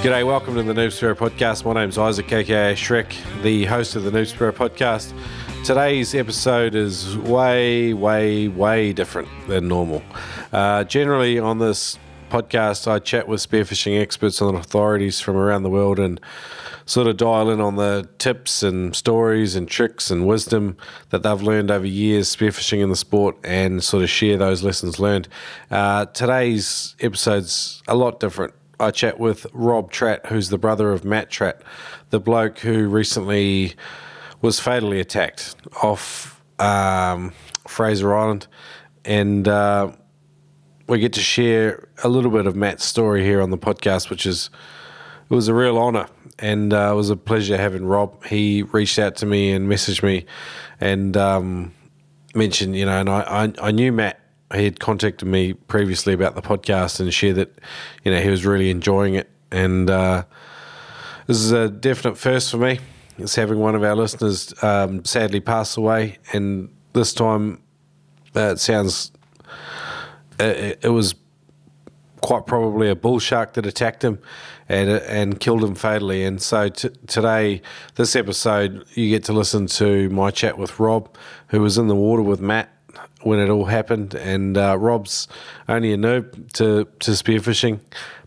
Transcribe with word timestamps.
G'day, 0.00 0.26
welcome 0.26 0.54
to 0.54 0.62
the 0.62 0.72
Noob 0.72 1.14
Podcast. 1.14 1.66
My 1.66 1.74
name's 1.74 1.98
Isaac, 1.98 2.32
aka 2.32 2.74
Shrek, 2.74 3.12
the 3.42 3.66
host 3.66 3.96
of 3.96 4.04
the 4.04 4.10
Noob 4.10 4.52
Podcast. 4.52 5.12
Today's 5.62 6.14
episode 6.14 6.74
is 6.74 7.18
way, 7.18 7.92
way, 7.92 8.48
way 8.48 8.94
different 8.94 9.28
than 9.46 9.68
normal. 9.68 10.02
Uh, 10.54 10.84
generally, 10.84 11.38
on 11.38 11.58
this 11.58 11.98
podcast, 12.30 12.88
I 12.88 12.98
chat 12.98 13.28
with 13.28 13.46
spearfishing 13.46 14.00
experts 14.00 14.40
and 14.40 14.56
authorities 14.56 15.20
from 15.20 15.36
around 15.36 15.64
the 15.64 15.70
world 15.70 15.98
and 15.98 16.18
sort 16.86 17.06
of 17.06 17.18
dial 17.18 17.50
in 17.50 17.60
on 17.60 17.76
the 17.76 18.08
tips 18.16 18.62
and 18.62 18.96
stories 18.96 19.54
and 19.54 19.68
tricks 19.68 20.10
and 20.10 20.26
wisdom 20.26 20.78
that 21.10 21.22
they've 21.22 21.42
learned 21.42 21.70
over 21.70 21.86
years 21.86 22.34
spearfishing 22.34 22.82
in 22.82 22.88
the 22.88 22.96
sport 22.96 23.36
and 23.44 23.84
sort 23.84 24.02
of 24.02 24.08
share 24.08 24.38
those 24.38 24.62
lessons 24.62 24.98
learned. 24.98 25.28
Uh, 25.70 26.06
today's 26.06 26.96
episode's 27.00 27.82
a 27.86 27.94
lot 27.94 28.18
different. 28.18 28.54
I 28.80 28.90
chat 28.90 29.20
with 29.20 29.46
Rob 29.52 29.92
Tratt, 29.92 30.26
who's 30.26 30.48
the 30.48 30.58
brother 30.58 30.90
of 30.92 31.04
Matt 31.04 31.30
Tratt, 31.30 31.60
the 32.10 32.18
bloke 32.18 32.58
who 32.58 32.88
recently 32.88 33.74
was 34.40 34.58
fatally 34.58 35.00
attacked 35.00 35.54
off 35.82 36.42
um, 36.58 37.32
Fraser 37.68 38.14
Island. 38.14 38.46
And 39.04 39.46
uh, 39.46 39.92
we 40.86 40.98
get 40.98 41.12
to 41.14 41.20
share 41.20 41.88
a 42.02 42.08
little 42.08 42.30
bit 42.30 42.46
of 42.46 42.56
Matt's 42.56 42.84
story 42.84 43.22
here 43.24 43.40
on 43.40 43.50
the 43.50 43.58
podcast, 43.58 44.10
which 44.10 44.26
is 44.26 44.50
it 45.30 45.34
was 45.34 45.48
a 45.48 45.54
real 45.54 45.78
honour 45.78 46.08
and 46.38 46.72
uh, 46.72 46.90
it 46.92 46.96
was 46.96 47.10
a 47.10 47.16
pleasure 47.16 47.56
having 47.56 47.84
Rob. 47.84 48.24
He 48.24 48.62
reached 48.62 48.98
out 48.98 49.16
to 49.16 49.26
me 49.26 49.52
and 49.52 49.68
messaged 49.68 50.02
me 50.02 50.26
and 50.80 51.16
um, 51.16 51.72
mentioned, 52.34 52.76
you 52.76 52.86
know, 52.86 52.98
and 52.98 53.08
I, 53.08 53.20
I, 53.20 53.52
I 53.68 53.70
knew 53.70 53.92
Matt 53.92 54.19
he 54.54 54.64
had 54.64 54.80
contacted 54.80 55.28
me 55.28 55.52
previously 55.52 56.12
about 56.12 56.34
the 56.34 56.42
podcast 56.42 57.00
and 57.00 57.12
shared 57.12 57.36
that 57.36 57.58
you 58.04 58.10
know 58.10 58.20
he 58.20 58.30
was 58.30 58.44
really 58.44 58.70
enjoying 58.70 59.14
it. 59.14 59.30
And 59.50 59.88
uh, 59.90 60.24
this 61.26 61.38
is 61.38 61.52
a 61.52 61.68
definite 61.68 62.18
first 62.18 62.50
for 62.50 62.58
me. 62.58 62.80
It's 63.18 63.34
having 63.34 63.58
one 63.58 63.74
of 63.74 63.84
our 63.84 63.94
listeners 63.94 64.54
um, 64.62 65.04
sadly 65.04 65.40
pass 65.40 65.76
away. 65.76 66.18
And 66.32 66.74
this 66.92 67.12
time 67.12 67.62
uh, 68.34 68.52
it 68.52 68.58
sounds 68.58 69.12
uh, 70.40 70.44
it, 70.44 70.78
it, 70.82 70.88
was 70.88 71.14
quite 72.22 72.46
probably 72.46 72.88
a 72.88 72.96
bull 72.96 73.18
shark 73.18 73.54
that 73.54 73.66
attacked 73.66 74.02
him 74.02 74.18
and 74.68 74.88
and 74.88 75.38
killed 75.38 75.62
him 75.62 75.74
fatally. 75.74 76.24
And 76.24 76.40
so 76.40 76.68
t- 76.68 76.90
today 77.06 77.62
this 77.96 78.16
episode 78.16 78.84
you 78.94 79.10
get 79.10 79.24
to 79.24 79.32
listen 79.32 79.66
to 79.66 80.08
my 80.10 80.30
chat 80.30 80.58
with 80.58 80.80
Rob 80.80 81.14
who 81.48 81.60
was 81.60 81.76
in 81.78 81.88
the 81.88 81.94
water 81.94 82.22
with 82.22 82.40
Matt 82.40 82.70
when 83.22 83.38
it 83.38 83.48
all 83.48 83.66
happened. 83.66 84.14
And 84.14 84.56
uh, 84.56 84.76
Rob's 84.78 85.28
only 85.68 85.92
a 85.92 85.96
noob 85.96 86.52
to, 86.54 86.86
to 87.00 87.10
spearfishing, 87.12 87.80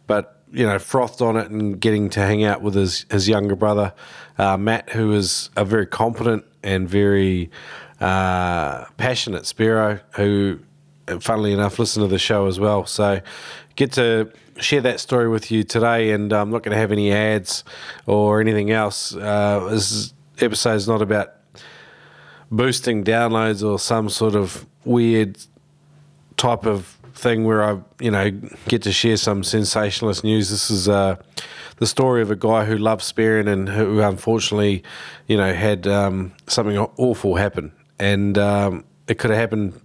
but 0.07 0.41
you 0.51 0.65
know, 0.65 0.77
frothed 0.77 1.21
on 1.21 1.35
it 1.35 1.49
and 1.49 1.79
getting 1.79 2.09
to 2.11 2.19
hang 2.19 2.43
out 2.43 2.61
with 2.61 2.75
his, 2.75 3.05
his 3.09 3.27
younger 3.27 3.55
brother, 3.55 3.93
uh, 4.37 4.55
Matt, 4.55 4.91
who 4.91 5.11
is 5.13 5.49
a 5.55 5.65
very 5.65 5.87
competent 5.87 6.45
and 6.61 6.87
very 6.87 7.49
uh, 7.99 8.85
passionate 8.97 9.43
Spearo, 9.43 9.99
who, 10.15 10.59
funnily 11.19 11.53
enough, 11.53 11.79
listen 11.79 12.03
to 12.03 12.07
the 12.07 12.19
show 12.19 12.45
as 12.45 12.59
well. 12.59 12.85
So 12.85 13.21
get 13.75 13.93
to 13.93 14.31
share 14.57 14.81
that 14.81 14.99
story 14.99 15.27
with 15.27 15.51
you 15.51 15.63
today, 15.63 16.11
and 16.11 16.31
I'm 16.31 16.51
not 16.51 16.63
going 16.63 16.75
to 16.75 16.79
have 16.79 16.91
any 16.91 17.11
ads 17.11 17.63
or 18.05 18.39
anything 18.39 18.71
else. 18.71 19.15
Uh, 19.15 19.67
this 19.71 20.13
episode 20.39 20.75
is 20.75 20.87
not 20.87 21.01
about 21.01 21.33
boosting 22.51 23.03
downloads 23.03 23.67
or 23.67 23.79
some 23.79 24.09
sort 24.09 24.35
of 24.35 24.67
weird 24.85 25.37
type 26.37 26.65
of 26.65 26.97
thing 27.13 27.45
where 27.45 27.63
I, 27.63 27.79
you 27.99 28.11
know, 28.11 28.31
get 28.67 28.81
to 28.83 28.91
share 28.91 29.17
some 29.17 29.43
sensationalist 29.43 30.23
news. 30.23 30.49
This 30.49 30.69
is 30.69 30.89
uh, 30.89 31.15
the 31.77 31.87
story 31.87 32.21
of 32.21 32.31
a 32.31 32.35
guy 32.35 32.65
who 32.65 32.77
loves 32.77 33.05
spearing 33.05 33.47
and 33.47 33.69
who 33.69 34.01
unfortunately, 34.01 34.83
you 35.27 35.37
know, 35.37 35.53
had 35.53 35.87
um, 35.87 36.33
something 36.47 36.77
awful 36.77 37.35
happen. 37.35 37.71
And 37.99 38.37
um, 38.37 38.83
it 39.07 39.19
could 39.19 39.29
have 39.29 39.39
happened 39.39 39.79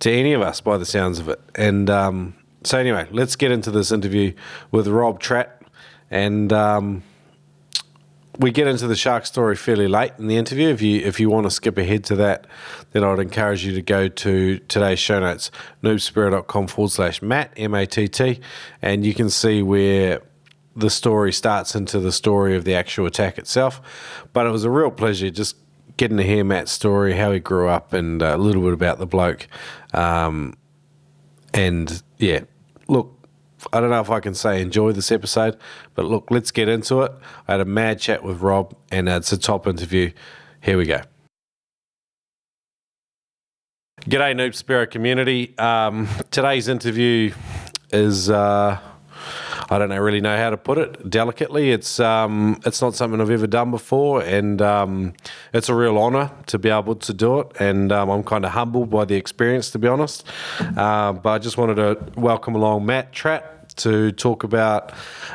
to 0.00 0.10
any 0.10 0.32
of 0.32 0.42
us 0.42 0.60
by 0.60 0.78
the 0.78 0.86
sounds 0.86 1.18
of 1.18 1.28
it. 1.28 1.40
And 1.54 1.90
um, 1.90 2.34
so, 2.64 2.78
anyway, 2.78 3.06
let's 3.10 3.36
get 3.36 3.52
into 3.52 3.70
this 3.70 3.92
interview 3.92 4.32
with 4.70 4.88
Rob 4.88 5.20
Tratt. 5.20 5.48
And 6.10 6.52
um, 6.52 7.02
we 8.38 8.52
get 8.52 8.68
into 8.68 8.86
the 8.86 8.96
shark 8.96 9.26
story 9.26 9.56
fairly 9.56 9.88
late 9.88 10.12
in 10.18 10.28
the 10.28 10.36
interview. 10.36 10.68
If 10.68 10.80
you 10.80 11.00
if 11.00 11.18
you 11.18 11.28
want 11.28 11.44
to 11.44 11.50
skip 11.50 11.76
ahead 11.76 12.04
to 12.04 12.16
that, 12.16 12.46
then 12.92 13.02
I'd 13.04 13.18
encourage 13.18 13.64
you 13.64 13.72
to 13.74 13.82
go 13.82 14.08
to 14.08 14.58
today's 14.60 14.98
show 14.98 15.20
notes, 15.20 15.50
noobspearo.com 15.82 16.68
forward 16.68 16.90
slash 16.90 17.20
Matt, 17.20 17.52
M 17.56 17.74
A 17.74 17.84
T 17.86 18.06
T, 18.08 18.40
and 18.80 19.04
you 19.04 19.12
can 19.12 19.28
see 19.28 19.62
where 19.62 20.22
the 20.76 20.90
story 20.90 21.32
starts 21.32 21.74
into 21.74 21.98
the 21.98 22.12
story 22.12 22.56
of 22.56 22.64
the 22.64 22.74
actual 22.74 23.06
attack 23.06 23.38
itself. 23.38 23.82
But 24.32 24.46
it 24.46 24.50
was 24.50 24.62
a 24.62 24.70
real 24.70 24.92
pleasure 24.92 25.30
just 25.30 25.56
getting 25.96 26.16
to 26.18 26.22
hear 26.22 26.44
Matt's 26.44 26.70
story, 26.70 27.14
how 27.14 27.32
he 27.32 27.40
grew 27.40 27.68
up, 27.68 27.92
and 27.92 28.22
a 28.22 28.36
little 28.36 28.62
bit 28.62 28.72
about 28.72 29.00
the 29.00 29.06
bloke. 29.06 29.48
Um, 29.92 30.54
and 31.52 32.00
yeah, 32.18 32.42
look, 32.86 33.17
I 33.72 33.80
don't 33.80 33.90
know 33.90 34.00
if 34.00 34.10
I 34.10 34.20
can 34.20 34.34
say 34.34 34.62
enjoy 34.62 34.92
this 34.92 35.10
episode, 35.10 35.56
but 35.94 36.04
look, 36.04 36.30
let's 36.30 36.50
get 36.50 36.68
into 36.68 37.02
it. 37.02 37.12
I 37.46 37.52
had 37.52 37.60
a 37.60 37.64
mad 37.64 37.98
chat 37.98 38.22
with 38.22 38.40
Rob, 38.40 38.74
and 38.90 39.08
it's 39.08 39.32
a 39.32 39.38
top 39.38 39.66
interview. 39.66 40.12
Here 40.60 40.76
we 40.76 40.86
go. 40.86 41.00
G'day, 44.02 44.34
Noob 44.34 44.50
Spearo 44.50 44.90
community. 44.90 45.56
Um, 45.58 46.08
today's 46.30 46.68
interview 46.68 47.32
is. 47.92 48.30
Uh, 48.30 48.78
I 49.70 49.78
don't 49.78 49.90
know, 49.90 49.98
really 49.98 50.22
know 50.22 50.36
how 50.36 50.48
to 50.48 50.56
put 50.56 50.78
it 50.78 51.10
delicately. 51.10 51.70
It's 51.70 52.00
um, 52.00 52.58
it's 52.64 52.80
not 52.80 52.94
something 52.94 53.20
I've 53.20 53.30
ever 53.30 53.46
done 53.46 53.70
before, 53.70 54.22
and 54.22 54.62
um, 54.62 55.12
it's 55.52 55.68
a 55.68 55.74
real 55.74 55.98
honour 55.98 56.30
to 56.46 56.58
be 56.58 56.70
able 56.70 56.94
to 56.96 57.12
do 57.12 57.40
it. 57.40 57.48
And 57.60 57.92
um, 57.92 58.08
I'm 58.08 58.22
kind 58.22 58.46
of 58.46 58.52
humbled 58.52 58.88
by 58.88 59.04
the 59.04 59.16
experience, 59.16 59.70
to 59.72 59.78
be 59.78 59.86
honest. 59.86 60.24
Uh, 60.58 61.12
but 61.12 61.30
I 61.30 61.38
just 61.38 61.58
wanted 61.58 61.74
to 61.76 62.18
welcome 62.18 62.54
along 62.54 62.86
Matt 62.86 63.12
Tratt 63.12 63.42
to 63.76 64.10
talk 64.12 64.42
about 64.42 64.92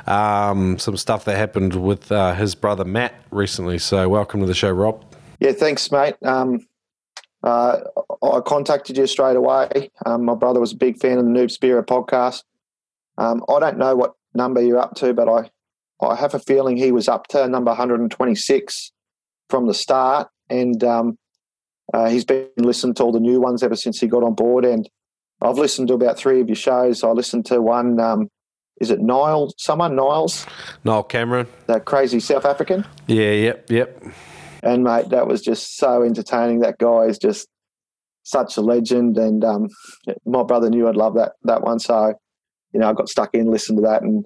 um, 0.08 0.80
some 0.80 0.98
stuff 0.98 1.26
that 1.26 1.38
happened 1.38 1.76
with 1.76 2.12
uh, 2.12 2.34
his 2.34 2.56
brother 2.56 2.86
Matt 2.86 3.14
recently. 3.30 3.78
So, 3.78 4.10
welcome 4.10 4.40
to 4.40 4.48
the 4.48 4.56
show, 4.56 4.72
Rob. 4.72 5.06
Yeah, 5.40 5.52
thanks, 5.52 5.92
mate. 5.92 6.16
Um, 6.24 6.66
uh, 7.44 7.82
I 8.24 8.40
contacted 8.40 8.98
you 8.98 9.06
straight 9.06 9.36
away. 9.36 9.92
Um, 10.08 10.26
my 10.26 10.34
brother 10.34 10.60
was 10.60 10.72
a 10.72 10.78
big 10.78 10.98
fan 10.98 11.20
of 11.20 11.26
the 11.26 11.32
Noob 11.32 11.56
Spearo 11.56 11.86
podcast. 11.86 12.44
Um, 13.20 13.44
I 13.48 13.60
don't 13.60 13.78
know 13.78 13.96
what 13.96 14.16
number 14.34 14.62
you're 14.62 14.80
up 14.80 14.96
to, 14.96 15.14
but 15.14 15.30
I, 15.30 15.50
I 16.06 16.16
have 16.16 16.34
a 16.34 16.40
feeling 16.40 16.78
he 16.78 16.92
was 16.92 17.08
up 17.08 17.28
to 17.28 17.48
number 17.48 17.72
126 17.72 18.92
from 19.50 19.68
the 19.68 19.74
start. 19.74 20.28
And 20.50 20.84
um, 20.84 21.18
uh, 21.94 22.10
he's 22.10 22.26
been 22.26 22.48
listening 22.58 22.96
to 22.96 23.04
all 23.04 23.12
the 23.12 23.20
new 23.20 23.40
ones 23.40 23.64
ever 23.64 23.76
since 23.76 24.00
he 24.00 24.08
got 24.08 24.24
on 24.24 24.34
board. 24.34 24.66
And 24.66 24.90
I've 25.42 25.58
listened 25.58 25.88
to 25.90 25.94
about 25.94 26.18
three 26.18 26.42
of 26.42 26.48
your 26.48 26.56
shows. 26.56 27.04
I 27.04 27.10
listened 27.10 27.46
to 27.48 27.62
one, 27.62 28.00
um, 28.00 28.30
is 28.82 28.90
it 28.90 29.00
Niall, 29.00 29.54
someone, 29.58 29.96
Niles? 29.96 30.46
Niall 30.84 31.04
Cameron. 31.04 31.48
That 31.68 31.86
crazy 31.86 32.20
South 32.20 32.46
African? 32.46 32.86
Yeah, 33.08 33.32
yep, 33.32 33.70
yep. 33.70 34.04
And, 34.64 34.84
mate, 34.84 35.10
that 35.10 35.28
was 35.28 35.42
just 35.42 35.78
so 35.78 36.04
entertaining. 36.04 36.60
That 36.60 36.78
guy 36.78 37.04
is 37.04 37.18
just 37.18 37.48
such 38.24 38.58
a 38.58 38.62
legend. 38.62 39.18
And 39.18 39.44
um, 39.44 39.68
my 40.26 40.44
brother 40.44 40.70
knew 40.70 40.88
I'd 40.88 40.96
love 40.96 41.16
that, 41.16 41.34
that 41.44 41.62
one. 41.62 41.80
So, 41.80 42.16
you 42.74 42.80
know, 42.80 42.90
I 42.90 42.94
got 42.94 43.10
stuck 43.10 43.34
in, 43.34 43.52
listened 43.52 43.78
to 43.78 43.84
that, 43.84 44.02
and 44.02 44.26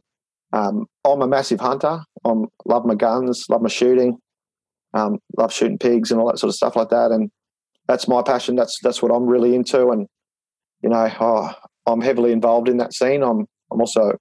um, 0.54 0.86
I'm 1.06 1.22
a 1.22 1.28
massive 1.28 1.60
hunter. 1.60 2.00
I 2.26 2.34
love 2.66 2.86
my 2.86 2.96
guns, 2.96 3.46
love 3.50 3.62
my 3.62 3.70
shooting, 3.70 4.18
um, 4.94 5.20
love 5.38 5.54
shooting 5.54 5.78
pigs 5.78 6.12
and 6.12 6.20
all 6.20 6.28
that 6.28 6.40
sort 6.40 6.50
of 6.50 6.56
stuff 6.56 6.76
like 6.76 6.90
that. 6.90 7.12
And 7.12 7.30
that's 7.88 8.08
my 8.08 8.22
passion. 8.22 8.56
That's 8.56 8.80
that's 8.82 9.02
what 9.02 9.12
I'm 9.12 9.26
really 9.26 9.56
into. 9.56 9.90
And 9.90 10.08
you 10.82 10.90
know, 10.90 11.12
oh, 11.20 11.54
I'm 11.86 12.02
heavily 12.02 12.32
involved 12.32 12.70
in 12.70 12.78
that 12.78 12.94
scene. 12.94 13.24
I'm 13.24 13.46
I'm 13.72 13.82
also, 13.82 14.06
you 14.06 14.18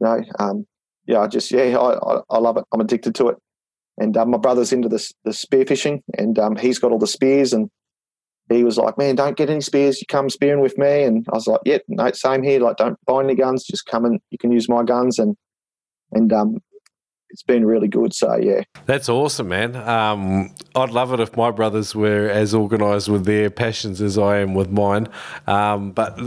know, 0.00 0.22
um, 0.38 0.66
yeah, 1.06 1.20
I 1.20 1.28
just 1.28 1.50
yeah, 1.50 1.76
I, 1.78 1.94
I, 1.94 2.20
I 2.30 2.38
love 2.38 2.56
it. 2.56 2.64
I'm 2.72 2.80
addicted 2.80 3.14
to 3.16 3.28
it. 3.28 3.36
And 3.98 4.14
um, 4.18 4.30
my 4.30 4.38
brother's 4.38 4.72
into 4.72 4.88
the 4.88 5.12
the 5.24 5.32
spear 5.32 5.64
fishing, 5.64 6.02
and 6.18 6.38
um, 6.38 6.56
he's 6.56 6.78
got 6.78 6.92
all 6.92 6.98
the 6.98 7.06
spears 7.06 7.52
and 7.52 7.70
he 8.48 8.64
was 8.64 8.78
like, 8.78 8.96
"Man, 8.98 9.16
don't 9.16 9.36
get 9.36 9.50
any 9.50 9.60
spears. 9.60 10.00
You 10.00 10.06
come 10.06 10.30
spearing 10.30 10.60
with 10.60 10.78
me." 10.78 11.02
And 11.04 11.26
I 11.32 11.36
was 11.36 11.46
like, 11.46 11.60
"Yeah, 11.64 11.78
no, 11.88 12.10
same 12.12 12.42
here. 12.42 12.60
Like, 12.60 12.76
don't 12.76 12.98
buy 13.06 13.22
any 13.22 13.34
guns. 13.34 13.64
Just 13.64 13.86
come 13.86 14.04
and 14.04 14.20
you 14.30 14.38
can 14.38 14.52
use 14.52 14.68
my 14.68 14.82
guns." 14.82 15.18
And 15.18 15.36
and 16.12 16.32
um, 16.32 16.58
it's 17.36 17.42
been 17.42 17.66
really 17.66 17.86
good. 17.86 18.14
So 18.14 18.34
yeah, 18.36 18.62
that's 18.86 19.10
awesome, 19.10 19.48
man. 19.48 19.76
Um, 19.76 20.54
I'd 20.74 20.88
love 20.88 21.12
it 21.12 21.20
if 21.20 21.36
my 21.36 21.50
brothers 21.50 21.94
were 21.94 22.30
as 22.30 22.54
organised 22.54 23.10
with 23.10 23.26
their 23.26 23.50
passions 23.50 24.00
as 24.00 24.16
I 24.16 24.38
am 24.38 24.54
with 24.54 24.70
mine. 24.70 25.06
Um, 25.46 25.92
but 25.92 26.18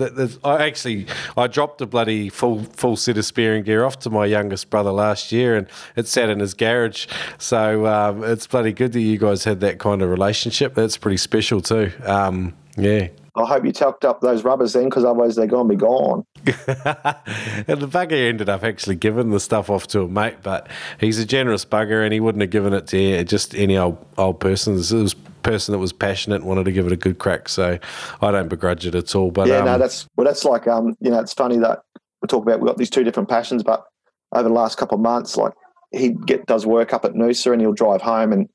I 0.43 0.67
actually 0.67 1.07
I 1.35 1.47
dropped 1.47 1.81
a 1.81 1.87
bloody 1.87 2.29
full 2.29 2.61
full 2.63 2.95
set 2.95 3.17
of 3.17 3.25
spearing 3.25 3.63
gear 3.63 3.85
off 3.85 3.97
to 4.01 4.11
my 4.11 4.27
youngest 4.27 4.69
brother 4.69 4.91
last 4.91 5.31
year, 5.31 5.55
and 5.55 5.65
it 5.95 6.07
sat 6.07 6.29
in 6.29 6.41
his 6.41 6.53
garage. 6.53 7.07
So 7.39 7.87
um, 7.87 8.23
it's 8.23 8.45
bloody 8.45 8.71
good 8.71 8.93
that 8.93 9.01
you 9.01 9.17
guys 9.17 9.43
had 9.45 9.61
that 9.61 9.79
kind 9.79 10.03
of 10.03 10.11
relationship. 10.11 10.75
That's 10.75 10.95
pretty 10.95 11.17
special 11.17 11.59
too. 11.59 11.91
Um, 12.05 12.53
yeah. 12.77 13.07
I 13.39 13.45
hope 13.45 13.63
you 13.63 13.71
tucked 13.71 14.03
up 14.03 14.19
those 14.19 14.43
rubbers 14.43 14.73
then, 14.73 14.85
because 14.85 15.05
otherwise 15.05 15.35
they're 15.35 15.47
going 15.47 15.69
to 15.69 15.75
be 15.75 15.79
gone. 15.79 16.25
and 16.45 17.79
the 17.79 17.87
bugger 17.87 18.27
ended 18.27 18.49
up 18.49 18.63
actually 18.63 18.95
giving 18.95 19.29
the 19.29 19.39
stuff 19.39 19.69
off 19.69 19.87
to 19.87 20.01
a 20.01 20.07
mate, 20.09 20.37
but 20.43 20.67
he's 20.99 21.19
a 21.19 21.25
generous 21.25 21.63
bugger, 21.63 22.03
and 22.03 22.11
he 22.11 22.19
wouldn't 22.19 22.41
have 22.41 22.49
given 22.49 22.73
it 22.73 22.87
to 22.87 23.23
just 23.23 23.55
any 23.55 23.77
old 23.77 24.05
old 24.17 24.41
person. 24.41 24.73
It 24.73 24.91
was 24.91 25.15
person 25.41 25.71
that 25.71 25.79
was 25.79 25.93
passionate 25.93 26.43
wanted 26.43 26.65
to 26.65 26.71
give 26.71 26.85
it 26.85 26.91
a 26.91 26.97
good 26.97 27.17
crack. 27.17 27.47
So 27.47 27.79
I 28.21 28.31
don't 28.31 28.49
begrudge 28.49 28.85
it 28.85 28.93
at 28.93 29.15
all. 29.15 29.31
But 29.31 29.47
yeah, 29.47 29.59
um, 29.59 29.65
no, 29.65 29.77
that's 29.77 30.05
well, 30.17 30.25
that's 30.25 30.43
like 30.43 30.67
um, 30.67 30.95
you 30.99 31.09
know, 31.11 31.19
it's 31.19 31.33
funny 31.33 31.57
that 31.59 31.79
we 32.21 32.27
talk 32.27 32.43
about 32.43 32.59
we've 32.59 32.67
got 32.67 32.77
these 32.77 32.89
two 32.89 33.03
different 33.03 33.29
passions, 33.29 33.63
but 33.63 33.85
over 34.33 34.47
the 34.47 34.53
last 34.53 34.77
couple 34.77 34.95
of 34.95 35.01
months, 35.01 35.37
like 35.37 35.53
he 35.91 36.09
get 36.09 36.45
does 36.45 36.65
work 36.65 36.93
up 36.93 37.05
at 37.05 37.13
Noosa 37.13 37.51
and 37.53 37.61
he'll 37.61 37.73
drive 37.73 38.01
home 38.01 38.31
and 38.33 38.49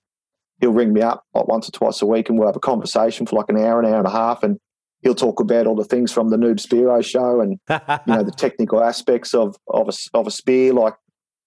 he'll 0.60 0.72
ring 0.72 0.92
me 0.92 1.00
up 1.00 1.24
like 1.34 1.48
once 1.48 1.68
or 1.68 1.72
twice 1.72 2.00
a 2.00 2.06
week 2.06 2.28
and 2.28 2.38
we'll 2.38 2.48
have 2.48 2.56
a 2.56 2.60
conversation 2.60 3.26
for 3.26 3.36
like 3.36 3.48
an 3.48 3.58
hour, 3.58 3.80
an 3.80 3.86
hour 3.86 3.98
and 3.98 4.06
a 4.06 4.10
half, 4.10 4.42
and 4.42 4.58
he'll 5.04 5.14
talk 5.14 5.38
about 5.38 5.66
all 5.66 5.76
the 5.76 5.84
things 5.84 6.10
from 6.10 6.30
the 6.30 6.36
Noob 6.36 6.56
Spearo 6.56 7.04
show 7.04 7.40
and 7.40 7.60
you 8.06 8.14
know 8.14 8.24
the 8.24 8.34
technical 8.36 8.82
aspects 8.82 9.34
of 9.34 9.56
of 9.68 9.88
a, 9.88 10.18
of 10.18 10.26
a 10.26 10.30
spear. 10.30 10.72
Like 10.72 10.94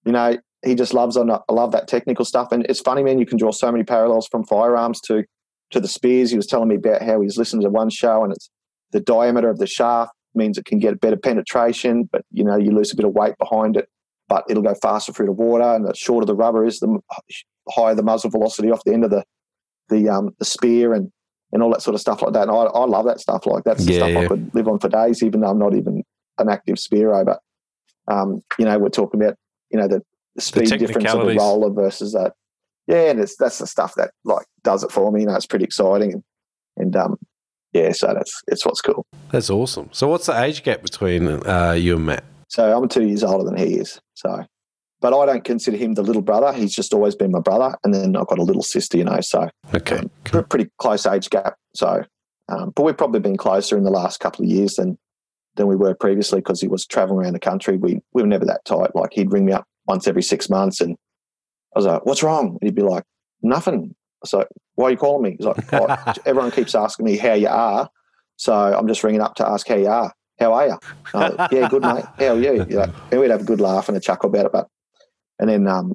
you 0.05 0.13
know, 0.13 0.37
he 0.63 0.75
just 0.75 0.93
loves 0.93 1.17
on. 1.17 1.29
I 1.29 1.39
love 1.49 1.73
that 1.73 1.87
technical 1.89 2.23
stuff, 2.23 2.51
and 2.51 2.65
it's 2.69 2.79
funny, 2.79 3.03
man. 3.03 3.19
You 3.19 3.25
can 3.25 3.37
draw 3.37 3.51
so 3.51 3.71
many 3.71 3.83
parallels 3.83 4.27
from 4.27 4.45
firearms 4.45 5.01
to 5.01 5.25
to 5.71 5.79
the 5.81 5.87
spears. 5.87 6.31
He 6.31 6.37
was 6.37 6.47
telling 6.47 6.69
me 6.69 6.75
about 6.75 7.01
how 7.01 7.19
he's 7.19 7.37
listened 7.37 7.63
to 7.63 7.69
one 7.69 7.89
show 7.89 8.23
and 8.23 8.31
it's 8.31 8.49
the 8.91 9.01
diameter 9.01 9.49
of 9.49 9.57
the 9.57 9.67
shaft 9.67 10.13
means 10.33 10.57
it 10.57 10.65
can 10.65 10.79
get 10.79 11.01
better 11.01 11.17
penetration, 11.17 12.07
but 12.11 12.23
you 12.31 12.43
know 12.43 12.55
you 12.55 12.71
lose 12.71 12.93
a 12.93 12.95
bit 12.95 13.05
of 13.05 13.13
weight 13.13 13.35
behind 13.37 13.75
it, 13.75 13.89
but 14.29 14.45
it'll 14.49 14.63
go 14.63 14.75
faster 14.75 15.11
through 15.11 15.25
the 15.25 15.31
water. 15.31 15.63
And 15.63 15.85
the 15.85 15.95
shorter 15.95 16.25
the 16.25 16.35
rubber 16.35 16.65
is, 16.65 16.79
the 16.79 16.99
higher 17.69 17.95
the 17.95 18.03
muzzle 18.03 18.29
velocity 18.29 18.71
off 18.71 18.83
the 18.85 18.93
end 18.93 19.03
of 19.03 19.09
the 19.09 19.23
the 19.89 20.09
um, 20.09 20.29
the 20.39 20.45
spear 20.45 20.93
and 20.93 21.11
and 21.51 21.63
all 21.63 21.71
that 21.71 21.81
sort 21.81 21.95
of 21.95 22.01
stuff 22.01 22.21
like 22.21 22.33
that. 22.33 22.43
And 22.43 22.51
I, 22.51 22.53
I 22.53 22.85
love 22.85 23.05
that 23.05 23.19
stuff. 23.19 23.45
Like 23.45 23.63
that's 23.63 23.85
the 23.85 23.91
Yeah, 23.91 23.97
stuff 23.99 24.11
yeah. 24.11 24.19
I 24.19 24.27
could 24.27 24.49
live 24.53 24.67
on 24.67 24.79
for 24.79 24.89
days, 24.89 25.23
even 25.23 25.41
though 25.41 25.49
I'm 25.49 25.59
not 25.59 25.75
even 25.75 26.03
an 26.37 26.49
active 26.49 26.75
spearo. 26.75 27.25
But 27.25 27.39
um, 28.07 28.41
you 28.57 28.65
know, 28.65 28.77
we're 28.79 28.89
talking 28.89 29.21
about 29.21 29.35
you 29.69 29.79
know 29.79 29.87
the, 29.87 30.01
the 30.35 30.41
speed 30.41 30.69
difference 30.79 31.13
of 31.13 31.25
the 31.25 31.35
roller 31.35 31.69
versus 31.71 32.13
that. 32.13 32.33
Yeah, 32.87 33.09
and 33.11 33.19
it's 33.19 33.35
that's 33.37 33.59
the 33.59 33.67
stuff 33.67 33.95
that 33.95 34.11
like 34.23 34.45
does 34.63 34.83
it 34.83 34.91
for 34.91 35.11
me. 35.11 35.21
You 35.21 35.27
know, 35.27 35.35
it's 35.35 35.45
pretty 35.45 35.65
exciting 35.65 36.13
and 36.13 36.23
and 36.77 36.95
um, 36.95 37.17
yeah, 37.73 37.91
so 37.91 38.13
that's 38.13 38.41
it's 38.47 38.65
what's 38.65 38.81
cool. 38.81 39.05
that's 39.31 39.49
awesome. 39.49 39.89
So 39.91 40.07
what's 40.07 40.27
the 40.27 40.41
age 40.41 40.63
gap 40.63 40.81
between 40.81 41.27
uh, 41.27 41.73
you 41.73 41.95
and 41.95 42.05
Matt? 42.05 42.23
So 42.49 42.75
I'm 42.75 42.87
two 42.87 43.05
years 43.05 43.23
older 43.23 43.43
than 43.43 43.57
he 43.57 43.75
is. 43.75 43.99
So, 44.13 44.45
but 45.01 45.13
I 45.13 45.25
don't 45.25 45.43
consider 45.43 45.77
him 45.77 45.93
the 45.93 46.01
little 46.03 46.21
brother. 46.21 46.51
He's 46.53 46.73
just 46.73 46.93
always 46.93 47.15
been 47.15 47.31
my 47.31 47.39
brother, 47.39 47.75
and 47.83 47.93
then 47.93 48.15
I've 48.15 48.27
got 48.27 48.39
a 48.39 48.43
little 48.43 48.63
sister. 48.63 48.97
You 48.97 49.03
know, 49.05 49.19
so 49.21 49.49
Okay, 49.73 49.97
um, 49.97 50.11
cool. 50.25 50.43
pretty 50.43 50.69
close 50.79 51.05
age 51.05 51.29
gap. 51.29 51.55
So, 51.75 52.03
um, 52.49 52.71
but 52.75 52.83
we've 52.83 52.97
probably 52.97 53.19
been 53.19 53.37
closer 53.37 53.77
in 53.77 53.83
the 53.83 53.91
last 53.91 54.19
couple 54.19 54.43
of 54.45 54.49
years 54.51 54.75
than 54.75 54.97
than 55.55 55.67
we 55.67 55.75
were 55.75 55.95
previously 55.95 56.39
because 56.39 56.61
he 56.61 56.67
was 56.67 56.85
traveling 56.85 57.19
around 57.19 57.33
the 57.33 57.39
country. 57.39 57.77
We 57.77 57.99
we 58.13 58.21
were 58.21 58.27
never 58.27 58.45
that 58.45 58.65
tight. 58.65 58.95
Like 58.95 59.11
he'd 59.13 59.31
ring 59.31 59.45
me 59.45 59.53
up 59.53 59.65
once 59.87 60.07
every 60.07 60.23
six 60.23 60.49
months, 60.49 60.81
and 60.81 60.95
I 61.75 61.79
was 61.79 61.85
like, 61.85 62.05
"What's 62.05 62.23
wrong?" 62.23 62.57
And 62.59 62.67
he'd 62.67 62.75
be 62.75 62.81
like, 62.81 63.03
"Nothing." 63.41 63.93
I 63.93 64.23
was 64.23 64.33
like, 64.33 64.47
"Why 64.75 64.87
are 64.87 64.91
you 64.91 64.97
calling 64.97 65.21
me?" 65.23 65.35
He's 65.37 65.45
like, 65.45 65.73
"Oh, 65.73 66.13
"Everyone 66.25 66.51
keeps 66.51 66.73
asking 66.75 67.05
me 67.05 67.17
how 67.17 67.33
you 67.33 67.47
are, 67.49 67.89
so 68.35 68.53
I'm 68.53 68.87
just 68.87 69.03
ringing 69.03 69.21
up 69.21 69.35
to 69.35 69.47
ask 69.47 69.67
how 69.67 69.75
you 69.75 69.87
are. 69.87 70.11
How 70.39 70.53
are 70.53 70.67
you?" 70.67 70.77
Like, 71.13 71.51
yeah, 71.51 71.69
good 71.69 71.83
mate. 71.83 72.05
How 72.17 72.33
are 72.33 72.39
you? 72.39 72.65
Like, 72.69 72.89
and 73.11 73.21
we'd 73.21 73.29
have 73.31 73.41
a 73.41 73.45
good 73.45 73.61
laugh 73.61 73.87
and 73.89 73.97
a 73.97 73.99
chuckle 74.01 74.29
about 74.29 74.47
it. 74.47 74.51
But 74.51 74.67
and 75.39 75.49
then 75.49 75.67
um, 75.67 75.93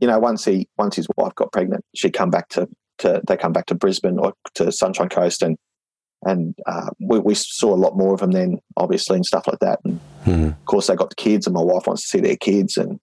you 0.00 0.08
know, 0.08 0.18
once 0.18 0.44
he 0.44 0.68
once 0.78 0.96
his 0.96 1.06
wife 1.16 1.34
got 1.34 1.52
pregnant, 1.52 1.84
she 1.94 2.10
come 2.10 2.30
back 2.30 2.48
to 2.50 2.68
to 2.98 3.20
they 3.26 3.36
come 3.36 3.52
back 3.52 3.66
to 3.66 3.74
Brisbane 3.74 4.18
or 4.18 4.34
to 4.54 4.70
Sunshine 4.72 5.08
Coast 5.08 5.42
and 5.42 5.56
and 6.26 6.54
uh, 6.66 6.88
we, 7.00 7.18
we 7.18 7.34
saw 7.34 7.74
a 7.74 7.76
lot 7.76 7.98
more 7.98 8.14
of 8.14 8.20
them 8.20 8.30
then, 8.30 8.58
obviously, 8.78 9.16
and 9.16 9.26
stuff 9.26 9.46
like 9.46 9.58
that. 9.58 9.78
And 9.84 10.00
Mhm. 10.24 10.48
of 10.58 10.64
course, 10.64 10.86
they 10.86 10.96
got 10.96 11.10
the 11.10 11.16
kids, 11.16 11.46
and 11.46 11.54
my 11.54 11.62
wife 11.62 11.86
wants 11.86 12.02
to 12.02 12.08
see 12.08 12.20
their 12.20 12.36
kids, 12.36 12.78
and 12.78 12.98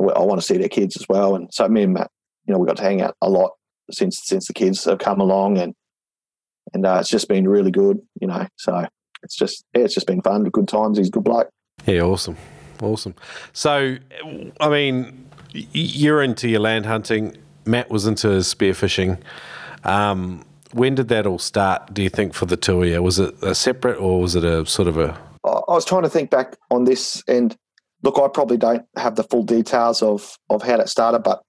I 0.00 0.20
want 0.22 0.40
to 0.40 0.46
see 0.46 0.56
their 0.56 0.70
kids 0.70 0.96
as 0.96 1.06
well. 1.08 1.34
And 1.36 1.48
so 1.52 1.68
me 1.68 1.82
and 1.82 1.92
Matt, 1.92 2.10
you 2.46 2.54
know, 2.54 2.58
we 2.58 2.66
got 2.66 2.78
to 2.78 2.82
hang 2.82 3.02
out 3.02 3.14
a 3.20 3.28
lot 3.28 3.50
since 3.90 4.20
since 4.24 4.46
the 4.46 4.54
kids 4.54 4.84
have 4.84 4.98
come 5.00 5.20
along, 5.20 5.58
and 5.58 5.74
and 6.72 6.86
uh, 6.86 6.96
it's 7.00 7.10
just 7.10 7.28
been 7.28 7.46
really 7.46 7.70
good, 7.70 7.98
you 8.20 8.26
know. 8.26 8.46
So 8.56 8.86
it's 9.22 9.36
just 9.36 9.64
yeah, 9.74 9.82
it's 9.84 9.94
just 9.94 10.06
been 10.06 10.22
fun, 10.22 10.44
good 10.44 10.66
times. 10.68 10.96
He's 10.96 11.08
a 11.08 11.10
good 11.10 11.24
bloke. 11.24 11.50
Yeah, 11.86 12.00
awesome, 12.00 12.36
awesome. 12.82 13.14
So, 13.52 13.96
I 14.60 14.68
mean, 14.68 15.28
you're 15.52 16.22
into 16.22 16.48
your 16.48 16.60
land 16.60 16.86
hunting. 16.86 17.36
Matt 17.64 17.90
was 17.90 18.06
into 18.06 18.28
spearfishing. 18.28 19.18
Um, 19.84 20.44
when 20.72 20.94
did 20.94 21.08
that 21.08 21.26
all 21.26 21.38
start? 21.38 21.92
Do 21.94 22.02
you 22.02 22.08
think 22.08 22.34
for 22.34 22.46
the 22.46 22.56
two 22.56 22.82
of 22.82 22.88
you? 22.88 23.02
Was 23.02 23.18
it 23.18 23.34
a 23.42 23.54
separate 23.54 23.98
or 23.98 24.20
was 24.20 24.34
it 24.34 24.44
a 24.44 24.66
sort 24.66 24.88
of 24.88 24.98
a? 24.98 25.18
I 25.44 25.72
was 25.72 25.84
trying 25.84 26.02
to 26.02 26.10
think 26.10 26.30
back 26.30 26.56
on 26.70 26.84
this, 26.84 27.22
and 27.28 27.56
look, 28.02 28.18
I 28.18 28.28
probably 28.28 28.56
don't 28.56 28.84
have 28.96 29.14
the 29.14 29.24
full 29.24 29.44
details 29.44 30.02
of 30.02 30.36
of 30.50 30.62
how 30.62 30.76
that 30.76 30.88
started, 30.88 31.20
but 31.20 31.42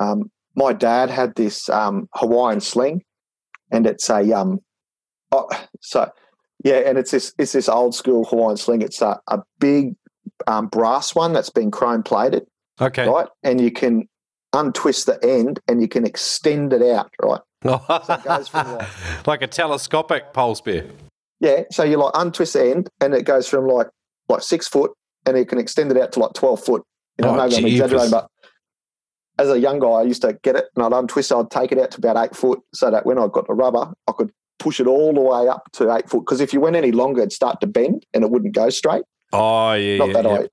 um, 0.00 0.30
my 0.56 0.72
dad 0.72 1.10
had 1.10 1.34
this 1.34 1.68
um, 1.68 2.08
Hawaiian 2.14 2.60
sling, 2.60 3.02
and 3.70 3.86
it's 3.86 4.08
a 4.08 4.32
um, 4.32 4.60
oh, 5.30 5.48
so 5.80 6.10
yeah, 6.64 6.76
and 6.76 6.96
it's 6.96 7.10
this 7.10 7.34
it's 7.38 7.52
this 7.52 7.68
old 7.68 7.94
school 7.94 8.24
Hawaiian 8.24 8.56
sling. 8.56 8.82
It's 8.82 9.02
a, 9.02 9.20
a 9.28 9.42
big 9.60 9.94
um, 10.46 10.66
brass 10.68 11.14
one 11.14 11.32
that's 11.32 11.50
been 11.50 11.70
chrome 11.70 12.02
plated, 12.02 12.46
Okay. 12.80 13.06
right, 13.08 13.28
and 13.42 13.60
you 13.60 13.70
can 13.70 14.08
untwist 14.52 15.06
the 15.06 15.18
end 15.24 15.60
and 15.68 15.80
you 15.80 15.88
can 15.88 16.04
extend 16.06 16.72
it 16.72 16.82
out, 16.82 17.10
right. 17.22 17.40
it 17.64 18.24
goes 18.24 18.48
from 18.48 18.72
like- 18.78 19.26
like 19.26 19.42
a 19.42 19.46
telescopic 19.46 20.32
pole 20.32 20.54
spear. 20.54 20.86
Yeah, 21.40 21.62
so 21.70 21.82
you 21.82 21.96
like 21.96 22.12
untwist 22.14 22.52
the 22.54 22.70
end, 22.70 22.88
and 23.00 23.14
it 23.14 23.24
goes 23.24 23.48
from 23.48 23.66
like 23.66 23.88
like 24.28 24.42
six 24.42 24.66
foot, 24.68 24.92
and 25.26 25.36
you 25.36 25.44
can 25.44 25.58
extend 25.58 25.90
it 25.90 25.98
out 25.98 26.12
to 26.12 26.20
like 26.20 26.32
twelve 26.34 26.64
foot. 26.64 26.82
You 27.18 27.24
know, 27.26 27.32
Oh, 27.32 27.36
maybe 27.36 27.56
I'm 27.56 27.66
exaggerating, 27.66 28.10
but 28.10 28.28
as 29.38 29.50
a 29.50 29.58
young 29.58 29.78
guy, 29.80 29.88
I 29.88 30.02
used 30.02 30.22
to 30.22 30.38
get 30.42 30.56
it, 30.56 30.66
and 30.76 30.84
I'd 30.84 30.92
untwist, 30.92 31.30
it, 31.32 31.34
I'd 31.36 31.50
take 31.50 31.72
it 31.72 31.78
out 31.78 31.90
to 31.92 31.98
about 31.98 32.16
eight 32.24 32.36
foot, 32.36 32.60
so 32.72 32.90
that 32.90 33.04
when 33.04 33.18
I 33.18 33.26
got 33.28 33.46
the 33.48 33.54
rubber, 33.54 33.92
I 34.08 34.12
could 34.12 34.30
push 34.60 34.78
it 34.80 34.86
all 34.86 35.12
the 35.12 35.20
way 35.20 35.48
up 35.48 35.64
to 35.72 35.92
eight 35.92 36.08
foot. 36.08 36.20
Because 36.20 36.40
if 36.40 36.52
you 36.52 36.60
went 36.60 36.76
any 36.76 36.92
longer, 36.92 37.20
it'd 37.20 37.32
start 37.32 37.60
to 37.60 37.66
bend, 37.66 38.06
and 38.14 38.22
it 38.24 38.30
wouldn't 38.30 38.54
go 38.54 38.70
straight. 38.70 39.02
Oh 39.34 39.72
yeah, 39.74 39.96
Not 39.98 40.08
yeah, 40.08 40.12
that 40.14 40.24
yeah. 40.24 40.34
I. 40.34 40.48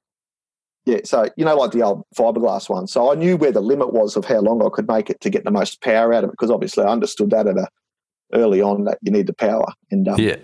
Yeah, 0.85 0.97
so 1.03 1.29
you 1.37 1.45
know, 1.45 1.55
like 1.55 1.71
the 1.71 1.83
old 1.83 2.03
fiberglass 2.15 2.67
one. 2.67 2.87
So 2.87 3.11
I 3.11 3.15
knew 3.15 3.37
where 3.37 3.51
the 3.51 3.61
limit 3.61 3.93
was 3.93 4.15
of 4.15 4.25
how 4.25 4.39
long 4.39 4.65
I 4.65 4.69
could 4.73 4.87
make 4.87 5.09
it 5.11 5.21
to 5.21 5.29
get 5.29 5.43
the 5.43 5.51
most 5.51 5.81
power 5.81 6.11
out 6.11 6.23
of 6.23 6.29
it. 6.29 6.33
Because 6.33 6.49
obviously, 6.49 6.83
I 6.83 6.89
understood 6.89 7.29
that 7.29 7.47
at 7.47 7.57
a 7.57 7.67
early 8.33 8.61
on 8.61 8.85
that 8.85 8.97
you 9.01 9.11
need 9.11 9.27
the 9.27 9.33
power. 9.33 9.67
And 9.91 10.07
um, 10.07 10.19
yeah. 10.19 10.37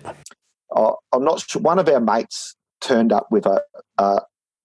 I- 0.76 0.92
I'm 1.12 1.24
not 1.24 1.40
sure. 1.40 1.60
One 1.60 1.78
of 1.78 1.88
our 1.88 2.00
mates 2.00 2.54
turned 2.80 3.12
up 3.12 3.26
with 3.32 3.46
a 3.46 3.60
a, 3.98 4.20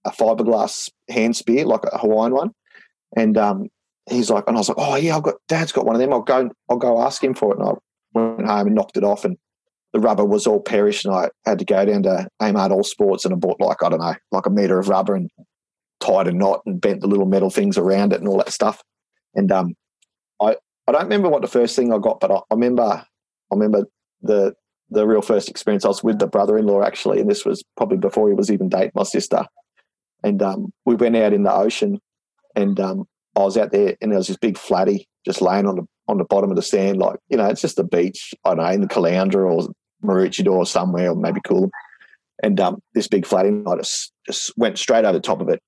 a 0.06 0.12
fiberglass 0.12 0.92
hand 1.10 1.36
spear, 1.36 1.66
like 1.66 1.86
a 1.92 1.98
Hawaiian 1.98 2.34
one, 2.34 2.52
and 3.18 3.36
um, 3.38 3.70
he's 4.10 4.30
like, 4.30 4.44
and 4.48 4.56
I 4.56 4.60
was 4.60 4.70
like, 4.70 4.78
oh 4.80 4.96
yeah, 4.96 5.18
I've 5.18 5.24
got 5.24 5.36
Dad's 5.48 5.72
got 5.72 5.86
one 5.88 5.96
of 5.96 6.02
them. 6.02 6.14
I'll 6.14 6.22
go, 6.22 6.52
I'll 6.70 6.78
go 6.78 7.02
ask 7.02 7.24
him 7.24 7.34
for 7.34 7.54
it. 7.54 7.60
And 7.60 7.70
I 7.70 7.74
went 8.14 8.46
home 8.46 8.68
and 8.68 8.76
knocked 8.76 8.98
it 8.98 9.04
off, 9.04 9.26
and 9.26 9.38
the 9.94 10.00
rubber 10.00 10.26
was 10.26 10.48
all 10.48 10.60
perished, 10.60 11.06
and 11.06 11.14
I 11.14 11.30
had 11.46 11.60
to 11.60 11.66
go 11.66 11.86
down 11.86 12.04
to 12.04 12.28
Amart 12.42 12.72
All 12.72 12.84
Sports 12.84 13.26
and 13.26 13.34
I 13.34 13.38
bought 13.38 13.62
like 13.62 13.84
I 13.84 13.90
don't 13.90 14.00
know, 14.00 14.16
like 14.32 14.46
a 14.46 14.50
meter 14.50 14.80
of 14.80 14.90
rubber 14.90 15.16
and 15.16 15.30
tied 16.00 16.28
a 16.28 16.34
knot 16.34 16.62
and 16.66 16.82
bent 16.82 17.02
the 17.02 17.08
little 17.08 17.28
metal 17.28 17.50
things 17.50 17.78
around 17.78 18.12
it 18.12 18.20
and 18.20 18.28
all 18.28 18.40
that 18.40 18.52
stuff. 18.52 18.82
And 19.36 19.52
um, 19.52 19.76
I 20.42 20.58
I 20.88 20.92
don't 20.92 21.04
remember 21.04 21.30
what 21.30 21.42
the 21.42 21.48
first 21.48 21.76
thing 21.76 21.94
I 21.94 22.00
got, 22.00 22.20
but 22.20 22.32
I, 22.32 22.36
I 22.36 22.54
remember 22.54 22.84
I 22.84 23.06
remember 23.52 23.86
the 24.22 24.54
the 24.90 25.08
real 25.08 25.22
first 25.22 25.48
experience. 25.48 25.86
I 25.86 25.90
was 25.90 26.04
with 26.04 26.20
the 26.20 26.28
brother-in-law 26.28 26.84
actually, 26.84 27.22
and 27.22 27.30
this 27.30 27.46
was 27.46 27.64
probably 27.78 27.98
before 27.98 28.28
he 28.28 28.36
was 28.36 28.52
even 28.52 28.70
dating 28.70 28.92
my 28.96 29.04
sister. 29.04 29.46
And 30.24 30.42
um, 30.42 30.72
we 30.86 30.96
went 30.96 31.18
out 31.18 31.34
in 31.34 31.44
the 31.44 31.54
ocean, 31.54 32.00
and 32.56 32.80
um, 32.80 33.06
I 33.36 33.42
was 33.42 33.58
out 33.58 33.72
there, 33.72 33.96
and 34.02 34.12
there 34.12 34.18
was 34.18 34.28
this 34.28 34.38
big 34.38 34.58
flatty 34.58 35.08
just 35.26 35.42
laying 35.42 35.68
on 35.68 35.76
the 35.76 35.88
on 36.08 36.18
the 36.18 36.26
bottom 36.26 36.50
of 36.50 36.56
the 36.56 36.62
sand, 36.62 36.98
like 36.98 37.20
you 37.30 37.38
know, 37.38 37.46
it's 37.46 37.62
just 37.62 37.78
the 37.78 37.84
beach. 37.84 38.34
I 38.44 38.56
don't 38.56 38.66
know 38.66 38.72
in 38.72 38.82
the 38.82 38.88
Caloundra 38.88 39.50
or 39.50 39.70
Maroochydore 40.04 40.52
or 40.52 40.66
somewhere, 40.66 41.12
or 41.12 41.16
maybe 41.16 41.42
Coolum. 41.42 41.70
And 42.42 42.60
um, 42.60 42.82
this 42.94 43.08
big 43.08 43.26
flatty, 43.26 43.64
I 43.68 43.76
just 43.78 44.12
just 44.26 44.52
went 44.58 44.78
straight 44.78 45.06
over 45.06 45.14
the 45.14 45.22
top 45.22 45.42
of 45.42 45.50
it. 45.50 45.62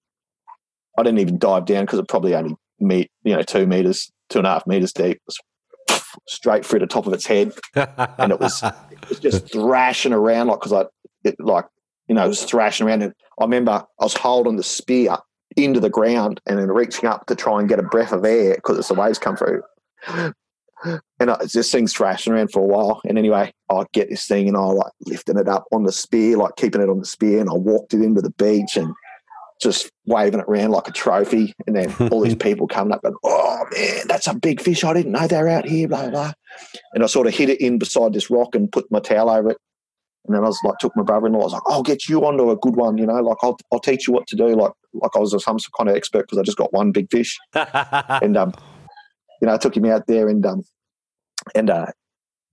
I 0.97 1.03
didn't 1.03 1.19
even 1.19 1.37
dive 1.37 1.65
down 1.65 1.85
because 1.85 1.99
it 1.99 2.07
probably 2.07 2.35
only 2.35 2.55
meet 2.79 3.09
you 3.23 3.35
know 3.35 3.41
two 3.41 3.67
meters, 3.67 4.11
two 4.29 4.39
and 4.39 4.47
a 4.47 4.51
half 4.51 4.67
meters 4.67 4.93
deep. 4.93 5.17
It 5.17 5.21
was 5.25 5.39
straight 6.27 6.65
through 6.65 6.79
the 6.79 6.87
top 6.87 7.07
of 7.07 7.13
its 7.13 7.25
head 7.25 7.51
and 7.75 8.31
it 8.31 8.39
was 8.39 8.63
it 8.91 9.09
was 9.09 9.19
just 9.19 9.51
thrashing 9.51 10.13
around 10.13 10.47
like 10.47 10.59
because 10.59 10.73
I 10.73 10.85
it 11.23 11.35
like 11.39 11.65
you 12.07 12.15
know 12.15 12.25
it 12.25 12.29
was 12.29 12.43
thrashing 12.43 12.87
around 12.87 13.03
and 13.03 13.13
I 13.39 13.43
remember 13.43 13.85
I 13.99 14.03
was 14.03 14.15
holding 14.15 14.55
the 14.55 14.63
spear 14.63 15.17
into 15.57 15.79
the 15.79 15.89
ground 15.89 16.41
and 16.45 16.57
then 16.57 16.69
reaching 16.69 17.07
up 17.07 17.25
to 17.27 17.35
try 17.35 17.59
and 17.59 17.69
get 17.69 17.79
a 17.79 17.83
breath 17.83 18.11
of 18.11 18.25
air 18.25 18.55
because 18.55 18.77
it's 18.77 18.87
the 18.87 18.93
waves 18.93 19.19
come 19.19 19.35
through. 19.35 19.61
And 21.19 21.31
I, 21.31 21.37
this 21.53 21.71
thing's 21.71 21.93
thrashing 21.93 22.33
around 22.33 22.51
for 22.51 22.61
a 22.61 22.65
while. 22.65 23.01
And 23.07 23.17
anyway, 23.17 23.51
I 23.69 23.83
get 23.93 24.09
this 24.09 24.27
thing 24.27 24.47
and 24.47 24.57
I 24.57 24.65
like 24.65 24.91
lifting 25.05 25.37
it 25.37 25.47
up 25.47 25.65
on 25.71 25.83
the 25.83 25.91
spear, 25.91 26.37
like 26.37 26.55
keeping 26.55 26.81
it 26.81 26.89
on 26.89 26.99
the 26.99 27.05
spear, 27.05 27.39
and 27.39 27.49
I 27.49 27.53
walked 27.53 27.93
it 27.93 28.01
into 28.01 28.21
the 28.21 28.31
beach 28.31 28.77
and 28.77 28.93
just 29.61 29.89
waving 30.05 30.39
it 30.41 30.45
around 30.47 30.71
like 30.71 30.87
a 30.87 30.91
trophy. 30.91 31.53
And 31.67 31.75
then 31.75 31.93
all 32.11 32.21
these 32.21 32.35
people 32.35 32.67
coming 32.67 32.93
up 32.93 33.03
and, 33.03 33.15
oh 33.23 33.65
man, 33.71 34.07
that's 34.07 34.27
a 34.27 34.33
big 34.33 34.61
fish. 34.61 34.83
I 34.83 34.93
didn't 34.93 35.11
know 35.11 35.27
they 35.27 35.41
were 35.41 35.49
out 35.49 35.67
here, 35.67 35.87
blah, 35.87 36.09
blah. 36.09 36.33
And 36.93 37.03
I 37.03 37.07
sort 37.07 37.27
of 37.27 37.33
hid 37.33 37.49
it 37.49 37.61
in 37.61 37.79
beside 37.79 38.13
this 38.13 38.29
rock 38.29 38.55
and 38.55 38.71
put 38.71 38.91
my 38.91 38.99
towel 38.99 39.29
over 39.29 39.51
it 39.51 39.57
And 40.25 40.35
then 40.35 40.43
I 40.43 40.47
was 40.47 40.59
like, 40.63 40.77
took 40.79 40.95
my 40.95 41.03
brother-in-law. 41.03 41.41
I 41.41 41.43
was 41.43 41.53
like, 41.53 41.63
I'll 41.67 41.83
get 41.83 42.07
you 42.07 42.25
onto 42.25 42.51
a 42.51 42.57
good 42.57 42.75
one. 42.75 42.97
You 42.97 43.05
know, 43.05 43.21
like 43.21 43.37
I'll 43.41 43.57
I'll 43.71 43.79
teach 43.79 44.07
you 44.07 44.13
what 44.13 44.27
to 44.27 44.35
do. 44.35 44.55
Like 44.55 44.73
like 44.93 45.11
I 45.15 45.19
was 45.19 45.31
some 45.43 45.57
kind 45.77 45.89
of 45.89 45.95
expert 45.95 46.23
because 46.23 46.37
I 46.37 46.43
just 46.43 46.57
got 46.57 46.73
one 46.73 46.91
big 46.91 47.09
fish. 47.09 47.37
and 47.53 48.37
um, 48.37 48.53
you 49.41 49.47
know, 49.47 49.53
I 49.53 49.57
took 49.57 49.75
him 49.75 49.85
out 49.85 50.07
there 50.07 50.27
and 50.29 50.45
um, 50.45 50.63
and 51.53 51.69
uh, 51.69 51.87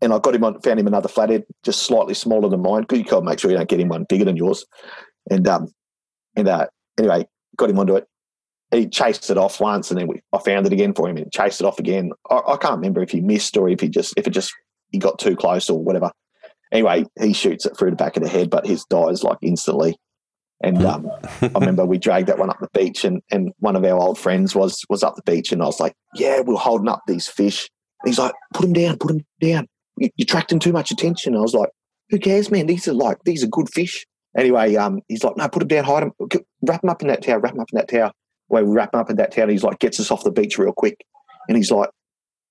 and 0.00 0.12
I 0.12 0.18
got 0.18 0.34
him 0.34 0.44
on, 0.44 0.61
found 0.61 0.80
him 0.80 0.87
another 0.87 1.08
flathead, 1.08 1.44
just 1.62 1.84
slightly 1.84 2.14
smaller 2.14 2.49
than 2.49 2.61
mine, 2.62 2.82
because 2.82 2.99
you 2.99 3.04
can't 3.04 3.25
make 3.25 3.38
sure 3.38 3.50
you 3.50 3.56
don't 3.56 3.68
get 3.68 3.80
him 3.80 3.88
one 3.88 4.04
bigger 4.08 4.25
than 4.25 4.37
yours. 4.37 4.66
And 5.30 5.46
um, 5.49 5.68
and 6.37 6.49
uh, 6.49 6.66
anyway, 6.99 7.26
got 7.56 7.70
him 7.70 7.78
onto 7.78 7.96
it. 7.96 8.06
He 8.72 8.88
chased 8.88 9.30
it 9.30 9.38
off 9.38 9.61
once, 9.61 9.90
and 9.90 10.00
then 10.00 10.08
we, 10.08 10.20
I 10.32 10.38
found 10.38 10.66
it 10.66 10.72
again 10.72 10.94
for 10.94 11.08
him, 11.08 11.16
and 11.16 11.32
chased 11.32 11.61
it 11.61 11.66
off 11.66 11.78
again. 11.78 12.11
I, 12.30 12.40
I 12.49 12.56
can't 12.56 12.76
remember 12.76 13.02
if 13.02 13.11
he 13.11 13.20
missed 13.20 13.56
or 13.56 13.68
if 13.68 13.80
he 13.80 13.88
just 13.88 14.14
if 14.16 14.26
it 14.26 14.30
just 14.30 14.52
he 14.90 14.99
got 14.99 15.18
too 15.18 15.37
close 15.37 15.70
or 15.70 15.82
whatever. 15.82 16.11
Anyway, 16.72 17.04
he 17.20 17.32
shoots 17.32 17.66
it 17.66 17.76
through 17.76 17.90
the 17.90 17.96
back 17.96 18.16
of 18.16 18.22
the 18.22 18.28
head, 18.28 18.49
but 18.49 18.66
his 18.66 18.84
dies 18.87 19.22
like 19.22 19.38
instantly. 19.42 19.96
And 20.62 20.78
hmm. 20.78 20.87
um, 20.87 21.11
I 21.42 21.58
remember 21.58 21.84
we 21.84 21.99
dragged 21.99 22.28
that 22.28 22.38
one 22.38 22.50
up 22.50 22.58
the 22.61 22.68
beach, 22.72 23.04
and, 23.04 23.22
and 23.30 23.52
one 23.58 23.76
of 23.76 23.84
our 23.84 23.99
old 23.99 24.18
friends 24.18 24.54
was 24.54 24.84
was 24.88 25.02
up 25.02 25.16
the 25.16 25.22
beach, 25.22 25.52
and 25.52 25.62
I 25.62 25.66
was 25.66 25.80
like, 25.80 25.94
"Yeah, 26.14 26.40
we're 26.40 26.56
holding 26.56 26.88
up 26.88 27.02
these 27.06 27.28
fish." 27.28 27.68
He's 28.04 28.18
like, 28.18 28.35
"Put 28.54 28.64
him 28.66 28.73
down, 28.73 28.99
put 28.99 29.12
him 29.12 29.25
down. 29.40 29.68
You, 29.97 30.06
are 30.06 30.23
attracting 30.23 30.59
too 30.59 30.73
much 30.73 30.90
attention." 30.90 31.37
I 31.37 31.40
was 31.40 31.54
like, 31.54 31.71
"Who 32.11 32.18
cares, 32.18 32.50
man? 32.50 32.66
These 32.66 32.88
are 32.88 32.94
like 32.94 33.18
these 33.25 33.42
are 33.44 33.49
good 33.49 33.71
fish." 33.71 34.06
Anyway, 34.37 34.76
um, 34.76 35.00
he's 35.09 35.25
like, 35.25 35.37
"No, 35.37 35.49
put 35.49 35.62
him 35.62 35.68
down, 35.68 35.85
hide 35.85 36.02
him, 36.04 36.12
wrap 36.62 36.82
him 36.82 36.90
up 36.90 37.02
in 37.02 37.09
that 37.09 37.23
towel, 37.23 37.40
wrap 37.40 37.54
him 37.54 37.61
up 37.61 37.68
in 37.73 37.78
that 37.78 37.88
towel." 37.88 38.12
Where 38.49 38.64
we 38.64 38.75
wrap 38.75 38.92
him 38.92 39.00
up 39.00 39.09
in 39.09 39.16
that 39.16 39.32
towel, 39.32 39.49
he's 39.49 39.62
like, 39.62 39.78
gets 39.78 39.99
us 39.99 40.11
off 40.11 40.25
the 40.25 40.30
beach 40.30 40.59
real 40.59 40.75
quick, 40.76 41.06
and 41.49 41.56
he's 41.56 41.71
like, 41.71 41.88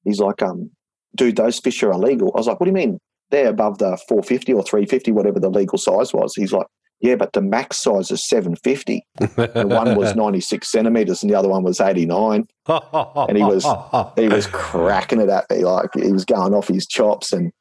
he's 0.03 0.19
like, 0.19 0.41
um, 0.41 0.71
dude, 1.15 1.35
those 1.35 1.59
fish 1.59 1.83
are 1.83 1.91
illegal. 1.91 2.31
I 2.33 2.39
was 2.39 2.47
like, 2.47 2.59
what 2.59 2.65
do 2.65 2.71
you 2.71 2.75
mean? 2.75 2.99
They're 3.29 3.49
above 3.49 3.77
the 3.77 3.97
450 4.07 4.53
or 4.53 4.63
350, 4.63 5.11
whatever 5.11 5.39
the 5.39 5.49
legal 5.49 5.77
size 5.77 6.13
was. 6.13 6.33
He's 6.35 6.51
like, 6.51 6.67
yeah, 7.01 7.15
but 7.15 7.33
the 7.33 7.41
max 7.41 7.77
size 7.77 8.11
is 8.11 8.27
750. 8.27 9.05
and 9.37 9.69
one 9.69 9.95
was 9.95 10.15
96 10.15 10.71
centimeters 10.71 11.23
and 11.23 11.31
the 11.31 11.37
other 11.37 11.49
one 11.49 11.63
was 11.63 11.81
89. 11.81 12.47
and 12.67 13.37
he 13.37 13.43
was 13.43 13.65
he 14.15 14.27
was 14.27 14.47
cracking 14.51 15.19
it 15.19 15.29
at 15.29 15.49
me 15.49 15.63
like 15.63 15.89
he 15.95 16.11
was 16.11 16.25
going 16.25 16.53
off 16.53 16.67
his 16.67 16.85
chops 16.85 17.33
and 17.33 17.51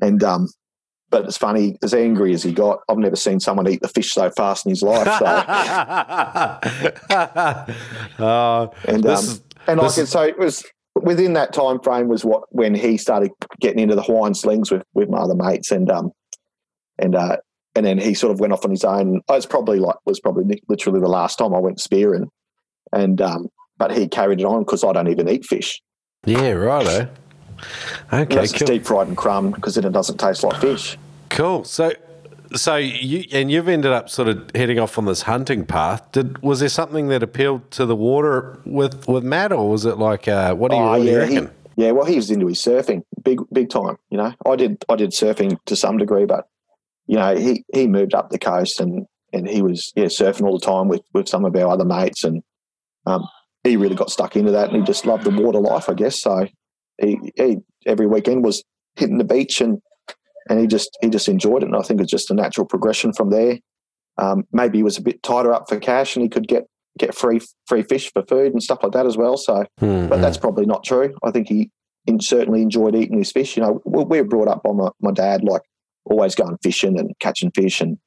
and 0.00 0.22
um 0.22 0.48
but 1.14 1.26
it's 1.26 1.36
funny, 1.36 1.78
as 1.80 1.94
angry 1.94 2.34
as 2.34 2.42
he 2.42 2.52
got, 2.52 2.80
I've 2.88 2.98
never 2.98 3.14
seen 3.14 3.38
someone 3.38 3.68
eat 3.68 3.82
the 3.82 3.88
fish 3.88 4.12
so 4.12 4.30
fast 4.30 4.66
in 4.66 4.70
his 4.70 4.82
life. 4.82 5.06
So. 5.06 5.24
uh, 8.18 8.66
and 8.88 9.06
um, 9.06 9.14
is, 9.14 9.40
and 9.68 9.78
like 9.78 9.96
is... 9.96 10.08
so 10.08 10.22
it 10.22 10.36
was 10.40 10.64
within 10.96 11.34
that 11.34 11.52
time 11.52 11.78
frame 11.78 12.08
was 12.08 12.24
what 12.24 12.42
when 12.50 12.74
he 12.74 12.96
started 12.96 13.30
getting 13.60 13.78
into 13.78 13.94
the 13.94 14.02
Hawaiian 14.02 14.34
slings 14.34 14.72
with 14.72 14.82
with 14.94 15.08
my 15.08 15.18
other 15.18 15.36
mates 15.36 15.70
and 15.70 15.88
um 15.88 16.10
and 16.98 17.14
uh 17.14 17.36
and 17.74 17.84
then 17.84 17.98
he 17.98 18.14
sort 18.14 18.32
of 18.32 18.40
went 18.40 18.52
off 18.52 18.64
on 18.64 18.70
his 18.70 18.84
own. 18.84 19.20
I 19.28 19.32
was 19.32 19.46
probably 19.46 19.78
like 19.78 19.96
was 20.04 20.20
probably 20.20 20.62
literally 20.68 21.00
the 21.00 21.08
last 21.08 21.36
time 21.36 21.54
I 21.54 21.58
went 21.58 21.80
spearing, 21.80 22.30
and 22.92 23.20
um, 23.20 23.48
but 23.78 23.92
he 23.92 24.08
carried 24.08 24.40
it 24.40 24.44
on 24.44 24.60
because 24.60 24.84
I 24.84 24.92
don't 24.92 25.08
even 25.08 25.28
eat 25.28 25.44
fish. 25.44 25.80
Yeah, 26.24 26.52
righto. 26.52 27.08
Okay, 28.12 28.34
Unless 28.34 28.52
cool. 28.52 28.66
deep 28.66 28.84
fried 28.84 29.08
and 29.08 29.16
crumb 29.16 29.52
because 29.52 29.74
then 29.74 29.84
it 29.84 29.92
doesn't 29.92 30.18
taste 30.18 30.42
like 30.42 30.60
fish. 30.60 30.96
Cool. 31.30 31.64
So, 31.64 31.92
so 32.54 32.76
you 32.76 33.24
and 33.32 33.50
you've 33.50 33.68
ended 33.68 33.92
up 33.92 34.08
sort 34.08 34.28
of 34.28 34.50
heading 34.54 34.78
off 34.78 34.98
on 34.98 35.06
this 35.06 35.22
hunting 35.22 35.64
path. 35.64 36.10
Did 36.12 36.42
was 36.42 36.60
there 36.60 36.68
something 36.68 37.08
that 37.08 37.22
appealed 37.22 37.70
to 37.72 37.86
the 37.86 37.96
water 37.96 38.60
with 38.64 39.08
with 39.08 39.24
Matt, 39.24 39.52
or 39.52 39.68
was 39.68 39.84
it 39.84 39.98
like 39.98 40.28
uh, 40.28 40.54
what 40.54 40.70
do 40.70 40.76
you 40.76 40.82
oh, 40.82 40.94
really 40.94 41.10
yeah, 41.10 41.16
reckon? 41.16 41.46
He, 41.46 41.84
yeah, 41.84 41.90
well, 41.90 42.04
he 42.04 42.16
was 42.16 42.30
into 42.30 42.46
his 42.46 42.58
surfing, 42.58 43.02
big 43.22 43.40
big 43.52 43.70
time. 43.70 43.96
You 44.10 44.18
know, 44.18 44.34
I 44.46 44.56
did 44.56 44.84
I 44.88 44.96
did 44.96 45.10
surfing 45.10 45.58
to 45.66 45.76
some 45.76 45.98
degree, 45.98 46.24
but 46.24 46.46
you 47.06 47.16
know, 47.16 47.36
he 47.36 47.64
he 47.72 47.86
moved 47.86 48.14
up 48.14 48.30
the 48.30 48.38
coast 48.38 48.80
and 48.80 49.06
and 49.32 49.48
he 49.48 49.62
was 49.62 49.92
yeah 49.96 50.06
surfing 50.06 50.46
all 50.46 50.58
the 50.58 50.64
time 50.64 50.88
with 50.88 51.02
with 51.12 51.28
some 51.28 51.44
of 51.44 51.54
our 51.56 51.68
other 51.68 51.84
mates, 51.84 52.24
and 52.24 52.42
um, 53.06 53.26
he 53.62 53.76
really 53.76 53.96
got 53.96 54.10
stuck 54.10 54.36
into 54.36 54.52
that, 54.52 54.68
and 54.68 54.76
he 54.76 54.82
just 54.82 55.06
loved 55.06 55.24
the 55.24 55.30
water 55.30 55.60
life, 55.60 55.88
I 55.88 55.94
guess. 55.94 56.20
So 56.20 56.46
he, 56.98 57.18
he 57.36 57.58
every 57.86 58.06
weekend 58.06 58.44
was 58.44 58.62
hitting 58.96 59.18
the 59.18 59.24
beach 59.24 59.60
and 59.60 59.80
and 60.48 60.60
he 60.60 60.66
just 60.66 60.96
he 61.00 61.08
just 61.08 61.28
enjoyed 61.28 61.62
it, 61.62 61.66
and 61.66 61.76
I 61.76 61.82
think 61.82 62.00
it's 62.00 62.10
just 62.10 62.30
a 62.30 62.34
natural 62.34 62.66
progression 62.66 63.12
from 63.12 63.30
there. 63.30 63.58
Um, 64.16 64.44
maybe 64.52 64.78
he 64.78 64.84
was 64.84 64.98
a 64.98 65.02
bit 65.02 65.22
tighter 65.22 65.52
up 65.52 65.68
for 65.68 65.78
cash, 65.78 66.16
and 66.16 66.22
he 66.22 66.28
could 66.28 66.46
get 66.46 66.64
get 66.98 67.14
free 67.14 67.40
free 67.66 67.82
fish 67.82 68.12
for 68.12 68.22
food 68.22 68.52
and 68.52 68.62
stuff 68.62 68.78
like 68.82 68.92
that 68.92 69.06
as 69.06 69.16
well. 69.16 69.36
So, 69.36 69.64
mm-hmm. 69.80 70.08
but 70.08 70.20
that's 70.20 70.38
probably 70.38 70.66
not 70.66 70.84
true. 70.84 71.14
I 71.22 71.30
think 71.30 71.48
he 71.48 71.70
certainly 72.20 72.62
enjoyed 72.62 72.94
eating 72.94 73.18
his 73.18 73.32
fish. 73.32 73.56
You 73.56 73.62
know, 73.62 73.82
we 73.84 74.20
were 74.20 74.24
brought 74.24 74.48
up 74.48 74.62
by 74.62 74.72
my, 74.72 74.90
my 75.00 75.10
dad, 75.10 75.42
like 75.42 75.62
always 76.04 76.34
going 76.34 76.56
fishing 76.62 76.98
and 76.98 77.12
catching 77.20 77.50
fish 77.50 77.80
and, 77.80 77.98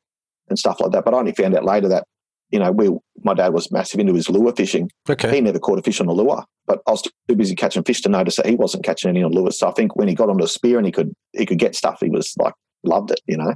and 0.49 0.57
stuff 0.57 0.79
like 0.79 0.91
that. 0.91 1.05
But 1.05 1.13
I 1.13 1.17
only 1.17 1.33
found 1.33 1.55
out 1.55 1.65
later 1.65 1.87
that, 1.89 2.05
you 2.49 2.59
know, 2.59 2.71
we 2.71 2.89
my 3.23 3.33
dad 3.33 3.53
was 3.53 3.71
massive 3.71 3.99
into 3.99 4.13
his 4.13 4.29
lure 4.29 4.53
fishing. 4.55 4.89
Okay. 5.09 5.35
He 5.35 5.41
never 5.41 5.59
caught 5.59 5.79
a 5.79 5.81
fish 5.81 5.99
on 5.99 6.07
a 6.07 6.13
lure, 6.13 6.43
but 6.65 6.79
I 6.87 6.91
was 6.91 7.01
too 7.01 7.35
busy 7.35 7.55
catching 7.55 7.83
fish 7.83 8.01
to 8.01 8.09
notice 8.09 8.37
that 8.37 8.45
he 8.45 8.55
wasn't 8.55 8.85
catching 8.85 9.09
any 9.09 9.23
on 9.23 9.31
lures. 9.31 9.59
So 9.59 9.67
I 9.67 9.71
think 9.71 9.95
when 9.95 10.07
he 10.07 10.15
got 10.15 10.29
onto 10.29 10.45
a 10.45 10.47
spear 10.47 10.77
and 10.77 10.85
he 10.85 10.91
could 10.91 11.13
he 11.33 11.45
could 11.45 11.59
get 11.59 11.75
stuff, 11.75 11.99
he 11.99 12.09
was 12.09 12.33
like 12.37 12.53
loved 12.83 13.11
it, 13.11 13.19
you 13.25 13.37
know. 13.37 13.53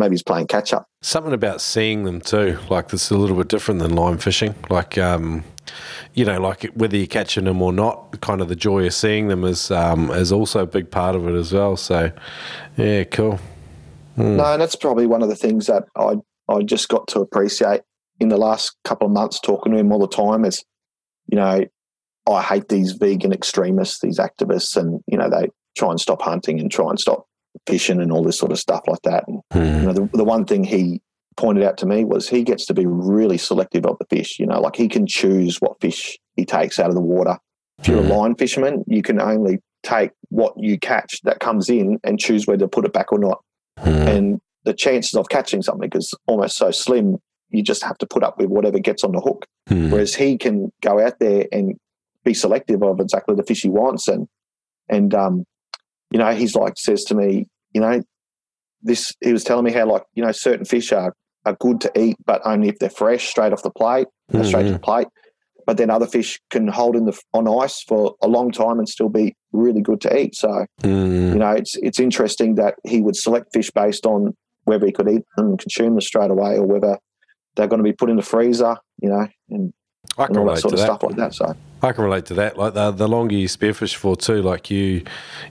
Maybe 0.00 0.14
he's 0.14 0.22
playing 0.22 0.48
catch 0.48 0.72
up. 0.72 0.88
Something 1.02 1.32
about 1.32 1.60
seeing 1.60 2.04
them 2.04 2.20
too, 2.20 2.58
like 2.68 2.88
this 2.88 3.04
is 3.04 3.10
a 3.12 3.18
little 3.18 3.36
bit 3.36 3.48
different 3.48 3.80
than 3.80 3.94
line 3.94 4.18
fishing. 4.18 4.54
Like 4.68 4.98
um, 4.98 5.44
you 6.14 6.24
know, 6.24 6.40
like 6.40 6.64
whether 6.74 6.96
you're 6.96 7.06
catching 7.06 7.44
them 7.44 7.62
or 7.62 7.72
not, 7.72 8.20
kind 8.20 8.40
of 8.40 8.48
the 8.48 8.56
joy 8.56 8.86
of 8.86 8.94
seeing 8.94 9.28
them 9.28 9.44
is 9.44 9.70
um, 9.70 10.10
is 10.10 10.32
also 10.32 10.62
a 10.62 10.66
big 10.66 10.90
part 10.90 11.14
of 11.14 11.28
it 11.28 11.34
as 11.34 11.52
well. 11.52 11.76
So, 11.76 12.10
yeah, 12.76 13.04
cool. 13.04 13.38
Mm. 14.16 14.36
No, 14.36 14.44
and 14.44 14.60
that's 14.62 14.76
probably 14.76 15.06
one 15.06 15.22
of 15.22 15.28
the 15.28 15.36
things 15.36 15.66
that 15.66 15.84
I 15.96 16.16
I 16.48 16.62
just 16.62 16.88
got 16.88 17.06
to 17.08 17.20
appreciate 17.20 17.82
in 18.18 18.28
the 18.28 18.36
last 18.36 18.76
couple 18.84 19.06
of 19.06 19.12
months 19.12 19.38
talking 19.40 19.72
to 19.72 19.78
him 19.78 19.92
all 19.92 20.00
the 20.00 20.08
time 20.08 20.44
is, 20.44 20.64
you 21.28 21.36
know, 21.36 21.64
I 22.28 22.42
hate 22.42 22.68
these 22.68 22.92
vegan 22.92 23.32
extremists, 23.32 24.00
these 24.00 24.18
activists, 24.18 24.76
and 24.76 25.00
you 25.06 25.16
know 25.16 25.30
they 25.30 25.48
try 25.76 25.90
and 25.90 26.00
stop 26.00 26.22
hunting 26.22 26.60
and 26.60 26.70
try 26.70 26.90
and 26.90 26.98
stop 26.98 27.26
fishing 27.66 28.00
and 28.00 28.12
all 28.12 28.22
this 28.22 28.38
sort 28.38 28.52
of 28.52 28.58
stuff 28.58 28.82
like 28.86 29.02
that. 29.02 29.24
And 29.26 29.40
mm. 29.52 29.80
you 29.80 29.86
know, 29.86 29.92
the, 29.92 30.10
the 30.16 30.24
one 30.24 30.44
thing 30.44 30.64
he 30.64 31.00
pointed 31.36 31.64
out 31.64 31.78
to 31.78 31.86
me 31.86 32.04
was 32.04 32.28
he 32.28 32.42
gets 32.42 32.66
to 32.66 32.74
be 32.74 32.86
really 32.86 33.38
selective 33.38 33.86
of 33.86 33.96
the 33.98 34.06
fish. 34.14 34.38
You 34.38 34.46
know, 34.46 34.60
like 34.60 34.76
he 34.76 34.88
can 34.88 35.06
choose 35.06 35.58
what 35.58 35.80
fish 35.80 36.18
he 36.36 36.44
takes 36.44 36.78
out 36.78 36.88
of 36.88 36.94
the 36.94 37.00
water. 37.00 37.38
If 37.78 37.88
you're 37.88 38.02
mm. 38.02 38.10
a 38.10 38.14
line 38.14 38.34
fisherman, 38.34 38.84
you 38.86 39.02
can 39.02 39.20
only 39.20 39.58
take 39.82 40.10
what 40.28 40.52
you 40.56 40.78
catch 40.78 41.20
that 41.22 41.40
comes 41.40 41.70
in 41.70 41.98
and 42.04 42.18
choose 42.18 42.46
whether 42.46 42.64
to 42.64 42.68
put 42.68 42.84
it 42.84 42.92
back 42.92 43.12
or 43.12 43.18
not. 43.18 43.42
Mm. 43.78 44.06
And 44.06 44.40
the 44.64 44.74
chances 44.74 45.14
of 45.14 45.28
catching 45.28 45.62
something 45.62 45.90
is 45.94 46.12
almost 46.26 46.56
so 46.56 46.70
slim, 46.70 47.16
you 47.48 47.62
just 47.62 47.82
have 47.82 47.96
to 47.98 48.06
put 48.06 48.22
up 48.22 48.38
with 48.38 48.48
whatever 48.48 48.78
gets 48.78 49.02
on 49.02 49.12
the 49.12 49.20
hook. 49.20 49.46
Mm. 49.70 49.90
Whereas 49.90 50.14
he 50.14 50.36
can 50.36 50.70
go 50.82 51.00
out 51.00 51.18
there 51.18 51.46
and 51.50 51.74
be 52.24 52.34
selective 52.34 52.82
of 52.82 53.00
exactly 53.00 53.34
the 53.34 53.42
fish 53.42 53.62
he 53.62 53.70
wants. 53.70 54.08
And, 54.08 54.28
and, 54.88 55.14
um, 55.14 55.44
you 56.10 56.18
know, 56.18 56.32
he's 56.32 56.54
like, 56.54 56.74
says 56.76 57.04
to 57.04 57.14
me, 57.14 57.46
you 57.72 57.80
know, 57.80 58.02
this, 58.82 59.12
he 59.20 59.32
was 59.32 59.44
telling 59.44 59.64
me 59.64 59.72
how, 59.72 59.86
like, 59.86 60.02
you 60.14 60.24
know, 60.24 60.32
certain 60.32 60.64
fish 60.64 60.92
are 60.92 61.14
are 61.46 61.56
good 61.58 61.80
to 61.80 61.90
eat, 61.98 62.16
but 62.26 62.42
only 62.44 62.68
if 62.68 62.78
they're 62.78 62.90
fresh, 62.90 63.28
straight 63.28 63.52
off 63.52 63.62
the 63.62 63.70
plate, 63.70 64.06
mm-hmm. 64.30 64.44
straight 64.44 64.64
to 64.64 64.72
the 64.72 64.78
plate. 64.78 65.08
But 65.66 65.76
then 65.76 65.90
other 65.90 66.06
fish 66.06 66.40
can 66.50 66.68
hold 66.68 66.96
in 66.96 67.06
the 67.06 67.18
on 67.32 67.46
ice 67.46 67.82
for 67.82 68.14
a 68.22 68.28
long 68.28 68.50
time 68.50 68.78
and 68.78 68.88
still 68.88 69.08
be 69.08 69.36
really 69.52 69.80
good 69.80 70.00
to 70.02 70.18
eat. 70.18 70.34
So 70.34 70.66
mm. 70.82 71.32
you 71.32 71.38
know, 71.38 71.52
it's 71.52 71.76
it's 71.76 72.00
interesting 72.00 72.56
that 72.56 72.74
he 72.84 73.00
would 73.00 73.16
select 73.16 73.52
fish 73.52 73.70
based 73.70 74.04
on 74.04 74.34
whether 74.64 74.86
he 74.86 74.92
could 74.92 75.08
eat 75.08 75.22
them 75.36 75.48
and 75.50 75.58
consume 75.58 75.94
them 75.94 76.00
straight 76.00 76.30
away, 76.30 76.56
or 76.56 76.66
whether 76.66 76.98
they're 77.54 77.68
going 77.68 77.78
to 77.78 77.84
be 77.84 77.92
put 77.92 78.10
in 78.10 78.16
the 78.16 78.22
freezer. 78.22 78.76
You 79.00 79.10
know, 79.10 79.28
and, 79.50 79.72
and 80.18 80.36
all 80.36 80.46
that 80.46 80.58
sort 80.58 80.74
of 80.74 80.80
that. 80.80 80.86
stuff 80.86 81.02
like 81.02 81.16
that. 81.16 81.34
So 81.34 81.56
I 81.82 81.92
can 81.92 82.04
relate 82.04 82.26
to 82.26 82.34
that. 82.34 82.58
Like 82.58 82.74
the 82.74 82.90
the 82.90 83.08
longer 83.08 83.34
you 83.34 83.48
spearfish 83.48 83.94
for 83.94 84.16
too, 84.16 84.42
like 84.42 84.70
you 84.70 85.02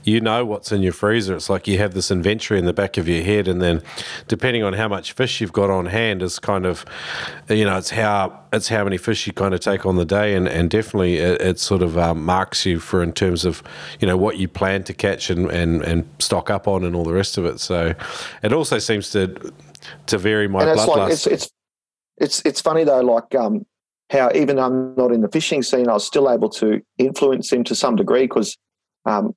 you 0.03 0.21
know 0.21 0.45
what's 0.45 0.71
in 0.71 0.81
your 0.81 0.93
freezer. 0.93 1.35
It's 1.35 1.49
like 1.49 1.67
you 1.67 1.77
have 1.79 1.93
this 1.93 2.11
inventory 2.11 2.59
in 2.59 2.65
the 2.65 2.73
back 2.73 2.97
of 2.97 3.07
your 3.07 3.23
head, 3.23 3.47
and 3.47 3.61
then 3.61 3.81
depending 4.27 4.63
on 4.63 4.73
how 4.73 4.87
much 4.87 5.13
fish 5.13 5.41
you've 5.41 5.53
got 5.53 5.69
on 5.69 5.87
hand 5.87 6.21
is 6.21 6.37
kind 6.37 6.65
of 6.65 6.85
you 7.49 7.65
know 7.65 7.77
it's 7.77 7.89
how 7.89 8.39
it's 8.53 8.67
how 8.67 8.83
many 8.83 8.97
fish 8.97 9.25
you 9.25 9.33
kind 9.33 9.53
of 9.53 9.59
take 9.59 9.85
on 9.85 9.95
the 9.95 10.05
day, 10.05 10.35
and 10.35 10.47
and 10.47 10.69
definitely 10.69 11.17
it, 11.17 11.41
it 11.41 11.59
sort 11.59 11.81
of 11.81 11.97
um, 11.97 12.23
marks 12.23 12.65
you 12.65 12.79
for 12.79 13.01
in 13.01 13.11
terms 13.11 13.45
of 13.45 13.63
you 13.99 14.07
know 14.07 14.17
what 14.17 14.37
you 14.37 14.47
plan 14.47 14.83
to 14.83 14.93
catch 14.93 15.29
and 15.29 15.49
and 15.49 15.81
and 15.83 16.07
stock 16.19 16.49
up 16.49 16.67
on 16.67 16.83
and 16.83 16.95
all 16.95 17.03
the 17.03 17.13
rest 17.13 17.37
of 17.37 17.45
it. 17.45 17.59
So 17.59 17.95
it 18.43 18.53
also 18.53 18.77
seems 18.77 19.09
to 19.11 19.53
to 20.07 20.17
vary 20.17 20.47
my 20.47 20.63
bloodlust. 20.63 20.87
Like, 20.87 21.11
it's, 21.11 21.25
it's 21.25 21.51
it's 22.17 22.41
it's 22.45 22.61
funny 22.61 22.83
though, 22.83 23.01
like 23.01 23.33
um 23.33 23.65
how 24.09 24.31
even 24.33 24.55
though 24.55 24.65
I'm 24.65 24.95
not 24.95 25.11
in 25.11 25.21
the 25.21 25.29
fishing 25.29 25.61
scene, 25.61 25.87
I 25.87 25.93
was 25.93 26.05
still 26.05 26.31
able 26.31 26.49
to 26.49 26.81
influence 26.97 27.51
him 27.51 27.63
to 27.65 27.75
some 27.75 27.95
degree 27.95 28.23
because 28.23 28.57
um, 29.05 29.33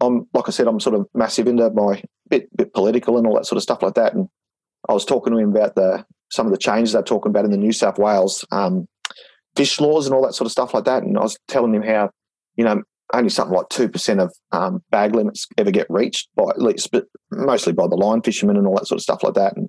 I'm, 0.00 0.26
like 0.32 0.48
I 0.48 0.50
said, 0.50 0.66
I'm 0.66 0.80
sort 0.80 0.96
of 0.96 1.06
massive 1.14 1.46
into 1.46 1.70
my 1.70 2.02
bit, 2.28 2.54
bit 2.56 2.72
political 2.72 3.18
and 3.18 3.26
all 3.26 3.34
that 3.36 3.46
sort 3.46 3.58
of 3.58 3.62
stuff 3.62 3.82
like 3.82 3.94
that. 3.94 4.14
And 4.14 4.28
I 4.88 4.92
was 4.92 5.04
talking 5.04 5.32
to 5.32 5.38
him 5.38 5.50
about 5.50 5.74
the 5.74 6.04
some 6.30 6.46
of 6.46 6.52
the 6.52 6.58
changes 6.58 6.92
they're 6.92 7.02
talking 7.02 7.30
about 7.30 7.44
in 7.44 7.50
the 7.50 7.56
New 7.56 7.72
South 7.72 7.98
Wales 7.98 8.44
um, 8.50 8.88
fish 9.56 9.78
laws 9.78 10.06
and 10.06 10.14
all 10.14 10.22
that 10.22 10.34
sort 10.34 10.46
of 10.46 10.52
stuff 10.52 10.74
like 10.74 10.84
that. 10.84 11.02
And 11.02 11.16
I 11.16 11.22
was 11.22 11.38
telling 11.46 11.74
him 11.74 11.82
how, 11.82 12.10
you 12.56 12.64
know, 12.64 12.82
only 13.12 13.28
something 13.28 13.54
like 13.54 13.68
two 13.68 13.88
percent 13.88 14.20
of 14.20 14.34
um, 14.52 14.82
bag 14.90 15.14
limits 15.14 15.46
ever 15.58 15.70
get 15.70 15.86
reached 15.90 16.28
by 16.34 16.44
at 16.48 16.60
least, 16.60 16.90
but 16.90 17.06
mostly 17.30 17.72
by 17.72 17.86
the 17.86 17.94
line 17.96 18.22
fishermen 18.22 18.56
and 18.56 18.66
all 18.66 18.74
that 18.76 18.86
sort 18.86 18.98
of 18.98 19.02
stuff 19.02 19.22
like 19.22 19.34
that. 19.34 19.56
And 19.56 19.68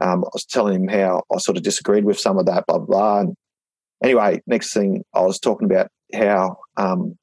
um, 0.00 0.24
I 0.24 0.30
was 0.32 0.44
telling 0.44 0.74
him 0.74 0.88
how 0.88 1.22
I 1.34 1.38
sort 1.38 1.56
of 1.56 1.62
disagreed 1.62 2.04
with 2.04 2.18
some 2.18 2.38
of 2.38 2.46
that, 2.46 2.64
blah 2.66 2.78
blah. 2.78 2.86
blah. 2.86 3.20
And 3.20 3.36
anyway, 4.02 4.42
next 4.46 4.72
thing 4.72 5.04
I 5.14 5.20
was 5.20 5.38
talking 5.38 5.70
about 5.70 5.88
how 6.14 6.56
um, 6.76 7.16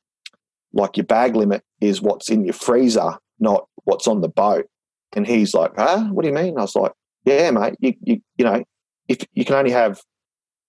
like 0.73 0.97
your 0.97 1.05
bag 1.05 1.35
limit 1.35 1.63
is 1.81 2.01
what's 2.01 2.29
in 2.29 2.43
your 2.43 2.53
freezer, 2.53 3.17
not 3.39 3.67
what's 3.83 4.07
on 4.07 4.21
the 4.21 4.29
boat. 4.29 4.67
And 5.13 5.25
he's 5.25 5.53
like, 5.53 5.71
huh? 5.75 6.05
What 6.11 6.23
do 6.23 6.29
you 6.29 6.35
mean? 6.35 6.57
I 6.57 6.61
was 6.61 6.75
like, 6.75 6.91
yeah, 7.25 7.49
mate, 7.51 7.75
you, 7.79 7.93
you, 8.03 8.21
you 8.37 8.45
know, 8.45 8.63
if 9.07 9.25
you 9.33 9.43
can 9.43 9.55
only 9.55 9.71
have 9.71 9.99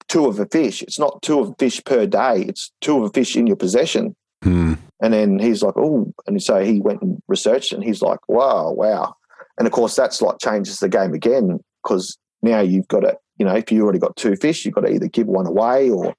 two 0.09 0.27
of 0.27 0.39
a 0.41 0.47
fish, 0.47 0.83
it's 0.83 0.99
not 0.99 1.23
two 1.23 1.41
of 1.41 1.51
a 1.51 1.55
fish 1.59 1.83
per 1.85 2.07
day, 2.07 2.43
it's 2.49 2.73
two 2.81 2.99
of 2.99 3.05
a 3.05 3.13
fish 3.13 3.37
in 3.37 3.47
your 3.47 3.57
possession. 3.57 4.17
Hmm. 4.43 4.75
And 5.03 5.13
then 5.13 5.39
he's 5.39 5.63
like, 5.63 5.75
oh, 5.77 6.13
and 6.27 6.43
so 6.43 6.63
he 6.65 6.81
went 6.81 7.03
and 7.03 7.23
researched 7.29 7.73
and 7.73 7.85
he's 7.85 8.03
like, 8.03 8.21
wow, 8.29 8.71
wow. 8.73 9.15
And 9.59 9.67
of 9.67 9.73
course, 9.73 9.95
that's 9.95 10.23
like 10.23 10.39
changes 10.41 10.79
the 10.79 10.89
game 10.89 11.13
again 11.13 11.61
because 11.83 12.19
now 12.43 12.61
you've 12.61 12.89
got 12.89 13.01
to, 13.01 13.17
you 13.41 13.47
know, 13.47 13.55
if 13.57 13.73
you 13.73 13.83
already 13.83 13.99
got 13.99 14.15
two 14.17 14.37
fish, 14.37 14.67
you've 14.67 14.75
got 14.75 14.83
to 14.83 14.93
either 14.93 15.09
give 15.09 15.27
one 15.27 15.47
away 15.47 15.89
or 15.89 16.15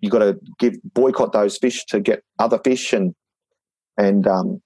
you've 0.00 0.10
got 0.10 0.18
to 0.18 0.36
give 0.58 0.74
boycott 0.92 1.32
those 1.32 1.56
fish 1.56 1.84
to 1.86 2.00
get 2.00 2.24
other 2.40 2.58
fish 2.58 2.92
and 2.92 3.14
and 3.96 4.26
um 4.26 4.60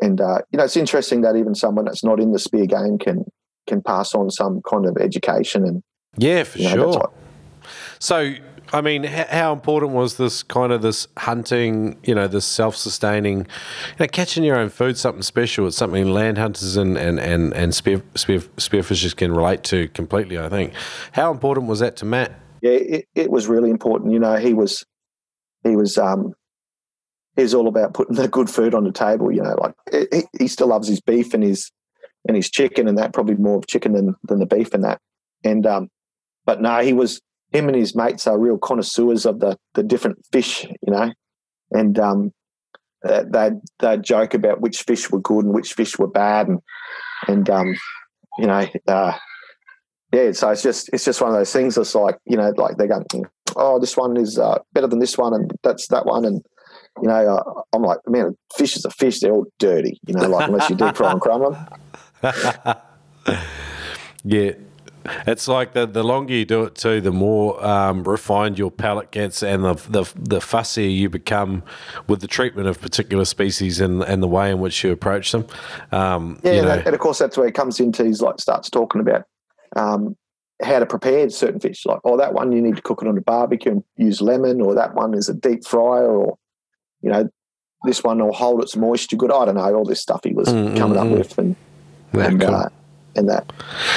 and 0.00 0.18
uh, 0.22 0.38
you 0.50 0.56
know 0.56 0.64
it's 0.64 0.78
interesting 0.78 1.20
that 1.20 1.36
even 1.36 1.54
someone 1.54 1.84
that's 1.84 2.02
not 2.02 2.18
in 2.20 2.32
the 2.32 2.38
spear 2.38 2.64
game 2.64 2.96
can 2.98 3.24
can 3.66 3.82
pass 3.82 4.14
on 4.14 4.30
some 4.30 4.62
kind 4.68 4.86
of 4.86 4.96
education 4.96 5.62
and 5.66 5.82
Yeah, 6.16 6.44
for 6.44 6.58
you 6.58 6.64
know, 6.74 6.74
sure. 6.74 6.92
like- 6.94 7.10
So, 7.98 8.32
I 8.72 8.80
mean, 8.80 9.04
h- 9.04 9.28
how 9.28 9.52
important 9.52 9.92
was 9.92 10.16
this 10.16 10.42
kind 10.42 10.72
of 10.72 10.82
this 10.82 11.08
hunting, 11.18 11.98
you 12.04 12.14
know, 12.14 12.28
this 12.28 12.44
self 12.44 12.76
sustaining, 12.76 13.38
you 13.38 13.46
know, 14.00 14.06
catching 14.06 14.44
your 14.44 14.56
own 14.56 14.68
food, 14.68 14.96
something 14.96 15.22
special? 15.22 15.66
It's 15.66 15.76
something 15.76 16.12
land 16.12 16.38
hunters 16.38 16.76
and, 16.76 16.96
and, 16.96 17.18
and, 17.18 17.52
and 17.54 17.74
spear, 17.74 18.02
spear, 18.14 18.40
spearfishers 18.40 19.14
can 19.16 19.32
relate 19.32 19.64
to 19.64 19.88
completely, 19.88 20.38
I 20.38 20.48
think. 20.48 20.72
How 21.12 21.30
important 21.30 21.66
was 21.66 21.80
that 21.80 21.96
to 21.96 22.04
Matt? 22.04 22.32
yeah, 22.62 22.72
it, 22.72 23.08
it 23.14 23.30
was 23.30 23.46
really 23.46 23.70
important. 23.70 24.12
You 24.12 24.18
know, 24.18 24.36
he 24.36 24.54
was 24.54 24.84
he 25.64 25.76
was 25.76 25.98
um 25.98 26.34
he's 27.36 27.54
all 27.54 27.68
about 27.68 27.94
putting 27.94 28.16
the 28.16 28.28
good 28.28 28.50
food 28.50 28.74
on 28.74 28.84
the 28.84 28.92
table. 28.92 29.32
You 29.32 29.42
know, 29.42 29.56
like 29.60 29.74
he, 29.90 30.22
he 30.38 30.48
still 30.48 30.68
loves 30.68 30.88
his 30.88 31.00
beef 31.00 31.34
and 31.34 31.42
his 31.42 31.70
and 32.28 32.36
his 32.36 32.50
chicken 32.50 32.86
and 32.86 32.98
that 32.98 33.12
probably 33.12 33.36
more 33.36 33.58
of 33.58 33.66
chicken 33.66 33.92
than 33.92 34.14
than 34.24 34.38
the 34.38 34.46
beef 34.46 34.74
and 34.74 34.84
that. 34.84 35.00
And 35.44 35.66
um, 35.66 35.88
but 36.44 36.60
no, 36.60 36.80
he 36.80 36.92
was 36.92 37.20
him 37.52 37.68
and 37.68 37.76
his 37.76 37.94
mates 37.94 38.26
are 38.26 38.38
real 38.38 38.58
connoisseurs 38.58 39.26
of 39.26 39.40
the 39.40 39.56
the 39.74 39.82
different 39.82 40.18
fish. 40.32 40.64
You 40.64 40.92
know, 40.92 41.12
and 41.70 41.98
um, 41.98 42.32
uh, 43.04 43.24
they 43.28 43.50
they 43.78 43.96
joke 43.98 44.34
about 44.34 44.60
which 44.60 44.82
fish 44.82 45.10
were 45.10 45.20
good 45.20 45.44
and 45.44 45.54
which 45.54 45.72
fish 45.72 45.98
were 45.98 46.08
bad 46.08 46.48
and 46.48 46.60
and 47.28 47.48
um, 47.50 47.74
you 48.38 48.46
know. 48.46 48.66
Uh, 48.86 49.16
yeah, 50.12 50.32
so 50.32 50.50
it's 50.50 50.62
just 50.62 50.90
it's 50.92 51.04
just 51.04 51.20
one 51.20 51.30
of 51.30 51.36
those 51.36 51.52
things. 51.52 51.78
It's 51.78 51.94
like 51.94 52.18
you 52.26 52.36
know, 52.36 52.52
like 52.56 52.76
they 52.76 52.88
go, 52.88 53.04
oh, 53.56 53.78
this 53.78 53.96
one 53.96 54.16
is 54.16 54.38
uh, 54.38 54.58
better 54.72 54.88
than 54.88 54.98
this 54.98 55.16
one, 55.16 55.34
and 55.34 55.52
that's 55.62 55.86
that 55.88 56.04
one, 56.04 56.24
and 56.24 56.42
you 57.00 57.08
know, 57.08 57.36
uh, 57.36 57.62
I'm 57.72 57.82
like, 57.82 58.00
man, 58.08 58.36
fish 58.56 58.76
is 58.76 58.84
a 58.84 58.90
fish. 58.90 59.20
They're 59.20 59.32
all 59.32 59.46
dirty, 59.60 60.00
you 60.08 60.14
know, 60.14 60.28
like 60.28 60.48
unless 60.48 60.68
you 60.68 60.74
deep 60.76 60.96
fry 60.96 61.12
and 61.12 61.20
crumb 61.20 61.54
them. 62.22 62.76
Yeah. 64.24 64.52
It's 65.26 65.48
like 65.48 65.72
the, 65.72 65.86
the 65.86 66.02
longer 66.04 66.34
you 66.34 66.44
do 66.44 66.64
it 66.64 66.74
too, 66.74 67.00
the 67.00 67.10
more 67.12 67.64
um, 67.64 68.04
refined 68.04 68.58
your 68.58 68.70
palate 68.70 69.10
gets, 69.10 69.42
and 69.42 69.64
the, 69.64 69.74
the 69.88 70.04
the 70.16 70.38
fussier 70.38 70.94
you 70.94 71.08
become 71.08 71.62
with 72.06 72.20
the 72.20 72.26
treatment 72.26 72.68
of 72.68 72.80
particular 72.80 73.24
species 73.24 73.80
and, 73.80 74.02
and 74.02 74.22
the 74.22 74.28
way 74.28 74.50
in 74.50 74.60
which 74.60 74.84
you 74.84 74.92
approach 74.92 75.32
them. 75.32 75.46
Um, 75.92 76.38
Yeah, 76.42 76.52
you 76.52 76.58
and, 76.58 76.68
know, 76.68 76.76
that- 76.76 76.86
and 76.86 76.94
of 76.94 77.00
course 77.00 77.18
that's 77.18 77.36
where 77.36 77.46
he 77.46 77.52
comes 77.52 77.80
into. 77.80 78.04
He's 78.04 78.20
like 78.22 78.40
starts 78.40 78.68
talking 78.70 79.00
about 79.00 79.24
um, 79.76 80.16
how 80.62 80.78
to 80.78 80.86
prepare 80.86 81.28
certain 81.30 81.60
fish. 81.60 81.86
Like, 81.86 82.00
oh, 82.04 82.16
that 82.18 82.34
one 82.34 82.52
you 82.52 82.60
need 82.60 82.76
to 82.76 82.82
cook 82.82 83.00
it 83.02 83.08
on 83.08 83.16
a 83.16 83.22
barbecue 83.22 83.72
and 83.72 83.84
use 83.96 84.20
lemon, 84.20 84.60
or 84.60 84.74
that 84.74 84.94
one 84.94 85.14
is 85.14 85.28
a 85.28 85.34
deep 85.34 85.64
fryer, 85.64 86.06
or 86.10 86.36
you 87.02 87.10
know, 87.10 87.28
this 87.84 88.04
one 88.04 88.18
will 88.18 88.32
hold 88.32 88.62
its 88.62 88.76
moisture 88.76 89.16
good. 89.16 89.32
I 89.32 89.46
don't 89.46 89.54
know 89.54 89.74
all 89.74 89.84
this 89.84 90.02
stuff 90.02 90.20
he 90.24 90.34
was 90.34 90.48
Mm, 90.48 90.76
coming 90.76 90.98
mm, 90.98 91.00
up 91.00 91.06
mm. 91.06 91.18
with, 91.18 91.38
and 91.38 91.56
Yeah, 92.12 92.26
and, 92.26 92.42
cool. 92.42 92.54
uh, 92.54 92.68
and 93.16 93.28
that. 93.28 93.52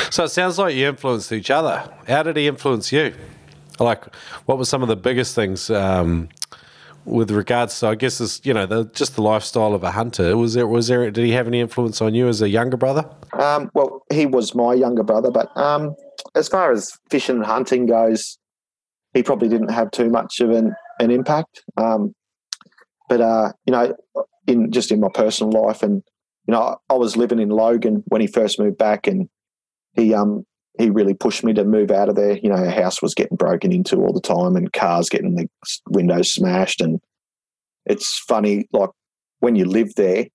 So 0.10 0.24
it 0.24 0.30
sounds 0.30 0.58
like 0.58 0.76
you 0.76 0.88
influenced 0.88 1.32
each 1.32 1.52
other. 1.52 1.90
How 2.08 2.24
did 2.24 2.38
he 2.38 2.48
influence 2.48 2.92
you? 2.92 3.14
Like, 3.80 4.06
what 4.46 4.58
were 4.58 4.66
some 4.66 4.82
of 4.82 4.88
the 4.88 4.96
biggest 4.96 5.36
things 5.36 5.70
um, 5.70 6.30
with 7.06 7.32
regards 7.32 7.80
to, 7.80 7.88
I 7.88 7.96
guess, 7.96 8.20
this, 8.20 8.42
you 8.44 8.54
know, 8.54 8.66
the, 8.66 8.86
just 8.94 9.16
the 9.16 9.22
lifestyle 9.22 9.74
of 9.74 9.84
a 9.84 9.92
hunter? 9.92 10.38
Was 10.38 10.54
there, 10.54 10.68
was 10.68 10.88
there, 10.88 11.10
did 11.10 11.26
he 11.26 11.32
have 11.32 11.48
any 11.48 11.60
influence 11.60 12.02
on 12.02 12.14
you 12.14 12.28
as 12.28 12.42
a 12.42 12.50
younger 12.50 12.78
brother? 12.78 13.10
Um, 13.34 13.72
well, 13.74 14.04
he 14.12 14.26
was 14.26 14.54
my 14.54 14.74
younger 14.74 15.04
brother, 15.04 15.32
but 15.32 15.56
um, 15.58 15.96
as 16.36 16.48
far 16.48 16.72
as 16.72 16.92
fishing 17.10 17.38
and 17.38 17.46
hunting 17.46 17.88
goes, 17.88 18.38
he 19.14 19.24
probably 19.24 19.50
didn't 19.50 19.72
have 19.72 19.92
too 19.92 20.10
much 20.10 20.40
of 20.40 20.52
an, 20.52 20.76
an 21.00 21.12
impact. 21.12 21.64
Um, 21.78 22.14
but 23.10 23.22
uh, 23.22 23.52
you 23.66 23.72
know, 23.72 23.96
in 24.48 24.72
just 24.72 24.92
in 24.92 25.00
my 25.00 25.10
personal 25.14 25.52
life, 25.52 25.84
and 25.84 26.04
you 26.48 26.52
know, 26.54 26.78
I 26.90 26.94
was 26.94 27.18
living 27.18 27.40
in 27.40 27.50
Logan 27.50 28.04
when 28.08 28.22
he 28.22 28.28
first 28.28 28.60
moved 28.60 28.78
back, 28.78 29.08
and 29.08 29.30
he 29.94 30.14
um 30.14 30.46
he 30.80 30.90
really 30.90 31.14
pushed 31.14 31.44
me 31.44 31.54
to 31.54 31.64
move 31.64 31.92
out 31.92 32.10
of 32.10 32.16
there. 32.16 32.38
You 32.38 32.50
know, 32.50 32.56
our 32.56 32.70
house 32.70 33.02
was 33.02 33.14
getting 33.14 33.38
broken 33.38 33.72
into 33.72 33.98
all 33.98 34.14
the 34.14 34.22
time, 34.22 34.56
and 34.56 34.72
cars 34.74 35.10
getting 35.10 35.36
the 35.36 35.48
windows 35.90 36.34
smashed, 36.34 36.82
and 36.82 37.00
it's 37.86 38.20
funny 38.20 38.68
like 38.72 38.90
when 39.40 39.56
you 39.56 39.66
live 39.66 39.94
there, 39.96 40.28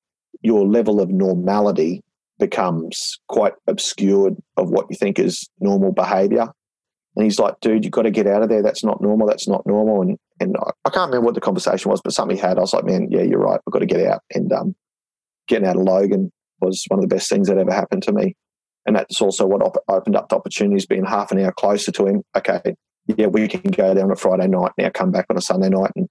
your 0.43 0.67
level 0.67 1.01
of 1.01 1.11
normality 1.11 2.03
becomes 2.39 3.19
quite 3.29 3.55
obscured 3.67 4.37
of 4.57 4.71
what 4.71 4.87
you 4.91 4.97
think 4.97 5.19
is 5.19 5.49
normal 5.61 5.93
behavior. 5.93 6.47
And 7.17 7.25
he's 7.25 7.41
like, 7.41 7.59
dude, 7.61 7.85
you've 7.85 7.93
got 7.93 8.03
to 8.03 8.13
get 8.13 8.29
out 8.29 8.43
of 8.43 8.49
there. 8.49 8.63
That's 8.63 8.85
not 8.85 9.01
normal. 9.01 9.27
That's 9.27 9.49
not 9.49 9.67
normal. 9.67 10.03
And 10.03 10.19
and 10.41 10.57
I, 10.85 10.91
can't 10.91 11.09
remember 11.09 11.27
what 11.27 11.35
the 11.35 11.41
conversation 11.41 11.91
was, 11.91 12.01
but 12.01 12.13
something 12.13 12.37
he 12.37 12.41
had. 12.41 12.59
I 12.59 12.61
was 12.61 12.73
like, 12.73 12.85
man, 12.85 13.09
yeah, 13.11 13.23
you're 13.23 13.41
right. 13.41 13.59
I've 13.67 13.73
got 13.73 13.81
to 13.81 13.87
get 13.87 14.07
out. 14.07 14.23
And 14.33 14.53
um, 14.53 14.77
getting 15.49 15.67
out 15.67 15.77
of 15.77 15.83
Logan 15.83 16.31
was 16.61 16.85
one 16.89 16.99
of 16.99 17.09
the 17.09 17.15
best 17.15 17.29
things 17.29 17.49
that 17.49 17.59
ever 17.59 17.73
happened 17.73 18.03
to 18.05 18.13
me. 18.13 18.37
And 18.87 18.97
that's 18.97 19.21
also 19.21 19.47
what 19.47 19.63
op- 19.63 19.85
opened 19.89 20.17
up 20.17 20.29
the 20.29 20.37
opportunities, 20.37 20.87
being 20.87 21.05
half 21.05 21.31
an 21.33 21.41
hour 21.41 21.53
closer 21.53 21.93
to 21.93 22.07
him. 22.07 22.23
Okay, 22.37 22.61
yeah, 23.07 23.27
we 23.27 23.49
can 23.49 23.71
go 23.71 23.95
there 23.95 24.05
on 24.05 24.11
a 24.11 24.17
Friday 24.17 24.49
night, 24.49 24.73
now 24.79 24.91
come 24.91 25.11
back 25.11 25.27
on 25.31 25.37
a 25.37 25.43
Sunday 25.43 25.69
night. 25.69 25.91
And 25.97 26.09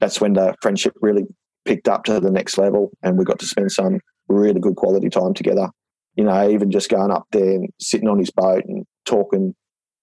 that's 0.00 0.20
when 0.20 0.34
the 0.34 0.54
friendship 0.60 0.94
really 1.00 1.24
picked 1.64 1.88
up 1.88 2.04
to 2.04 2.20
the 2.20 2.30
next 2.30 2.58
level. 2.58 2.90
And 3.02 3.18
we 3.18 3.24
got 3.24 3.38
to 3.40 3.46
spend 3.46 3.72
some 3.72 4.00
really 4.28 4.60
good 4.60 4.76
quality 4.76 5.08
time 5.08 5.34
together. 5.34 5.68
You 6.16 6.24
know, 6.24 6.50
even 6.50 6.70
just 6.70 6.90
going 6.90 7.12
up 7.12 7.26
there 7.32 7.54
and 7.54 7.68
sitting 7.80 8.08
on 8.08 8.18
his 8.18 8.30
boat 8.30 8.64
and 8.66 8.84
talking, 9.06 9.54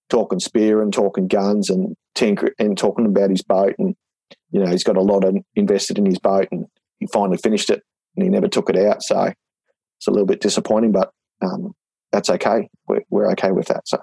talking 0.09 0.39
spear 0.39 0.81
and 0.81 0.93
talking 0.93 1.27
guns 1.27 1.69
and 1.69 1.95
tinker 2.15 2.51
and 2.57 2.77
talking 2.77 3.05
about 3.05 3.29
his 3.31 3.41
boat. 3.41 3.75
And, 3.77 3.95
you 4.51 4.63
know, 4.63 4.71
he's 4.71 4.83
got 4.83 4.97
a 4.97 5.01
lot 5.01 5.25
of 5.25 5.35
invested 5.55 5.97
in 5.97 6.05
his 6.05 6.19
boat 6.19 6.47
and 6.51 6.65
he 6.99 7.07
finally 7.07 7.37
finished 7.37 7.69
it 7.69 7.83
and 8.15 8.23
he 8.23 8.29
never 8.29 8.47
took 8.47 8.69
it 8.69 8.77
out. 8.77 9.03
So 9.03 9.31
it's 9.97 10.07
a 10.07 10.11
little 10.11 10.25
bit 10.25 10.41
disappointing, 10.41 10.91
but 10.91 11.11
um, 11.41 11.73
that's 12.11 12.29
okay. 12.29 12.69
We're, 12.87 13.01
we're 13.09 13.29
okay 13.31 13.51
with 13.51 13.67
that. 13.67 13.87
So 13.87 13.97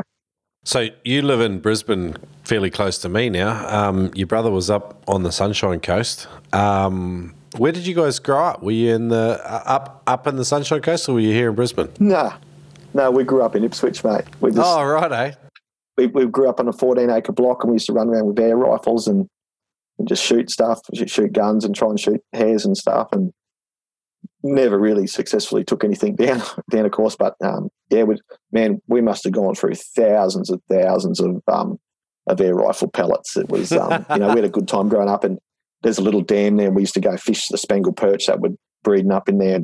So 0.64 0.88
you 1.04 1.22
live 1.22 1.40
in 1.40 1.60
Brisbane, 1.60 2.16
fairly 2.44 2.70
close 2.70 2.98
to 2.98 3.08
me 3.08 3.30
now. 3.30 3.66
Um, 3.68 4.10
your 4.14 4.26
brother 4.26 4.50
was 4.50 4.70
up 4.70 5.02
on 5.08 5.22
the 5.22 5.32
Sunshine 5.32 5.80
Coast. 5.80 6.28
Um, 6.52 7.34
where 7.58 7.72
did 7.72 7.86
you 7.86 7.94
guys 7.94 8.18
grow 8.18 8.42
up? 8.44 8.62
Were 8.62 8.72
you 8.72 8.94
in 8.94 9.08
the 9.08 9.40
uh, 9.44 9.62
up 9.66 10.02
up 10.06 10.26
in 10.26 10.36
the 10.36 10.44
Sunshine 10.44 10.80
Coast, 10.80 11.08
or 11.08 11.14
were 11.14 11.20
you 11.20 11.32
here 11.32 11.50
in 11.50 11.54
Brisbane? 11.54 11.90
no, 12.00 12.32
no, 12.94 13.10
we 13.10 13.24
grew 13.24 13.42
up 13.42 13.54
in 13.56 13.64
Ipswich, 13.64 14.02
mate. 14.04 14.24
We 14.40 14.50
just 14.50 14.62
Oh, 14.64 14.82
right, 14.84 15.12
eh? 15.12 15.32
we, 15.98 16.06
we 16.06 16.26
grew 16.26 16.48
up 16.48 16.60
on 16.60 16.68
a 16.68 16.72
14 16.72 17.10
acre 17.10 17.32
block 17.32 17.62
and 17.62 17.70
we 17.70 17.74
used 17.76 17.86
to 17.86 17.92
run 17.92 18.08
around 18.08 18.26
with 18.26 18.38
air 18.38 18.56
rifles 18.56 19.06
and, 19.06 19.26
and 19.98 20.08
just 20.08 20.22
shoot 20.24 20.50
stuff, 20.50 20.80
shoot, 20.94 21.10
shoot 21.10 21.32
guns 21.32 21.64
and 21.64 21.74
try 21.74 21.88
and 21.88 22.00
shoot 22.00 22.20
hares 22.32 22.64
and 22.64 22.76
stuff. 22.76 23.08
And 23.12 23.32
never 24.42 24.78
really 24.78 25.06
successfully 25.06 25.64
took 25.64 25.84
anything 25.84 26.16
down, 26.16 26.42
down 26.70 26.86
of 26.86 26.92
course. 26.92 27.16
But 27.16 27.34
um, 27.42 27.68
yeah, 27.90 28.04
we, 28.04 28.16
man, 28.50 28.80
we 28.86 29.00
must 29.00 29.24
have 29.24 29.32
gone 29.32 29.54
through 29.54 29.74
thousands 29.74 30.50
and 30.50 30.60
thousands 30.70 31.20
of 31.20 31.42
um, 31.48 31.78
of 32.26 32.40
air 32.40 32.54
rifle 32.54 32.88
pellets. 32.88 33.36
It 33.36 33.48
was, 33.48 33.72
um, 33.72 34.06
you 34.10 34.18
know, 34.18 34.28
we 34.28 34.36
had 34.36 34.44
a 34.44 34.48
good 34.48 34.68
time 34.68 34.88
growing 34.88 35.08
up. 35.08 35.24
And 35.24 35.38
there's 35.82 35.98
a 35.98 36.02
little 36.02 36.22
dam 36.22 36.56
there. 36.56 36.70
We 36.70 36.82
used 36.82 36.94
to 36.94 37.00
go 37.00 37.16
fish 37.16 37.48
the 37.48 37.58
spangled 37.58 37.96
perch 37.96 38.26
that 38.26 38.40
would 38.40 38.56
breeding 38.84 39.12
up 39.12 39.28
in 39.28 39.38
there. 39.38 39.60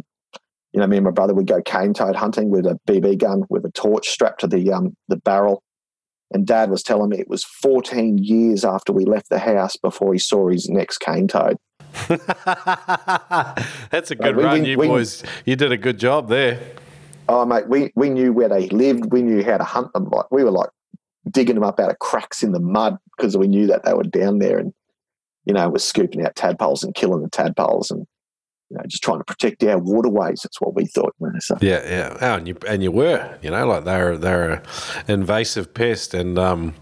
You 0.73 0.81
know, 0.81 0.87
me 0.87 0.97
and 0.97 1.05
my 1.05 1.13
brother 1.13 1.35
would 1.35 1.47
go 1.47 1.63
cane 1.63 1.95
toad 1.95 2.17
hunting 2.17 2.51
with 2.51 2.67
a 2.67 2.79
BB 2.87 3.19
gun 3.19 3.45
with 3.49 3.65
a 3.65 3.71
torch 3.71 4.09
strapped 4.09 4.41
to 4.41 4.47
the 4.47 4.73
um, 4.73 4.97
the 5.09 5.17
barrel. 5.17 5.63
And 6.31 6.47
Dad 6.47 6.71
was 6.71 6.83
telling 6.83 7.09
me 7.09 7.19
it 7.19 7.29
was 7.29 7.45
14 7.45 8.19
years 8.19 8.63
after 8.63 8.93
we 8.93 9.07
left 9.07 9.31
the 9.31 9.39
house 9.39 9.77
before 9.77 10.13
he 10.13 10.19
saw 10.19 10.49
his 10.49 10.69
next 10.69 10.99
cane 10.99 11.27
toad. 11.27 11.57
That's 13.91 14.11
a 14.11 14.15
good 14.15 14.37
we- 14.37 14.45
run, 14.45 14.63
we- 14.63 14.71
you 14.71 14.79
we- 14.79 14.87
boys. 14.87 15.23
You 15.45 15.57
did 15.57 15.73
a 15.73 15.77
good 15.77 15.99
job 15.99 16.29
there. 16.29 16.61
Oh, 17.29 17.45
mate, 17.45 17.69
we, 17.69 17.93
we 17.95 18.09
knew 18.09 18.33
where 18.33 18.49
they 18.49 18.69
lived. 18.69 19.13
We 19.13 19.21
knew 19.23 19.45
how 19.45 19.59
to 19.59 19.65
hunt 19.65 19.93
them. 19.93 20.09
Like 20.11 20.31
we 20.31 20.45
were 20.45 20.51
like 20.51 20.71
digging 21.31 21.57
them 21.57 21.65
up 21.65 21.79
out 21.79 21.91
of 21.91 21.99
cracks 21.99 22.43
in 22.43 22.53
the 22.53 22.61
mud 22.61 22.97
because 23.17 23.37
we 23.37 23.49
knew 23.49 23.67
that 23.67 23.85
they 23.85 23.93
were 23.93 24.05
down 24.05 24.39
there. 24.39 24.59
And 24.59 24.73
you 25.45 25.55
know, 25.55 25.69
was 25.69 25.85
scooping 25.85 26.25
out 26.25 26.37
tadpoles 26.37 26.83
and 26.85 26.95
killing 26.95 27.23
the 27.23 27.31
tadpoles 27.31 27.91
and 27.91 28.07
you 28.71 28.77
know, 28.77 28.83
just 28.87 29.03
trying 29.03 29.19
to 29.19 29.25
protect 29.25 29.63
our 29.65 29.79
waterways. 29.79 30.41
That's 30.43 30.61
what 30.61 30.75
we 30.75 30.85
thought. 30.87 31.15
You 31.21 31.27
know, 31.29 31.39
so. 31.39 31.57
Yeah, 31.61 31.89
yeah. 31.89 32.19
Oh, 32.21 32.35
and 32.35 32.49
you 32.49 32.57
and 32.67 32.83
you 32.83 32.93
were, 32.93 33.39
you 33.43 33.51
know, 33.51 33.67
like 33.67 33.85
they're 33.85 34.17
they're 34.17 34.51
an 34.51 34.63
invasive 35.09 35.73
pest, 35.75 36.15
and 36.15 36.39
um, 36.39 36.75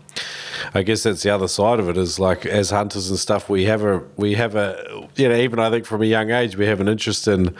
I 0.74 0.82
guess 0.82 1.02
that's 1.02 1.22
the 1.22 1.30
other 1.30 1.48
side 1.48 1.80
of 1.80 1.88
it. 1.88 1.96
Is 1.96 2.18
like 2.18 2.46
as 2.46 2.70
hunters 2.70 3.10
and 3.10 3.18
stuff, 3.18 3.48
we 3.48 3.64
have 3.64 3.82
a 3.82 4.02
we 4.16 4.34
have 4.34 4.56
a 4.56 5.08
you 5.16 5.28
know 5.28 5.36
even 5.36 5.58
I 5.58 5.70
think 5.70 5.86
from 5.86 6.02
a 6.02 6.06
young 6.06 6.30
age 6.30 6.56
we 6.56 6.66
have 6.66 6.80
an 6.80 6.88
interest 6.88 7.28
in 7.28 7.54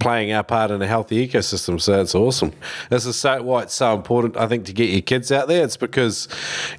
playing 0.00 0.32
our 0.32 0.42
part 0.42 0.70
in 0.70 0.82
a 0.82 0.86
healthy 0.86 1.26
ecosystem. 1.26 1.80
So 1.80 2.00
it's 2.00 2.14
awesome. 2.14 2.52
This 2.88 3.06
is 3.06 3.16
so 3.16 3.42
why 3.42 3.62
it's 3.62 3.74
so 3.74 3.94
important, 3.94 4.36
I 4.36 4.48
think, 4.48 4.64
to 4.64 4.72
get 4.72 4.90
your 4.90 5.02
kids 5.02 5.30
out 5.30 5.46
there. 5.46 5.62
It's 5.62 5.76
because, 5.76 6.26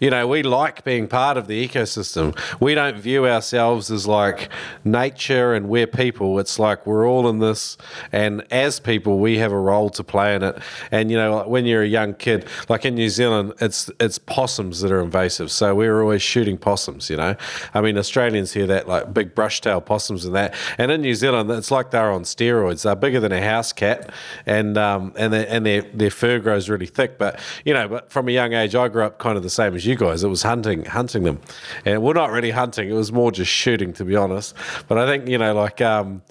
you 0.02 0.10
know, 0.10 0.28
we 0.28 0.44
like 0.44 0.84
being 0.84 1.08
part 1.08 1.38
of 1.38 1.48
the 1.48 1.68
ecosystem. 1.68 2.38
We 2.60 2.76
don't 2.76 2.98
view 2.98 3.28
ourselves 3.28 3.92
as 3.92 4.08
like 4.08 4.50
nature 4.84 5.54
and 5.54 5.70
we're 5.70 5.88
people. 5.88 6.40
It's 6.40 6.60
like 6.60 6.86
we're 6.86 7.08
all 7.08 7.30
in 7.30 7.40
this, 7.40 7.78
and 8.12 8.46
as 8.52 8.80
people, 8.80 9.20
we 9.20 9.38
have 9.38 9.52
a 9.52 9.60
role 9.60 9.90
to 9.92 10.04
play 10.04 10.36
in 10.36 10.44
it. 10.44 10.58
And 10.92 11.12
you 11.12 11.18
know, 11.18 11.48
when 11.48 11.66
you're 11.66 11.84
a 11.84 11.88
young 11.88 12.14
kid, 12.16 12.48
like 12.70 12.86
in 12.86 12.96
New 12.96 13.10
Zealand, 13.10 13.54
it's 13.62 13.90
it's 14.00 14.18
possums 14.18 14.82
that 14.82 14.92
are 14.92 15.02
invasive. 15.02 15.52
So 15.52 15.76
we're 15.76 16.02
always 16.02 16.22
shooting 16.22 16.58
possums. 16.58 17.10
You 17.10 17.18
know, 17.18 17.36
I 17.74 17.82
mean, 17.82 17.98
Australians 17.98 18.54
hear 18.54 18.68
that 18.68 18.88
like 18.88 19.14
big 19.14 19.36
brush-tailed 19.36 19.86
possums 19.86 20.26
and 20.26 20.36
that, 20.36 20.56
and 20.78 20.92
in 20.92 21.02
New 21.02 21.16
Zealand, 21.16 21.52
it's 21.52 21.72
like 21.72 21.92
they're 21.92 22.12
on 22.12 22.24
steroids. 22.24 22.84
They're 22.84 22.96
big 22.96 23.11
bigger 23.12 23.20
than 23.20 23.34
a 23.34 23.42
house 23.42 23.74
cat, 23.74 24.10
and 24.46 24.78
um, 24.78 25.14
and 25.18 25.34
their, 25.34 25.46
and 25.50 25.66
their 25.66 25.82
their 25.82 26.10
fur 26.10 26.40
grows 26.40 26.70
really 26.70 26.86
thick. 26.86 27.18
But 27.18 27.40
you 27.66 27.74
know, 27.74 27.90
but 27.90 28.10
from 28.10 28.30
a 28.30 28.32
young 28.32 28.54
age, 28.54 28.74
I 28.74 28.88
grew 28.88 29.04
up 29.04 29.20
kind 29.20 29.36
of 29.36 29.44
the 29.44 29.50
same 29.50 29.76
as 29.76 29.86
you 29.86 29.96
guys. 29.96 30.24
It 30.24 30.30
was 30.30 30.44
hunting, 30.44 30.86
hunting 30.86 31.24
them, 31.24 31.42
and 31.84 32.02
we're 32.02 32.14
not 32.14 32.32
really 32.32 32.52
hunting. 32.52 32.90
It 32.90 32.94
was 32.94 33.12
more 33.12 33.32
just 33.32 33.52
shooting, 33.52 33.92
to 33.94 34.06
be 34.06 34.16
honest. 34.16 34.56
But 34.88 34.98
I 34.98 35.06
think 35.06 35.28
you 35.28 35.38
know, 35.38 35.54
like. 35.54 35.82
Um, 35.82 36.22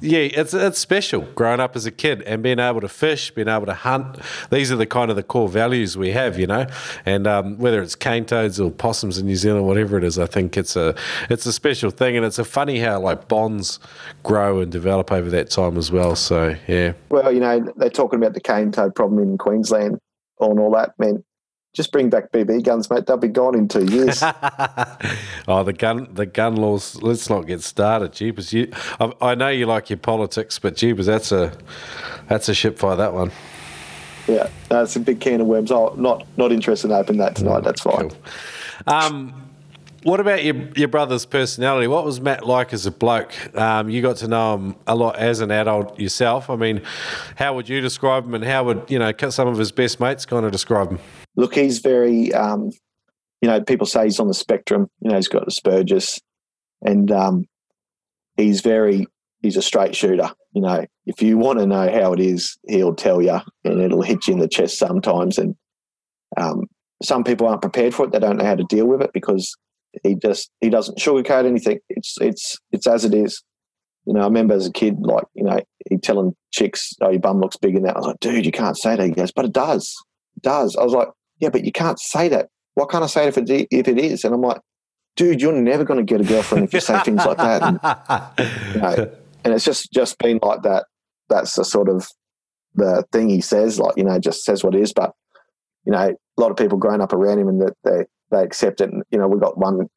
yeah, 0.00 0.20
it's 0.20 0.54
it's 0.54 0.78
special 0.78 1.22
growing 1.34 1.60
up 1.60 1.76
as 1.76 1.86
a 1.86 1.90
kid 1.90 2.22
and 2.22 2.42
being 2.42 2.58
able 2.58 2.80
to 2.80 2.88
fish, 2.88 3.30
being 3.30 3.48
able 3.48 3.66
to 3.66 3.74
hunt. 3.74 4.18
These 4.50 4.72
are 4.72 4.76
the 4.76 4.86
kind 4.86 5.10
of 5.10 5.16
the 5.16 5.22
core 5.22 5.48
values 5.48 5.96
we 5.96 6.12
have, 6.12 6.38
you 6.38 6.46
know. 6.46 6.66
And 7.06 7.26
um, 7.26 7.58
whether 7.58 7.82
it's 7.82 7.94
cane 7.94 8.24
toads 8.24 8.60
or 8.60 8.70
possums 8.70 9.18
in 9.18 9.26
New 9.26 9.36
Zealand, 9.36 9.66
whatever 9.66 9.96
it 9.98 10.04
is, 10.04 10.18
I 10.18 10.26
think 10.26 10.56
it's 10.56 10.76
a 10.76 10.94
it's 11.30 11.46
a 11.46 11.52
special 11.52 11.90
thing, 11.90 12.16
and 12.16 12.24
it's 12.24 12.38
a 12.38 12.44
funny 12.44 12.78
how 12.78 13.00
like 13.00 13.28
bonds 13.28 13.78
grow 14.22 14.60
and 14.60 14.70
develop 14.70 15.12
over 15.12 15.30
that 15.30 15.50
time 15.50 15.76
as 15.76 15.90
well. 15.90 16.16
So 16.16 16.54
yeah. 16.66 16.92
Well, 17.10 17.32
you 17.32 17.40
know, 17.40 17.72
they're 17.76 17.90
talking 17.90 18.18
about 18.18 18.34
the 18.34 18.40
cane 18.40 18.72
toad 18.72 18.94
problem 18.94 19.22
in 19.22 19.38
Queensland 19.38 19.98
and 20.40 20.60
all 20.60 20.70
that. 20.72 20.92
Man, 20.98 21.24
just 21.78 21.92
bring 21.92 22.10
back 22.10 22.32
BB 22.32 22.64
guns, 22.64 22.90
mate. 22.90 23.06
They'll 23.06 23.16
be 23.16 23.28
gone 23.28 23.54
in 23.54 23.68
two 23.68 23.84
years. 23.84 24.20
oh, 25.48 25.62
the 25.62 25.72
gun, 25.72 26.08
the 26.12 26.26
gun 26.26 26.56
laws. 26.56 27.00
Let's 27.00 27.30
not 27.30 27.46
get 27.46 27.62
started, 27.62 28.12
Jeepers. 28.12 28.52
You, 28.52 28.72
I, 28.98 29.12
I, 29.20 29.34
know 29.36 29.48
you 29.48 29.66
like 29.66 29.88
your 29.88 29.96
politics, 29.96 30.58
but 30.58 30.74
Jeepers, 30.74 31.06
that's 31.06 31.30
a 31.30 31.56
that's 32.26 32.48
a 32.48 32.54
ship 32.54 32.80
fire. 32.80 32.96
That 32.96 33.14
one. 33.14 33.30
Yeah, 34.26 34.50
that's 34.68 34.96
a 34.96 35.00
big 35.00 35.20
can 35.20 35.40
of 35.40 35.46
worms. 35.46 35.70
Oh, 35.70 35.94
not 35.96 36.26
not 36.36 36.50
interested 36.50 36.90
in 36.90 36.96
opening 36.96 37.20
that 37.20 37.36
tonight. 37.36 37.62
that's 37.62 37.82
fine. 37.82 38.10
Cool. 38.10 38.18
Um, 38.88 39.48
what 40.02 40.18
about 40.18 40.42
your 40.42 40.56
your 40.74 40.88
brother's 40.88 41.26
personality? 41.26 41.86
What 41.86 42.04
was 42.04 42.20
Matt 42.20 42.44
like 42.44 42.72
as 42.72 42.86
a 42.86 42.90
bloke? 42.90 43.32
Um, 43.56 43.88
you 43.88 44.02
got 44.02 44.16
to 44.16 44.26
know 44.26 44.54
him 44.54 44.74
a 44.88 44.96
lot 44.96 45.16
as 45.16 45.38
an 45.38 45.52
adult 45.52 45.96
yourself. 46.00 46.50
I 46.50 46.56
mean, 46.56 46.82
how 47.36 47.54
would 47.54 47.68
you 47.68 47.80
describe 47.80 48.24
him, 48.24 48.34
and 48.34 48.42
how 48.42 48.64
would 48.64 48.82
you 48.88 48.98
know 48.98 49.12
some 49.30 49.46
of 49.46 49.58
his 49.58 49.70
best 49.70 50.00
mates 50.00 50.26
kind 50.26 50.44
of 50.44 50.50
describe 50.50 50.90
him? 50.90 50.98
Look, 51.38 51.54
he's 51.54 51.78
very, 51.78 52.34
um, 52.34 52.72
you 53.40 53.48
know, 53.48 53.60
people 53.62 53.86
say 53.86 54.04
he's 54.04 54.18
on 54.18 54.26
the 54.26 54.34
spectrum. 54.34 54.90
You 55.00 55.10
know, 55.10 55.16
he's 55.16 55.28
got 55.28 55.46
Asperger's, 55.46 56.20
and 56.82 57.12
um, 57.12 57.44
he's 58.36 58.60
very, 58.60 59.06
he's 59.40 59.56
a 59.56 59.62
straight 59.62 59.94
shooter. 59.94 60.32
You 60.52 60.62
know, 60.62 60.84
if 61.06 61.22
you 61.22 61.38
want 61.38 61.60
to 61.60 61.66
know 61.66 61.88
how 61.92 62.12
it 62.12 62.18
is, 62.18 62.58
he'll 62.66 62.96
tell 62.96 63.22
you, 63.22 63.38
and 63.64 63.80
it'll 63.80 64.02
hit 64.02 64.26
you 64.26 64.34
in 64.34 64.40
the 64.40 64.48
chest 64.48 64.78
sometimes. 64.78 65.38
And 65.38 65.54
um, 66.36 66.66
some 67.04 67.22
people 67.22 67.46
aren't 67.46 67.62
prepared 67.62 67.94
for 67.94 68.04
it; 68.04 68.10
they 68.10 68.18
don't 68.18 68.38
know 68.38 68.44
how 68.44 68.56
to 68.56 68.64
deal 68.64 68.86
with 68.86 69.00
it 69.00 69.12
because 69.14 69.56
he 70.02 70.16
just 70.16 70.50
he 70.60 70.70
doesn't 70.70 70.98
sugarcoat 70.98 71.46
anything. 71.46 71.78
It's 71.88 72.16
it's 72.20 72.58
it's 72.72 72.88
as 72.88 73.04
it 73.04 73.14
is. 73.14 73.44
You 74.06 74.14
know, 74.14 74.22
I 74.22 74.24
remember 74.24 74.54
as 74.54 74.66
a 74.66 74.72
kid, 74.72 74.96
like 75.02 75.24
you 75.34 75.44
know, 75.44 75.60
he 75.88 75.98
telling 75.98 76.34
chicks, 76.50 76.94
"Oh, 77.00 77.10
your 77.10 77.20
bum 77.20 77.38
looks 77.38 77.56
big," 77.56 77.76
and 77.76 77.84
that. 77.84 77.94
I 77.94 78.00
was 78.00 78.06
like, 78.08 78.20
"Dude, 78.20 78.44
you 78.44 78.50
can't 78.50 78.76
say 78.76 78.96
that." 78.96 79.06
He 79.06 79.12
goes, 79.12 79.30
"But 79.30 79.44
it 79.44 79.52
does, 79.52 79.94
it 80.36 80.42
does." 80.42 80.74
I 80.74 80.82
was 80.82 80.94
like, 80.94 81.08
"Yeah, 81.40 81.50
but 81.50 81.64
you 81.64 81.72
can't 81.72 81.98
say 81.98 82.28
that. 82.28 82.48
What 82.74 82.90
can't 82.90 83.04
I 83.04 83.06
say 83.06 83.26
it 83.26 83.36
if 83.36 83.38
it 83.38 83.68
if 83.70 83.88
it 83.88 83.98
is?" 83.98 84.24
And 84.24 84.34
I'm 84.34 84.42
like, 84.42 84.60
"Dude, 85.16 85.40
you're 85.40 85.52
never 85.52 85.84
going 85.84 86.04
to 86.04 86.04
get 86.04 86.20
a 86.20 86.24
girlfriend 86.24 86.64
if 86.64 86.74
you 86.74 86.80
say 86.80 86.98
things 87.00 87.24
like 87.24 87.38
that." 87.38 87.62
And, 87.62 88.74
you 88.74 88.80
know, 88.80 89.12
and 89.44 89.54
it's 89.54 89.64
just 89.64 89.92
just 89.92 90.18
been 90.18 90.38
like 90.42 90.62
that. 90.62 90.86
That's 91.28 91.54
the 91.54 91.64
sort 91.64 91.88
of 91.88 92.06
the 92.74 93.04
thing 93.12 93.28
he 93.28 93.40
says, 93.40 93.78
like 93.78 93.96
you 93.96 94.04
know, 94.04 94.18
just 94.18 94.44
says 94.44 94.62
what 94.62 94.74
it 94.74 94.80
is. 94.80 94.92
But 94.92 95.12
you 95.84 95.92
know, 95.92 95.98
a 95.98 96.40
lot 96.40 96.50
of 96.50 96.56
people 96.56 96.78
growing 96.78 97.00
up 97.00 97.12
around 97.12 97.38
him 97.38 97.48
and 97.48 97.60
that 97.60 97.76
they 97.84 98.04
they 98.30 98.42
accept 98.42 98.80
it. 98.80 98.90
And, 98.90 99.02
you 99.10 99.18
know, 99.18 99.28
we've 99.28 99.40
got 99.40 99.58
one 99.58 99.88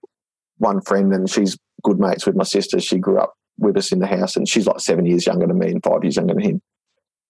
one 0.58 0.82
friend 0.82 1.12
and 1.14 1.30
she's 1.30 1.58
good 1.84 2.00
mates 2.00 2.26
with 2.26 2.36
my 2.36 2.44
sister. 2.44 2.80
She 2.80 2.98
grew 2.98 3.18
up 3.18 3.34
with 3.58 3.78
us 3.78 3.92
in 3.92 4.00
the 4.00 4.08
house 4.08 4.36
and 4.36 4.48
she's 4.48 4.68
like 4.68 4.80
seven 4.80 5.06
years 5.06 5.26
younger 5.26 5.48
than 5.48 5.58
me 5.58 5.72
and 5.72 5.84
five 5.84 6.04
years 6.04 6.16
younger 6.16 6.34
than 6.34 6.44
him. 6.44 6.62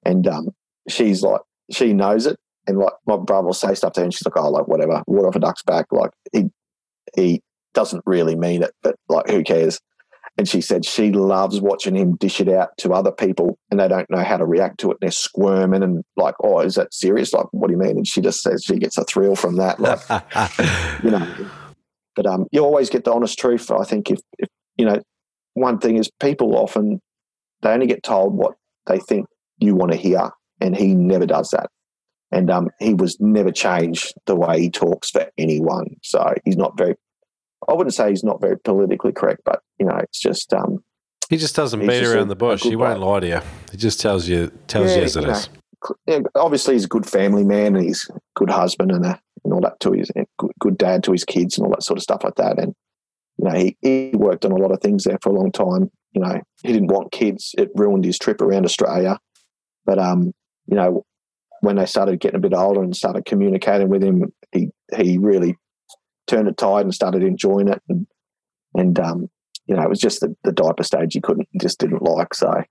And 0.03 0.27
um, 0.27 0.49
she's 0.87 1.23
like, 1.23 1.41
she 1.71 1.93
knows 1.93 2.25
it. 2.25 2.37
And 2.67 2.77
like 2.77 2.93
my 3.07 3.17
brother 3.17 3.47
will 3.47 3.53
say 3.53 3.73
stuff 3.73 3.93
to 3.93 4.01
her 4.01 4.03
and 4.03 4.13
she's 4.13 4.25
like, 4.25 4.37
oh, 4.37 4.49
like 4.49 4.67
whatever, 4.67 5.03
water 5.07 5.27
off 5.27 5.35
a 5.35 5.39
duck's 5.39 5.63
back. 5.63 5.87
Like 5.91 6.11
he, 6.31 6.49
he 7.15 7.41
doesn't 7.73 8.03
really 8.05 8.35
mean 8.35 8.63
it, 8.63 8.71
but 8.83 8.95
like 9.09 9.29
who 9.29 9.43
cares? 9.43 9.79
And 10.37 10.47
she 10.47 10.61
said 10.61 10.85
she 10.85 11.11
loves 11.11 11.59
watching 11.59 11.95
him 11.95 12.15
dish 12.15 12.39
it 12.39 12.47
out 12.47 12.69
to 12.77 12.93
other 12.93 13.11
people 13.11 13.57
and 13.69 13.79
they 13.79 13.87
don't 13.87 14.09
know 14.09 14.23
how 14.23 14.37
to 14.37 14.45
react 14.45 14.79
to 14.79 14.91
it. 14.91 14.97
They're 15.01 15.11
squirming 15.11 15.83
and 15.83 16.03
like, 16.15 16.35
oh, 16.41 16.59
is 16.61 16.75
that 16.75 16.93
serious? 16.93 17.33
Like, 17.33 17.47
what 17.51 17.67
do 17.67 17.73
you 17.73 17.79
mean? 17.79 17.97
And 17.97 18.07
she 18.07 18.21
just 18.21 18.41
says 18.41 18.63
she 18.63 18.77
gets 18.77 18.97
a 18.97 19.03
thrill 19.03 19.35
from 19.35 19.57
that. 19.57 19.79
Like, 19.79 19.99
you 21.03 21.11
know, 21.11 21.49
but 22.15 22.25
um, 22.25 22.47
you 22.51 22.63
always 22.63 22.89
get 22.89 23.03
the 23.03 23.13
honest 23.13 23.37
truth. 23.37 23.69
I 23.71 23.83
think 23.83 24.09
if, 24.09 24.19
if, 24.39 24.47
you 24.77 24.85
know, 24.85 25.01
one 25.53 25.79
thing 25.79 25.97
is 25.97 26.09
people 26.19 26.55
often, 26.55 27.01
they 27.61 27.69
only 27.69 27.87
get 27.87 28.03
told 28.03 28.33
what 28.33 28.53
they 28.87 28.99
think 28.99 29.27
you 29.57 29.75
want 29.75 29.91
to 29.91 29.97
hear. 29.97 30.31
And 30.59 30.75
he 30.75 30.95
never 30.95 31.25
does 31.25 31.49
that. 31.49 31.69
And 32.31 32.49
um, 32.49 32.69
he 32.79 32.93
was 32.93 33.17
never 33.19 33.51
changed 33.51 34.13
the 34.25 34.35
way 34.35 34.61
he 34.61 34.69
talks 34.69 35.09
for 35.09 35.29
anyone. 35.37 35.97
So 36.01 36.33
he's 36.45 36.57
not 36.57 36.77
very 36.77 36.95
I 37.67 37.73
wouldn't 37.73 37.93
say 37.93 38.09
he's 38.09 38.23
not 38.23 38.41
very 38.41 38.57
politically 38.57 39.11
correct, 39.11 39.41
but 39.45 39.61
you 39.79 39.85
know, 39.85 39.97
it's 39.97 40.19
just 40.19 40.53
um, 40.53 40.83
he 41.29 41.37
just 41.37 41.55
doesn't 41.55 41.79
beat 41.79 42.03
around 42.03 42.23
a, 42.23 42.25
the 42.25 42.35
bush. 42.35 42.63
He 42.63 42.75
won't 42.75 42.99
lie 42.99 43.19
to 43.19 43.27
you. 43.27 43.39
He 43.71 43.77
just 43.77 43.99
tells 44.01 44.27
you 44.27 44.51
tells 44.67 44.91
yeah, 44.91 44.97
you 44.97 45.03
as 45.03 45.15
it 45.15 45.29
is. 45.29 45.49
Yeah, 46.07 46.19
obviously, 46.35 46.75
he's 46.75 46.85
a 46.85 46.89
good 46.89 47.05
family 47.05 47.43
man, 47.43 47.75
and 47.75 47.85
he's 47.85 48.09
a 48.09 48.19
good 48.35 48.49
husband 48.49 48.91
and, 48.91 49.05
a, 49.05 49.19
and 49.43 49.53
all 49.53 49.61
that 49.61 49.79
to 49.81 49.93
his 49.93 50.11
good, 50.37 50.51
good 50.59 50.77
dad 50.77 51.03
to 51.03 51.11
his 51.11 51.23
kids 51.23 51.57
and 51.57 51.65
all 51.65 51.71
that 51.71 51.83
sort 51.83 51.97
of 51.97 52.03
stuff 52.03 52.23
like 52.23 52.35
that. 52.35 52.59
And 52.59 52.75
you 53.37 53.45
know, 53.45 53.55
he, 53.55 53.77
he 53.81 54.11
worked 54.15 54.45
on 54.45 54.51
a 54.51 54.57
lot 54.57 54.71
of 54.71 54.81
things 54.81 55.03
there 55.03 55.17
for 55.21 55.29
a 55.29 55.39
long 55.39 55.51
time. 55.51 55.89
You 56.13 56.21
know, 56.21 56.41
he 56.63 56.73
didn't 56.73 56.91
want 56.91 57.11
kids. 57.11 57.55
It 57.57 57.69
ruined 57.75 58.05
his 58.05 58.19
trip 58.19 58.41
around 58.41 58.65
Australia. 58.65 59.19
But 59.85 59.99
um, 59.99 60.33
you 60.67 60.75
know, 60.75 61.05
when 61.61 61.77
they 61.77 61.85
started 61.85 62.19
getting 62.19 62.37
a 62.37 62.41
bit 62.41 62.53
older 62.53 62.83
and 62.83 62.95
started 62.95 63.25
communicating 63.25 63.89
with 63.89 64.03
him, 64.03 64.33
he 64.51 64.69
he 64.95 65.17
really 65.17 65.57
turned 66.27 66.47
a 66.47 66.53
tide 66.53 66.85
and 66.85 66.93
started 66.93 67.23
enjoying 67.23 67.67
it. 67.67 67.81
And, 67.87 68.07
and 68.73 68.99
um, 68.99 69.29
you 69.65 69.75
know, 69.75 69.83
it 69.83 69.89
was 69.89 69.99
just 69.99 70.19
the, 70.21 70.35
the 70.43 70.51
diaper 70.51 70.83
stage 70.83 71.13
he 71.13 71.21
couldn't, 71.21 71.47
just 71.59 71.79
didn't 71.79 72.01
like. 72.01 72.33
So, 72.33 72.63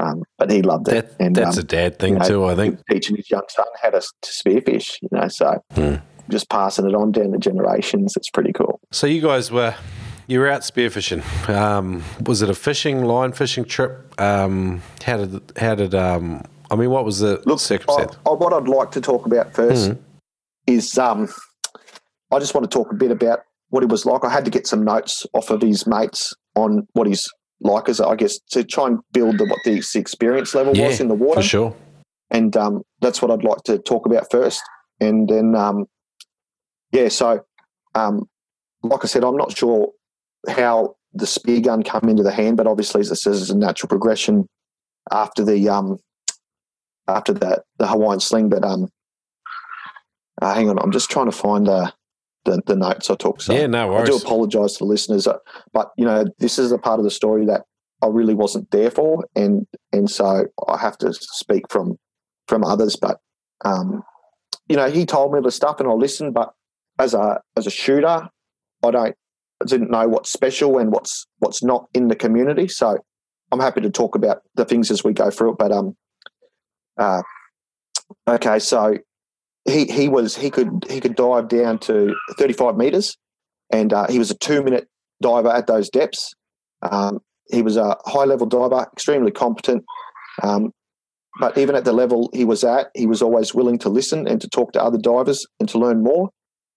um, 0.00 0.22
but 0.38 0.50
he 0.50 0.62
loved 0.62 0.88
it. 0.88 0.92
That, 0.92 1.24
and 1.24 1.36
that's 1.36 1.58
um, 1.58 1.64
a 1.64 1.66
dad 1.66 1.98
thing 1.98 2.14
you 2.14 2.18
know, 2.20 2.28
too, 2.28 2.44
I 2.46 2.54
think. 2.54 2.80
Teaching 2.90 3.16
his 3.16 3.30
young 3.30 3.44
son 3.48 3.66
how 3.82 3.90
to, 3.90 4.00
to 4.00 4.30
spearfish, 4.30 4.98
you 5.02 5.08
know, 5.10 5.28
so 5.28 5.62
hmm. 5.74 5.96
just 6.30 6.48
passing 6.48 6.88
it 6.88 6.94
on 6.94 7.12
down 7.12 7.32
the 7.32 7.38
generations. 7.38 8.14
It's 8.16 8.30
pretty 8.30 8.52
cool. 8.52 8.80
So 8.90 9.06
you 9.06 9.20
guys 9.20 9.50
were 9.50 9.74
you 10.28 10.38
were 10.38 10.48
out 10.48 10.62
spearfishing. 10.62 11.22
Um, 11.48 12.02
was 12.24 12.42
it 12.42 12.48
a 12.48 12.54
fishing 12.54 13.04
line 13.04 13.32
fishing 13.32 13.64
trip? 13.64 14.18
Um, 14.20 14.82
how 15.04 15.18
did 15.18 15.52
how 15.56 15.74
did 15.74 15.94
um, 15.94 16.44
I 16.72 16.76
mean? 16.76 16.90
What 16.90 17.04
was 17.04 17.18
the 17.18 17.42
Look, 17.44 17.60
circumstance? 17.60 18.16
I, 18.26 18.30
I, 18.30 18.32
what 18.32 18.52
I'd 18.52 18.66
like 18.66 18.90
to 18.92 19.00
talk 19.00 19.26
about 19.26 19.52
1st 19.52 19.90
mm-hmm. 19.90 20.00
is 20.66 20.96
um, 20.96 21.28
I 22.32 22.38
just 22.38 22.54
want 22.54 22.68
to 22.68 22.74
talk 22.74 22.90
a 22.90 22.94
bit 22.94 23.10
about 23.10 23.40
what 23.68 23.82
he 23.82 23.86
was 23.86 24.06
like. 24.06 24.24
I 24.24 24.30
had 24.30 24.44
to 24.46 24.50
get 24.50 24.66
some 24.66 24.82
notes 24.82 25.26
off 25.34 25.50
of 25.50 25.60
his 25.60 25.86
mates 25.86 26.34
on 26.56 26.86
what 26.94 27.06
he's 27.06 27.28
like, 27.60 27.88
as 27.88 28.00
I 28.00 28.16
guess, 28.16 28.38
to 28.50 28.64
try 28.64 28.86
and 28.86 28.98
build 29.12 29.38
the, 29.38 29.44
what 29.44 29.58
the 29.64 29.82
experience 29.94 30.54
level 30.54 30.74
yeah, 30.74 30.88
was 30.88 31.00
in 31.00 31.08
the 31.08 31.14
water. 31.14 31.42
For 31.42 31.46
sure. 31.46 31.76
And 32.30 32.56
um, 32.56 32.82
that's 33.00 33.20
what 33.20 33.30
I'd 33.30 33.44
like 33.44 33.62
to 33.64 33.78
talk 33.78 34.06
about 34.06 34.30
first. 34.30 34.62
And 34.98 35.28
then, 35.28 35.54
um, 35.54 35.84
yeah, 36.90 37.08
so 37.08 37.44
um, 37.94 38.28
like 38.82 39.04
I 39.04 39.06
said, 39.06 39.24
I'm 39.24 39.36
not 39.36 39.56
sure 39.56 39.90
how 40.48 40.96
the 41.12 41.26
spear 41.26 41.60
gun 41.60 41.82
come 41.82 42.08
into 42.08 42.22
the 42.22 42.32
hand, 42.32 42.56
but 42.56 42.66
obviously, 42.66 43.02
as 43.02 43.10
it 43.10 43.16
says, 43.16 43.42
it's 43.42 43.50
a 43.50 43.56
natural 43.56 43.88
progression 43.88 44.46
after 45.10 45.44
the 45.44 45.68
um, 45.68 45.98
after 47.08 47.32
that 47.34 47.64
the 47.78 47.86
Hawaiian 47.86 48.20
sling. 48.20 48.48
But 48.48 48.64
um, 48.64 48.88
uh, 50.40 50.54
hang 50.54 50.68
on, 50.68 50.78
I'm 50.78 50.92
just 50.92 51.10
trying 51.10 51.26
to 51.26 51.36
find 51.36 51.66
the 51.66 51.92
the, 52.44 52.60
the 52.66 52.76
notes 52.76 53.10
I 53.10 53.14
took. 53.14 53.40
So 53.40 53.52
yeah, 53.52 53.66
no 53.66 53.88
worries. 53.88 54.08
I 54.08 54.12
do 54.12 54.16
apologise 54.16 54.74
to 54.74 54.78
the 54.80 54.84
listeners, 54.84 55.26
uh, 55.26 55.38
but 55.72 55.90
you 55.96 56.04
know 56.04 56.24
this 56.38 56.58
is 56.58 56.72
a 56.72 56.78
part 56.78 56.98
of 56.98 57.04
the 57.04 57.10
story 57.10 57.46
that 57.46 57.62
I 58.02 58.08
really 58.08 58.34
wasn't 58.34 58.70
there 58.70 58.90
for, 58.90 59.24
and 59.36 59.66
and 59.92 60.10
so 60.10 60.46
I 60.68 60.78
have 60.78 60.98
to 60.98 61.12
speak 61.12 61.64
from 61.70 61.98
from 62.48 62.64
others. 62.64 62.96
But 62.96 63.18
um, 63.64 64.02
you 64.68 64.76
know, 64.76 64.90
he 64.90 65.06
told 65.06 65.32
me 65.32 65.40
the 65.40 65.50
stuff, 65.50 65.80
and 65.80 65.88
I 65.88 65.92
listened. 65.92 66.34
But 66.34 66.52
as 66.98 67.14
a 67.14 67.40
as 67.56 67.66
a 67.66 67.70
shooter, 67.70 68.28
I 68.82 68.90
don't 68.90 69.14
I 69.62 69.64
didn't 69.66 69.90
know 69.90 70.08
what's 70.08 70.32
special 70.32 70.78
and 70.78 70.90
what's 70.92 71.26
what's 71.38 71.62
not 71.62 71.86
in 71.94 72.08
the 72.08 72.16
community. 72.16 72.68
So 72.68 72.98
I'm 73.52 73.60
happy 73.60 73.80
to 73.82 73.90
talk 73.90 74.14
about 74.16 74.42
the 74.54 74.64
things 74.64 74.90
as 74.90 75.04
we 75.04 75.12
go 75.12 75.30
through 75.30 75.52
it. 75.52 75.58
But 75.58 75.72
um, 75.72 75.96
uh, 76.98 77.22
okay, 78.28 78.58
so 78.58 78.96
he 79.64 79.84
he 79.86 80.08
was 80.08 80.36
he 80.36 80.50
could 80.50 80.84
he 80.90 81.00
could 81.00 81.16
dive 81.16 81.48
down 81.48 81.78
to 81.80 82.14
35 82.38 82.76
meters, 82.76 83.16
and 83.70 83.92
uh, 83.92 84.06
he 84.08 84.18
was 84.18 84.30
a 84.30 84.36
two 84.36 84.62
minute 84.62 84.88
diver 85.20 85.50
at 85.50 85.66
those 85.66 85.88
depths. 85.88 86.34
Um, 86.82 87.20
he 87.50 87.62
was 87.62 87.76
a 87.76 87.96
high 88.06 88.24
level 88.24 88.46
diver, 88.46 88.86
extremely 88.92 89.30
competent. 89.30 89.84
Um, 90.42 90.72
but 91.40 91.56
even 91.56 91.74
at 91.74 91.84
the 91.84 91.92
level 91.92 92.30
he 92.34 92.44
was 92.44 92.62
at, 92.64 92.88
he 92.94 93.06
was 93.06 93.22
always 93.22 93.54
willing 93.54 93.78
to 93.78 93.88
listen 93.88 94.26
and 94.26 94.40
to 94.40 94.48
talk 94.48 94.72
to 94.72 94.82
other 94.82 94.98
divers 94.98 95.46
and 95.60 95.68
to 95.70 95.78
learn 95.78 96.02
more. 96.02 96.30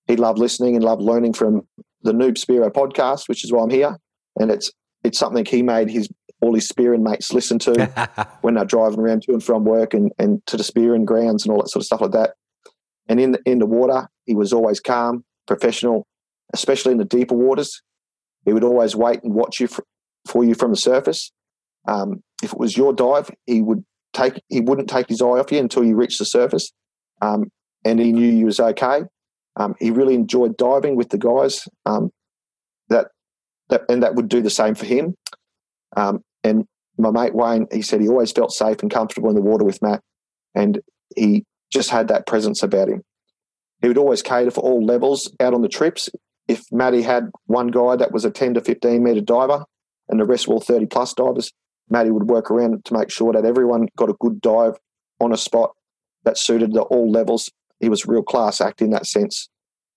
He 0.08 0.16
loved 0.16 0.40
listening 0.40 0.76
and 0.76 0.84
loved 0.84 1.02
learning 1.02 1.34
from 1.34 1.68
the 2.04 2.14
Noob 2.14 2.38
Spearo 2.38 2.72
podcast, 2.72 3.28
which 3.28 3.44
is 3.44 3.52
why 3.52 3.64
I'm 3.64 3.70
here. 3.70 3.98
And 4.40 4.52
it's 4.52 4.72
it's 5.04 5.20
something 5.20 5.46
he 5.46 5.62
made 5.62 5.90
his 5.90 6.10
all 6.46 6.54
his 6.54 6.68
spearing 6.68 7.04
mates 7.04 7.34
listen 7.34 7.58
to 7.60 8.28
when 8.42 8.54
they're 8.54 8.66
driving 8.66 9.00
around 9.00 9.24
to 9.24 9.34
and 9.34 9.44
from 9.44 9.66
work 9.66 9.94
and, 9.94 10.12
and 10.20 10.46
to 10.46 10.58
the 10.58 10.64
spearing 10.64 11.06
grounds 11.06 11.44
and 11.44 11.52
all 11.52 11.62
that 11.62 11.70
sort 11.70 11.82
of 11.82 11.86
stuff 11.86 12.02
like 12.02 12.12
that. 12.12 12.32
And 13.08 13.20
in 13.20 13.32
the, 13.32 13.40
in 13.46 13.60
the 13.60 13.66
water, 13.66 14.08
he 14.26 14.36
was 14.36 14.54
always 14.54 14.80
calm, 14.80 15.24
professional, 15.48 16.08
especially 16.54 16.92
in 16.92 17.00
the 17.00 17.06
deeper 17.06 17.36
waters. 17.36 17.82
He 18.46 18.54
would 18.54 18.64
always 18.64 18.96
wait 18.96 19.24
and 19.24 19.34
watch 19.34 19.60
you 19.60 19.68
for, 19.68 19.84
for 20.28 20.44
you 20.44 20.54
from 20.54 20.72
the 20.72 20.78
surface. 20.78 21.32
Um, 21.88 22.24
if 22.44 22.54
it 22.54 22.60
was 22.60 22.78
your 22.78 22.94
dive, 22.94 23.32
he 23.46 23.62
would 23.62 23.84
take 24.14 24.42
he 24.50 24.62
wouldn't 24.62 24.90
take 24.90 25.10
his 25.10 25.22
eye 25.22 25.26
off 25.26 25.52
you 25.52 25.60
until 25.60 25.84
you 25.84 25.96
reached 25.96 26.20
the 26.20 26.26
surface, 26.26 26.72
um, 27.22 27.52
and 27.84 28.00
he 28.00 28.12
knew 28.12 28.28
you 28.28 28.46
was 28.46 28.60
okay. 28.60 29.04
Um, 29.56 29.76
he 29.80 29.92
really 29.92 30.16
enjoyed 30.16 30.58
diving 30.58 30.96
with 30.96 31.10
the 31.10 31.18
guys. 31.18 31.68
Um, 31.86 32.12
that 32.90 33.08
that 33.70 33.84
and 33.90 34.02
that 34.04 34.16
would 34.16 34.30
do 34.30 34.42
the 34.42 34.50
same 34.50 34.76
for 34.76 34.86
him. 34.86 35.16
Um, 35.96 36.22
and 36.46 36.66
my 36.98 37.12
mate 37.12 37.36
Wayne, 37.36 37.68
he 37.72 37.82
said 37.82 38.02
he 38.02 38.08
always 38.08 38.32
felt 38.32 38.52
safe 38.52 38.82
and 38.82 38.92
comfortable 38.92 39.30
in 39.30 39.36
the 39.36 39.42
water 39.42 39.66
with 39.66 39.82
Matt, 39.82 40.02
and 40.54 40.80
he 41.16 41.44
just 41.72 41.90
had 41.90 42.08
that 42.08 42.28
presence 42.28 42.64
about 42.64 42.88
him. 42.88 43.02
He 43.82 43.88
would 43.88 43.98
always 43.98 44.22
cater 44.22 44.52
for 44.52 44.62
all 44.62 44.86
levels 44.86 45.34
out 45.40 45.54
on 45.54 45.62
the 45.62 45.68
trips. 45.68 46.10
If 46.48 46.64
Matty 46.72 47.02
had 47.02 47.32
one 47.48 47.68
guy 47.68 47.96
that 47.96 48.12
was 48.12 48.24
a 48.24 48.32
10 48.32 48.54
to 48.54 48.62
15 48.62 49.04
metre 49.04 49.22
diver 49.22 49.66
and 50.08 50.20
the 50.20 50.26
rest 50.26 50.48
were 50.48 50.54
all 50.54 50.62
30 50.62 50.86
plus 50.86 51.14
divers, 51.14 51.52
Matty 51.90 52.12
would 52.12 52.30
work 52.30 52.50
around 52.50 52.76
it 52.76 52.86
to 52.86 52.94
make 52.94 53.12
sure 53.12 53.34
that 53.34 53.46
everyone 53.46 53.88
got 53.98 54.10
a 54.10 54.16
good 54.20 54.40
dive 54.40 54.76
on 55.20 55.34
a 55.34 55.38
spot 55.38 55.72
that 56.24 56.38
suited 56.38 56.74
the 56.74 56.84
all 56.84 57.12
levels. 57.12 57.50
He 57.80 57.90
was 57.90 58.06
real 58.06 58.24
class 58.24 58.62
act 58.62 58.82
in 58.82 58.92
that 58.92 59.08
sense. 59.08 59.50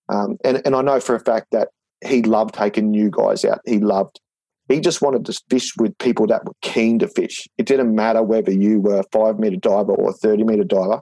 Um, 0.09 0.39
and, 0.45 0.63
and 0.65 0.75
I 0.75 0.83
know 0.83 1.01
for 1.01 1.15
a 1.15 1.21
fact 1.21 1.49
that 1.53 1.69
he 2.05 2.23
loved 2.23 2.55
taking 2.55 2.91
new 2.91 3.11
guys 3.11 3.45
out. 3.45 3.61
He 3.67 3.79
loved, 3.79 4.21
he 4.69 4.81
just 4.81 5.01
wanted 5.01 5.25
to 5.25 5.41
fish 5.49 5.73
with 5.79 5.97
people 5.99 6.27
that 6.27 6.45
were 6.45 6.53
keen 6.61 6.99
to 6.99 7.09
fish. 7.09 7.47
It 7.57 7.67
didn't 7.67 7.95
matter 7.95 8.23
whether 8.23 8.53
you 8.53 8.81
were 8.81 9.01
a 9.01 9.05
five 9.11 9.39
metre 9.39 9.57
diver 9.57 9.93
or 9.93 10.11
a 10.11 10.13
30 10.13 10.45
metre 10.45 10.65
diver. 10.65 11.01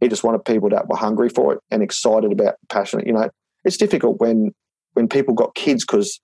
He 0.00 0.08
just 0.08 0.22
wanted 0.22 0.44
people 0.44 0.70
that 0.70 0.88
were 0.88 0.96
hungry 0.96 1.28
for 1.28 1.54
it 1.54 1.60
and 1.70 1.82
excited 1.82 2.30
about, 2.30 2.54
passionate. 2.68 3.06
You 3.06 3.14
know, 3.14 3.28
it's 3.64 3.76
difficult 3.76 4.20
when 4.20 4.52
when 4.92 5.08
people 5.08 5.34
got 5.34 5.54
kids 5.54 5.84
because 5.84 6.20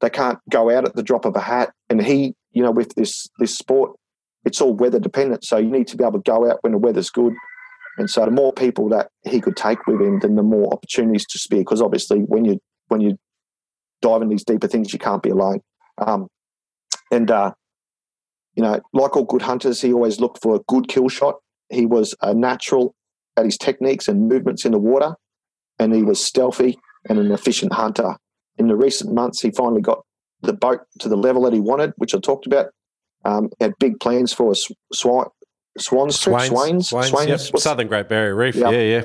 they 0.00 0.10
can't 0.10 0.38
go 0.50 0.70
out 0.70 0.84
at 0.84 0.94
the 0.94 1.02
drop 1.02 1.24
of 1.24 1.34
a 1.36 1.40
hat. 1.40 1.72
And 1.88 2.02
he, 2.02 2.34
you 2.52 2.62
know, 2.62 2.70
with 2.70 2.94
this 2.94 3.26
this 3.38 3.56
sport, 3.56 3.92
it's 4.44 4.60
all 4.60 4.74
weather 4.74 4.98
dependent. 4.98 5.44
So 5.44 5.56
you 5.56 5.70
need 5.70 5.86
to 5.88 5.96
be 5.96 6.04
able 6.04 6.20
to 6.20 6.30
go 6.30 6.50
out 6.50 6.58
when 6.60 6.72
the 6.72 6.78
weather's 6.78 7.10
good. 7.10 7.32
And 7.98 8.10
so 8.10 8.26
the 8.26 8.30
more 8.30 8.52
people 8.52 8.90
that 8.90 9.08
he 9.26 9.40
could 9.40 9.56
take 9.56 9.86
with 9.86 10.02
him, 10.02 10.20
then 10.20 10.34
the 10.36 10.42
more 10.42 10.70
opportunities 10.70 11.24
to 11.28 11.38
spear. 11.38 11.60
Because 11.60 11.80
obviously, 11.80 12.20
when 12.20 12.44
you 12.44 12.60
when 12.88 13.00
you 13.00 13.16
dive 14.02 14.20
in 14.20 14.28
these 14.28 14.44
deeper 14.44 14.68
things, 14.68 14.92
you 14.92 14.98
can't 14.98 15.22
be 15.22 15.30
alone. 15.30 15.60
Um, 15.98 16.28
and 17.10 17.30
uh, 17.30 17.52
you 18.54 18.62
know, 18.62 18.80
like 18.92 19.16
all 19.16 19.24
good 19.24 19.42
hunters, 19.42 19.80
he 19.80 19.92
always 19.92 20.20
looked 20.20 20.42
for 20.42 20.56
a 20.56 20.60
good 20.68 20.88
kill 20.88 21.08
shot. 21.08 21.36
He 21.70 21.86
was 21.86 22.14
a 22.22 22.34
natural 22.34 22.94
at 23.36 23.44
his 23.44 23.58
techniques 23.58 24.08
and 24.08 24.28
movements 24.28 24.64
in 24.64 24.72
the 24.72 24.78
water, 24.78 25.14
and 25.78 25.94
he 25.94 26.02
was 26.02 26.22
stealthy 26.22 26.78
and 27.08 27.18
an 27.18 27.30
efficient 27.30 27.72
hunter. 27.72 28.16
In 28.58 28.68
the 28.68 28.76
recent 28.76 29.12
months, 29.12 29.42
he 29.42 29.50
finally 29.50 29.82
got 29.82 30.02
the 30.42 30.54
boat 30.54 30.80
to 31.00 31.08
the 31.08 31.16
level 31.16 31.42
that 31.42 31.52
he 31.52 31.60
wanted, 31.60 31.92
which 31.96 32.14
I 32.14 32.18
talked 32.18 32.46
about. 32.46 32.66
Um, 33.24 33.50
had 33.60 33.72
big 33.78 33.98
plans 34.00 34.32
for 34.32 34.52
a 34.52 34.54
sw- 34.54 34.72
swan, 34.92 35.26
swans 35.76 36.18
trip, 36.18 36.40
Swains, 36.42 36.88
swains, 36.88 37.08
Swains, 37.08 37.28
yep. 37.28 37.58
Southern 37.58 37.88
Great 37.88 38.08
Barrier 38.08 38.34
Reef. 38.34 38.54
Yep. 38.54 38.72
Yeah, 38.72 38.80
yeah. 38.80 39.02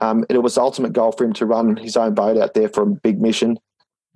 Um, 0.00 0.24
and 0.28 0.36
it 0.36 0.42
was 0.42 0.54
the 0.54 0.60
ultimate 0.60 0.92
goal 0.92 1.12
for 1.12 1.24
him 1.24 1.32
to 1.34 1.46
run 1.46 1.76
his 1.76 1.96
own 1.96 2.14
boat 2.14 2.36
out 2.38 2.54
there 2.54 2.68
for 2.68 2.82
a 2.82 2.86
big 2.86 3.20
mission. 3.20 3.58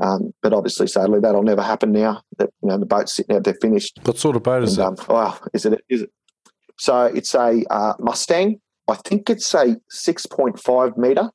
Um, 0.03 0.35
but 0.43 0.53
obviously, 0.53 0.88
sadly, 0.88 1.21
that'll 1.21 1.43
never 1.45 1.62
happen 1.62 1.93
now. 1.93 2.23
That 2.38 2.51
you 2.62 2.69
know 2.69 2.79
the 2.79 2.87
boat's 2.87 3.15
sitting 3.15 3.37
out 3.37 3.45
there 3.45 3.55
finished. 3.61 4.01
What 4.05 4.19
sort 4.19 4.37
of 4.37 4.43
boat 4.43 4.65
is 4.65 4.77
And, 4.79 4.99
it? 4.99 5.09
um, 5.09 5.15
wow, 5.15 5.38
is 5.55 5.65
it? 5.65 5.81
Is 5.88 6.03
it? 6.03 6.11
So 6.79 7.05
it's 7.05 7.35
a 7.35 7.62
uh, 7.71 7.95
Mustang. 8.01 8.61
I 8.88 8.97
think 8.97 9.31
it's 9.31 9.55
a 9.55 9.77
six 9.88 10.27
point 10.27 10.59
five 10.59 10.97
meter. 10.97 11.31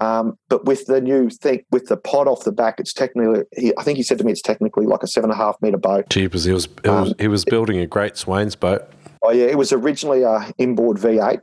Um, 0.00 0.38
but 0.48 0.64
with 0.64 0.86
the 0.86 1.00
new 1.00 1.28
thing, 1.28 1.60
with 1.70 1.86
the 1.88 1.96
pod 1.98 2.26
off 2.26 2.44
the 2.44 2.52
back, 2.52 2.80
it's 2.80 2.92
technically. 2.92 3.42
He, 3.56 3.72
I 3.78 3.82
think 3.84 3.96
he 3.98 4.02
said 4.02 4.18
to 4.18 4.24
me, 4.24 4.32
it's 4.32 4.42
technically 4.42 4.86
like 4.86 5.02
a 5.02 5.06
seven 5.06 5.30
and 5.30 5.38
a 5.38 5.42
half 5.42 5.56
meter 5.60 5.76
boat. 5.76 6.08
Jeepers, 6.08 6.44
he 6.44 6.52
was, 6.52 6.68
he 6.82 6.88
was 6.90 7.08
Um, 7.10 7.14
he 7.18 7.28
was 7.28 7.44
building 7.44 7.78
a 7.78 7.86
great 7.86 8.16
Swains 8.16 8.56
boat. 8.56 8.82
Oh 9.22 9.30
yeah, 9.30 9.44
it 9.44 9.58
was 9.58 9.72
originally 9.72 10.22
a 10.22 10.50
inboard 10.58 10.96
V8, 10.96 11.40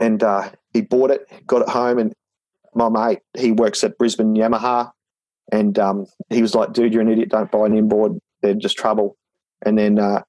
and 0.00 0.22
uh, 0.22 0.50
he 0.74 0.80
bought 0.80 1.10
it, 1.12 1.20
got 1.46 1.62
it 1.62 1.68
home, 1.68 1.98
and 1.98 2.12
my 2.74 2.88
mate 2.88 3.20
he 3.38 3.52
works 3.52 3.84
at 3.84 3.96
Brisbane 3.98 4.34
Yamaha, 4.34 4.90
and 5.52 5.78
um, 5.78 6.06
he 6.28 6.42
was 6.42 6.54
like, 6.54 6.72
"Dude, 6.72 6.92
you're 6.92 7.02
an 7.02 7.08
idiot. 7.08 7.30
Don't 7.30 7.50
buy 7.50 7.66
an 7.66 7.76
inboard. 7.76 8.18
They're 8.42 8.54
just 8.54 8.76
trouble." 8.76 9.16
And 9.64 9.78
then 9.78 9.98
uh, 9.98 10.22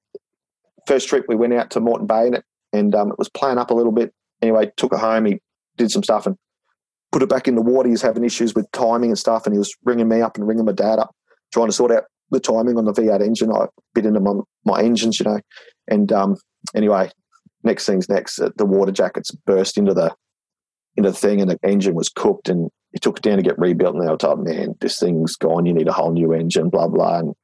first 0.87 1.07
trip 1.07 1.25
we 1.27 1.35
went 1.35 1.53
out 1.53 1.69
to 1.71 1.79
Moreton 1.79 2.07
Bay 2.07 2.27
in 2.27 2.33
it, 2.33 2.43
and 2.73 2.93
um, 2.95 3.11
it 3.11 3.19
was 3.19 3.29
playing 3.29 3.57
up 3.57 3.71
a 3.71 3.73
little 3.73 3.91
bit. 3.91 4.13
Anyway, 4.41 4.71
took 4.77 4.93
it 4.93 4.99
home. 4.99 5.25
He 5.25 5.39
did 5.77 5.91
some 5.91 6.03
stuff 6.03 6.25
and 6.25 6.35
put 7.11 7.21
it 7.21 7.29
back 7.29 7.47
in 7.47 7.55
the 7.55 7.61
water. 7.61 7.87
He 7.87 7.91
was 7.91 8.01
having 8.01 8.23
issues 8.23 8.55
with 8.55 8.71
timing 8.71 9.09
and 9.09 9.19
stuff, 9.19 9.45
and 9.45 9.53
he 9.53 9.59
was 9.59 9.73
ringing 9.83 10.07
me 10.07 10.21
up 10.21 10.37
and 10.37 10.47
ringing 10.47 10.65
my 10.65 10.71
dad 10.71 10.99
up, 10.99 11.15
trying 11.53 11.67
to 11.67 11.73
sort 11.73 11.91
out 11.91 12.03
the 12.31 12.39
timing 12.39 12.77
on 12.77 12.85
the 12.85 12.93
V8 12.93 13.21
engine. 13.21 13.51
I 13.51 13.67
bit 13.93 14.05
into 14.05 14.19
my 14.19 14.33
my 14.65 14.81
engines, 14.81 15.19
you 15.19 15.25
know, 15.25 15.39
and 15.87 16.11
um, 16.11 16.37
anyway, 16.75 17.11
next 17.63 17.85
thing's 17.85 18.09
next. 18.09 18.37
The 18.37 18.65
water 18.65 18.91
jackets 18.91 19.31
burst 19.31 19.77
into 19.77 19.93
the 19.93 20.13
into 20.95 21.11
the 21.11 21.17
thing, 21.17 21.41
and 21.41 21.49
the 21.49 21.59
engine 21.63 21.93
was 21.93 22.09
cooked. 22.09 22.49
And 22.49 22.69
he 22.93 22.99
took 22.99 23.17
it 23.17 23.23
down 23.23 23.37
to 23.37 23.43
get 23.43 23.59
rebuilt. 23.59 23.95
And 23.95 24.05
they 24.05 24.11
were 24.11 24.17
told, 24.17 24.43
"Man, 24.43 24.75
this 24.79 24.99
thing's 24.99 25.35
gone. 25.35 25.65
You 25.65 25.73
need 25.73 25.87
a 25.87 25.93
whole 25.93 26.11
new 26.11 26.33
engine." 26.33 26.69
Blah 26.69 26.87
blah. 26.87 27.19
And 27.19 27.35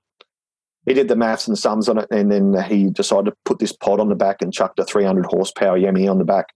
he 0.85 0.93
did 0.93 1.07
the 1.07 1.15
maths 1.15 1.47
and 1.47 1.55
the 1.55 1.59
sums 1.59 1.89
on 1.89 1.99
it, 1.99 2.07
and 2.11 2.31
then 2.31 2.63
he 2.63 2.89
decided 2.89 3.31
to 3.31 3.37
put 3.45 3.59
this 3.59 3.73
pod 3.73 3.99
on 3.99 4.09
the 4.09 4.15
back 4.15 4.41
and 4.41 4.53
chucked 4.53 4.79
a 4.79 4.85
300 4.85 5.25
horsepower 5.25 5.77
Yemi 5.77 6.09
on 6.09 6.17
the 6.17 6.25
back 6.25 6.47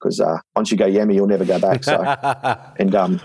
because 0.00 0.20
uh, 0.20 0.38
once 0.54 0.70
you 0.70 0.76
go 0.76 0.86
Yemi, 0.86 1.14
you'll 1.14 1.26
never 1.26 1.44
go 1.44 1.58
back. 1.58 1.84
So 1.84 2.00
and 2.78 2.94
um, 2.94 3.20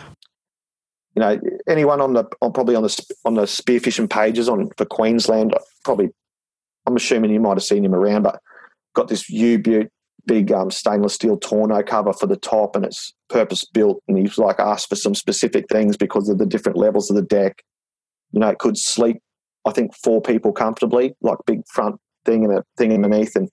you 1.15 1.21
know, 1.21 1.39
anyone 1.67 2.01
on 2.01 2.13
the 2.13 2.25
on 2.41 2.53
probably 2.53 2.75
on 2.75 2.84
the 2.84 3.15
on 3.25 3.34
the 3.36 3.43
spearfishing 3.43 4.10
pages 4.10 4.47
on 4.47 4.69
for 4.77 4.86
Queensland, 4.86 5.56
probably, 5.84 6.10
I'm 6.86 6.95
assuming 6.95 7.32
you 7.32 7.39
might 7.39 7.58
have 7.58 7.63
seen 7.63 7.84
him 7.84 7.95
around, 7.95 8.23
but 8.23 8.39
got 8.93 9.08
this 9.08 9.30
U 9.30 9.60
Butte 9.60 9.91
big 10.28 10.52
um, 10.52 10.70
stainless 10.70 11.13
steel 11.13 11.38
tonneau 11.38 11.82
cover 11.82 12.13
for 12.13 12.28
the 12.28 12.38
top, 12.38 12.76
and 12.76 12.86
it's 12.86 13.13
purpose 13.30 13.63
built. 13.66 14.04
And 14.08 14.18
he's 14.18 14.38
like 14.38 14.60
asked 14.60 14.90
for 14.90 14.96
some 14.96 15.16
specific 15.16 15.66
things 15.72 15.98
because 15.98 16.30
of 16.30 16.38
the 16.38 16.46
different 16.46 16.78
levels 16.78 17.10
of 17.10 17.16
the 17.16 17.24
deck. 17.24 17.63
You 18.32 18.42
know, 18.42 18.50
it 18.50 18.60
could 18.60 18.78
sleep, 18.78 19.22
I 19.66 19.72
think, 19.72 19.96
four 19.96 20.22
people 20.22 20.52
comfortably, 20.52 21.16
like 21.22 21.38
big 21.48 21.62
front 21.74 21.96
thing 22.26 22.44
and 22.44 22.54
a 22.54 22.63
thing 22.78 22.94
underneath, 22.94 23.36
and 23.36 23.50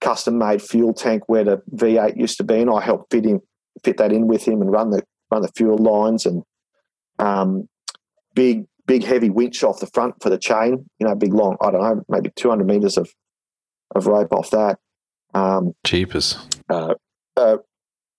custom 0.00 0.38
made 0.38 0.60
fuel 0.60 0.92
tank 0.92 1.28
where 1.28 1.44
the 1.44 1.62
V8 1.74 2.16
used 2.16 2.38
to 2.38 2.44
be, 2.44 2.60
and 2.60 2.70
I 2.70 2.80
helped 2.80 3.12
fit 3.12 3.24
him 3.24 3.40
fit 3.84 3.96
that 3.98 4.12
in 4.12 4.26
with 4.26 4.44
him 4.44 4.60
and 4.60 4.70
run 4.70 4.90
the 4.90 5.02
run 5.30 5.42
the 5.42 5.48
fuel 5.56 5.78
lines 5.78 6.26
and 6.26 6.42
um, 7.18 7.68
big 8.34 8.66
big 8.86 9.04
heavy 9.04 9.30
winch 9.30 9.62
off 9.62 9.80
the 9.80 9.86
front 9.86 10.14
for 10.22 10.30
the 10.30 10.38
chain. 10.38 10.84
You 10.98 11.06
know, 11.06 11.14
big 11.14 11.32
long 11.32 11.56
I 11.60 11.70
don't 11.70 11.80
know 11.80 12.02
maybe 12.08 12.30
two 12.34 12.50
hundred 12.50 12.66
meters 12.66 12.96
of 12.96 13.12
of 13.94 14.06
rope 14.06 14.32
off 14.32 14.50
that. 14.50 14.78
Um, 15.34 15.72
Jeepers. 15.84 16.38
uh, 16.68 16.94
uh, 17.36 17.56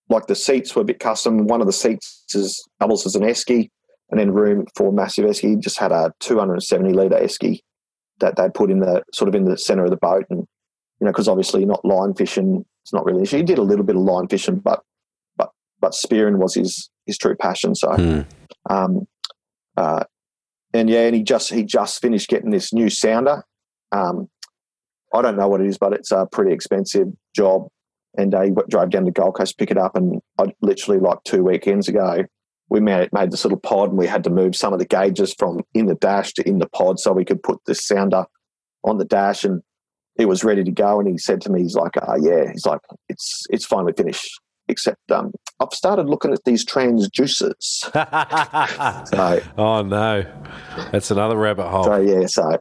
like 0.08 0.26
the 0.26 0.34
seats 0.34 0.74
were 0.74 0.82
a 0.82 0.84
bit 0.84 1.00
custom. 1.00 1.46
One 1.46 1.60
of 1.60 1.66
the 1.66 1.72
seats 1.72 2.24
is 2.34 2.62
doubles 2.80 3.06
as 3.06 3.14
an 3.14 3.22
esky, 3.22 3.70
and 4.10 4.18
then 4.20 4.32
room 4.32 4.66
for 4.76 4.92
massive 4.92 5.24
esky. 5.24 5.58
Just 5.58 5.78
had 5.78 5.92
a 5.92 6.12
270 6.20 6.92
liter 6.92 7.16
esky 7.16 7.60
that 8.20 8.36
they 8.36 8.48
put 8.50 8.70
in 8.70 8.80
the 8.80 9.02
sort 9.12 9.28
of 9.28 9.34
in 9.34 9.44
the 9.44 9.56
center 9.56 9.84
of 9.84 9.90
the 9.90 9.96
boat, 9.96 10.24
and 10.30 10.40
you 11.00 11.04
know 11.06 11.10
because 11.12 11.28
obviously 11.28 11.60
you're 11.60 11.68
not 11.68 11.84
line 11.84 12.14
fishing, 12.14 12.64
it's 12.82 12.92
not 12.92 13.04
really 13.04 13.18
an 13.18 13.24
issue. 13.24 13.38
You 13.38 13.42
did 13.44 13.58
a 13.58 13.62
little 13.62 13.84
bit 13.84 13.96
of 13.96 14.02
line 14.02 14.28
fishing, 14.28 14.56
but 14.58 14.80
but 15.36 15.50
but 15.80 15.94
spearing 15.94 16.38
was 16.38 16.54
his 16.54 16.90
his 17.06 17.16
true 17.18 17.36
passion. 17.36 17.74
So, 17.74 17.88
Mm. 17.88 18.26
um, 18.68 19.06
uh, 19.76 20.04
and 20.72 20.90
yeah, 20.90 21.06
and 21.06 21.14
he 21.16 21.22
just 21.22 21.52
he 21.52 21.62
just 21.64 22.00
finished 22.02 22.28
getting 22.28 22.50
this 22.50 22.72
new 22.72 22.90
sounder. 22.90 23.44
Um, 23.92 24.28
I 25.14 25.22
don't 25.22 25.36
know 25.36 25.48
what 25.48 25.60
it 25.60 25.68
is, 25.68 25.78
but 25.78 25.92
it's 25.92 26.10
a 26.10 26.26
pretty 26.30 26.52
expensive 26.52 27.08
job. 27.34 27.68
And 28.16 28.34
uh, 28.34 28.42
he 28.42 28.50
drove 28.68 28.90
down 28.90 29.06
to 29.06 29.10
Gold 29.10 29.36
Coast, 29.36 29.58
pick 29.58 29.70
it 29.70 29.78
up, 29.78 29.96
and 29.96 30.20
I 30.38 30.52
literally 30.60 31.00
like 31.00 31.18
two 31.24 31.42
weekends 31.42 31.88
ago, 31.88 32.24
we 32.68 32.80
made 32.80 33.12
made 33.12 33.30
this 33.30 33.44
little 33.44 33.58
pod, 33.58 33.90
and 33.90 33.98
we 33.98 34.06
had 34.06 34.24
to 34.24 34.30
move 34.30 34.56
some 34.56 34.72
of 34.72 34.78
the 34.78 34.84
gauges 34.84 35.34
from 35.34 35.62
in 35.74 35.86
the 35.86 35.96
dash 35.96 36.32
to 36.34 36.48
in 36.48 36.58
the 36.58 36.68
pod, 36.68 36.98
so 37.00 37.12
we 37.12 37.24
could 37.24 37.42
put 37.42 37.58
this 37.66 37.86
sounder 37.86 38.24
on 38.84 38.98
the 38.98 39.04
dash, 39.04 39.44
and 39.44 39.62
it 40.16 40.26
was 40.26 40.44
ready 40.44 40.62
to 40.64 40.70
go. 40.70 41.00
And 41.00 41.08
he 41.08 41.18
said 41.18 41.40
to 41.42 41.50
me, 41.50 41.62
he's 41.62 41.74
like, 41.74 41.96
uh, 41.96 42.16
"Yeah," 42.20 42.50
he's 42.52 42.66
like, 42.66 42.80
"It's 43.08 43.44
it's 43.50 43.64
finally 43.64 43.92
finished." 43.96 44.40
Except 44.68 44.98
um, 45.10 45.32
I've 45.60 45.74
started 45.74 46.08
looking 46.08 46.32
at 46.32 46.44
these 46.44 46.64
transducers. 46.64 47.84
So, 49.08 49.40
oh 49.58 49.82
no, 49.82 50.24
that's 50.90 51.10
another 51.10 51.36
rabbit 51.36 51.68
hole. 51.68 51.84
so 51.84 51.96
yeah, 51.96 52.26
so 52.26 52.58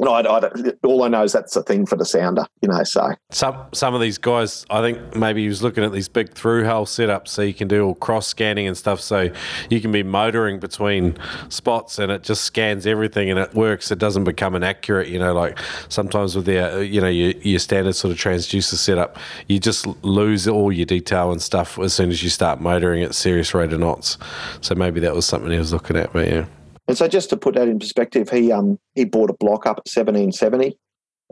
no, 0.00 0.12
I, 0.12 0.22
I 0.22 0.50
all 0.82 1.02
I 1.02 1.08
know 1.08 1.22
is 1.22 1.32
that's 1.32 1.54
a 1.56 1.62
thing 1.62 1.84
for 1.84 1.96
the 1.96 2.06
sounder, 2.06 2.46
you 2.62 2.68
know. 2.68 2.82
So 2.84 3.12
Some 3.30 3.66
some 3.72 3.94
of 3.94 4.00
these 4.00 4.16
guys, 4.16 4.64
I 4.70 4.80
think 4.80 5.14
maybe 5.14 5.42
he 5.42 5.48
was 5.48 5.62
looking 5.62 5.84
at 5.84 5.92
these 5.92 6.08
big 6.08 6.32
through 6.32 6.64
hole 6.64 6.86
setups, 6.86 7.28
so 7.28 7.42
you 7.42 7.52
can 7.52 7.68
do 7.68 7.84
all 7.84 7.94
cross 7.94 8.26
scanning 8.26 8.66
and 8.66 8.76
stuff. 8.76 9.00
So 9.00 9.28
you 9.68 9.80
can 9.80 9.92
be 9.92 10.02
motoring 10.02 10.58
between 10.58 11.18
spots, 11.50 11.98
and 11.98 12.10
it 12.10 12.22
just 12.22 12.44
scans 12.44 12.86
everything, 12.86 13.28
and 13.30 13.38
it 13.38 13.54
works. 13.54 13.90
It 13.90 13.98
doesn't 13.98 14.24
become 14.24 14.54
inaccurate, 14.54 15.08
you 15.08 15.18
know. 15.18 15.34
Like 15.34 15.58
sometimes 15.90 16.34
with 16.34 16.46
the 16.46 16.76
uh, 16.76 16.78
you 16.78 17.02
know 17.02 17.08
your, 17.08 17.32
your 17.42 17.58
standard 17.58 17.94
sort 17.94 18.12
of 18.12 18.18
transducer 18.18 18.76
setup, 18.76 19.18
you 19.48 19.58
just 19.58 19.86
lose 20.02 20.48
all 20.48 20.72
your 20.72 20.86
detail 20.86 21.30
and 21.30 21.42
stuff 21.42 21.78
as 21.78 21.92
soon 21.92 22.08
as 22.08 22.22
you 22.22 22.30
start 22.30 22.60
motoring 22.60 23.02
at 23.02 23.14
serious 23.14 23.52
rate 23.52 23.72
of 23.72 23.80
knots. 23.80 24.16
So 24.62 24.74
maybe 24.74 25.00
that 25.00 25.14
was 25.14 25.26
something 25.26 25.50
he 25.50 25.58
was 25.58 25.74
looking 25.74 25.96
at, 25.96 26.10
but 26.12 26.26
yeah. 26.26 26.46
And 26.90 26.98
so, 26.98 27.06
just 27.06 27.30
to 27.30 27.36
put 27.36 27.54
that 27.54 27.68
in 27.68 27.78
perspective, 27.78 28.30
he 28.30 28.50
um 28.50 28.76
he 28.96 29.04
bought 29.04 29.30
a 29.30 29.34
block 29.34 29.64
up 29.64 29.78
at 29.78 29.86
seventeen 29.86 30.32
seventy, 30.32 30.76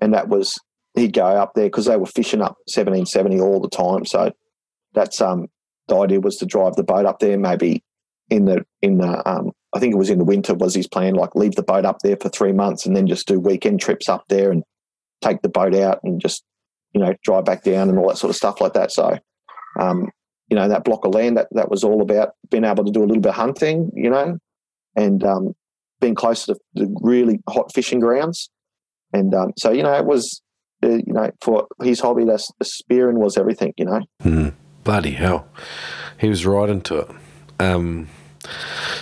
and 0.01 0.15
that 0.15 0.29
was 0.29 0.57
he'd 0.95 1.15
go 1.15 1.27
up 1.27 1.55
there 1.57 1.67
because 1.67 1.87
they 1.87 1.97
were 1.97 2.07
fishing 2.07 2.41
up 2.41 2.59
seventeen 2.69 3.07
seventy 3.07 3.41
all 3.41 3.61
the 3.61 3.69
time. 3.69 4.05
So 4.05 4.31
that's 4.95 5.21
um 5.21 5.49
the 5.89 5.99
idea 5.99 6.21
was 6.21 6.37
to 6.37 6.47
drive 6.47 6.77
the 6.77 6.85
boat 6.85 7.07
up 7.07 7.19
there. 7.19 7.37
Maybe 7.37 7.83
in 8.31 8.45
the 8.45 8.65
in 8.83 8.99
the 8.99 9.29
um 9.29 9.51
I 9.73 9.81
think 9.81 9.95
it 9.95 9.99
was 9.99 10.11
in 10.11 10.19
the 10.19 10.25
winter 10.25 10.55
was 10.55 10.77
his 10.77 10.87
plan. 10.87 11.15
Like 11.15 11.35
leave 11.35 11.57
the 11.57 11.65
boat 11.65 11.85
up 11.85 11.99
there 12.05 12.17
for 12.17 12.29
three 12.29 12.53
months 12.53 12.87
and 12.87 12.95
then 12.95 13.09
just 13.09 13.27
do 13.27 13.41
weekend 13.41 13.81
trips 13.81 14.09
up 14.09 14.27
there 14.29 14.53
and 14.53 14.63
take 15.23 15.43
the 15.43 15.49
boat 15.49 15.75
out 15.75 15.99
and 16.05 16.21
just 16.21 16.45
you 16.93 17.01
know 17.01 17.17
drive 17.25 17.47
back 17.47 17.65
down 17.65 17.89
and 17.89 17.99
all 17.99 18.07
that 18.11 18.19
sort 18.19 18.31
of 18.31 18.37
stuff 18.37 18.61
like 18.61 18.75
that. 18.75 18.93
So 18.93 19.19
um 19.81 20.09
you 20.51 20.55
know 20.55 20.69
that 20.69 20.85
block 20.85 21.05
of 21.05 21.15
land 21.15 21.37
that 21.37 21.49
that 21.51 21.69
was 21.69 21.83
all 21.83 22.01
about 22.01 22.35
being 22.49 22.63
able 22.63 22.85
to 22.85 22.93
do 22.93 23.01
a 23.01 23.07
little 23.07 23.21
bit 23.21 23.31
of 23.31 23.35
hunting. 23.35 23.91
You 23.97 24.11
know 24.11 24.39
and 24.99 25.23
um, 25.25 25.55
being 26.01 26.15
close 26.15 26.45
to 26.47 26.57
the 26.75 26.95
really 27.01 27.41
hot 27.49 27.73
fishing 27.73 28.01
grounds. 28.01 28.51
And 29.13 29.35
um, 29.35 29.53
so, 29.57 29.71
you 29.71 29.83
know, 29.83 29.95
it 29.95 30.05
was, 30.05 30.43
uh, 30.83 30.89
you 30.89 31.13
know, 31.13 31.31
for 31.41 31.67
his 31.83 32.01
hobby, 32.01 32.25
that's 32.25 32.51
the 32.59 32.65
spearing 32.65 33.19
was 33.19 33.39
everything, 33.39 33.73
you 33.77 33.85
know. 33.85 34.01
Hmm. 34.21 34.49
Bloody 34.85 35.13
hell. 35.13 35.49
He 36.19 36.29
was 36.29 36.45
right 36.45 36.69
into 36.69 36.99
it. 36.99 37.11
Um, 37.61 38.09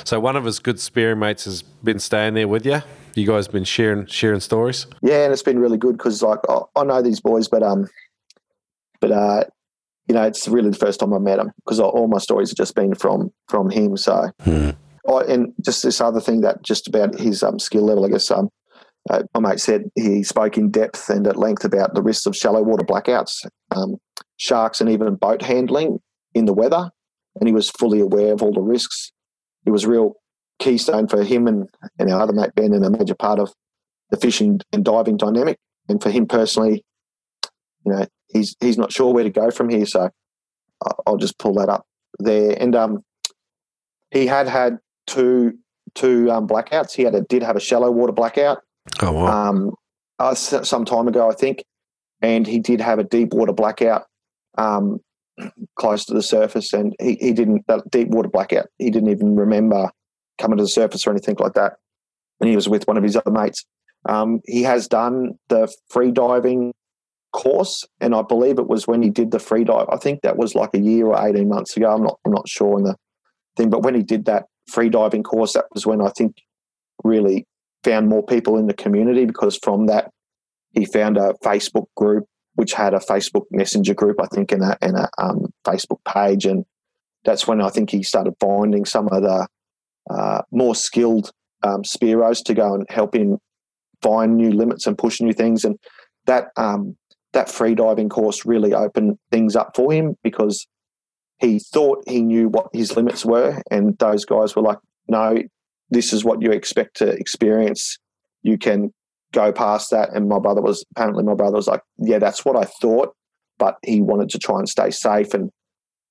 so 0.04 0.20
one 0.20 0.36
of 0.36 0.44
his 0.44 0.58
good 0.58 0.78
spearing 0.80 1.18
mates 1.18 1.44
has 1.44 1.62
been 1.62 1.98
staying 1.98 2.34
there 2.34 2.48
with 2.48 2.66
you. 2.66 2.82
You 3.14 3.26
guys 3.26 3.48
been 3.48 3.64
sharing 3.64 4.06
sharing 4.06 4.40
stories. 4.40 4.86
Yeah, 5.02 5.24
and 5.24 5.32
it's 5.32 5.42
been 5.42 5.58
really 5.58 5.78
good 5.78 5.96
because, 5.96 6.22
like, 6.22 6.40
I, 6.48 6.60
I 6.76 6.84
know 6.84 7.00
these 7.00 7.20
boys, 7.20 7.48
but 7.48 7.62
um, 7.62 7.88
but 9.00 9.10
uh, 9.10 9.44
you 10.06 10.14
know, 10.14 10.22
it's 10.22 10.46
really 10.48 10.70
the 10.70 10.76
first 10.76 11.00
time 11.00 11.14
I 11.14 11.18
met 11.18 11.38
him 11.38 11.50
because 11.64 11.80
all 11.80 12.08
my 12.08 12.18
stories 12.18 12.50
have 12.50 12.56
just 12.56 12.74
been 12.74 12.94
from 12.94 13.32
from 13.48 13.70
him. 13.70 13.96
So, 13.96 14.30
Hmm. 14.42 14.70
Oh, 15.06 15.18
and 15.20 15.52
just 15.64 15.82
this 15.82 16.00
other 16.00 16.20
thing 16.20 16.40
that 16.42 16.62
just 16.62 16.88
about 16.88 17.18
his 17.18 17.42
um, 17.42 17.58
skill 17.58 17.84
level, 17.84 18.04
I 18.04 18.08
guess. 18.08 18.30
Um, 18.30 18.48
uh, 19.08 19.22
my 19.34 19.50
mate 19.50 19.60
said 19.60 19.84
he 19.94 20.22
spoke 20.22 20.58
in 20.58 20.70
depth 20.70 21.08
and 21.08 21.26
at 21.26 21.36
length 21.36 21.64
about 21.64 21.94
the 21.94 22.02
risks 22.02 22.26
of 22.26 22.36
shallow 22.36 22.62
water 22.62 22.84
blackouts, 22.84 23.46
um, 23.70 23.96
sharks, 24.36 24.80
and 24.80 24.90
even 24.90 25.14
boat 25.14 25.42
handling 25.42 26.00
in 26.34 26.46
the 26.46 26.52
weather. 26.52 26.90
And 27.38 27.46
he 27.46 27.54
was 27.54 27.70
fully 27.70 28.00
aware 28.00 28.32
of 28.32 28.42
all 28.42 28.52
the 28.52 28.60
risks. 28.60 29.12
It 29.64 29.70
was 29.70 29.86
real 29.86 30.14
keystone 30.58 31.06
for 31.06 31.22
him 31.22 31.46
and, 31.46 31.68
and 31.98 32.10
our 32.10 32.20
other 32.20 32.32
mate 32.32 32.54
Ben, 32.56 32.72
and 32.72 32.84
a 32.84 32.90
major 32.90 33.14
part 33.14 33.38
of 33.38 33.52
the 34.10 34.16
fishing 34.16 34.60
and 34.72 34.84
diving 34.84 35.16
dynamic. 35.16 35.58
And 35.88 36.02
for 36.02 36.10
him 36.10 36.26
personally, 36.26 36.84
you 37.84 37.92
know, 37.92 38.06
he's 38.28 38.56
he's 38.60 38.78
not 38.78 38.92
sure 38.92 39.12
where 39.12 39.24
to 39.24 39.30
go 39.30 39.50
from 39.50 39.68
here. 39.68 39.86
So 39.86 40.10
I- 40.84 40.90
I'll 41.06 41.16
just 41.16 41.38
pull 41.38 41.54
that 41.54 41.68
up 41.68 41.86
there. 42.18 42.56
And 42.60 42.74
um, 42.74 43.04
he 44.10 44.26
had 44.26 44.48
had 44.48 44.78
two 45.06 45.58
two 45.94 46.30
um, 46.30 46.46
blackouts. 46.46 46.92
He 46.92 47.02
had 47.02 47.14
a, 47.14 47.22
did 47.22 47.42
have 47.42 47.56
a 47.56 47.60
shallow 47.60 47.90
water 47.90 48.12
blackout 48.12 48.58
Oh 49.02 49.12
wow. 49.12 49.50
um, 49.50 49.74
uh, 50.18 50.34
some 50.34 50.84
time 50.84 51.08
ago, 51.08 51.30
I 51.30 51.34
think, 51.34 51.62
and 52.22 52.46
he 52.46 52.58
did 52.58 52.80
have 52.80 52.98
a 52.98 53.04
deep 53.04 53.32
water 53.34 53.52
blackout 53.52 54.04
um, 54.58 54.98
close 55.76 56.04
to 56.06 56.14
the 56.14 56.22
surface, 56.22 56.72
and 56.72 56.94
he, 57.00 57.16
he 57.20 57.32
didn't 57.32 57.66
that 57.68 57.90
deep 57.90 58.08
water 58.08 58.28
blackout. 58.28 58.66
He 58.78 58.90
didn't 58.90 59.10
even 59.10 59.36
remember 59.36 59.90
coming 60.38 60.58
to 60.58 60.64
the 60.64 60.68
surface 60.68 61.06
or 61.06 61.10
anything 61.10 61.36
like 61.38 61.54
that. 61.54 61.74
And 62.40 62.48
he 62.50 62.56
was 62.56 62.68
with 62.68 62.86
one 62.86 62.96
of 62.96 63.02
his 63.02 63.16
other 63.16 63.30
mates. 63.30 63.64
Um, 64.08 64.40
he 64.44 64.62
has 64.62 64.86
done 64.88 65.32
the 65.48 65.72
free 65.88 66.12
diving 66.12 66.72
course, 67.32 67.84
and 68.00 68.14
I 68.14 68.22
believe 68.22 68.58
it 68.58 68.68
was 68.68 68.86
when 68.86 69.02
he 69.02 69.10
did 69.10 69.30
the 69.30 69.38
free 69.38 69.64
dive. 69.64 69.88
I 69.90 69.96
think 69.96 70.22
that 70.22 70.36
was 70.36 70.54
like 70.54 70.70
a 70.74 70.78
year 70.78 71.06
or 71.06 71.26
eighteen 71.26 71.48
months 71.48 71.76
ago. 71.76 71.92
I'm 71.92 72.02
not 72.02 72.18
I'm 72.24 72.32
not 72.32 72.48
sure 72.48 72.74
on 72.76 72.84
the 72.84 72.96
thing, 73.56 73.70
but 73.70 73.82
when 73.82 73.94
he 73.94 74.02
did 74.02 74.26
that 74.26 74.44
free 74.68 74.88
diving 74.88 75.22
course, 75.22 75.52
that 75.54 75.66
was 75.72 75.86
when 75.86 76.00
I 76.00 76.10
think 76.10 76.36
really 77.04 77.46
found 77.84 78.08
more 78.08 78.24
people 78.24 78.58
in 78.58 78.66
the 78.66 78.74
community 78.74 79.24
because 79.24 79.58
from 79.62 79.86
that 79.86 80.10
he 80.72 80.84
found 80.84 81.16
a 81.16 81.34
Facebook 81.44 81.86
group 81.96 82.26
which 82.54 82.72
had 82.72 82.94
a 82.94 82.98
Facebook 82.98 83.44
Messenger 83.50 83.94
group, 83.94 84.20
I 84.20 84.26
think, 84.26 84.50
and 84.50 84.62
a, 84.62 84.76
and 84.80 84.96
a 84.96 85.08
um, 85.18 85.52
Facebook 85.66 85.98
page, 86.08 86.46
and 86.46 86.64
that's 87.24 87.46
when 87.46 87.60
I 87.60 87.68
think 87.68 87.90
he 87.90 88.02
started 88.02 88.34
finding 88.40 88.86
some 88.86 89.08
of 89.08 89.22
the 89.22 89.46
uh, 90.10 90.42
more 90.50 90.74
skilled 90.74 91.32
um, 91.62 91.82
spearos 91.82 92.42
to 92.44 92.54
go 92.54 92.74
and 92.74 92.86
help 92.88 93.14
him 93.14 93.38
find 94.02 94.36
new 94.36 94.50
limits 94.50 94.86
and 94.86 94.96
push 94.96 95.20
new 95.20 95.34
things, 95.34 95.64
and 95.64 95.78
that 96.24 96.48
um, 96.56 96.96
that 97.34 97.50
free 97.50 97.74
diving 97.74 98.08
course 98.08 98.46
really 98.46 98.72
opened 98.72 99.18
things 99.30 99.54
up 99.54 99.76
for 99.76 99.92
him 99.92 100.16
because 100.24 100.66
he 101.38 101.58
thought 101.58 102.08
he 102.08 102.22
knew 102.22 102.48
what 102.48 102.68
his 102.72 102.96
limits 102.96 103.24
were, 103.24 103.60
and 103.70 103.96
those 103.98 104.24
guys 104.24 104.56
were 104.56 104.62
like, 104.62 104.78
"No, 105.08 105.38
this 105.90 106.12
is 106.12 106.24
what 106.24 106.42
you 106.42 106.50
expect 106.50 106.96
to 106.98 107.08
experience. 107.08 107.98
You 108.42 108.58
can 108.58 108.92
go 109.32 109.52
past 109.52 109.90
that. 109.90 110.10
And 110.14 110.28
my 110.28 110.38
brother 110.38 110.62
was 110.62 110.84
apparently 110.92 111.24
my 111.24 111.34
brother 111.34 111.56
was 111.56 111.68
like, 111.68 111.82
yeah, 111.98 112.18
that's 112.18 112.44
what 112.44 112.56
I 112.56 112.64
thought, 112.64 113.14
but 113.58 113.76
he 113.82 114.00
wanted 114.00 114.30
to 114.30 114.38
try 114.38 114.58
and 114.58 114.68
stay 114.68 114.90
safe. 114.90 115.34
And 115.34 115.50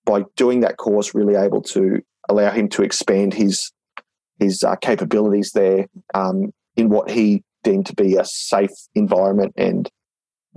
by 0.05 0.23
doing 0.35 0.61
that 0.61 0.77
course, 0.77 1.15
really 1.15 1.35
able 1.35 1.61
to 1.63 2.01
allow 2.29 2.51
him 2.51 2.69
to 2.69 2.83
expand 2.83 3.33
his 3.33 3.71
his 4.39 4.63
uh, 4.63 4.75
capabilities 4.75 5.51
there 5.53 5.87
um, 6.13 6.51
in 6.75 6.89
what 6.89 7.09
he 7.09 7.41
deemed 7.63 7.85
to 7.85 7.95
be 7.95 8.17
a 8.17 8.25
safe 8.25 8.71
environment 8.93 9.53
and 9.55 9.89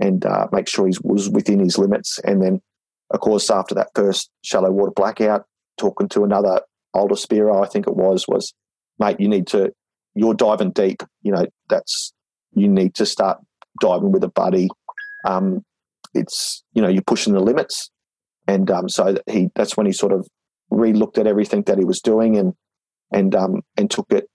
and 0.01 0.25
uh, 0.25 0.47
make 0.51 0.67
sure 0.67 0.85
he 0.87 0.93
was 1.03 1.29
within 1.29 1.59
his 1.59 1.77
limits. 1.77 2.19
And 2.23 2.41
then, 2.41 2.61
of 3.11 3.19
course, 3.19 3.49
after 3.49 3.75
that 3.75 3.89
first 3.95 4.29
shallow 4.43 4.71
water 4.71 4.91
blackout, 4.95 5.45
talking 5.77 6.09
to 6.09 6.23
another 6.23 6.61
older 6.93 7.15
spearer, 7.15 7.61
I 7.61 7.67
think 7.67 7.87
it 7.87 7.95
was, 7.95 8.27
was 8.27 8.53
mate, 8.99 9.19
you 9.19 9.27
need 9.27 9.47
to, 9.47 9.71
you're 10.15 10.33
diving 10.33 10.71
deep. 10.71 11.01
You 11.21 11.31
know, 11.31 11.45
that's, 11.69 12.13
you 12.53 12.67
need 12.67 12.95
to 12.95 13.05
start 13.05 13.39
diving 13.79 14.11
with 14.11 14.23
a 14.23 14.29
buddy. 14.29 14.69
Um, 15.25 15.63
it's, 16.13 16.63
you 16.73 16.81
know, 16.81 16.87
you're 16.87 17.01
pushing 17.01 17.33
the 17.33 17.39
limits. 17.39 17.89
And 18.47 18.69
um, 18.71 18.89
so 18.89 19.17
he, 19.27 19.49
that's 19.55 19.77
when 19.77 19.85
he 19.85 19.91
sort 19.91 20.11
of 20.11 20.27
re-looked 20.71 21.17
at 21.17 21.27
everything 21.27 21.63
that 21.63 21.77
he 21.77 21.85
was 21.85 22.01
doing 22.01 22.37
and, 22.37 22.53
and, 23.11 23.35
um, 23.35 23.61
and 23.77 23.89
took 23.89 24.11
it 24.11 24.27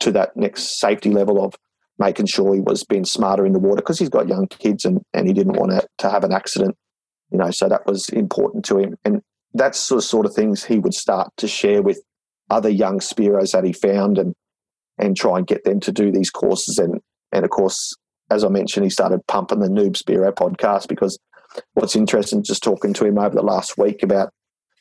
to 0.00 0.12
that 0.12 0.36
next 0.36 0.78
safety 0.78 1.10
level 1.10 1.42
of 1.42 1.54
making 1.98 2.26
sure 2.26 2.54
he 2.54 2.60
was 2.60 2.84
being 2.84 3.04
smarter 3.04 3.46
in 3.46 3.52
the 3.52 3.58
water 3.58 3.76
because 3.76 3.98
he's 3.98 4.08
got 4.08 4.28
young 4.28 4.46
kids 4.48 4.84
and, 4.84 5.00
and 5.14 5.26
he 5.26 5.32
didn't 5.32 5.54
want 5.54 5.70
to, 5.70 5.86
to 5.98 6.10
have 6.10 6.24
an 6.24 6.32
accident, 6.32 6.76
you 7.32 7.38
know, 7.38 7.50
so 7.50 7.68
that 7.68 7.86
was 7.86 8.08
important 8.10 8.64
to 8.66 8.78
him. 8.78 8.96
And 9.04 9.22
that's 9.54 9.88
the 9.88 10.02
sort 10.02 10.26
of 10.26 10.34
things 10.34 10.64
he 10.64 10.78
would 10.78 10.94
start 10.94 11.30
to 11.38 11.48
share 11.48 11.82
with 11.82 12.00
other 12.50 12.68
young 12.68 12.98
spearos 13.00 13.52
that 13.52 13.64
he 13.64 13.72
found 13.72 14.18
and 14.18 14.34
and 14.98 15.16
try 15.16 15.38
and 15.38 15.46
get 15.46 15.64
them 15.64 15.80
to 15.80 15.90
do 15.90 16.12
these 16.12 16.30
courses 16.30 16.78
and 16.78 17.00
and 17.32 17.44
of 17.44 17.50
course 17.50 17.94
as 18.30 18.44
I 18.44 18.48
mentioned 18.48 18.84
he 18.84 18.90
started 18.90 19.26
pumping 19.26 19.60
the 19.60 19.68
Noob 19.68 19.96
Spearo 19.96 20.32
podcast 20.32 20.86
because 20.86 21.18
what's 21.74 21.96
interesting 21.96 22.42
just 22.42 22.62
talking 22.62 22.92
to 22.94 23.06
him 23.06 23.18
over 23.18 23.34
the 23.34 23.42
last 23.42 23.78
week 23.78 24.02
about 24.02 24.30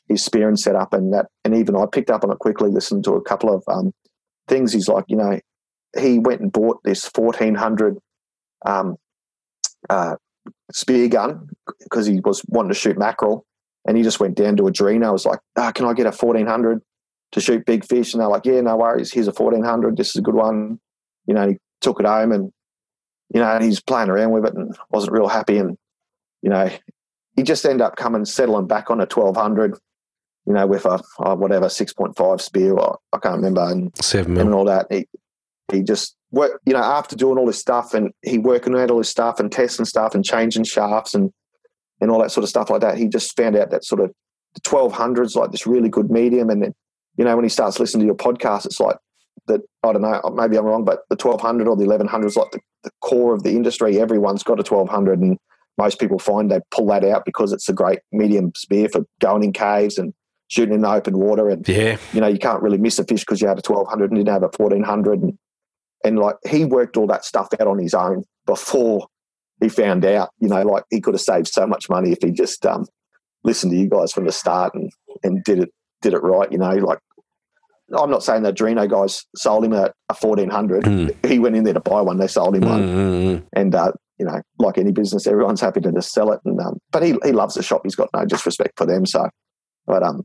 his 0.10 0.24
spearing 0.24 0.58
setup 0.58 0.94
and 0.94 1.14
that 1.14 1.28
and 1.46 1.56
even 1.56 1.78
I 1.78 1.86
picked 1.90 2.10
up 2.10 2.24
on 2.24 2.32
it 2.32 2.40
quickly 2.40 2.70
listened 2.70 3.06
to 3.06 3.14
a 3.14 3.22
couple 3.22 3.54
of 3.54 3.64
um, 3.68 3.94
things 4.48 4.74
he's 4.74 4.90
like 4.90 5.06
you 5.08 5.18
know 5.18 5.40
he 5.98 6.20
went 6.20 6.42
and 6.42 6.52
bought 6.52 6.84
this 6.84 7.10
1400 7.14 7.98
um, 8.66 8.98
uh, 9.90 10.16
spear 10.72 11.08
gun 11.08 11.50
because 11.84 12.06
he 12.06 12.20
was 12.20 12.44
wanting 12.48 12.70
to 12.70 12.76
shoot 12.76 12.98
mackerel 12.98 13.46
and 13.86 13.98
he 13.98 14.04
just 14.04 14.20
went 14.20 14.36
down 14.36 14.58
to 14.58 14.64
Adreno. 14.64 15.08
I 15.08 15.12
was 15.12 15.26
like, 15.26 15.40
ah, 15.58 15.72
can 15.72 15.86
I 15.86 15.94
get 15.94 16.06
a 16.06 16.12
1400 16.12 16.82
to 17.32 17.42
shoot 17.42 17.66
big 17.66 17.86
fish? 17.86 18.14
And 18.14 18.22
they're 18.22 18.30
like, 18.30 18.46
yeah, 18.46 18.62
no 18.62 18.78
worries. 18.78 19.12
Here's 19.12 19.28
a 19.28 19.32
1400. 19.32 19.98
This 19.98 20.10
is 20.10 20.18
a 20.18 20.22
good 20.22 20.36
one. 20.36 20.80
You 21.26 21.34
know, 21.34 21.50
he 21.50 21.58
took 21.82 22.00
it 22.00 22.06
home 22.06 22.32
and, 22.32 22.52
you 23.34 23.42
know, 23.42 23.60
he's 23.60 23.82
playing 23.82 24.10
around 24.10 24.32
with 24.32 24.46
it 24.46 24.54
and 24.54 24.76
wasn't 24.90 25.14
real 25.14 25.28
happy. 25.28 25.58
And, 25.58 25.78
you 26.42 26.50
know, 26.50 26.70
he 27.36 27.44
just 27.44 27.66
ended 27.66 27.82
up 27.82 27.96
coming, 27.96 28.26
settling 28.26 28.68
back 28.68 28.92
on 28.92 29.00
a 29.00 29.06
1200, 29.06 29.78
you 30.46 30.54
know, 30.54 30.68
with 30.68 30.86
a, 30.86 31.00
whatever, 31.36 31.68
6.5 31.68 32.42
spear. 32.42 32.74
Or, 32.74 33.00
I 33.14 33.18
can't 33.18 33.38
remember. 33.38 33.68
And, 33.70 33.92
Seven 34.04 34.38
and 34.38 34.54
all 34.54 34.66
that. 34.66 34.88
He, 34.92 35.08
he 35.72 35.82
just 35.84 36.16
work, 36.32 36.60
you 36.66 36.74
know, 36.74 36.80
after 36.80 37.16
doing 37.16 37.38
all 37.38 37.46
this 37.46 37.60
stuff 37.60 37.94
and 37.94 38.12
he 38.24 38.38
working 38.38 38.76
out 38.78 38.92
all 38.92 38.98
this 38.98 39.10
stuff 39.10 39.40
and 39.40 39.52
testing 39.52 39.86
stuff 39.86 40.16
and 40.16 40.24
changing 40.26 40.64
shafts 40.64 41.14
and 41.14 41.32
and 42.00 42.10
all 42.10 42.20
that 42.22 42.32
sort 42.32 42.44
of 42.44 42.50
stuff 42.50 42.70
like 42.70 42.82
that. 42.82 42.98
He 42.98 43.08
just 43.08 43.36
found 43.38 43.56
out 43.56 43.70
that 43.72 43.84
sort 43.86 44.02
of 44.02 44.12
the 44.56 44.62
twelve 44.62 44.92
hundreds 44.94 45.36
like 45.36 45.52
this 45.52 45.68
really 45.68 45.90
good 45.90 46.10
medium. 46.10 46.50
And 46.50 46.64
then, 46.64 46.74
you 47.18 47.26
know, 47.26 47.36
when 47.36 47.46
he 47.46 47.50
starts 47.50 47.80
listening 47.80 48.02
to 48.02 48.06
your 48.08 48.16
podcast, 48.16 48.66
it's 48.66 48.80
like 48.80 48.98
that. 49.48 49.62
I 49.84 49.94
don't 49.94 50.02
know, 50.02 50.22
maybe 50.36 50.58
I'm 50.58 50.66
wrong, 50.66 50.86
but 50.86 51.02
the 51.10 51.16
twelve 51.16 51.42
hundred 51.42 51.68
or 51.68 51.76
the 51.76 51.84
eleven 51.84 52.08
hundred 52.08 52.28
is 52.28 52.36
like 52.36 52.52
the, 52.52 52.60
the 52.84 52.92
core 53.02 53.34
of 53.34 53.44
the 53.44 53.52
industry. 53.52 54.00
Everyone's 54.00 54.44
got 54.44 54.60
a 54.60 54.64
twelve 54.64 54.90
hundred, 54.90 55.20
and 55.20 55.38
most 55.78 56.00
people 56.00 56.20
find 56.20 56.52
they 56.52 56.60
pull 56.72 56.88
that 56.88 57.04
out 57.04 57.24
because 57.26 57.54
it's 57.54 57.70
a 57.70 57.74
great 57.74 58.00
medium 58.12 58.52
spear 58.56 58.90
for 58.90 59.06
going 59.20 59.44
in 59.44 59.54
caves 59.54 59.98
and 59.98 60.14
shooting 60.48 60.74
in 60.76 60.82
the 60.82 60.90
open 60.92 61.18
water 61.18 61.50
and 61.50 61.68
Yeah. 61.68 61.98
you 62.12 62.20
know, 62.20 62.28
you 62.28 62.38
can't 62.38 62.62
really 62.62 62.78
miss 62.78 63.00
a 63.00 63.06
fish 63.06 63.22
because 63.22 63.40
you 63.42 63.48
had 63.48 63.58
a 63.58 63.62
1200 63.66 64.12
and 64.12 64.20
didn't 64.20 64.34
have 64.34 64.44
a 64.44 64.50
1400. 64.50 65.22
And, 65.22 65.38
and 66.04 66.20
like 66.20 66.36
he 66.48 66.66
worked 66.66 66.98
all 66.98 67.08
that 67.08 67.26
stuff 67.26 67.50
out 67.60 67.68
on 67.68 67.80
his 67.80 67.94
own 67.94 68.24
before 68.46 69.08
he 69.62 69.70
found 69.70 70.04
out, 70.06 70.30
you 70.40 70.48
know, 70.48 70.62
like 70.64 70.84
he 70.90 71.00
could 71.00 71.14
have 71.14 71.22
saved 71.22 71.48
so 71.48 71.68
much 71.68 71.90
money 71.90 72.12
if 72.12 72.18
he 72.22 72.32
just 72.32 72.66
um, 72.66 72.86
listened 73.44 73.72
to 73.72 73.78
you 73.78 73.88
guys 73.88 74.12
from 74.12 74.26
the 74.26 74.32
start 74.32 74.74
and, 74.74 74.92
and 75.24 75.44
did 75.44 75.60
it, 75.60 75.70
did 76.02 76.14
it 76.14 76.24
right. 76.24 76.52
You 76.52 76.58
know, 76.58 76.72
like 76.72 77.00
I'm 77.98 78.10
not 78.10 78.24
saying 78.24 78.44
the 78.44 78.54
Adreno 78.54 78.90
guys 78.90 79.26
sold 79.36 79.66
him 79.66 79.74
a, 79.74 79.92
a 80.10 80.16
1400. 80.20 80.84
Mm. 80.84 81.26
He 81.26 81.40
went 81.40 81.56
in 81.56 81.64
there 81.64 81.74
to 81.74 81.80
buy 81.80 82.02
one. 82.02 82.18
They 82.18 82.28
sold 82.28 82.56
him 82.56 82.62
one. 82.62 82.82
Mm, 82.82 82.96
mm, 82.96 83.24
mm. 83.24 83.48
And, 83.54 83.76
uh, 83.76 83.92
you 84.18 84.26
know, 84.26 84.42
like 84.60 84.78
any 84.78 84.92
business, 84.92 85.28
everyone's 85.28 85.62
happy 85.62 85.82
to 85.82 85.92
just 85.92 86.12
sell 86.12 86.32
it. 86.32 86.40
And, 86.46 86.60
um, 86.60 86.80
but 86.92 87.04
he, 87.04 87.18
he 87.24 87.32
loves 87.32 87.56
the 87.56 87.64
shop. 87.64 87.82
He's 87.84 87.96
got 87.96 88.10
no 88.16 88.26
disrespect 88.26 88.74
for 88.78 88.86
them. 88.86 89.06
So, 89.06 89.28
but, 89.86 90.04
um, 90.04 90.22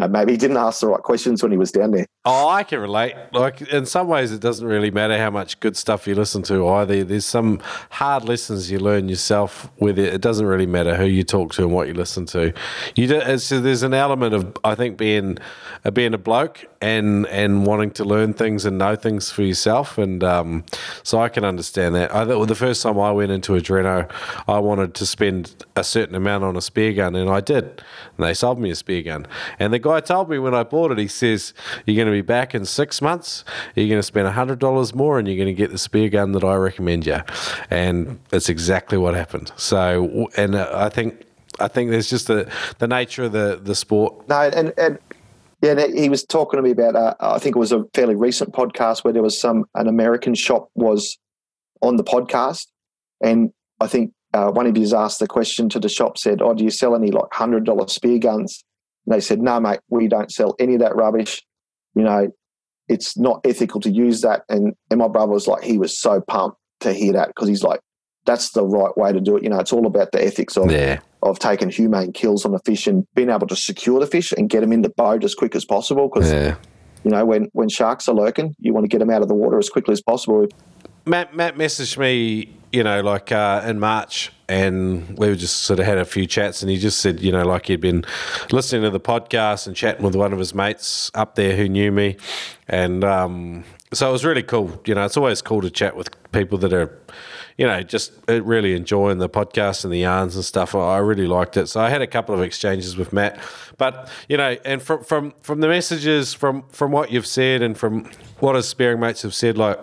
know, 0.00 0.08
maybe 0.08 0.32
he 0.32 0.38
didn't 0.38 0.56
ask 0.56 0.80
the 0.80 0.88
right 0.88 1.02
questions 1.02 1.42
when 1.42 1.52
he 1.52 1.58
was 1.58 1.72
down 1.72 1.90
there. 1.90 2.06
Oh, 2.24 2.48
I 2.48 2.64
can 2.64 2.80
relate. 2.80 3.14
Like 3.32 3.62
in 3.62 3.86
some 3.86 4.08
ways, 4.08 4.32
it 4.32 4.40
doesn't 4.40 4.66
really 4.66 4.90
matter 4.90 5.16
how 5.16 5.30
much 5.30 5.60
good 5.60 5.76
stuff 5.76 6.08
you 6.08 6.14
listen 6.16 6.42
to 6.44 6.66
either. 6.68 7.04
There's 7.04 7.24
some 7.24 7.60
hard 7.90 8.24
lessons 8.24 8.68
you 8.68 8.80
learn 8.80 9.08
yourself 9.08 9.70
with 9.78 9.96
it. 9.98 10.12
It 10.12 10.22
doesn't 10.22 10.44
really 10.44 10.66
matter 10.66 10.96
who 10.96 11.04
you 11.04 11.22
talk 11.22 11.52
to 11.54 11.62
and 11.62 11.72
what 11.72 11.86
you 11.86 11.94
listen 11.94 12.26
to. 12.26 12.52
You 12.96 13.06
do, 13.06 13.20
it's, 13.20 13.48
there's 13.50 13.84
an 13.84 13.94
element 13.94 14.34
of 14.34 14.56
I 14.64 14.74
think 14.74 14.98
being 14.98 15.38
uh, 15.84 15.92
being 15.92 16.14
a 16.14 16.18
bloke 16.18 16.64
and 16.80 17.26
and 17.28 17.64
wanting 17.64 17.92
to 17.92 18.04
learn 18.04 18.34
things 18.34 18.64
and 18.64 18.78
know 18.78 18.96
things 18.96 19.30
for 19.30 19.42
yourself. 19.42 19.96
And 19.96 20.24
um, 20.24 20.64
so 21.04 21.20
I 21.20 21.28
can 21.28 21.44
understand 21.44 21.94
that. 21.94 22.12
I 22.12 22.24
the 22.24 22.54
first 22.56 22.82
time 22.82 22.98
I 22.98 23.12
went 23.12 23.30
into 23.30 23.52
Adreno, 23.52 24.10
I 24.48 24.58
wanted 24.58 24.94
to 24.94 25.06
spend 25.06 25.64
a 25.76 25.84
certain 25.84 26.16
amount 26.16 26.42
on 26.42 26.56
a 26.56 26.60
spear 26.60 26.92
gun, 26.92 27.14
and 27.14 27.30
I 27.30 27.40
did. 27.40 27.64
And 27.64 28.26
they 28.26 28.34
sold 28.34 28.58
me 28.58 28.70
a 28.70 28.74
spear 28.74 29.02
gun. 29.02 29.28
And 29.60 29.72
the 29.72 29.78
guy 29.86 30.00
told 30.00 30.28
me 30.28 30.38
when 30.38 30.54
I 30.54 30.62
bought 30.62 30.92
it, 30.92 30.98
he 30.98 31.08
says, 31.08 31.54
"You're 31.84 31.96
going 31.96 32.06
to 32.06 32.12
be 32.12 32.26
back 32.26 32.54
in 32.54 32.64
six 32.64 33.00
months. 33.00 33.44
You're 33.74 33.88
going 33.88 33.98
to 33.98 34.02
spend 34.02 34.28
hundred 34.28 34.58
dollars 34.58 34.94
more, 34.94 35.18
and 35.18 35.26
you're 35.28 35.36
going 35.36 35.54
to 35.54 35.54
get 35.54 35.70
the 35.70 35.78
spear 35.78 36.08
gun 36.08 36.32
that 36.32 36.44
I 36.44 36.54
recommend 36.56 37.06
you." 37.06 37.20
And 37.70 38.18
that's 38.30 38.48
exactly 38.48 38.98
what 38.98 39.14
happened. 39.14 39.52
So, 39.56 40.28
and 40.36 40.54
uh, 40.54 40.70
I 40.74 40.88
think. 40.88 41.22
I 41.58 41.68
think 41.68 41.90
there's 41.90 42.10
just 42.10 42.26
the, 42.26 42.52
the 42.80 42.86
nature 42.86 43.24
of 43.24 43.32
the, 43.32 43.58
the 43.62 43.74
sport. 43.74 44.28
No, 44.28 44.42
and 44.42 44.74
and 44.76 44.98
yeah, 45.62 45.86
he 45.86 46.10
was 46.10 46.22
talking 46.22 46.58
to 46.58 46.62
me 46.62 46.72
about. 46.72 46.96
Uh, 46.96 47.14
I 47.18 47.38
think 47.38 47.56
it 47.56 47.58
was 47.58 47.72
a 47.72 47.82
fairly 47.94 48.14
recent 48.14 48.52
podcast 48.52 49.04
where 49.04 49.12
there 49.14 49.22
was 49.22 49.40
some 49.40 49.64
an 49.74 49.88
American 49.88 50.34
shop 50.34 50.68
was 50.74 51.16
on 51.80 51.96
the 51.96 52.04
podcast, 52.04 52.66
and 53.22 53.50
I 53.80 53.86
think 53.86 54.12
uh, 54.34 54.50
one 54.50 54.66
of 54.66 54.76
you 54.76 54.94
asked 54.94 55.18
the 55.18 55.26
question 55.26 55.70
to 55.70 55.80
the 55.80 55.88
shop 55.88 56.18
said, 56.18 56.42
"Oh, 56.42 56.52
do 56.52 56.62
you 56.62 56.70
sell 56.70 56.94
any 56.94 57.10
like 57.10 57.32
hundred 57.32 57.64
dollar 57.64 57.88
spear 57.88 58.18
guns?" 58.18 58.62
And 59.06 59.14
they 59.14 59.20
said, 59.20 59.40
"No, 59.40 59.60
mate, 59.60 59.80
we 59.88 60.08
don't 60.08 60.30
sell 60.32 60.54
any 60.58 60.74
of 60.74 60.80
that 60.80 60.96
rubbish. 60.96 61.42
You 61.94 62.02
know, 62.04 62.28
it's 62.88 63.16
not 63.16 63.40
ethical 63.44 63.80
to 63.82 63.90
use 63.90 64.20
that." 64.22 64.42
And 64.48 64.74
and 64.90 64.98
my 64.98 65.08
brother 65.08 65.32
was 65.32 65.46
like, 65.46 65.62
he 65.62 65.78
was 65.78 65.96
so 65.98 66.20
pumped 66.20 66.58
to 66.80 66.92
hear 66.92 67.12
that 67.14 67.28
because 67.28 67.48
he's 67.48 67.62
like, 67.62 67.80
"That's 68.26 68.50
the 68.50 68.64
right 68.64 68.96
way 68.96 69.12
to 69.12 69.20
do 69.20 69.36
it." 69.36 69.42
You 69.42 69.50
know, 69.50 69.58
it's 69.60 69.72
all 69.72 69.86
about 69.86 70.12
the 70.12 70.24
ethics 70.24 70.56
of 70.56 70.70
Yeah. 70.70 70.98
of 71.22 71.38
taking 71.38 71.70
humane 71.70 72.12
kills 72.12 72.44
on 72.44 72.52
the 72.52 72.60
fish 72.60 72.86
and 72.86 73.04
being 73.14 73.30
able 73.30 73.46
to 73.48 73.56
secure 73.56 73.98
the 74.00 74.06
fish 74.06 74.32
and 74.32 74.48
get 74.48 74.60
them 74.60 74.72
in 74.72 74.82
the 74.82 74.90
boat 74.90 75.24
as 75.24 75.34
quick 75.34 75.54
as 75.56 75.64
possible. 75.64 76.08
Because 76.12 76.32
Yeah. 76.32 76.56
you 77.04 77.10
know 77.10 77.24
when 77.24 77.48
when 77.52 77.68
sharks 77.68 78.08
are 78.08 78.14
lurking, 78.14 78.54
you 78.58 78.72
want 78.74 78.84
to 78.84 78.88
get 78.88 78.98
them 78.98 79.10
out 79.10 79.22
of 79.22 79.28
the 79.28 79.34
water 79.34 79.58
as 79.58 79.68
quickly 79.70 79.92
as 79.92 80.02
possible. 80.02 80.46
Matt 81.04 81.34
Matt 81.36 81.56
messaged 81.56 81.96
me, 81.98 82.50
you 82.72 82.82
know, 82.82 83.00
like 83.00 83.30
uh, 83.30 83.62
in 83.66 83.78
March, 83.78 84.32
and 84.48 85.18
we 85.18 85.28
were 85.28 85.34
just 85.34 85.62
sort 85.62 85.80
of 85.80 85.86
had 85.86 85.98
a 85.98 86.04
few 86.04 86.26
chats, 86.26 86.62
and 86.62 86.70
he 86.70 86.78
just 86.78 87.00
said, 87.00 87.20
you 87.20 87.32
know, 87.32 87.44
like 87.44 87.66
he'd 87.66 87.80
been 87.80 88.04
listening 88.52 88.82
to 88.82 88.90
the 88.90 89.00
podcast 89.00 89.66
and 89.66 89.74
chatting 89.74 90.04
with 90.04 90.14
one 90.14 90.32
of 90.32 90.38
his 90.38 90.54
mates 90.54 91.10
up 91.14 91.34
there 91.34 91.56
who 91.56 91.68
knew 91.68 91.90
me, 91.90 92.16
and 92.68 93.04
um, 93.04 93.64
so 93.92 94.08
it 94.08 94.12
was 94.12 94.24
really 94.24 94.42
cool. 94.42 94.80
You 94.86 94.94
know, 94.94 95.04
it's 95.04 95.16
always 95.16 95.42
cool 95.42 95.62
to 95.62 95.70
chat 95.70 95.96
with 95.96 96.10
people 96.32 96.58
that 96.58 96.72
are, 96.72 96.96
you 97.56 97.66
know, 97.66 97.82
just 97.82 98.12
uh, 98.28 98.42
really 98.42 98.74
enjoying 98.74 99.18
the 99.18 99.28
podcast 99.28 99.84
and 99.84 99.92
the 99.92 99.98
yarns 99.98 100.36
and 100.36 100.44
stuff. 100.44 100.74
I 100.74 100.96
I 100.96 100.98
really 100.98 101.26
liked 101.26 101.56
it. 101.56 101.66
So 101.68 101.80
I 101.80 101.90
had 101.90 102.02
a 102.02 102.06
couple 102.06 102.34
of 102.34 102.42
exchanges 102.42 102.96
with 102.96 103.12
Matt, 103.12 103.38
but 103.78 104.08
you 104.28 104.36
know, 104.36 104.56
and 104.64 104.82
from 104.82 105.02
from 105.02 105.34
from 105.42 105.60
the 105.60 105.68
messages 105.68 106.34
from 106.34 106.64
from 106.70 106.92
what 106.92 107.10
you've 107.10 107.26
said 107.26 107.62
and 107.62 107.76
from 107.76 108.10
what 108.40 108.54
his 108.54 108.68
sparing 108.68 109.00
mates 109.00 109.22
have 109.22 109.34
said, 109.34 109.56
like 109.56 109.80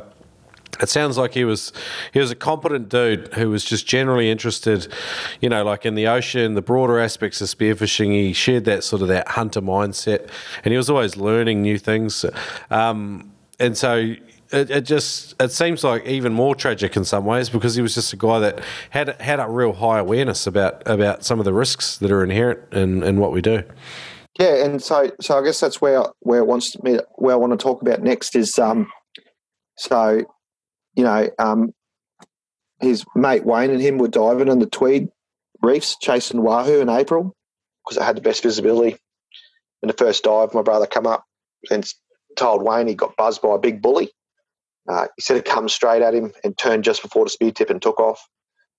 it 0.82 0.90
sounds 0.90 1.18
like 1.18 1.34
he 1.34 1.46
was 1.46 1.72
he 2.14 2.20
was 2.20 2.32
a 2.32 2.36
competent 2.36 2.90
dude 2.90 3.34
who 3.34 3.50
was 3.50 3.64
just 3.64 3.88
generally 3.88 4.30
interested, 4.32 4.92
you 5.42 5.50
know, 5.50 5.64
like 5.64 5.86
in 5.86 5.96
the 5.96 6.08
ocean, 6.08 6.56
the 6.56 6.62
broader 6.62 7.00
aspects 7.00 7.42
of 7.42 7.48
spearfishing. 7.48 8.12
He 8.12 8.34
shared 8.34 8.66
that 8.66 8.84
sort 8.84 9.02
of 9.02 9.08
that 9.10 9.28
hunter 9.30 9.62
mindset, 9.62 10.30
and 10.64 10.72
he 10.72 10.78
was 10.78 10.90
always 10.90 11.18
learning 11.18 11.62
new 11.62 11.78
things. 11.78 12.26
Um, 12.72 13.32
and 13.60 13.78
so 13.78 14.16
it, 14.54 14.70
it 14.70 14.82
just 14.82 15.36
it 15.42 15.52
seems 15.52 15.84
like 15.84 16.06
even 16.06 16.34
more 16.34 16.56
tragic 16.56 16.96
in 16.96 17.04
some 17.04 17.26
ways 17.26 17.50
because 17.50 17.76
he 17.76 17.82
was 17.82 17.96
just 17.96 18.14
a 18.14 18.18
guy 18.18 18.40
that 18.40 18.62
had 18.92 19.20
had 19.22 19.40
a 19.40 19.50
real 19.50 19.74
high 19.74 20.00
awareness 20.00 20.48
about 20.48 20.88
about 20.88 21.24
some 21.26 21.40
of 21.40 21.46
the 21.46 21.54
risks 21.54 21.98
that 21.98 22.12
are 22.12 22.24
inherent 22.24 22.60
in, 22.72 23.04
in 23.04 23.20
what 23.20 23.32
we 23.32 23.42
do. 23.42 23.64
Yeah, 24.40 24.64
and 24.64 24.82
so 24.82 25.12
so 25.20 25.38
I 25.38 25.44
guess 25.44 25.60
that's 25.60 25.82
where 25.82 26.04
where 26.22 26.40
it 26.40 26.48
wants 26.48 26.82
me 26.84 27.00
where 27.16 27.34
I 27.34 27.38
want 27.38 27.52
to 27.52 27.58
talk 27.58 27.82
about 27.82 28.02
next 28.02 28.36
is 28.36 28.58
um 28.60 28.88
so 29.78 30.24
you 30.96 31.04
know 31.04 31.30
um 31.40 31.74
his 32.82 33.06
mate 33.16 33.46
Wayne 33.46 33.72
and 33.72 33.82
him 33.82 33.98
were 33.98 34.08
diving 34.08 34.50
in 34.50 34.60
the 34.60 34.66
Tweed 34.66 35.10
reefs 35.62 35.98
chasing 36.00 36.44
wahoo 36.44 36.82
in 36.82 36.90
April 36.90 37.36
because 37.84 37.98
it 37.98 38.06
had 38.06 38.18
the 38.18 38.22
best 38.22 38.44
visibility. 38.44 38.98
In 39.82 39.88
the 39.88 39.94
first 39.94 40.24
dive, 40.24 40.54
my 40.54 40.62
brother 40.62 40.88
come 40.88 41.08
up 41.08 41.26
and 41.72 41.86
told 42.38 42.64
Wayne 42.64 42.88
he 42.88 42.96
got 42.96 43.18
buzzed 43.18 43.42
by 43.42 43.56
a 43.56 43.60
big 43.60 43.82
bully. 43.82 44.12
Uh, 44.90 45.08
he 45.16 45.22
said 45.22 45.38
it 45.38 45.46
come 45.46 45.70
straight 45.70 46.02
at 46.02 46.14
him 46.14 46.34
and 46.44 46.58
turned 46.58 46.84
just 46.84 47.02
before 47.02 47.26
the 47.26 47.30
spear 47.30 47.52
tip 47.52 47.70
and 47.70 47.82
took 47.82 48.00
off. 48.00 48.28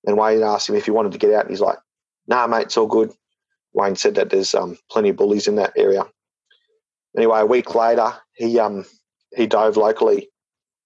And 0.05 0.17
Wayne 0.17 0.43
asked 0.43 0.69
him 0.69 0.77
if 0.77 0.85
he 0.85 0.91
wanted 0.91 1.13
to 1.13 1.19
get 1.19 1.33
out, 1.33 1.43
and 1.43 1.51
he's 1.51 1.61
like, 1.61 1.79
"Nah, 2.27 2.47
mate, 2.47 2.65
it's 2.65 2.77
all 2.77 2.87
good." 2.87 3.13
Wayne 3.73 3.97
said 3.97 4.17
that 4.17 4.31
there's 4.31 4.55
um, 4.55 4.79
plenty 4.91 5.11
of 5.11 5.17
bullies 5.17 5.49
in 5.49 5.57
that 5.57 5.73
area. 5.77 6.05
Anyway, 7.17 7.41
a 7.41 7.47
week 7.47 7.75
later, 7.75 8.13
he 8.35 8.59
um, 8.59 8.85
he 9.35 9.47
dove 9.47 9.77
locally, 9.77 10.29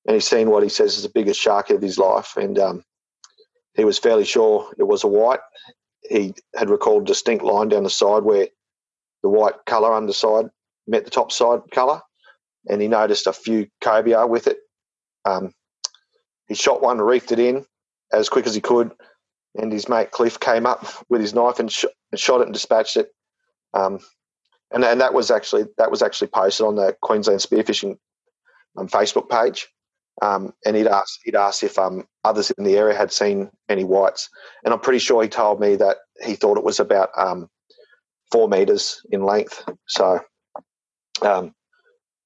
and 0.08 0.14
he's 0.14 0.26
seen 0.26 0.48
what 0.48 0.62
he 0.62 0.70
says 0.70 0.96
is 0.96 1.02
the 1.02 1.10
biggest 1.10 1.38
shark 1.38 1.68
of 1.68 1.82
his 1.82 1.98
life, 1.98 2.38
and 2.38 2.58
um, 2.58 2.82
he 3.74 3.84
was 3.84 3.98
fairly 3.98 4.24
sure 4.24 4.72
it 4.78 4.84
was 4.84 5.04
a 5.04 5.06
white. 5.06 5.40
He 6.08 6.34
had 6.56 6.70
recalled 6.70 7.02
a 7.02 7.06
distinct 7.06 7.44
line 7.44 7.68
down 7.68 7.82
the 7.82 7.90
side 7.90 8.22
where 8.22 8.48
the 9.22 9.28
white 9.28 9.56
colour 9.66 9.92
underside 9.92 10.46
met 10.86 11.04
the 11.04 11.10
top 11.10 11.30
side 11.30 11.60
colour, 11.72 12.00
and 12.70 12.80
he 12.80 12.88
noticed 12.88 13.26
a 13.26 13.34
few 13.34 13.68
cobia 13.82 14.26
with 14.26 14.46
it. 14.46 14.56
Um, 15.26 15.52
he 16.48 16.54
shot 16.54 16.80
one, 16.80 16.96
reefed 16.96 17.32
it 17.32 17.38
in 17.38 17.66
as 18.10 18.30
quick 18.30 18.46
as 18.46 18.54
he 18.54 18.62
could, 18.62 18.92
and 19.56 19.70
his 19.70 19.90
mate 19.90 20.10
Cliff 20.10 20.40
came 20.40 20.64
up 20.64 20.86
with 21.10 21.20
his 21.20 21.34
knife 21.34 21.60
and, 21.60 21.70
sh- 21.70 21.84
and 22.12 22.18
shot 22.18 22.40
it 22.40 22.44
and 22.46 22.54
dispatched 22.54 22.96
it. 22.96 23.12
Um, 23.74 23.98
and, 24.70 24.82
and 24.84 25.02
that 25.02 25.12
was 25.12 25.30
actually 25.30 25.66
that 25.76 25.90
was 25.90 26.00
actually 26.00 26.28
posted 26.28 26.64
on 26.64 26.76
the 26.76 26.96
Queensland 27.02 27.40
Spearfishing 27.40 27.98
um, 28.78 28.88
Facebook 28.88 29.28
page. 29.28 29.68
Um, 30.20 30.52
and 30.66 30.76
he'd 30.76 30.88
asked 30.88 31.20
he'd 31.24 31.36
asked 31.36 31.62
if 31.62 31.78
um, 31.78 32.06
others 32.24 32.50
in 32.52 32.64
the 32.64 32.76
area 32.76 32.96
had 32.96 33.12
seen 33.12 33.50
any 33.68 33.84
whites, 33.84 34.28
and 34.64 34.74
I'm 34.74 34.80
pretty 34.80 34.98
sure 34.98 35.22
he 35.22 35.28
told 35.28 35.60
me 35.60 35.76
that 35.76 35.98
he 36.24 36.34
thought 36.34 36.58
it 36.58 36.64
was 36.64 36.80
about 36.80 37.10
um, 37.16 37.48
four 38.32 38.48
meters 38.48 39.00
in 39.10 39.22
length. 39.22 39.64
So, 39.86 40.20
um, 41.22 41.54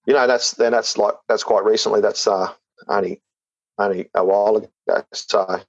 you 0.06 0.14
know, 0.14 0.26
that's 0.26 0.52
then 0.52 0.72
that's 0.72 0.96
like 0.96 1.14
that's 1.28 1.44
quite 1.44 1.64
recently. 1.64 2.00
That's 2.00 2.26
uh, 2.26 2.52
only 2.88 3.20
only 3.78 4.08
a 4.14 4.24
while 4.24 4.56
ago. 4.56 5.04
So, 5.12 5.60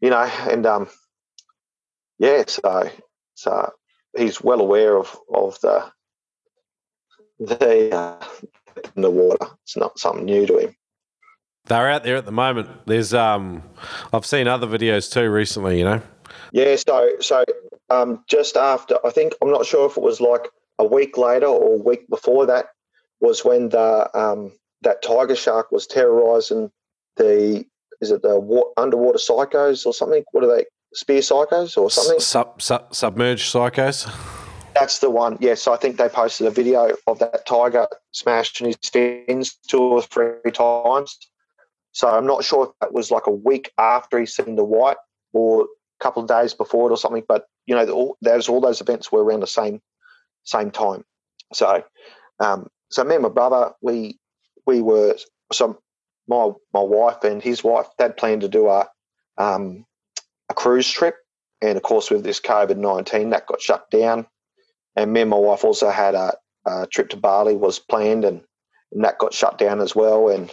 you 0.00 0.10
know, 0.10 0.30
and 0.50 0.66
um, 0.66 0.88
yeah, 2.18 2.44
so 2.46 2.90
so 3.34 3.72
he's 4.16 4.40
well 4.40 4.60
aware 4.60 4.96
of 4.96 5.16
of 5.32 5.60
the 5.60 5.92
the 7.38 7.94
uh, 7.94 8.24
in 8.96 9.02
the 9.02 9.10
water. 9.10 9.46
It's 9.64 9.76
not 9.76 9.98
something 9.98 10.24
new 10.24 10.46
to 10.46 10.58
him. 10.58 10.76
They're 11.66 11.90
out 11.90 12.02
there 12.02 12.16
at 12.16 12.26
the 12.26 12.32
moment. 12.32 12.68
There's 12.86 13.14
um, 13.14 13.62
I've 14.12 14.26
seen 14.26 14.48
other 14.48 14.66
videos 14.66 15.12
too 15.12 15.30
recently. 15.30 15.78
You 15.78 15.84
know. 15.84 16.02
Yeah. 16.52 16.76
So 16.76 17.10
so 17.20 17.44
um, 17.90 18.24
just 18.28 18.56
after, 18.56 18.98
I 19.06 19.10
think 19.10 19.34
I'm 19.42 19.50
not 19.50 19.66
sure 19.66 19.86
if 19.86 19.96
it 19.96 20.02
was 20.02 20.20
like 20.20 20.48
a 20.78 20.84
week 20.84 21.16
later 21.16 21.46
or 21.46 21.74
a 21.74 21.78
week 21.78 22.08
before 22.08 22.46
that 22.46 22.66
was 23.20 23.44
when 23.44 23.68
the 23.68 24.18
um, 24.18 24.52
that 24.82 25.02
tiger 25.02 25.36
shark 25.36 25.70
was 25.70 25.86
terrorizing 25.86 26.70
the 27.16 27.64
is 28.00 28.10
it 28.10 28.22
the 28.22 28.38
wa- 28.38 28.70
underwater 28.76 29.18
psychos 29.18 29.86
or 29.86 29.94
something? 29.94 30.24
What 30.32 30.44
are 30.44 30.56
they? 30.56 30.64
Spear 30.94 31.20
psychos 31.20 31.78
or 31.78 31.90
something? 31.90 32.20
Sub, 32.20 32.60
sub, 32.60 32.94
submerged 32.94 33.50
psychos. 33.50 34.12
That's 34.74 34.98
the 34.98 35.08
one. 35.08 35.38
Yes, 35.40 35.66
I 35.66 35.76
think 35.76 35.96
they 35.96 36.08
posted 36.08 36.46
a 36.46 36.50
video 36.50 36.94
of 37.06 37.18
that 37.20 37.46
tiger 37.46 37.86
smashing 38.10 38.66
his 38.66 38.76
fins 38.90 39.56
two 39.68 39.80
or 39.80 40.02
three 40.02 40.50
times. 40.52 41.16
So 41.92 42.08
I'm 42.08 42.26
not 42.26 42.44
sure 42.44 42.66
if 42.66 42.70
that 42.80 42.92
was 42.92 43.10
like 43.10 43.26
a 43.26 43.32
week 43.32 43.70
after 43.78 44.18
he 44.18 44.26
seen 44.26 44.56
the 44.56 44.64
white 44.64 44.96
or 45.32 45.62
a 45.62 45.66
couple 46.00 46.22
of 46.22 46.28
days 46.28 46.54
before 46.54 46.88
it 46.88 46.92
or 46.92 46.96
something. 46.96 47.24
But 47.26 47.46
you 47.66 47.74
know, 47.74 47.86
all, 47.90 48.16
those 48.22 48.48
all 48.48 48.60
those 48.60 48.80
events 48.80 49.12
were 49.12 49.22
around 49.22 49.40
the 49.40 49.46
same 49.46 49.80
same 50.44 50.70
time. 50.70 51.04
So, 51.52 51.84
um, 52.40 52.68
so 52.90 53.04
me 53.04 53.14
and 53.14 53.22
my 53.22 53.28
brother, 53.28 53.72
we 53.82 54.18
we 54.66 54.80
were 54.80 55.16
so 55.52 55.78
my 56.28 56.50
my 56.72 56.80
wife 56.80 57.24
and 57.24 57.42
his 57.42 57.62
wife 57.62 57.86
they'd 57.98 58.16
planned 58.16 58.40
to 58.42 58.48
do 58.48 58.68
a 58.68 58.88
um, 59.38 59.84
a 60.48 60.54
cruise 60.54 60.90
trip, 60.90 61.16
and 61.60 61.76
of 61.76 61.82
course 61.82 62.10
with 62.10 62.24
this 62.24 62.40
COVID 62.40 62.76
nineteen 62.78 63.30
that 63.30 63.46
got 63.46 63.60
shut 63.60 63.90
down 63.90 64.26
and 64.96 65.12
me 65.12 65.22
and 65.22 65.30
my 65.30 65.36
wife 65.36 65.64
also 65.64 65.90
had 65.90 66.14
a, 66.14 66.34
a 66.66 66.86
trip 66.86 67.10
to 67.10 67.16
Bali 67.16 67.56
was 67.56 67.78
planned, 67.78 68.24
and, 68.24 68.42
and, 68.92 69.04
that 69.04 69.18
got 69.18 69.32
shut 69.32 69.58
down 69.58 69.80
as 69.80 69.94
well. 69.94 70.28
And 70.28 70.52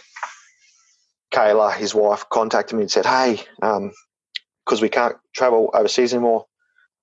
Kayla, 1.31 1.75
his 1.75 1.93
wife, 1.93 2.25
contacted 2.29 2.75
me 2.75 2.83
and 2.83 2.91
said, 2.91 3.05
"Hey, 3.05 3.41
because 3.55 4.79
um, 4.79 4.81
we 4.81 4.89
can't 4.89 5.15
travel 5.35 5.69
overseas 5.73 6.13
anymore, 6.13 6.45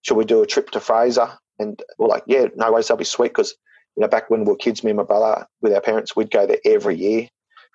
should 0.03 0.17
we 0.17 0.25
do 0.25 0.43
a 0.43 0.47
trip 0.47 0.71
to 0.71 0.81
Fraser?" 0.81 1.39
And 1.59 1.83
we're 1.99 2.09
like, 2.09 2.25
"Yeah, 2.27 2.47
no 2.55 2.73
worries, 2.73 2.89
that'll 2.89 2.99
be 2.99 3.05
sweet." 3.05 3.29
Because 3.29 3.55
you 3.97 4.03
know, 4.03 4.09
back 4.09 4.31
when 4.31 4.45
we 4.45 4.53
were 4.53 4.57
kids, 4.57 4.85
me 4.85 4.91
and 4.91 4.99
my 4.99 5.05
brother 5.05 5.47
with 5.63 5.73
our 5.73 5.81
parents, 5.81 6.15
we'd 6.15 6.31
go 6.31 6.47
there 6.47 6.61
every 6.65 6.97
year, 6.97 7.29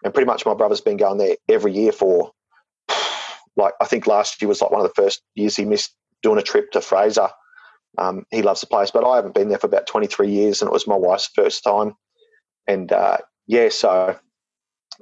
and 0.04 0.14
pretty 0.14 0.28
much 0.28 0.46
my 0.46 0.54
brother's 0.54 0.82
been 0.82 0.98
going 0.98 1.18
there 1.18 1.36
every 1.50 1.74
year 1.74 1.92
for 1.92 2.32
like 3.56 3.74
I 3.82 3.86
think 3.86 4.08
last 4.08 4.42
year 4.42 4.50
was 4.50 4.62
like 4.62 4.72
one 4.72 4.82
of 4.82 4.88
the 4.88 5.02
first 5.02 5.22
years 5.36 5.56
he 5.56 5.66
missed 5.66 5.96
doing 6.22 6.38
a 6.38 6.44
trip 6.44 6.72
to 6.72 6.82
Fraser 6.82 7.30
um, 7.98 8.26
he 8.32 8.42
loves 8.42 8.62
the 8.62 8.68
place, 8.68 8.92
but 8.92 9.06
I 9.06 9.16
haven't 9.16 9.36
been 9.36 9.50
there 9.50 9.58
for 9.58 9.68
about 9.68 9.88
23 9.88 10.30
years, 10.30 10.62
and 10.62 10.70
it 10.70 10.74
was 10.74 10.88
my 10.88 10.96
wife's 10.96 11.30
first 11.34 11.64
time. 11.64 11.94
And 12.68 12.92
uh, 12.92 13.18
yeah, 13.48 13.70
so 13.70 14.18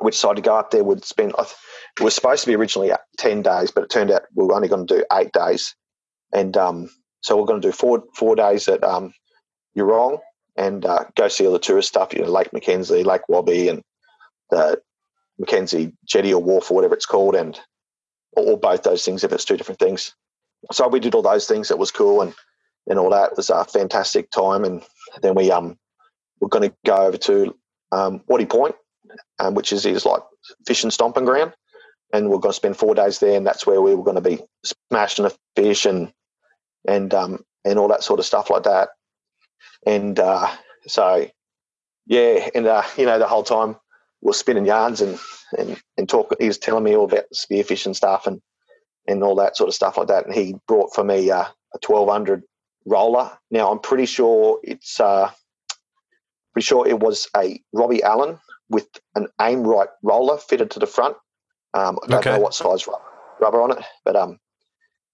we 0.02 0.12
decided 0.12 0.38
to 0.38 0.42
go 0.50 0.56
up 0.58 0.72
there. 0.72 0.84
We'd 0.84 1.06
spend. 1.06 1.34
It 1.38 2.04
was 2.04 2.16
supposed 2.16 2.44
to 2.44 2.48
be 2.48 2.56
originally 2.56 2.92
10 3.18 3.42
days, 3.42 3.72
but 3.72 3.84
it 3.86 3.90
turned 3.90 4.12
out 4.12 4.24
we 4.36 4.46
were 4.46 4.56
only 4.56 4.68
going 4.68 4.88
to 4.88 4.98
do 4.98 5.06
eight 5.14 5.32
days. 5.34 5.76
And 6.34 6.56
um, 6.58 6.90
so 7.22 7.38
we're 7.38 7.46
going 7.48 7.62
to 7.62 7.68
do 7.68 7.72
four 7.72 8.04
four 8.16 8.36
days 8.36 8.68
at 8.68 8.84
um, 8.84 9.14
and 10.58 10.86
uh, 10.86 11.06
go 11.16 11.28
see 11.28 11.46
all 11.48 11.54
the 11.54 11.60
tourist 11.60 11.90
stuff. 11.90 12.14
You 12.14 12.22
know, 12.22 12.30
Lake 12.32 12.54
Mackenzie, 12.54 13.04
Lake 13.04 13.24
Wabby, 13.30 13.70
and 13.70 13.82
the 14.52 14.82
Mackenzie 15.40 15.94
Jetty 16.06 16.34
or 16.34 16.42
Wharf 16.44 16.72
or 16.72 16.76
whatever 16.76 16.96
it's 16.96 17.06
called, 17.06 17.36
and 17.36 17.60
or 18.34 18.60
both 18.60 18.84
those 18.84 19.06
things 19.06 19.24
if 19.24 19.32
it's 19.32 19.46
two 19.46 19.58
different 19.58 19.80
things. 19.80 20.16
So 20.72 20.88
we 20.88 21.00
did 21.00 21.16
all 21.16 21.22
those 21.22 21.48
things. 21.48 21.72
It 21.72 21.80
was 21.80 21.92
cool, 21.92 22.22
and 22.22 22.34
and 22.88 23.00
all 23.00 23.10
that. 23.12 23.32
It 23.32 23.38
was 23.38 23.50
a 23.50 23.66
fantastic 23.66 24.32
time. 24.32 24.64
And 24.66 24.84
then 25.22 25.36
we 25.36 25.52
um 25.52 25.78
we're 26.40 26.50
going 26.50 26.70
to 26.70 26.76
go 26.86 27.08
over 27.08 27.18
to 27.18 27.56
um, 27.92 28.22
Waddy 28.28 28.46
Point, 28.46 28.76
um, 29.40 29.56
which 29.56 29.72
is 29.72 29.84
his 29.84 30.06
like 30.06 30.22
fish 30.66 30.86
stomping 30.90 31.26
ground, 31.26 31.54
and 32.14 32.30
we're 32.30 32.40
going 32.40 32.52
to 32.52 32.56
spend 32.56 32.78
four 32.78 32.96
days 32.96 33.20
there. 33.20 33.38
And 33.38 33.46
that's 33.46 33.66
where 33.66 33.82
we 33.82 33.96
were 33.96 34.04
going 34.04 34.16
to 34.16 34.22
be 34.22 34.40
smashing 34.92 35.26
a 35.26 35.32
fish 35.56 35.86
and 35.86 36.12
and 36.88 37.14
um 37.14 37.44
and 37.66 37.78
all 37.78 37.90
that 37.90 38.04
sort 38.04 38.20
of 38.20 38.26
stuff 38.26 38.50
like 38.50 38.64
that. 38.64 38.90
And 39.86 40.20
uh, 40.20 40.50
so 40.88 41.28
yeah, 42.06 42.50
and 42.56 42.68
uh, 42.68 42.84
you 42.98 43.06
know 43.06 43.20
the 43.20 43.28
whole 43.28 43.44
time 43.44 43.76
we're 44.22 44.34
spinning 44.34 44.66
yarns 44.66 45.02
and 45.02 45.20
and 45.58 45.82
and 45.98 46.10
talk. 46.10 46.34
He 46.40 46.48
was 46.48 46.58
telling 46.58 46.84
me 46.84 46.96
all 46.96 47.06
about 47.06 47.26
spearfish 47.34 47.86
and 47.86 47.96
stuff 47.96 48.28
and 48.28 48.42
and 49.08 49.24
all 49.24 49.36
that 49.36 49.58
sort 49.58 49.68
of 49.68 49.76
stuff 49.76 49.98
like 49.98 50.08
that. 50.08 50.26
And 50.26 50.34
he 50.34 50.56
brought 50.68 50.94
for 50.94 51.04
me 51.04 51.32
uh, 51.32 51.46
a 51.74 51.80
twelve 51.82 52.10
hundred 52.10 52.44
roller. 52.86 53.32
Now 53.52 53.72
I'm 53.72 53.80
pretty 53.80 54.06
sure 54.06 54.60
it's 54.64 55.00
uh, 55.00 55.32
pretty 56.54 56.66
sure 56.66 56.88
it 56.88 57.00
was 57.00 57.28
a 57.38 57.62
Robbie 57.74 58.04
Allen 58.04 58.40
with 58.70 58.88
an 59.16 59.28
Aimrite 59.40 59.90
roller 60.04 60.38
fitted 60.38 60.72
to 60.72 60.80
the 60.80 60.88
front. 60.88 61.16
Um, 61.74 62.00
I 62.04 62.08
don't 62.08 62.20
okay. 62.20 62.32
know 62.32 62.40
what 62.40 62.54
size 62.54 62.88
rubber 63.40 63.62
on 63.62 63.72
it, 63.72 63.84
but 64.06 64.16
um, 64.16 64.40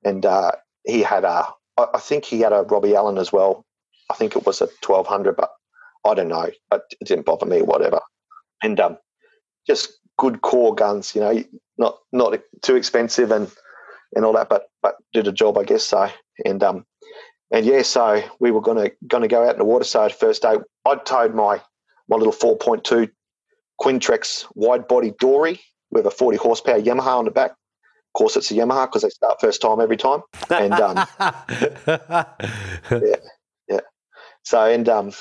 and 0.04 0.26
uh, 0.26 0.52
he 0.86 1.02
had 1.02 1.24
a 1.24 1.48
I 1.78 2.00
think 2.00 2.26
he 2.26 2.40
had 2.40 2.54
a 2.54 2.64
Robbie 2.64 2.96
Allen 2.96 3.18
as 3.18 3.34
well. 3.34 3.66
I 4.10 4.14
think 4.14 4.36
it 4.36 4.46
was 4.46 4.62
a 4.62 4.68
1200, 4.86 5.36
but 5.36 5.52
I 6.06 6.14
don't 6.14 6.30
know. 6.30 6.50
But 6.70 6.84
it 7.02 7.08
didn't 7.08 7.26
bother 7.26 7.46
me, 7.46 7.62
whatever. 7.62 8.00
And 8.64 8.80
um, 8.80 8.98
just 9.68 9.92
good 10.18 10.42
core 10.42 10.74
guns, 10.74 11.14
you 11.16 11.22
know, 11.22 11.44
not 11.78 11.98
not 12.14 12.40
too 12.62 12.76
expensive 12.76 13.32
and 13.32 13.52
and 14.16 14.24
all 14.24 14.34
that, 14.34 14.50
but 14.50 14.68
but 14.82 14.96
did 15.14 15.28
a 15.28 15.32
job, 15.32 15.58
I 15.58 15.64
guess. 15.64 15.84
So 15.84 16.10
and 16.46 16.64
um, 16.64 16.86
and 17.52 17.66
yeah, 17.66 17.82
so 17.82 18.24
we 18.40 18.52
were 18.52 18.62
gonna 18.62 18.92
gonna 19.08 19.28
go 19.28 19.46
out 19.46 19.54
in 19.54 19.60
the 19.60 19.66
water. 19.66 19.84
So 19.84 20.08
first 20.10 20.44
day, 20.44 20.56
I 20.86 20.96
towed 20.96 21.36
my 21.36 21.62
my 22.08 22.16
little 22.16 22.32
four 22.32 22.58
point 22.58 22.84
two 22.84 23.10
Quintrex 23.82 24.46
wide 24.56 24.88
body 24.88 25.14
dory 25.20 25.60
with 25.92 26.06
a 26.06 26.12
forty 26.12 26.38
horsepower 26.38 26.80
Yamaha 26.80 27.18
on 27.18 27.26
the 27.26 27.32
back. 27.32 27.52
Of 27.52 28.18
course, 28.18 28.36
it's 28.38 28.52
a 28.52 28.54
Yamaha 28.54 28.88
because 28.88 29.02
they 29.02 29.10
start 29.10 29.42
first 29.42 29.62
time 29.62 29.82
every 29.82 29.98
time. 29.98 30.22
And 30.50 30.74
um, 30.74 31.06
yeah, 32.92 33.16
yeah. 33.68 33.80
So 34.44 34.66
and 34.66 34.88
um, 34.88 35.12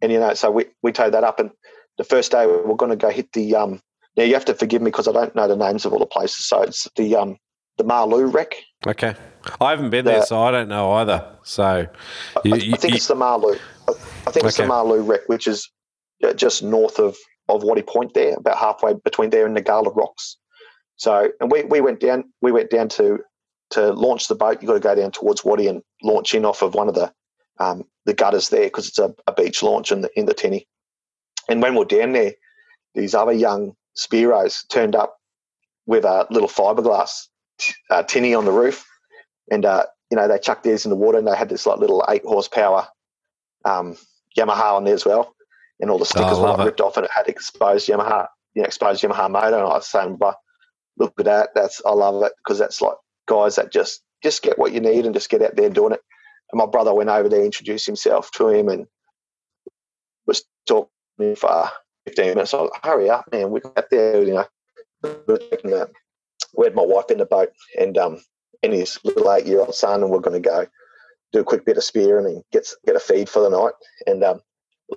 and 0.00 0.10
you 0.10 0.20
know, 0.20 0.34
so 0.34 0.50
we 0.50 0.66
we 0.82 0.92
towed 0.92 1.14
that 1.14 1.24
up, 1.24 1.38
and 1.38 1.50
the 1.98 2.04
first 2.04 2.32
day 2.32 2.46
we 2.46 2.56
we're 2.56 2.76
going 2.76 2.90
to 2.90 2.96
go 2.96 3.10
hit 3.10 3.32
the 3.32 3.54
um. 3.56 3.80
Now 4.16 4.24
you 4.24 4.34
have 4.34 4.44
to 4.46 4.54
forgive 4.54 4.82
me 4.82 4.86
because 4.86 5.06
I 5.06 5.12
don't 5.12 5.34
know 5.36 5.46
the 5.46 5.56
names 5.56 5.84
of 5.84 5.92
all 5.92 6.00
the 6.00 6.06
places. 6.06 6.48
So 6.48 6.62
it's 6.62 6.88
the 6.96 7.14
um 7.14 7.36
the 7.80 7.84
Marloo 7.84 8.32
wreck. 8.32 8.54
Okay. 8.86 9.14
I 9.60 9.70
haven't 9.70 9.90
been 9.90 10.04
the, 10.04 10.12
there, 10.12 10.22
so 10.22 10.40
I 10.42 10.50
don't 10.50 10.68
know 10.68 10.92
either. 10.92 11.36
So 11.42 11.86
you, 12.44 12.54
I, 12.54 12.56
I, 12.56 12.58
think 12.58 12.84
you, 12.92 12.96
it's 12.96 13.08
the 13.08 13.14
Marloo. 13.14 13.58
I 14.26 14.30
think 14.30 14.44
it's 14.46 14.58
the 14.58 14.64
Marloo 14.64 15.06
wreck, 15.06 15.22
which 15.28 15.46
is 15.46 15.70
just 16.36 16.62
north 16.62 16.98
of, 16.98 17.16
of 17.56 17.62
Waddy 17.62 17.82
Point 17.82 18.14
there, 18.14 18.34
about 18.34 18.58
halfway 18.58 18.94
between 18.94 19.30
there 19.30 19.46
and 19.46 19.56
the 19.56 19.62
Ngkala 19.62 19.94
Rocks. 19.94 20.36
So, 20.96 21.30
and 21.40 21.50
we, 21.50 21.64
we 21.64 21.80
went 21.80 22.00
down, 22.00 22.24
we 22.42 22.52
went 22.52 22.70
down 22.70 22.88
to, 22.90 23.18
to 23.70 23.92
launch 23.92 24.28
the 24.28 24.34
boat. 24.34 24.60
You've 24.60 24.68
got 24.68 24.74
to 24.74 24.80
go 24.80 24.94
down 24.94 25.12
towards 25.12 25.44
Waddy 25.44 25.66
and 25.66 25.82
launch 26.02 26.34
in 26.34 26.44
off 26.44 26.62
of 26.62 26.74
one 26.74 26.88
of 26.88 26.94
the, 26.94 27.12
um, 27.58 27.84
the 28.04 28.14
gutters 28.14 28.48
there 28.48 28.64
because 28.64 28.88
it's 28.88 28.98
a, 28.98 29.14
a, 29.26 29.32
beach 29.32 29.62
launch 29.62 29.92
in 29.92 30.02
the, 30.02 30.10
in 30.18 30.26
the 30.26 30.34
tinny. 30.34 30.66
And 31.48 31.62
when 31.62 31.74
we're 31.74 31.84
down 31.84 32.12
there, 32.12 32.34
these 32.94 33.14
other 33.14 33.32
young 33.32 33.74
Spearos 33.96 34.68
turned 34.68 34.94
up 34.94 35.16
with 35.86 36.04
a 36.04 36.26
little 36.30 36.48
fiberglass 36.48 37.26
uh, 37.90 38.02
tinny 38.04 38.34
on 38.34 38.44
the 38.44 38.52
roof, 38.52 38.86
and 39.50 39.64
uh, 39.64 39.84
you 40.10 40.16
know 40.16 40.28
they 40.28 40.38
chucked 40.38 40.64
theirs 40.64 40.84
in 40.84 40.90
the 40.90 40.96
water, 40.96 41.18
and 41.18 41.26
they 41.26 41.36
had 41.36 41.48
this 41.48 41.66
like 41.66 41.78
little 41.78 42.04
eight 42.08 42.24
horsepower 42.24 42.88
um, 43.64 43.96
Yamaha 44.38 44.74
on 44.74 44.84
there 44.84 44.94
as 44.94 45.04
well, 45.04 45.34
and 45.80 45.90
all 45.90 45.98
the 45.98 46.04
stickers 46.04 46.38
oh, 46.38 46.42
were 46.42 46.48
like, 46.48 46.66
ripped 46.66 46.80
off, 46.80 46.96
and 46.96 47.04
it 47.04 47.10
had 47.14 47.28
exposed 47.28 47.88
Yamaha, 47.88 48.26
you 48.54 48.62
know, 48.62 48.66
exposed 48.66 49.02
Yamaha 49.02 49.30
motor. 49.30 49.56
And 49.56 49.66
I 49.66 49.74
was 49.74 49.88
saying, 49.88 50.16
but 50.16 50.36
look 50.98 51.14
at 51.18 51.24
that, 51.26 51.50
that's 51.54 51.82
I 51.84 51.92
love 51.92 52.22
it 52.22 52.32
because 52.38 52.58
that's 52.58 52.80
like 52.80 52.96
guys 53.26 53.56
that 53.56 53.72
just 53.72 54.02
just 54.22 54.42
get 54.42 54.58
what 54.58 54.72
you 54.72 54.80
need 54.80 55.06
and 55.06 55.14
just 55.14 55.30
get 55.30 55.42
out 55.42 55.56
there 55.56 55.70
doing 55.70 55.92
it. 55.92 56.00
And 56.52 56.58
my 56.58 56.66
brother 56.66 56.92
went 56.92 57.10
over 57.10 57.28
there, 57.28 57.44
introduced 57.44 57.86
himself 57.86 58.30
to 58.32 58.48
him, 58.48 58.68
and 58.68 58.86
was 60.26 60.44
talking 60.66 61.36
for 61.36 61.70
15 62.06 62.26
minutes. 62.26 62.54
I 62.54 62.62
was 62.62 62.70
like, 62.72 62.84
hurry 62.84 63.10
up, 63.10 63.24
man, 63.32 63.50
we're 63.50 63.62
out 63.76 63.90
there, 63.90 64.22
you 64.22 64.34
know, 64.34 64.46
we 65.02 66.66
had 66.66 66.74
my 66.74 66.84
wife 66.84 67.10
in 67.10 67.18
the 67.18 67.26
boat 67.26 67.50
and 67.78 67.96
um 67.96 68.20
and 68.62 68.72
his 68.72 68.98
little 69.04 69.32
eight 69.32 69.46
year 69.46 69.60
old 69.60 69.74
son, 69.74 70.02
and 70.02 70.10
we're 70.10 70.20
going 70.20 70.40
to 70.40 70.48
go 70.48 70.66
do 71.32 71.40
a 71.40 71.44
quick 71.44 71.64
bit 71.64 71.76
of 71.76 71.84
spearing 71.84 72.26
and 72.26 72.42
get 72.52 72.68
get 72.84 72.96
a 72.96 73.00
feed 73.00 73.28
for 73.28 73.40
the 73.40 73.50
night. 73.50 73.72
And 74.06 74.22
um, 74.22 74.40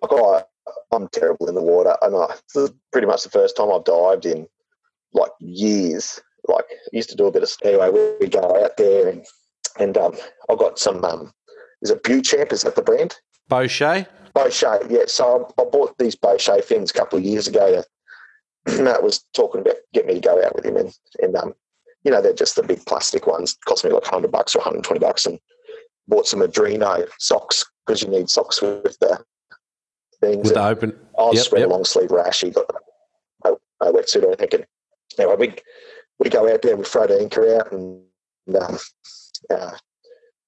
like 0.01 0.11
I, 0.11 0.43
I'm 0.91 1.07
terrible 1.09 1.47
in 1.49 1.55
the 1.55 1.61
water, 1.61 1.95
and 2.01 2.15
I, 2.15 2.27
this 2.53 2.69
is 2.69 2.71
pretty 2.91 3.07
much 3.07 3.23
the 3.23 3.29
first 3.29 3.57
time 3.57 3.71
I've 3.71 3.83
dived 3.83 4.25
in 4.25 4.47
like 5.13 5.31
years. 5.39 6.21
Like 6.47 6.65
I 6.69 6.89
used 6.91 7.09
to 7.09 7.15
do 7.15 7.25
a 7.25 7.31
bit 7.31 7.43
of 7.43 7.51
anyway. 7.63 8.15
We 8.19 8.27
go 8.27 8.63
out 8.63 8.77
there 8.77 9.09
and 9.09 9.25
and 9.79 9.97
um, 9.97 10.15
I 10.49 10.55
got 10.55 10.79
some. 10.79 11.03
Um, 11.03 11.31
is 11.81 11.89
it 11.89 12.03
Beauchamp? 12.03 12.53
Is 12.53 12.63
that 12.63 12.75
the 12.75 12.81
brand? 12.81 13.15
Beuchat. 13.49 14.07
Beuchat, 14.35 14.89
yeah. 14.89 15.03
So 15.07 15.51
I, 15.57 15.61
I 15.61 15.65
bought 15.65 15.97
these 15.97 16.15
Beuchat 16.15 16.63
fins 16.63 16.91
a 16.91 16.93
couple 16.93 17.19
of 17.19 17.25
years 17.25 17.47
ago 17.47 17.83
Matt 18.79 19.03
was 19.03 19.23
talking 19.33 19.61
about 19.61 19.75
getting 19.93 20.07
me 20.07 20.13
to 20.15 20.19
go 20.21 20.43
out 20.43 20.55
with 20.55 20.65
him, 20.65 20.77
and 20.77 20.93
and 21.21 21.35
um, 21.35 21.53
you 22.03 22.11
know 22.11 22.21
they're 22.21 22.33
just 22.33 22.55
the 22.55 22.63
big 22.63 22.85
plastic 22.85 23.27
ones. 23.27 23.57
Cost 23.65 23.83
me 23.83 23.91
like 23.91 24.05
hundred 24.05 24.31
bucks 24.31 24.55
or 24.55 24.61
hundred 24.61 24.83
twenty 24.83 24.99
bucks, 24.99 25.25
and 25.25 25.39
bought 26.07 26.27
some 26.27 26.39
Adreno 26.39 27.07
socks 27.19 27.65
because 27.85 28.01
you 28.01 28.07
need 28.07 28.29
socks 28.29 28.61
with 28.61 28.97
the 28.99 29.19
things. 30.23 30.43
With 30.43 30.53
the 30.53 30.65
open. 30.65 30.99
I 31.17 31.23
was 31.23 31.45
Yep, 31.45 31.51
wearing 31.51 31.61
yep. 31.63 31.69
a 31.69 31.73
long 31.73 31.85
sleeve 31.85 32.11
rash. 32.11 32.41
He 32.41 32.51
got 32.51 32.65
no, 33.45 33.59
no 33.81 33.93
wetsuit 33.93 34.23
or 34.23 34.33
anything. 34.39 34.61
And 34.61 34.65
anyway, 35.19 35.35
we 35.37 35.55
we 36.19 36.29
go 36.29 36.51
out 36.51 36.61
there, 36.61 36.75
we 36.75 36.83
throw 36.85 37.07
the 37.07 37.19
anchor 37.19 37.55
out, 37.57 37.71
and 37.71 38.01
um, 38.55 38.77
uh, 39.49 39.71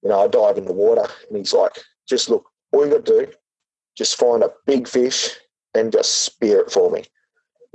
you 0.02 0.10
know, 0.10 0.24
I 0.24 0.28
dive 0.28 0.58
in 0.58 0.66
the 0.66 0.74
water, 0.74 1.08
and 1.28 1.38
he's 1.38 1.54
like, 1.54 1.74
"Just 2.08 2.30
look, 2.30 2.46
all 2.72 2.86
you 2.86 2.92
got 2.92 3.06
to 3.06 3.26
do, 3.26 3.32
just 3.98 4.18
find 4.18 4.44
a 4.44 4.54
big 4.66 4.88
fish 4.88 5.32
and 5.74 5.92
just 5.92 6.12
spear 6.24 6.60
it 6.60 6.72
for 6.72 6.90
me." 6.90 7.04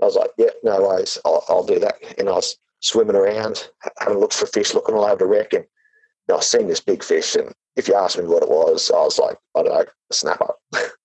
I 0.02 0.06
was 0.06 0.16
like, 0.16 0.30
"Yeah, 0.38 0.50
no 0.62 0.80
worries, 0.80 1.18
I'll, 1.24 1.44
I'll 1.48 1.64
do 1.64 1.78
that." 1.80 1.96
And 2.18 2.28
I 2.28 2.32
was 2.32 2.56
swimming 2.80 3.16
around, 3.16 3.70
having 3.98 4.16
a 4.16 4.20
look 4.20 4.32
for 4.32 4.46
fish, 4.46 4.74
looking 4.74 4.94
all 4.94 5.04
over 5.04 5.16
the 5.16 5.26
wreck, 5.26 5.52
and 5.52 5.64
you 5.64 6.34
know, 6.34 6.38
I 6.38 6.40
seen 6.40 6.68
this 6.68 6.80
big 6.80 7.04
fish, 7.04 7.34
and 7.34 7.52
if 7.76 7.88
you 7.88 7.94
asked 7.94 8.18
me 8.18 8.24
what 8.24 8.42
it 8.42 8.48
was, 8.48 8.90
I 8.90 9.00
was 9.00 9.18
like, 9.18 9.36
I 9.56 9.62
don't 9.62 9.72
know, 9.72 9.84
a 10.10 10.14
snapper. 10.14 10.54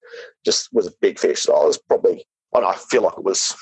Just 0.45 0.70
was 0.74 0.88
a 0.88 0.93
big 1.01 1.20
fish. 1.20 1.41
So 1.43 1.55
I 1.55 1.66
was 1.66 1.78
probably, 1.78 2.26
I 2.53 2.59
know, 2.59 2.68
I 2.68 2.76
feel 2.76 3.01
like 3.01 3.18
it 3.18 3.24
was. 3.24 3.55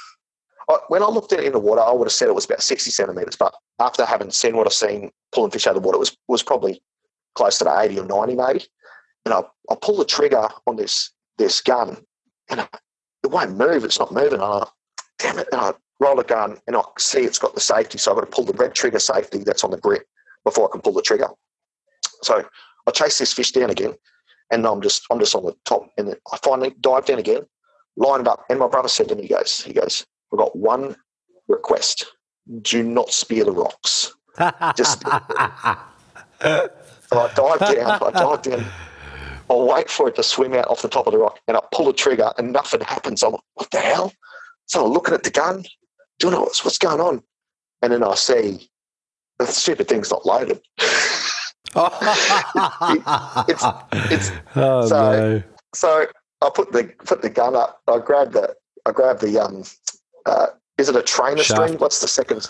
When 0.87 1.03
I 1.03 1.07
looked 1.07 1.33
at 1.33 1.39
it 1.39 1.45
in 1.45 1.51
the 1.51 1.59
water, 1.59 1.81
I 1.81 1.91
would 1.91 2.05
have 2.05 2.13
said 2.13 2.29
it 2.29 2.35
was 2.35 2.45
about 2.45 2.63
sixty 2.63 2.89
centimeters. 2.89 3.35
But 3.35 3.53
after 3.79 4.05
having 4.05 4.31
seen 4.31 4.55
what 4.55 4.65
I've 4.65 4.73
seen 4.73 5.11
pulling 5.31 5.51
fish 5.51 5.67
out 5.67 5.75
of 5.75 5.81
the 5.81 5.85
water, 5.85 5.97
it 5.97 5.99
was 5.99 6.17
was 6.27 6.43
probably 6.43 6.81
close 7.35 7.57
to 7.57 7.65
the 7.65 7.79
eighty 7.79 7.99
or 7.99 8.05
ninety 8.05 8.35
maybe. 8.35 8.65
And 9.25 9.33
I, 9.33 9.41
I 9.69 9.75
pull 9.81 9.97
the 9.97 10.05
trigger 10.05 10.47
on 10.65 10.77
this 10.77 11.11
this 11.37 11.61
gun, 11.61 11.97
and 12.49 12.61
I, 12.61 12.67
it 13.23 13.31
won't 13.31 13.57
move. 13.57 13.83
It's 13.83 13.99
not 13.99 14.13
moving. 14.13 14.33
And 14.33 14.43
I, 14.43 14.67
damn 15.19 15.39
it! 15.39 15.47
And 15.51 15.61
I 15.61 15.73
roll 15.99 16.15
the 16.15 16.23
gun, 16.23 16.57
and 16.67 16.75
I 16.75 16.81
see 16.97 17.21
it's 17.21 17.39
got 17.39 17.53
the 17.55 17.61
safety, 17.61 17.97
so 17.97 18.11
I've 18.11 18.17
got 18.17 18.25
to 18.25 18.31
pull 18.31 18.45
the 18.45 18.53
red 18.53 18.73
trigger 18.73 18.99
safety 18.99 19.39
that's 19.39 19.63
on 19.63 19.71
the 19.71 19.77
grip 19.77 20.05
before 20.43 20.67
I 20.67 20.71
can 20.71 20.81
pull 20.81 20.93
the 20.93 21.01
trigger. 21.01 21.27
So 22.21 22.45
I 22.87 22.91
chase 22.91 23.17
this 23.17 23.33
fish 23.33 23.51
down 23.51 23.69
again, 23.69 23.93
and 24.53 24.65
I'm 24.67 24.81
just 24.81 25.03
I'm 25.09 25.19
just 25.19 25.35
on 25.35 25.43
the 25.45 25.55
top, 25.65 25.89
and 25.97 26.07
then 26.07 26.15
I 26.31 26.37
finally 26.37 26.73
dive 26.79 27.05
down 27.05 27.19
again, 27.19 27.41
lined 27.97 28.27
up, 28.27 28.45
and 28.49 28.59
my 28.59 28.67
brother 28.67 28.87
said 28.87 29.09
to 29.09 29.15
me, 29.15 29.23
he 29.23 29.29
goes, 29.29 29.61
he 29.61 29.73
goes, 29.73 30.05
I've 30.31 30.39
got 30.39 30.55
one 30.55 30.95
request: 31.47 32.05
do 32.61 32.83
not 32.83 33.11
spear 33.11 33.45
the 33.45 33.51
rocks. 33.51 34.13
Just- 34.75 35.03
And 37.11 37.19
I 37.19 37.27
dive 37.35 37.59
down, 37.75 37.91
I 38.01 38.11
dive 38.11 38.41
down. 38.41 38.65
I'll 39.49 39.67
wait 39.67 39.89
for 39.89 40.07
it 40.07 40.15
to 40.15 40.23
swim 40.23 40.53
out 40.55 40.67
off 40.67 40.81
the 40.81 40.87
top 40.89 41.05
of 41.05 41.13
the 41.13 41.19
rock, 41.19 41.39
and 41.47 41.55
I 41.55 41.61
pull 41.71 41.85
the 41.85 41.93
trigger, 41.93 42.31
and 42.37 42.51
nothing 42.51 42.81
happens. 42.81 43.21
I'm 43.23 43.33
like, 43.33 43.41
what 43.53 43.69
the 43.71 43.79
hell? 43.79 44.11
So 44.65 44.85
I'm 44.85 44.91
looking 44.91 45.13
at 45.13 45.23
the 45.23 45.29
gun, 45.29 45.63
doing 46.19 46.33
what's 46.35 46.63
what's 46.65 46.77
going 46.79 46.99
on, 46.99 47.21
and 47.81 47.93
then 47.93 48.03
I 48.03 48.15
see 48.15 48.69
the 49.39 49.45
stupid 49.45 49.87
thing's 49.87 50.09
not 50.11 50.25
loaded. 50.25 50.59
it's 53.49 54.31
oh 54.55 54.87
so- 54.87 54.89
no. 54.89 55.43
So 55.75 56.05
I 56.41 56.49
put 56.53 56.71
the 56.71 56.83
put 57.05 57.21
the 57.21 57.29
gun 57.29 57.55
up. 57.55 57.81
I 57.87 57.99
grabbed 57.99 58.33
the 58.33 58.55
I 58.85 58.91
grabbed 58.91 59.21
the 59.21 59.39
um. 59.39 59.63
Uh, 60.25 60.47
is 60.77 60.89
it 60.89 60.95
a 60.95 61.01
trainer 61.01 61.43
Shaft. 61.43 61.61
string? 61.61 61.79
What's 61.79 61.99
the 62.01 62.07
second? 62.07 62.49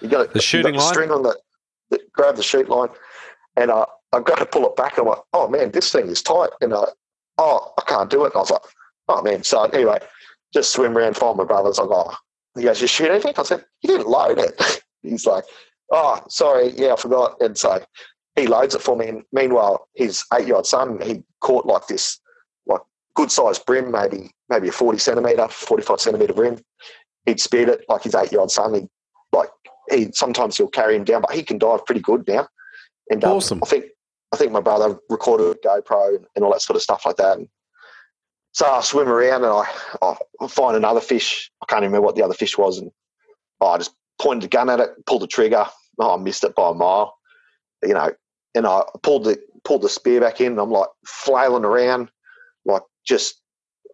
You 0.00 0.08
got 0.08 0.32
The 0.32 0.40
shooting 0.40 0.74
got 0.74 0.88
string 0.88 1.10
on 1.10 1.22
the, 1.22 1.36
the 1.90 2.00
grab 2.12 2.36
the 2.36 2.42
shoot 2.42 2.68
line, 2.68 2.88
and 3.56 3.70
I 3.70 3.84
I 4.12 4.20
got 4.20 4.38
to 4.38 4.46
pull 4.46 4.66
it 4.66 4.76
back. 4.76 4.98
And 4.98 5.06
I'm 5.06 5.14
like, 5.14 5.22
oh 5.32 5.48
man, 5.48 5.70
this 5.70 5.92
thing 5.92 6.08
is 6.08 6.22
tight, 6.22 6.50
and 6.60 6.74
I 6.74 6.84
oh 7.38 7.72
I 7.78 7.82
can't 7.86 8.10
do 8.10 8.24
it. 8.24 8.32
And 8.32 8.36
I 8.36 8.38
was 8.40 8.50
like, 8.50 8.62
oh 9.08 9.22
man. 9.22 9.42
So 9.42 9.62
anyway, 9.64 9.98
just 10.52 10.72
swim 10.72 10.96
around, 10.96 11.16
find 11.16 11.36
my 11.36 11.44
brother's 11.44 11.78
like, 11.78 11.88
oh, 11.90 12.14
he 12.56 12.64
goes, 12.64 12.80
you 12.80 12.86
shoot 12.86 13.10
anything? 13.10 13.34
I 13.36 13.42
said, 13.42 13.64
you 13.82 13.88
didn't 13.88 14.08
load 14.08 14.38
it. 14.38 14.82
He's 15.02 15.26
like, 15.26 15.44
oh, 15.92 16.20
sorry, 16.28 16.72
yeah, 16.76 16.92
I 16.92 16.96
forgot. 16.96 17.40
And 17.40 17.56
so 17.56 17.82
he 18.36 18.46
loads 18.46 18.74
it 18.74 18.82
for 18.82 18.96
me. 18.96 19.08
And 19.08 19.22
meanwhile, 19.32 19.88
his 19.94 20.24
eight 20.34 20.46
year 20.46 20.56
old 20.56 20.66
son, 20.66 21.00
he 21.00 21.22
caught 21.40 21.66
like 21.66 21.86
this, 21.86 22.20
like 22.66 22.80
good 23.14 23.30
sized 23.30 23.64
brim, 23.66 23.90
maybe 23.90 24.30
maybe 24.48 24.68
a 24.68 24.72
40 24.72 24.98
centimeter, 24.98 25.48
45 25.48 26.00
centimeter 26.00 26.32
brim. 26.32 26.58
He'd 27.26 27.40
speared 27.40 27.68
it 27.68 27.84
like 27.88 28.02
his 28.02 28.14
eight 28.14 28.32
year 28.32 28.40
old 28.40 28.50
son. 28.50 28.74
He 28.74 28.88
like 29.32 29.50
he 29.90 30.10
sometimes 30.12 30.56
he'll 30.56 30.68
carry 30.68 30.96
him 30.96 31.04
down, 31.04 31.22
but 31.22 31.34
he 31.34 31.42
can 31.42 31.58
dive 31.58 31.84
pretty 31.86 32.00
good 32.00 32.26
now. 32.26 32.48
And 33.10 33.24
um, 33.24 33.36
Awesome. 33.36 33.60
I 33.62 33.66
think 33.66 33.86
I 34.32 34.36
think 34.36 34.52
my 34.52 34.60
brother 34.60 34.98
recorded 35.08 35.56
a 35.64 35.66
GoPro 35.66 36.24
and 36.34 36.44
all 36.44 36.52
that 36.52 36.62
sort 36.62 36.76
of 36.76 36.82
stuff 36.82 37.04
like 37.04 37.16
that. 37.16 37.38
And 37.38 37.48
so 38.52 38.66
I 38.66 38.80
swim 38.80 39.08
around 39.08 39.44
and 39.44 39.52
I, 40.02 40.16
I 40.40 40.46
find 40.48 40.76
another 40.76 41.00
fish. 41.00 41.50
I 41.62 41.66
can't 41.66 41.82
remember 41.82 42.04
what 42.04 42.16
the 42.16 42.22
other 42.22 42.34
fish 42.34 42.56
was, 42.58 42.78
and 42.78 42.90
I 43.60 43.78
just 43.78 43.92
pointed 44.20 44.44
the 44.44 44.48
gun 44.48 44.70
at 44.70 44.80
it, 44.80 44.90
pulled 45.06 45.22
the 45.22 45.26
trigger. 45.26 45.66
Oh, 45.98 46.14
I 46.14 46.16
missed 46.16 46.44
it 46.44 46.54
by 46.54 46.70
a 46.70 46.74
mile, 46.74 47.14
you 47.82 47.94
know. 47.94 48.12
And 48.54 48.66
I 48.66 48.82
pulled 49.02 49.24
the 49.24 49.38
pulled 49.64 49.82
the 49.82 49.88
spear 49.88 50.20
back 50.20 50.40
in. 50.40 50.52
And 50.52 50.60
I'm 50.60 50.70
like 50.70 50.88
flailing 51.06 51.64
around, 51.64 52.10
like 52.64 52.82
just 53.06 53.40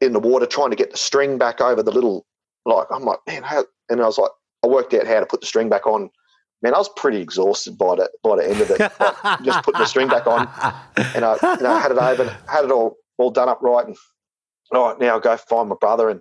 in 0.00 0.12
the 0.12 0.20
water, 0.20 0.46
trying 0.46 0.70
to 0.70 0.76
get 0.76 0.92
the 0.92 0.98
string 0.98 1.38
back 1.38 1.60
over 1.60 1.82
the 1.82 1.92
little. 1.92 2.24
Like 2.64 2.86
I'm 2.90 3.04
like, 3.04 3.18
man, 3.26 3.42
how? 3.42 3.64
And 3.88 4.00
I 4.00 4.06
was 4.06 4.18
like, 4.18 4.30
I 4.64 4.68
worked 4.68 4.94
out 4.94 5.06
how 5.06 5.20
to 5.20 5.26
put 5.26 5.40
the 5.40 5.46
string 5.46 5.68
back 5.68 5.86
on. 5.86 6.10
Man, 6.62 6.74
I 6.74 6.78
was 6.78 6.88
pretty 6.96 7.20
exhausted 7.20 7.76
by 7.76 7.96
the 7.96 8.10
by 8.24 8.36
the 8.36 8.48
end 8.48 8.60
of 8.62 8.70
it. 8.70 8.80
Like, 8.80 9.42
just 9.44 9.62
putting 9.62 9.80
the 9.80 9.86
string 9.86 10.08
back 10.08 10.26
on, 10.26 10.48
and 11.14 11.24
I, 11.24 11.36
know, 11.60 11.76
had 11.76 11.92
it 11.92 11.98
over, 11.98 12.24
had 12.48 12.64
it 12.64 12.70
all 12.70 12.96
all 13.18 13.30
done 13.30 13.48
up 13.48 13.60
right, 13.60 13.86
and 13.86 13.96
all 14.72 14.88
right, 14.88 14.98
now 14.98 15.08
I'll 15.08 15.20
go 15.20 15.36
find 15.36 15.68
my 15.68 15.76
brother, 15.78 16.08
and 16.08 16.20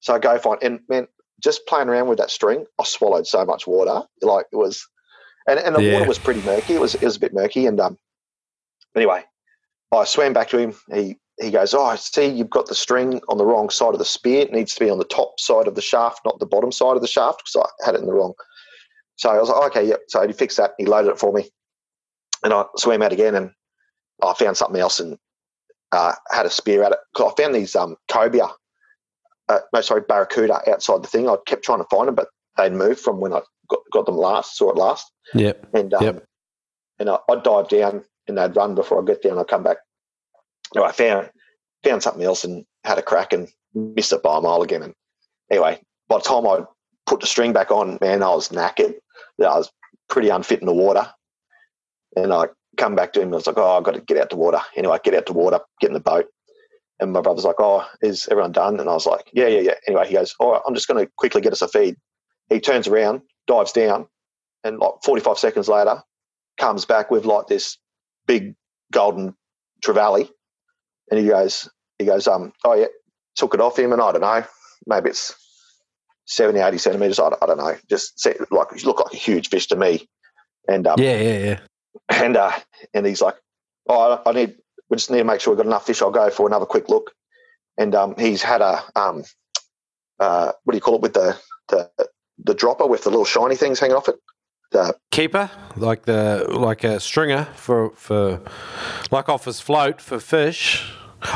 so 0.00 0.14
I 0.14 0.18
go 0.18 0.36
find, 0.38 0.62
and 0.62 0.80
man, 0.88 1.06
just 1.42 1.66
playing 1.66 1.88
around 1.88 2.08
with 2.08 2.18
that 2.18 2.30
string, 2.30 2.66
I 2.78 2.84
swallowed 2.84 3.26
so 3.26 3.44
much 3.44 3.66
water, 3.66 4.02
like 4.20 4.46
it 4.52 4.56
was, 4.56 4.84
and 5.48 5.58
and 5.58 5.74
the 5.74 5.80
Yeah. 5.80 5.94
water 5.94 6.06
was 6.06 6.18
pretty 6.18 6.42
murky. 6.42 6.74
It 6.74 6.80
was 6.80 6.94
it 6.94 7.04
was 7.04 7.16
a 7.16 7.20
bit 7.20 7.34
murky, 7.34 7.66
and 7.66 7.80
um, 7.80 7.98
anyway, 8.94 9.24
I 9.92 10.04
swam 10.04 10.32
back 10.32 10.48
to 10.50 10.58
him. 10.58 10.74
He 10.92 11.16
he 11.40 11.50
goes, 11.50 11.72
oh, 11.72 11.84
I 11.84 11.96
see 11.96 12.26
you've 12.26 12.50
got 12.50 12.66
the 12.66 12.74
string 12.74 13.20
on 13.28 13.38
the 13.38 13.46
wrong 13.46 13.70
side 13.70 13.92
of 13.92 13.98
the 14.00 14.04
spear. 14.04 14.40
It 14.42 14.52
needs 14.52 14.74
to 14.74 14.84
be 14.84 14.90
on 14.90 14.98
the 14.98 15.04
top 15.04 15.38
side 15.38 15.68
of 15.68 15.76
the 15.76 15.80
shaft, 15.80 16.20
not 16.24 16.40
the 16.40 16.46
bottom 16.46 16.72
side 16.72 16.96
of 16.96 17.00
the 17.02 17.06
shaft, 17.08 17.42
because 17.44 17.64
I 17.80 17.84
had 17.86 17.94
it 17.94 18.00
in 18.00 18.06
the 18.06 18.12
wrong. 18.12 18.34
So 19.16 19.30
I 19.30 19.38
was 19.38 19.48
like, 19.48 19.70
okay, 19.70 19.88
yep. 19.88 20.00
So 20.08 20.26
he 20.26 20.32
fixed 20.32 20.56
that. 20.56 20.72
He 20.78 20.86
loaded 20.86 21.10
it 21.10 21.18
for 21.18 21.32
me, 21.32 21.48
and 22.44 22.52
I 22.52 22.64
swam 22.76 23.02
out 23.02 23.12
again, 23.12 23.34
and 23.36 23.50
I 24.22 24.34
found 24.34 24.56
something 24.56 24.80
else 24.80 25.00
and 25.00 25.16
uh, 25.92 26.12
had 26.30 26.44
a 26.46 26.50
spear 26.50 26.82
at 26.82 26.92
it. 26.92 26.98
'Cause 27.14 27.32
I 27.32 27.42
found 27.42 27.54
these 27.54 27.74
um, 27.76 27.96
cobia, 28.10 28.50
uh, 29.48 29.60
no, 29.72 29.80
sorry, 29.80 30.02
barracuda 30.02 30.60
outside 30.70 31.02
the 31.02 31.08
thing. 31.08 31.28
I 31.28 31.36
kept 31.46 31.64
trying 31.64 31.78
to 31.78 31.86
find 31.90 32.08
them, 32.08 32.14
but 32.16 32.28
they'd 32.56 32.72
moved 32.72 33.00
from 33.00 33.20
when 33.20 33.32
I 33.32 33.40
got, 33.68 33.80
got 33.92 34.06
them 34.06 34.16
last, 34.16 34.56
saw 34.56 34.70
it 34.70 34.76
last. 34.76 35.10
Yep. 35.34 35.66
And 35.74 35.94
um, 35.94 36.04
Yep. 36.04 36.24
and 36.98 37.10
I, 37.10 37.18
I'd 37.30 37.42
dive 37.42 37.68
down 37.68 38.04
and 38.26 38.38
they'd 38.38 38.56
run 38.56 38.74
before 38.74 39.00
I 39.00 39.04
get 39.04 39.22
down. 39.22 39.38
I'd 39.38 39.48
come 39.48 39.62
back. 39.62 39.78
Anyway, 40.74 40.88
I 40.88 40.92
found 40.92 41.30
found 41.84 42.02
something 42.02 42.22
else 42.24 42.44
and 42.44 42.64
had 42.84 42.98
a 42.98 43.02
crack 43.02 43.32
and 43.32 43.48
missed 43.74 44.12
it 44.12 44.22
by 44.22 44.38
a 44.38 44.40
mile 44.40 44.62
again. 44.62 44.82
And 44.82 44.94
anyway, 45.50 45.80
by 46.08 46.16
the 46.18 46.24
time 46.24 46.46
I 46.46 46.64
put 47.06 47.20
the 47.20 47.26
string 47.26 47.52
back 47.52 47.70
on, 47.70 47.98
man, 48.00 48.22
I 48.22 48.34
was 48.34 48.48
knackered. 48.48 48.94
Yeah, 49.38 49.48
I 49.48 49.58
was 49.58 49.70
pretty 50.08 50.28
unfit 50.28 50.60
in 50.60 50.66
the 50.66 50.72
water. 50.72 51.08
And 52.16 52.32
I 52.32 52.46
come 52.76 52.94
back 52.96 53.12
to 53.12 53.20
him 53.20 53.28
and 53.28 53.34
I 53.34 53.36
was 53.36 53.46
like, 53.46 53.58
oh, 53.58 53.76
I've 53.76 53.84
got 53.84 53.94
to 53.94 54.00
get 54.00 54.18
out 54.18 54.30
to 54.30 54.36
water. 54.36 54.60
Anyway, 54.76 54.94
I 54.94 54.98
get 55.02 55.14
out 55.14 55.26
to 55.26 55.32
water, 55.32 55.60
get 55.80 55.88
in 55.88 55.94
the 55.94 56.00
boat. 56.00 56.26
And 57.00 57.12
my 57.12 57.20
brother's 57.20 57.44
like, 57.44 57.60
oh, 57.60 57.86
is 58.02 58.26
everyone 58.30 58.52
done? 58.52 58.80
And 58.80 58.88
I 58.88 58.94
was 58.94 59.06
like, 59.06 59.30
yeah, 59.32 59.46
yeah, 59.46 59.60
yeah. 59.60 59.74
Anyway, 59.86 60.08
he 60.08 60.14
goes, 60.14 60.34
all 60.40 60.52
right, 60.52 60.62
I'm 60.66 60.74
just 60.74 60.88
going 60.88 61.04
to 61.04 61.10
quickly 61.16 61.40
get 61.40 61.52
us 61.52 61.62
a 61.62 61.68
feed. 61.68 61.94
He 62.48 62.58
turns 62.58 62.88
around, 62.88 63.20
dives 63.48 63.72
down, 63.72 64.06
and 64.62 64.78
like 64.78 64.92
45 65.04 65.38
seconds 65.38 65.68
later, 65.68 66.02
comes 66.58 66.84
back 66.84 67.10
with 67.10 67.24
like 67.24 67.48
this 67.48 67.78
big 68.26 68.54
golden 68.92 69.34
trevally. 69.84 70.28
And 71.10 71.18
he 71.18 71.26
goes, 71.26 71.68
he 71.98 72.04
goes, 72.04 72.28
um, 72.28 72.52
oh 72.64 72.74
yeah, 72.74 72.86
took 73.34 73.54
it 73.54 73.60
off 73.60 73.78
him, 73.78 73.92
and 73.92 74.00
I 74.00 74.12
don't 74.12 74.20
know, 74.20 74.44
maybe 74.86 75.10
it's 75.10 75.34
70, 76.26 76.60
80 76.60 76.78
centimeters. 76.78 77.18
I 77.18 77.30
don't, 77.30 77.42
I 77.42 77.46
don't 77.46 77.58
know. 77.58 77.76
Just 77.88 78.24
like 78.50 78.68
it 78.72 78.84
looked 78.84 79.00
like 79.00 79.14
a 79.14 79.16
huge 79.16 79.48
fish 79.48 79.66
to 79.68 79.76
me. 79.76 80.06
And 80.68 80.86
um, 80.86 81.00
Yeah, 81.00 81.18
yeah, 81.18 81.38
yeah. 81.38 81.60
and 82.10 82.36
uh, 82.36 82.52
and 82.92 83.06
he's 83.06 83.22
like, 83.22 83.36
"Oh, 83.88 84.20
I 84.24 84.30
I 84.30 84.32
need. 84.34 84.56
We 84.90 84.96
just 84.96 85.10
need 85.10 85.18
to 85.18 85.24
make 85.24 85.40
sure 85.40 85.52
we've 85.52 85.58
got 85.58 85.66
enough 85.66 85.86
fish. 85.86 86.02
I'll 86.02 86.10
go 86.10 86.28
for 86.30 86.46
another 86.46 86.66
quick 86.66 86.90
look." 86.90 87.12
And 87.78 87.94
um, 87.94 88.14
he's 88.18 88.42
had 88.42 88.60
a 88.60 88.82
um, 88.94 89.24
uh, 90.20 90.52
what 90.64 90.72
do 90.72 90.76
you 90.76 90.82
call 90.82 90.96
it 90.96 91.00
with 91.00 91.14
the 91.14 91.38
the 91.68 91.90
the 92.44 92.54
dropper 92.54 92.86
with 92.86 93.04
the 93.04 93.10
little 93.10 93.24
shiny 93.24 93.56
things 93.56 93.80
hanging 93.80 93.96
off 93.96 94.08
it. 94.08 94.16
The 94.70 94.94
Keeper, 95.10 95.50
like 95.76 96.04
the 96.04 96.46
like 96.50 96.84
a 96.84 97.00
stringer 97.00 97.44
for 97.54 97.90
for 97.90 98.40
like 99.10 99.28
off 99.28 99.46
his 99.46 99.60
float 99.60 100.00
for 100.00 100.20
fish. 100.20 100.92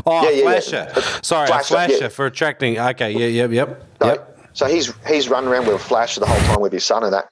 Oh, 0.07 0.22
Yeah, 0.22 0.30
yeah, 0.30 0.36
yeah. 0.36 0.42
flasher. 0.42 1.03
Sorry, 1.22 1.46
Flasher, 1.48 1.62
a 1.62 1.76
flasher 1.76 1.96
yeah. 2.03 2.09
for 2.09 2.26
attracting. 2.26 2.78
Okay, 2.78 3.11
yeah, 3.11 3.26
yep, 3.26 3.50
yep, 3.50 3.84
No, 4.00 4.07
yep. 4.07 4.38
So 4.53 4.66
he's 4.66 4.92
he's 5.07 5.28
running 5.28 5.50
around 5.50 5.66
with 5.66 5.76
a 5.76 5.78
flash 5.78 6.14
the 6.16 6.26
whole 6.26 6.38
time 6.40 6.61
with 6.61 6.72
his 6.72 6.84
son 6.84 7.05
and 7.05 7.12
that. 7.14 7.26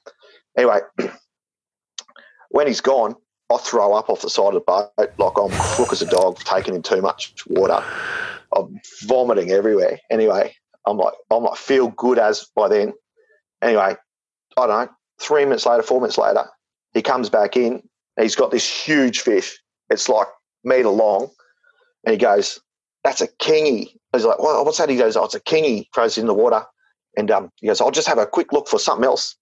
Anyway, 0.57 0.79
when 2.49 2.67
he's 2.67 2.81
gone, 2.81 3.15
I 3.51 3.57
throw 3.57 3.93
up 3.93 4.09
off 4.09 4.21
the 4.21 4.29
side 4.29 4.47
of 4.47 4.53
the 4.53 4.59
boat 4.61 4.89
like 4.97 5.37
I'm 5.37 5.49
crook 5.75 5.91
as 5.91 6.01
a 6.01 6.07
dog, 6.07 6.39
taking 6.39 6.73
in 6.75 6.81
too 6.81 7.01
much 7.01 7.33
water. 7.47 7.83
I'm 8.55 8.79
vomiting 9.03 9.51
everywhere. 9.51 9.99
Anyway, 10.09 10.55
I'm 10.87 10.97
like 10.97 11.13
I'm 11.29 11.43
like 11.43 11.57
feel 11.57 11.89
good 11.89 12.17
as 12.17 12.47
by 12.55 12.67
then. 12.69 12.93
Anyway, 13.61 13.95
I 14.57 14.67
don't 14.67 14.69
know. 14.69 14.89
Three 15.19 15.45
minutes 15.45 15.65
later, 15.65 15.83
four 15.83 16.01
minutes 16.01 16.17
later, 16.17 16.45
he 16.93 17.01
comes 17.01 17.29
back 17.29 17.55
in. 17.55 17.83
He's 18.19 18.35
got 18.35 18.51
this 18.51 18.67
huge 18.67 19.21
fish. 19.21 19.59
It's 19.89 20.09
like 20.09 20.27
meter 20.63 20.89
long, 20.89 21.29
And 22.05 22.13
he 22.13 22.17
goes, 22.17 22.59
That's 23.03 23.21
a 23.21 23.27
kingy. 23.27 23.89
He's 24.13 24.25
like, 24.25 24.39
well, 24.39 24.63
What's 24.65 24.77
that? 24.79 24.89
He 24.89 24.97
goes, 24.97 25.15
Oh, 25.15 25.25
it's 25.25 25.35
a 25.35 25.39
kingy. 25.39 25.85
Throws 25.93 26.17
in 26.17 26.27
the 26.27 26.33
water. 26.33 26.63
And 27.17 27.29
um, 27.31 27.49
he 27.57 27.67
goes, 27.67 27.81
I'll 27.81 27.91
just 27.91 28.07
have 28.07 28.17
a 28.17 28.25
quick 28.25 28.53
look 28.53 28.67
for 28.67 28.79
something 28.79 29.05
else. 29.05 29.35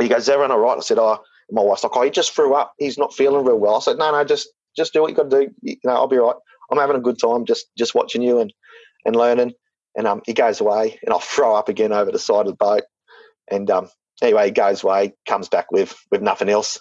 He 0.00 0.08
goes, 0.08 0.28
everyone 0.28 0.50
all 0.52 0.58
right? 0.58 0.78
I 0.78 0.80
said, 0.80 0.98
Oh, 0.98 1.18
my 1.50 1.62
wife's 1.62 1.84
like, 1.84 1.96
Oh, 1.96 2.02
he 2.02 2.10
just 2.10 2.34
threw 2.34 2.54
up. 2.54 2.72
He's 2.78 2.98
not 2.98 3.14
feeling 3.14 3.44
real 3.44 3.58
well. 3.58 3.76
I 3.76 3.80
said, 3.80 3.98
No, 3.98 4.12
no, 4.12 4.24
just 4.24 4.48
just 4.76 4.92
do 4.92 5.02
what 5.02 5.10
you 5.10 5.16
got 5.16 5.30
to 5.30 5.46
do. 5.46 5.50
You 5.62 5.76
know, 5.84 5.92
I'll 5.92 6.06
be 6.08 6.16
right. 6.16 6.36
I'm 6.70 6.78
having 6.78 6.96
a 6.96 7.00
good 7.00 7.18
time 7.18 7.44
just 7.44 7.66
just 7.76 7.94
watching 7.94 8.22
you 8.22 8.38
and, 8.38 8.52
and 9.04 9.16
learning. 9.16 9.52
And 9.96 10.06
um, 10.06 10.22
he 10.24 10.32
goes 10.32 10.60
away, 10.60 10.98
and 11.02 11.12
I'll 11.12 11.20
throw 11.34 11.54
up 11.56 11.68
again 11.68 11.92
over 11.92 12.12
the 12.12 12.18
side 12.18 12.46
of 12.46 12.46
the 12.46 12.54
boat. 12.54 12.82
And 13.50 13.70
um, 13.70 13.88
anyway, 14.22 14.46
he 14.46 14.50
goes 14.50 14.82
away, 14.82 15.14
comes 15.26 15.48
back 15.48 15.70
with 15.72 15.96
with 16.10 16.22
nothing 16.22 16.48
else. 16.48 16.80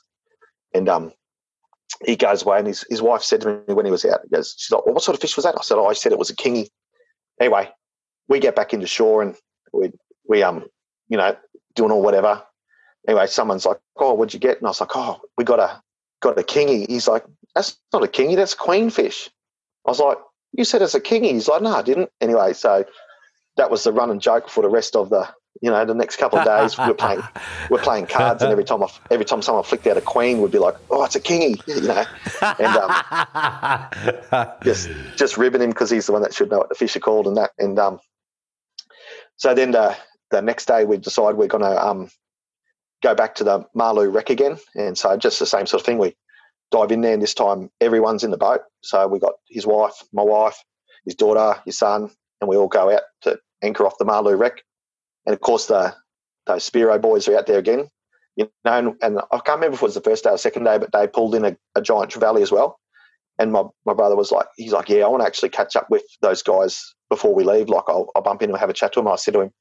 And 0.73 0.87
um, 0.87 1.11
he 2.05 2.15
goes 2.15 2.43
away, 2.43 2.59
and 2.59 2.67
his, 2.67 2.85
his 2.89 3.01
wife 3.01 3.23
said 3.23 3.41
to 3.41 3.63
me 3.67 3.73
when 3.73 3.85
he 3.85 3.91
was 3.91 4.05
out, 4.05 4.21
he 4.23 4.35
goes, 4.35 4.55
she's 4.57 4.71
like, 4.71 4.85
well, 4.85 4.93
what 4.93 5.03
sort 5.03 5.15
of 5.15 5.21
fish 5.21 5.35
was 5.35 5.45
that? 5.45 5.55
I 5.57 5.61
said, 5.61 5.77
oh, 5.77 5.87
I 5.87 5.93
said 5.93 6.11
it 6.11 6.19
was 6.19 6.29
a 6.29 6.35
kingy. 6.35 6.69
Anyway, 7.39 7.69
we 8.27 8.39
get 8.39 8.55
back 8.55 8.73
into 8.73 8.87
shore, 8.87 9.21
and 9.21 9.35
we 9.73 9.91
we 10.27 10.43
um, 10.43 10.65
you 11.07 11.17
know, 11.17 11.35
doing 11.75 11.91
all 11.91 12.01
whatever. 12.01 12.43
Anyway, 13.07 13.27
someone's 13.27 13.65
like, 13.65 13.79
oh, 13.97 14.13
what'd 14.13 14.33
you 14.33 14.39
get? 14.39 14.57
And 14.57 14.67
I 14.67 14.69
was 14.69 14.79
like, 14.79 14.95
oh, 14.95 15.19
we 15.37 15.43
got 15.43 15.59
a 15.59 15.81
got 16.21 16.37
a 16.37 16.43
kingy. 16.43 16.87
He's 16.87 17.07
like, 17.07 17.25
that's 17.55 17.77
not 17.91 18.03
a 18.03 18.07
kingy, 18.07 18.35
that's 18.35 18.55
queenfish. 18.55 19.29
I 19.85 19.91
was 19.91 19.99
like, 19.99 20.17
you 20.53 20.63
said 20.63 20.81
it's 20.81 20.95
a 20.95 21.01
kingy. 21.01 21.31
He's 21.31 21.47
like, 21.47 21.61
no, 21.61 21.75
I 21.75 21.81
didn't. 21.81 22.09
Anyway, 22.21 22.53
so 22.53 22.85
that 23.57 23.71
was 23.71 23.83
the 23.83 23.91
running 23.91 24.19
joke 24.19 24.49
for 24.49 24.61
the 24.61 24.69
rest 24.69 24.95
of 24.95 25.09
the, 25.09 25.27
you 25.61 25.69
know, 25.69 25.83
the 25.83 25.93
next 25.93 26.17
couple 26.17 26.39
of 26.39 26.45
days. 26.45 26.77
we're 26.77 26.93
playing, 26.93 27.21
we're 27.69 27.81
playing 27.81 28.07
cards, 28.07 28.41
and 28.41 28.51
every 28.51 28.63
time 28.63 28.83
I, 28.83 28.87
every 29.11 29.25
time 29.25 29.41
someone 29.41 29.63
flicked 29.63 29.87
out 29.87 29.97
a 29.97 30.01
queen, 30.01 30.41
we'd 30.41 30.51
be 30.51 30.59
like, 30.59 30.75
oh, 30.89 31.03
it's 31.03 31.15
a 31.15 31.19
kingy, 31.19 31.61
you 31.67 31.81
know, 31.81 32.05
and 32.59 32.77
um, 34.31 34.51
just 34.63 34.89
just 35.17 35.37
ribbing 35.37 35.61
him 35.61 35.69
because 35.69 35.89
he's 35.89 36.05
the 36.05 36.13
one 36.13 36.21
that 36.21 36.33
should 36.33 36.49
know 36.49 36.59
what 36.59 36.69
the 36.69 36.75
fish 36.75 36.95
are 36.95 37.01
called 37.01 37.27
and 37.27 37.37
that. 37.37 37.51
And 37.59 37.77
um, 37.77 37.99
so 39.35 39.53
then 39.53 39.71
the 39.71 39.95
the 40.31 40.41
next 40.41 40.65
day 40.65 40.85
we 40.85 40.97
decide 40.97 41.35
we're 41.35 41.47
going 41.47 41.63
to 41.63 41.85
um 41.85 42.09
go 43.01 43.15
back 43.15 43.35
to 43.35 43.43
the 43.43 43.65
Marloo 43.75 44.13
wreck 44.13 44.29
again, 44.29 44.57
and 44.75 44.97
so 44.97 45.15
just 45.17 45.39
the 45.39 45.45
same 45.45 45.65
sort 45.65 45.81
of 45.81 45.85
thing. 45.85 45.97
We 45.97 46.15
dive 46.71 46.91
in 46.91 47.01
there, 47.01 47.13
and 47.13 47.21
this 47.21 47.33
time 47.33 47.69
everyone's 47.81 48.23
in 48.23 48.31
the 48.31 48.37
boat. 48.37 48.61
So 48.81 49.07
we 49.07 49.19
got 49.19 49.33
his 49.49 49.65
wife, 49.65 50.03
my 50.13 50.23
wife, 50.23 50.63
his 51.05 51.15
daughter, 51.15 51.59
his 51.65 51.77
son, 51.77 52.09
and 52.39 52.49
we 52.49 52.55
all 52.55 52.67
go 52.67 52.91
out 52.93 53.01
to 53.21 53.39
anchor 53.61 53.85
off 53.85 53.97
the 53.97 54.05
Marloo 54.05 54.37
wreck. 54.37 54.63
And 55.25 55.33
of 55.33 55.41
course, 55.41 55.67
the 55.67 55.95
those 56.45 56.69
Spearo 56.69 57.01
boys 57.01 57.27
are 57.27 57.37
out 57.37 57.47
there 57.47 57.59
again. 57.59 57.89
You 58.35 58.49
know, 58.63 58.73
and, 58.73 58.93
and 59.01 59.19
I 59.31 59.39
can't 59.39 59.57
remember 59.57 59.75
if 59.75 59.81
it 59.81 59.85
was 59.85 59.95
the 59.95 60.01
first 60.01 60.23
day 60.23 60.29
or 60.29 60.37
second 60.37 60.63
day, 60.63 60.77
but 60.77 60.91
they 60.93 61.07
pulled 61.07 61.35
in 61.35 61.45
a, 61.45 61.57
a 61.75 61.81
giant 61.81 62.11
trevally 62.11 62.41
as 62.41 62.51
well. 62.51 62.79
And 63.37 63.51
my, 63.51 63.63
my 63.85 63.93
brother 63.93 64.15
was 64.15 64.31
like, 64.31 64.47
he's 64.55 64.71
like, 64.71 64.89
yeah, 64.89 65.03
I 65.03 65.07
want 65.07 65.21
to 65.21 65.27
actually 65.27 65.49
catch 65.49 65.75
up 65.75 65.89
with 65.89 66.03
those 66.21 66.41
guys 66.41 66.93
before 67.09 67.33
we 67.35 67.43
leave. 67.43 67.69
Like, 67.69 67.83
I'll, 67.87 68.09
I'll 68.15 68.21
bump 68.21 68.41
in 68.41 68.49
and 68.49 68.57
have 68.57 68.69
a 68.69 68.73
chat 68.73 68.93
to 68.93 68.99
him. 68.99 69.07
I 69.07 69.15
said 69.17 69.33
to 69.33 69.41
him, 69.41 69.51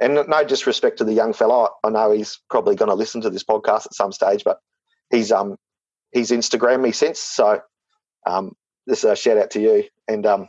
and 0.00 0.14
no 0.28 0.44
disrespect 0.44 0.98
to 0.98 1.04
the 1.04 1.12
young 1.12 1.32
fella, 1.32 1.70
I 1.82 1.90
know 1.90 2.12
he's 2.12 2.38
probably 2.48 2.76
going 2.76 2.90
to 2.90 2.94
listen 2.94 3.20
to 3.22 3.30
this 3.30 3.44
podcast 3.44 3.86
at 3.86 3.94
some 3.94 4.12
stage, 4.12 4.44
but 4.44 4.58
he's 5.10 5.32
um 5.32 5.56
he's 6.12 6.30
Instagram 6.30 6.80
me 6.80 6.92
since. 6.92 7.20
So 7.20 7.60
um, 8.26 8.52
this 8.86 8.98
is 8.98 9.04
a 9.04 9.16
shout 9.16 9.38
out 9.38 9.50
to 9.52 9.60
you. 9.60 9.84
And 10.06 10.24
um, 10.26 10.48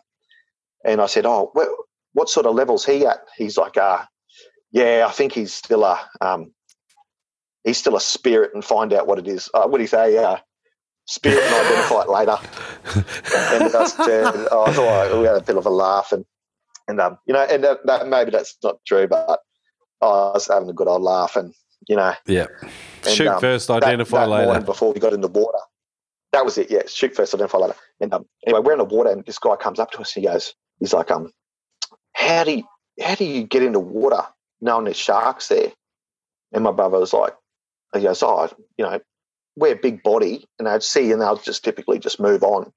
and 0.86 1.02
I 1.02 1.08
said, 1.08 1.26
oh, 1.26 1.50
what, 1.54 1.70
what 2.14 2.30
sort 2.30 2.46
of 2.46 2.56
levels 2.56 2.86
he 2.86 3.06
at? 3.06 3.20
He's 3.38 3.58
like, 3.58 3.78
uh, 3.78 4.04
yeah, 4.72 5.06
I 5.08 5.12
think 5.12 5.34
he's 5.34 5.54
still 5.54 5.84
a 5.84 6.00
um, 6.22 6.54
he's 7.64 7.78
still 7.78 7.96
a 7.96 8.02
spirit, 8.02 8.52
and 8.54 8.64
find 8.64 8.94
out 8.94 9.08
what 9.08 9.20
it 9.20 9.28
is. 9.28 9.50
Uh, 9.54 9.68
what 9.68 9.78
do 9.78 9.84
you 9.84 9.88
say? 9.88 10.18
Uh, 10.18 10.38
spirit 11.06 11.44
and 11.44 11.66
identify 11.66 12.02
it 12.02 12.10
later. 12.10 12.38
and 13.56 13.72
that's, 13.72 14.00
uh, 14.00 14.48
I 14.52 14.72
thought 14.72 15.20
we 15.20 15.26
had 15.26 15.38
a 15.38 15.44
bit 15.44 15.58
of 15.58 15.66
a 15.66 15.70
laugh, 15.70 16.12
and 16.12 16.26
and 16.88 17.00
um, 17.00 17.18
you 17.26 17.34
know, 17.34 17.42
and 17.44 17.64
that, 17.64 17.86
that, 17.86 18.08
maybe 18.08 18.32
that's 18.32 18.58
not 18.64 18.78
true, 18.86 19.08
but 19.08 19.40
I 20.02 20.06
was 20.06 20.48
having 20.48 20.70
a 20.70 20.74
good 20.74 20.88
old 20.88 21.02
laugh, 21.02 21.36
and 21.36 21.54
you 21.88 21.96
know, 21.96 22.14
yeah. 22.26 22.48
And, 22.62 23.16
shoot 23.16 23.28
um, 23.28 23.40
first, 23.40 23.70
identify 23.70 24.26
that, 24.26 24.38
that 24.38 24.48
later. 24.48 24.66
Before 24.66 24.94
we 24.94 25.00
got 25.00 25.14
in 25.14 25.22
the 25.22 25.28
water, 25.28 25.60
that 26.32 26.46
was 26.46 26.58
it. 26.58 26.72
Yeah, 26.72 26.82
shoot 26.88 27.16
first, 27.16 27.34
identify 27.34 27.58
later. 27.58 27.76
And 28.00 28.14
um, 28.14 28.26
anyway, 28.46 28.62
we're 28.62 28.74
in 28.74 28.80
the 28.80 28.86
water, 28.86 29.12
and 29.12 29.26
this 29.26 29.40
guy 29.40 29.56
comes 29.56 29.80
up 29.80 29.92
to 29.92 30.00
us. 30.00 30.16
And 30.16 30.24
he 30.24 30.30
goes, 30.30 30.54
he's 30.80 30.94
like, 30.94 31.12
um, 31.12 31.32
how 32.20 32.44
do 32.44 32.52
you, 32.58 32.64
how 33.02 33.16
do 33.16 33.26
you 33.26 33.44
get 33.44 33.64
into 33.64 33.80
water 33.80 34.24
knowing 34.62 34.86
there's 34.86 34.98
sharks 34.98 35.48
there? 35.48 35.72
And 36.52 36.64
my 36.64 36.72
brother 36.72 37.00
was 37.00 37.14
like, 37.14 37.34
he 37.94 38.02
goes, 38.02 38.22
oh, 38.22 38.50
you 38.78 38.86
know, 38.86 39.00
we're 39.56 39.76
big 39.76 40.04
body, 40.04 40.46
and 40.58 40.68
they'd 40.68 40.84
see, 40.84 41.12
and 41.12 41.22
they'll 41.22 41.38
just 41.38 41.64
typically 41.64 42.00
just 42.00 42.20
move 42.20 42.44
on. 42.44 42.72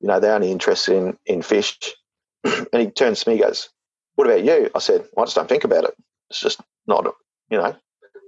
You 0.00 0.08
know, 0.08 0.20
they're 0.20 0.34
only 0.34 0.50
interested 0.50 0.94
in 0.96 1.16
in 1.26 1.42
fish. 1.42 1.78
and 2.44 2.66
he 2.72 2.90
turns 2.90 3.24
to 3.24 3.30
me, 3.30 3.38
goes, 3.38 3.68
"What 4.14 4.26
about 4.26 4.44
you?" 4.44 4.70
I 4.74 4.78
said, 4.78 5.06
well, 5.12 5.24
"I 5.24 5.26
just 5.26 5.36
don't 5.36 5.48
think 5.48 5.64
about 5.64 5.84
it. 5.84 5.94
It's 6.30 6.40
just 6.40 6.60
not, 6.86 7.04
you 7.50 7.58
know, 7.58 7.66
if 7.66 7.76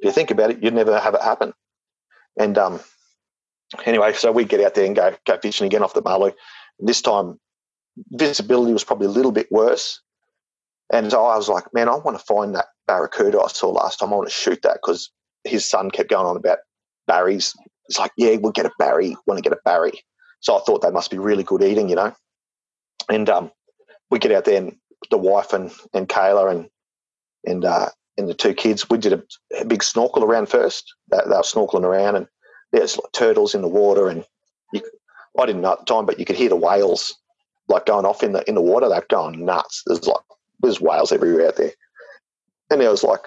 you 0.03 0.13
think 0.13 0.31
about 0.31 0.51
it, 0.51 0.63
you'd 0.63 0.75
never 0.75 0.99
have 0.99 1.15
it 1.15 1.23
happen." 1.23 1.53
And 2.39 2.57
um, 2.59 2.81
anyway, 3.85 4.13
so 4.13 4.33
we 4.33 4.45
get 4.45 4.61
out 4.61 4.75
there 4.75 4.85
and 4.87 4.97
go 4.97 5.15
go 5.27 5.39
fishing 5.39 5.67
again 5.67 5.83
off 5.83 5.95
the 5.95 6.03
Marloo. 6.03 6.35
This 6.79 7.01
time, 7.03 7.39
visibility 8.11 8.73
was 8.73 8.85
probably 8.85 9.07
a 9.07 9.11
little 9.11 9.33
bit 9.33 9.51
worse. 9.51 10.01
And 10.93 11.11
so 11.11 11.25
I 11.25 11.37
was 11.37 11.49
like, 11.49 11.65
man, 11.75 11.89
I 11.89 11.97
want 11.97 12.19
to 12.19 12.25
find 12.25 12.55
that 12.55 12.67
barracuda 12.87 13.41
I 13.41 13.49
saw 13.49 13.71
last 13.71 13.99
time. 13.99 14.13
I 14.13 14.17
want 14.17 14.29
to 14.29 14.35
shoot 14.35 14.61
that 14.63 14.79
because 14.83 15.11
his 15.45 15.69
son 15.69 15.91
kept 15.91 16.11
going 16.11 16.27
on 16.27 16.37
about 16.37 16.59
Barry's. 17.07 17.55
It's 17.89 17.99
like, 17.99 18.13
yeah, 18.17 18.37
we'll 18.37 18.53
get 18.53 18.67
a 18.67 18.73
Barry. 18.79 19.17
Want 19.27 19.39
to 19.39 19.43
get 19.43 19.57
a 19.57 19.61
Barry. 19.65 19.93
So 20.41 20.57
I 20.57 20.61
thought 20.61 20.83
they 20.83 20.91
must 20.91 21.11
be 21.11 21.19
really 21.19 21.43
good 21.43 21.63
eating, 21.63 21.89
you 21.89 21.97
know. 21.97 22.15
And 23.09 23.29
um, 23.29 23.51
we 24.11 24.19
get 24.19 24.33
out 24.33 24.45
there 24.45 24.59
and 24.59 24.77
the 25.11 25.19
wife 25.19 25.53
and, 25.53 25.73
and 25.93 26.09
Kayla 26.09 26.51
and 26.51 26.69
and 27.45 27.65
uh, 27.65 27.91
and 28.19 28.29
the 28.29 28.35
two 28.35 28.55
kids, 28.55 28.89
we 28.89 28.99
did 28.99 29.13
a, 29.13 29.23
a 29.61 29.65
big 29.65 29.83
snorkel 29.83 30.25
around 30.25 30.49
first. 30.49 30.95
They, 31.11 31.19
they, 31.19 31.37
were 31.37 31.43
snorkeling 31.43 31.85
around 31.85 32.17
and 32.17 32.27
there's 32.73 32.97
like 32.97 33.13
turtles 33.13 33.55
in 33.55 33.63
the 33.63 33.69
water 33.69 34.09
and 34.09 34.25
you, 34.73 34.83
I 35.39 35.47
didn't 35.47 35.63
know 35.63 35.73
at 35.73 35.81
the 35.81 35.85
time, 35.85 36.07
but 36.07 36.19
you 36.19 36.25
could 36.25 36.37
hear 36.37 36.49
the 36.49 36.57
whales 36.57 37.15
like 37.69 37.87
going 37.87 38.07
off 38.07 38.23
in 38.23 38.33
the 38.33 38.49
in 38.49 38.55
the 38.55 38.63
water. 38.63 38.89
They're 38.89 39.05
going 39.09 39.45
nuts. 39.45 39.83
There's 39.87 40.07
like 40.07 40.17
there's 40.61 40.81
whales 40.81 41.13
everywhere 41.13 41.49
out 41.49 41.57
there. 41.57 41.73
And 42.71 42.81
there 42.81 42.91
was 42.91 43.05
like, 43.05 43.27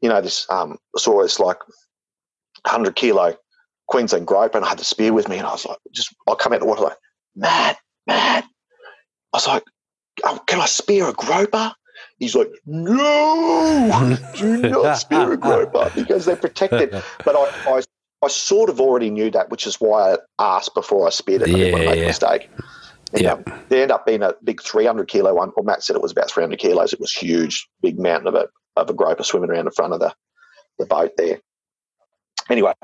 you 0.00 0.08
know, 0.08 0.20
this 0.20 0.46
um 0.50 0.78
I 0.96 1.00
saw 1.00 1.22
this 1.22 1.40
like 1.40 1.58
hundred 2.66 2.96
kilo 2.96 3.36
Queensland 3.88 4.26
groper 4.26 4.58
and 4.58 4.64
I 4.64 4.70
had 4.70 4.78
the 4.78 4.84
spear 4.84 5.12
with 5.12 5.28
me 5.28 5.38
and 5.38 5.46
I 5.46 5.52
was 5.52 5.64
like, 5.66 5.78
just 5.92 6.14
I 6.28 6.34
come 6.34 6.52
out 6.52 6.60
the 6.60 6.66
water 6.66 6.82
like, 6.82 6.96
mad, 7.34 7.76
mad. 8.06 8.44
I 9.32 9.36
was 9.36 9.46
like, 9.46 9.64
oh, 10.24 10.40
can 10.46 10.60
I 10.60 10.66
spear 10.66 11.08
a 11.08 11.12
groper? 11.12 11.72
He's 12.18 12.34
like, 12.34 12.50
no, 12.66 14.18
do 14.34 14.58
not 14.58 14.94
spear 14.98 15.32
a 15.32 15.36
groper 15.36 15.90
because 15.94 16.24
they're 16.24 16.36
protected. 16.36 16.90
But 17.24 17.36
I, 17.36 17.70
I, 17.70 17.82
I 18.24 18.28
sort 18.28 18.70
of 18.70 18.80
already 18.80 19.10
knew 19.10 19.30
that, 19.30 19.50
which 19.50 19.66
is 19.66 19.76
why 19.76 20.14
I 20.14 20.56
asked 20.56 20.74
before 20.74 21.06
I 21.06 21.10
speared 21.10 21.42
it. 21.42 21.48
I 21.48 21.52
didn't 21.52 21.72
want 21.72 21.84
to 21.84 21.90
make 21.90 21.98
a 22.04 22.06
mistake. 22.08 22.50
Yeah. 23.16 23.32
Um, 23.34 23.44
there 23.68 23.82
ended 23.82 23.90
up 23.90 24.06
being 24.06 24.22
a 24.22 24.34
big 24.44 24.62
300 24.62 25.08
kilo 25.08 25.34
one. 25.34 25.52
Well, 25.56 25.64
Matt 25.64 25.82
said 25.82 25.96
it 25.96 26.02
was 26.02 26.12
about 26.12 26.30
300 26.30 26.58
kilos. 26.58 26.92
It 26.92 27.00
was 27.00 27.12
huge, 27.12 27.68
big 27.82 27.98
mountain 27.98 28.28
of 28.28 28.34
a, 28.34 28.48
of 28.76 28.90
a 28.90 28.94
groper 28.94 29.22
swimming 29.22 29.50
around 29.50 29.66
in 29.66 29.72
front 29.72 29.92
of 29.92 30.00
the, 30.00 30.14
the 30.78 30.86
boat 30.86 31.12
there. 31.16 31.40
Anyway, 32.50 32.74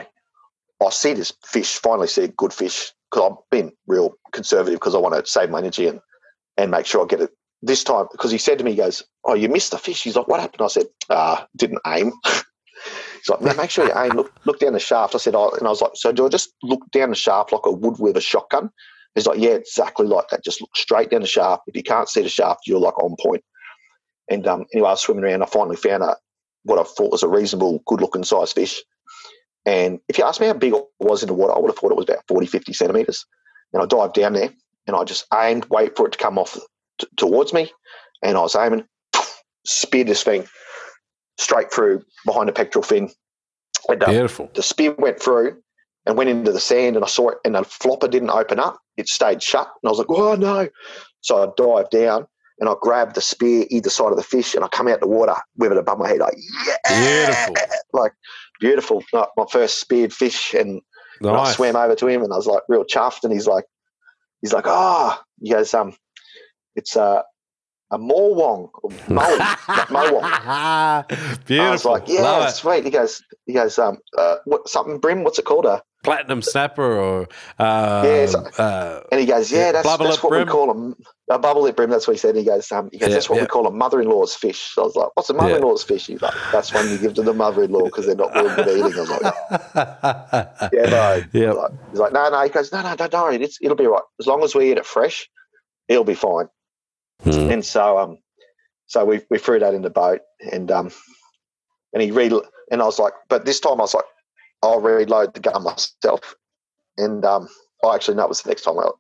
I 0.85 0.91
see 0.91 1.15
this 1.15 1.33
fish, 1.45 1.79
finally 1.79 2.09
see 2.09 2.25
a 2.25 2.29
good 2.29 2.53
fish, 2.53 2.93
because 3.11 3.31
I've 3.31 3.51
been 3.51 3.73
real 3.87 4.15
conservative 4.33 4.81
because 4.81 4.95
I 4.95 4.99
want 4.99 5.15
to 5.15 5.31
save 5.31 5.51
my 5.51 5.59
energy 5.59 5.87
and 5.87 6.01
and 6.57 6.71
make 6.71 6.87
sure 6.87 7.03
I 7.03 7.07
get 7.07 7.21
it 7.21 7.31
this 7.63 7.85
time. 7.85 8.07
Because 8.13 8.31
he 8.31 8.39
said 8.39 8.59
to 8.59 8.65
me, 8.65 8.73
he 8.73 8.77
goes, 8.77 9.03
Oh, 9.25 9.35
you 9.35 9.49
missed 9.49 9.71
the 9.71 9.79
fish. 9.79 10.03
He's 10.03 10.17
like, 10.17 10.29
What 10.29 10.41
happened? 10.41 10.63
I 10.63 10.69
said, 10.69 10.87
Ah, 11.11 11.47
didn't 11.57 11.81
aim. 11.87 12.13
He's 12.25 13.29
like, 13.29 13.41
Man, 13.41 13.57
make 13.57 13.71
sure 13.71 13.87
you 13.87 13.93
aim. 13.97 14.13
Look, 14.13 14.33
look 14.45 14.59
down 14.59 14.73
the 14.73 14.81
shaft. 14.81 15.15
I 15.15 15.19
said, 15.19 15.35
oh, 15.35 15.51
And 15.51 15.67
I 15.67 15.71
was 15.71 15.81
like, 15.81 15.93
So 15.95 16.13
do 16.13 16.27
I 16.27 16.29
just 16.29 16.53
look 16.63 16.83
down 16.91 17.11
the 17.11 17.17
shaft 17.17 17.53
like 17.53 17.63
I 17.65 17.71
would 17.71 17.99
with 17.99 18.17
a 18.17 18.21
shotgun? 18.21 18.71
He's 19.15 19.27
like, 19.27 19.39
Yeah, 19.39 19.51
exactly 19.51 20.07
like 20.07 20.29
that. 20.29 20.45
Just 20.45 20.61
look 20.61 20.75
straight 20.77 21.11
down 21.11 21.23
the 21.23 21.27
shaft. 21.27 21.63
If 21.67 21.77
you 21.77 21.83
can't 21.83 22.09
see 22.09 22.23
the 22.23 22.29
shaft, 22.29 22.67
you're 22.67 22.81
like 22.81 22.99
on 22.99 23.17
point. 23.21 23.45
And 24.31 24.47
um, 24.47 24.65
anyway, 24.73 24.89
I 24.89 24.93
was 24.93 25.03
swimming 25.03 25.25
around. 25.25 25.43
I 25.43 25.47
finally 25.47 25.77
found 25.77 26.03
a, 26.03 26.17
what 26.65 26.79
I 26.79 26.85
thought 26.85 27.13
was 27.13 27.23
a 27.23 27.29
reasonable, 27.29 27.83
good 27.87 28.01
looking 28.01 28.25
size 28.25 28.53
fish. 28.53 28.81
And 29.67 30.01
if 30.09 30.19
you 30.19 30.25
ask 30.25 30.41
me 30.41 30.47
how 30.47 30.55
big 30.55 30.75
it 30.75 30.85
was 30.99 31.23
in 31.23 31.29
the 31.29 31.35
water, 31.35 31.55
I 31.55 31.59
would 31.59 31.69
have 31.69 31.77
thought 31.77 31.93
it 31.93 31.97
was 31.97 32.09
about 32.09 32.27
40, 32.29 32.47
50 32.47 32.73
centimetres. 32.73 33.27
And 33.73 33.83
I 33.83 33.87
dived 33.87 34.15
down 34.15 34.33
there 34.33 34.51
and 34.87 34.97
I 34.97 35.05
just 35.05 35.27
aimed, 35.33 35.67
wait 35.71 35.97
for 35.97 36.07
it 36.07 36.13
to 36.13 36.19
come 36.19 36.39
off 36.39 36.59
t- 36.99 37.07
towards 37.17 37.53
me, 37.53 37.71
and 38.23 38.37
I 38.37 38.41
was 38.41 38.57
aiming, 38.57 38.85
speared 39.65 40.09
this 40.09 40.23
thing 40.23 40.47
straight 41.39 41.73
through 41.73 42.03
behind 42.27 42.49
the 42.49 42.53
pectoral 42.53 42.83
fin. 42.83 43.11
And, 43.89 44.03
uh, 44.03 44.11
Beautiful. 44.11 44.51
The 44.55 44.63
spear 44.63 44.93
went 44.93 45.21
through 45.21 45.62
and 46.07 46.17
went 46.17 46.31
into 46.31 46.53
the 46.53 46.61
sand, 46.61 46.97
and 46.97 47.05
I 47.05 47.09
saw 47.09 47.31
it, 47.31 47.39
and 47.45 47.55
the 47.55 47.65
flopper 47.65 48.09
didn't 48.09 48.31
open 48.31 48.59
up; 48.59 48.79
it 48.97 49.09
stayed 49.09 49.43
shut. 49.43 49.69
And 49.83 49.89
I 49.89 49.91
was 49.91 49.99
like, 49.99 50.11
"Oh 50.11 50.35
no!" 50.35 50.69
So 51.21 51.43
I 51.43 51.53
dived 51.57 51.91
down 51.91 52.27
and 52.63 52.69
I 52.69 52.75
grabbed 52.81 53.17
the 53.17 53.21
spear 53.21 53.67
either 53.71 53.91
side 53.91 54.13
of 54.13 54.17
the 54.17 54.23
fish, 54.23 54.55
and 54.55 54.65
I 54.65 54.69
come 54.69 54.87
out 54.87 55.01
the 55.01 55.09
water 55.09 55.35
with 55.57 55.73
it 55.73 55.79
above 55.79 55.99
my 55.99 56.09
head, 56.09 56.21
like 56.21 56.37
yeah, 56.89 57.49
beautiful, 57.49 57.55
like 57.93 58.13
beautiful. 58.61 59.03
my 59.13 59.45
first 59.51 59.81
speared 59.81 60.13
fish, 60.13 60.55
and, 60.55 60.81
nice. 61.21 61.31
and 61.31 61.37
I 61.37 61.53
swam 61.53 61.75
over 61.75 61.97
to 61.97 62.07
him, 62.07 62.23
and 62.23 62.33
I 62.33 62.37
was 62.37 62.47
like 62.47 62.63
real 62.69 62.85
chuffed, 62.85 63.25
and 63.25 63.33
he's 63.33 63.49
like, 63.49 63.65
he's 64.43 64.53
like, 64.53 64.67
oh, 64.69 65.19
he 65.43 65.51
goes, 65.51 65.75
um, 65.75 65.95
it's 66.77 66.95
a 66.95 67.25
a 67.91 67.99
Morwong, 67.99 68.71
Moe, 69.09 69.39
Mowong. 69.91 71.09
Beautiful. 71.45 71.67
I 71.67 71.71
was 71.71 71.85
like, 71.85 72.05
yeah, 72.07 72.23
Love 72.23 72.77
it. 72.79 72.85
He 72.85 72.91
goes, 72.91 73.23
he 73.45 73.55
goes, 73.55 73.79
um, 73.79 73.99
uh, 74.17 74.37
what 74.45 74.69
something 74.69 74.99
brim? 74.99 75.25
What's 75.25 75.41
it 75.41 75.45
called? 75.45 75.67
A 75.67 75.83
Platinum 76.03 76.43
snapper 76.43 76.99
or 76.99 77.29
uh, 77.59 78.03
Yeah, 78.05 78.27
so- 78.27 78.45
uh, 78.59 79.03
and 79.13 79.21
he 79.21 79.27
goes, 79.27 79.53
yeah, 79.53 79.67
Yeah, 79.67 79.73
that's, 79.73 79.97
that's 79.99 80.23
what 80.23 80.31
brim. 80.31 80.47
we 80.47 80.51
call 80.51 80.67
them. 80.67 80.97
A 81.31 81.39
bubble 81.39 81.63
lip 81.63 81.77
brim. 81.77 81.91
That's 81.91 82.07
what 82.09 82.15
he 82.15 82.19
said. 82.19 82.35
He 82.37 82.45
goes, 82.45 82.71
um, 82.73 82.91
he 82.93 82.99
goes, 82.99 83.09
Yeah, 83.09 83.15
that's 83.15 83.31
what 83.31 83.37
yeah. 83.37 83.43
we 83.43 83.47
call 83.49 83.67
a 83.67 83.71
mother-in-law's 83.71 84.35
fish. 84.35 84.59
So 84.75 84.83
I 84.83 84.85
was 84.87 84.97
like, 84.97 85.09
what's 85.15 85.31
a 85.31 85.35
mother-in-law's 85.35 85.85
fish? 85.85 86.09
He's 86.09 86.21
like, 86.21 86.35
that's 86.51 86.75
one 86.75 86.91
you 86.91 86.99
give 86.99 87.15
to 87.15 87.23
the 87.23 87.33
mother-in-law 87.33 87.85
because 87.85 88.07
they're 88.07 88.17
not 88.17 88.35
real 88.35 88.55
good 88.57 88.69
eating. 88.69 88.83
I 88.83 89.01
was 89.01 89.11
like, 89.11 90.73
yeah, 90.73 90.91
no. 90.91 91.55
Like, 91.55 91.71
he's 91.91 92.01
like, 92.01 92.13
no, 92.13 92.29
no. 92.31 92.43
He 92.43 92.51
goes, 92.51 92.73
no, 92.73 92.83
no, 92.83 92.97
don't 92.97 93.13
worry. 93.13 93.37
It's, 93.37 93.59
it'll 93.63 93.77
be 93.77 93.87
right. 93.87 94.03
As 94.19 94.27
long 94.27 94.43
as 94.43 94.55
we 94.55 94.71
eat 94.73 94.79
it 94.79 94.85
fresh, 94.87 95.29
it'll 95.89 96.05
be 96.05 96.15
fine. 96.15 96.49
Hmm. 97.23 97.31
And 97.51 97.65
so, 97.65 97.99
um, 97.99 98.19
so 98.87 99.05
we 99.05 99.21
we 99.31 99.39
threw 99.39 99.61
that 99.61 99.75
in 99.75 99.83
the 99.83 99.91
boat, 99.91 100.21
and 100.53 100.71
um, 100.71 100.91
and 101.93 102.03
he 102.03 102.11
re 102.11 102.27
and 102.71 102.83
I 102.83 102.85
was 102.85 102.99
like, 102.99 103.13
but 103.29 103.45
this 103.45 103.61
time 103.61 103.75
I 103.75 103.85
was 103.85 103.95
like, 103.95 104.05
I'll 104.63 104.81
reload 104.81 105.35
the 105.35 105.41
gun 105.41 105.65
myself, 105.65 106.35
and 106.97 107.25
um, 107.25 107.49
oh, 107.83 107.95
actually, 107.95 108.17
no, 108.17 108.25
it 108.25 108.29
was 108.29 108.43
the 108.43 108.51
next 108.51 108.63
time. 108.63 108.79
I, 108.79 108.91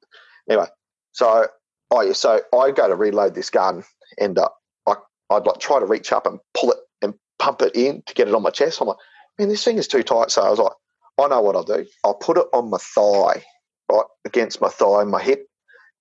anyway, 0.51 0.67
so 1.13 1.47
oh 1.91 2.01
yeah, 2.01 2.13
so 2.13 2.41
I 2.55 2.71
go 2.71 2.89
to 2.89 2.97
reload 2.97 3.35
this 3.35 3.51
gun, 3.51 3.85
and 4.19 4.39
uh, 4.39 4.49
I 4.87 4.95
I'd 5.31 5.47
like 5.47 5.59
try 5.59 5.79
to 5.81 5.87
reach 5.87 6.13
up 6.13 6.27
and 6.27 6.41
pull 6.55 6.73
it 6.73 6.79
and 7.01 7.15
pump 7.39 7.63
it 7.63 7.77
in 7.77 8.03
to 8.07 8.15
get 8.15 8.29
it 8.29 8.35
on 8.35 8.43
my 8.43 8.51
chest. 8.51 8.81
I'm 8.81 8.89
like, 8.89 8.97
man, 9.39 9.49
this 9.49 9.65
thing 9.65 9.79
is 9.79 9.89
too 9.89 10.03
tight. 10.03 10.31
So 10.31 10.43
I 10.43 10.51
was 10.51 10.59
like, 10.59 10.73
I 11.19 11.29
know 11.29 11.41
what 11.41 11.57
I'll 11.57 11.63
do. 11.63 11.87
I'll 12.05 12.15
put 12.15 12.39
it 12.39 12.47
on 12.53 12.71
my 12.71 12.79
thigh, 12.79 13.45
right 13.91 14.07
against 14.25 14.61
my 14.61 14.69
thigh, 14.69 15.05
my 15.05 15.23
hip, 15.23 15.47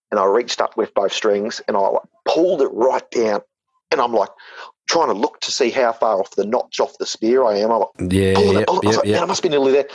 and 0.09 0.19
I 0.19 0.25
reached 0.25 0.61
up 0.61 0.77
with 0.77 0.93
both 0.93 1.13
strings 1.13 1.61
and 1.67 1.77
I 1.77 1.79
like, 1.81 2.03
pulled 2.25 2.61
it 2.61 2.69
right 2.73 3.09
down. 3.11 3.41
And 3.91 3.99
I'm 4.01 4.13
like 4.13 4.29
trying 4.89 5.07
to 5.07 5.13
look 5.13 5.39
to 5.41 5.51
see 5.51 5.69
how 5.69 5.91
far 5.93 6.19
off 6.19 6.31
the 6.35 6.45
notch 6.45 6.79
off 6.79 6.97
the 6.99 7.05
spear 7.05 7.43
I 7.43 7.57
am. 7.57 7.71
I'm 7.71 7.79
like, 7.79 8.11
Yeah, 8.13 8.33
pulling 8.35 8.53
yeah, 8.53 8.59
it, 8.61 8.67
pulling 8.67 8.83
it. 8.83 8.85
I 8.85 8.87
was 8.87 8.97
like, 8.97 9.05
yeah. 9.05 9.13
man, 9.15 9.23
I 9.23 9.25
must 9.27 9.43
be 9.43 9.49
nearly 9.49 9.71
there. 9.73 9.87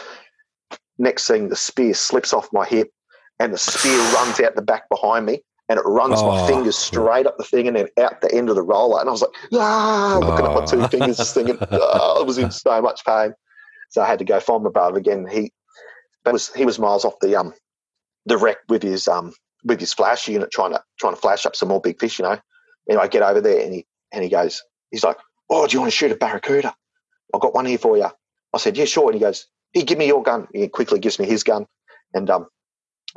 Next 0.98 1.26
thing, 1.26 1.48
the 1.48 1.56
spear 1.56 1.94
slips 1.94 2.32
off 2.32 2.48
my 2.52 2.64
hip 2.64 2.90
and 3.38 3.52
the 3.52 3.58
spear 3.58 3.98
runs 4.14 4.40
out 4.40 4.54
the 4.56 4.62
back 4.62 4.88
behind 4.88 5.26
me 5.26 5.40
and 5.68 5.78
it 5.78 5.82
runs 5.82 6.20
Oh. 6.20 6.26
my 6.28 6.46
fingers 6.46 6.76
straight 6.76 7.26
up 7.26 7.36
the 7.38 7.44
thing 7.44 7.66
and 7.68 7.76
then 7.76 7.88
out 7.98 8.20
the 8.20 8.32
end 8.34 8.48
of 8.48 8.54
the 8.56 8.62
roller. 8.62 9.00
And 9.00 9.08
I 9.08 9.12
was 9.12 9.20
like, 9.22 9.30
ah, 9.54 10.18
looking 10.22 10.46
at 10.46 10.54
my 10.54 10.64
two 10.64 10.80
Oh. 10.82 10.88
fingers, 10.88 11.16
just 11.18 11.34
thinking, 11.34 11.58
oh, 11.70 12.20
I 12.20 12.24
was 12.24 12.38
in 12.38 12.50
so 12.50 12.80
much 12.80 13.04
pain. 13.04 13.34
So 13.90 14.02
I 14.02 14.06
had 14.06 14.18
to 14.20 14.24
go 14.24 14.40
find 14.40 14.64
my 14.64 14.70
brother 14.70 14.96
again. 14.98 15.26
He 15.30 15.52
that 16.24 16.32
was 16.32 16.52
he 16.54 16.64
was 16.64 16.78
miles 16.78 17.04
off 17.04 17.14
the 17.20 17.36
um 17.36 17.52
the 18.24 18.36
wreck 18.36 18.56
with 18.68 18.82
his 18.82 19.06
um 19.06 19.32
with 19.64 19.78
his 19.80 19.92
flash 19.94 20.26
unit 20.28 20.50
trying 20.50 20.72
to 20.72 20.82
trying 20.98 21.14
to 21.14 21.20
flash 21.20 21.46
up 21.46 21.54
some 21.54 21.68
more 21.68 21.80
big 21.80 22.00
fish, 22.00 22.18
you 22.18 22.24
know. 22.24 22.38
And 22.88 22.98
I 22.98 23.06
get 23.08 23.22
over 23.22 23.40
there 23.40 23.64
and 23.64 23.74
he 23.74 23.86
and 24.12 24.22
he 24.22 24.30
goes, 24.30 24.62
he's 24.90 25.04
like, 25.04 25.18
Oh, 25.50 25.66
do 25.66 25.74
you 25.74 25.80
want 25.80 25.92
to 25.92 25.96
shoot 25.96 26.12
a 26.12 26.16
barracuda? 26.16 26.74
I've 27.34 27.40
got 27.40 27.54
one 27.54 27.66
here 27.66 27.78
for 27.78 27.96
you. 27.96 28.08
I 28.52 28.58
said, 28.58 28.76
Yeah, 28.76 28.84
sure. 28.84 29.06
And 29.06 29.14
he 29.14 29.20
goes, 29.20 29.46
Here, 29.72 29.84
give 29.84 29.98
me 29.98 30.06
your 30.06 30.22
gun. 30.22 30.48
He 30.52 30.68
quickly 30.68 30.98
gives 30.98 31.18
me 31.18 31.26
his 31.26 31.42
gun. 31.42 31.66
And 32.14 32.28
um 32.30 32.46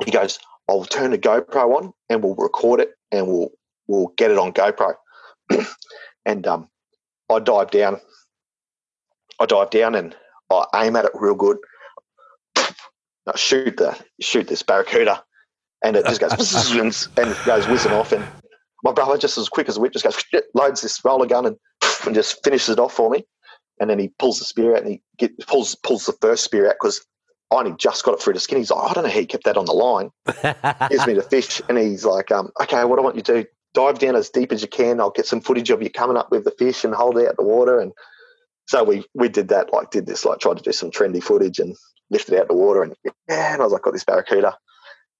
he 0.04 0.10
goes, 0.10 0.38
I'll 0.68 0.84
turn 0.84 1.10
the 1.10 1.18
GoPro 1.18 1.76
on 1.76 1.92
and 2.08 2.22
we'll 2.22 2.34
record 2.34 2.80
it 2.80 2.94
and 3.12 3.26
we'll 3.26 3.50
we'll 3.86 4.12
get 4.16 4.30
it 4.30 4.38
on 4.38 4.52
GoPro. 4.52 4.94
and 6.26 6.46
um 6.46 6.68
I 7.30 7.38
dive 7.38 7.70
down. 7.70 8.00
I 9.38 9.46
dive 9.46 9.70
down 9.70 9.94
and 9.94 10.16
I 10.50 10.86
aim 10.86 10.96
at 10.96 11.04
it 11.04 11.12
real 11.14 11.34
good. 11.34 11.58
I 13.26 13.36
shoot 13.36 13.76
the 13.76 13.96
shoot 14.20 14.48
this 14.48 14.62
barracuda, 14.62 15.22
and 15.84 15.96
it 15.96 16.04
just 16.06 16.20
goes 16.20 17.08
and 17.16 17.36
goes 17.46 17.68
whizzing 17.68 17.92
off. 17.92 18.12
And 18.12 18.26
my 18.82 18.92
brother, 18.92 19.18
just 19.18 19.38
as 19.38 19.48
quick 19.48 19.68
as 19.68 19.76
a 19.76 19.80
whip, 19.80 19.92
just 19.92 20.04
goes 20.04 20.42
loads 20.54 20.80
this 20.80 21.04
roller 21.04 21.26
gun 21.26 21.46
and, 21.46 21.56
and 22.06 22.14
just 22.14 22.42
finishes 22.44 22.70
it 22.70 22.78
off 22.78 22.94
for 22.94 23.10
me. 23.10 23.24
And 23.80 23.88
then 23.88 23.98
he 23.98 24.08
pulls 24.18 24.38
the 24.38 24.44
spear 24.44 24.76
out 24.76 24.82
and 24.82 24.92
he 24.92 25.02
get, 25.18 25.38
pulls 25.46 25.74
pulls 25.74 26.06
the 26.06 26.12
first 26.20 26.44
spear 26.44 26.68
out 26.68 26.76
because 26.80 27.04
I 27.50 27.56
only 27.56 27.74
just 27.76 28.04
got 28.04 28.14
it 28.14 28.22
through 28.22 28.34
the 28.34 28.40
skin. 28.40 28.58
He's 28.58 28.70
like, 28.70 28.90
I 28.90 28.92
don't 28.92 29.04
know 29.04 29.10
how 29.10 29.18
he 29.18 29.26
kept 29.26 29.44
that 29.44 29.56
on 29.56 29.64
the 29.64 29.72
line. 29.72 30.10
Gives 30.88 31.06
me 31.06 31.14
the 31.14 31.26
fish, 31.28 31.60
and 31.68 31.78
he's 31.78 32.04
like, 32.04 32.30
um, 32.30 32.50
okay, 32.62 32.84
what 32.84 32.98
I 32.98 33.02
want 33.02 33.16
you 33.16 33.22
to 33.22 33.42
do, 33.42 33.48
dive 33.74 33.98
down 33.98 34.16
as 34.16 34.30
deep 34.30 34.52
as 34.52 34.62
you 34.62 34.68
can. 34.68 35.00
I'll 35.00 35.10
get 35.10 35.26
some 35.26 35.40
footage 35.40 35.70
of 35.70 35.82
you 35.82 35.90
coming 35.90 36.16
up 36.16 36.30
with 36.30 36.44
the 36.44 36.52
fish 36.52 36.84
and 36.84 36.94
hold 36.94 37.18
it 37.18 37.28
out 37.28 37.36
the 37.36 37.42
water. 37.42 37.80
And 37.80 37.92
so 38.66 38.84
we 38.84 39.04
we 39.14 39.28
did 39.28 39.48
that, 39.48 39.72
like 39.72 39.90
did 39.90 40.06
this, 40.06 40.24
like 40.24 40.38
tried 40.38 40.58
to 40.58 40.62
do 40.62 40.72
some 40.72 40.90
trendy 40.90 41.22
footage 41.22 41.58
and 41.58 41.74
lifted 42.10 42.38
out 42.38 42.48
the 42.48 42.54
water. 42.54 42.82
And 42.82 42.94
and 43.28 43.60
I 43.60 43.64
was 43.64 43.72
like, 43.72 43.82
got 43.82 43.94
this 43.94 44.04
barracuda, 44.04 44.56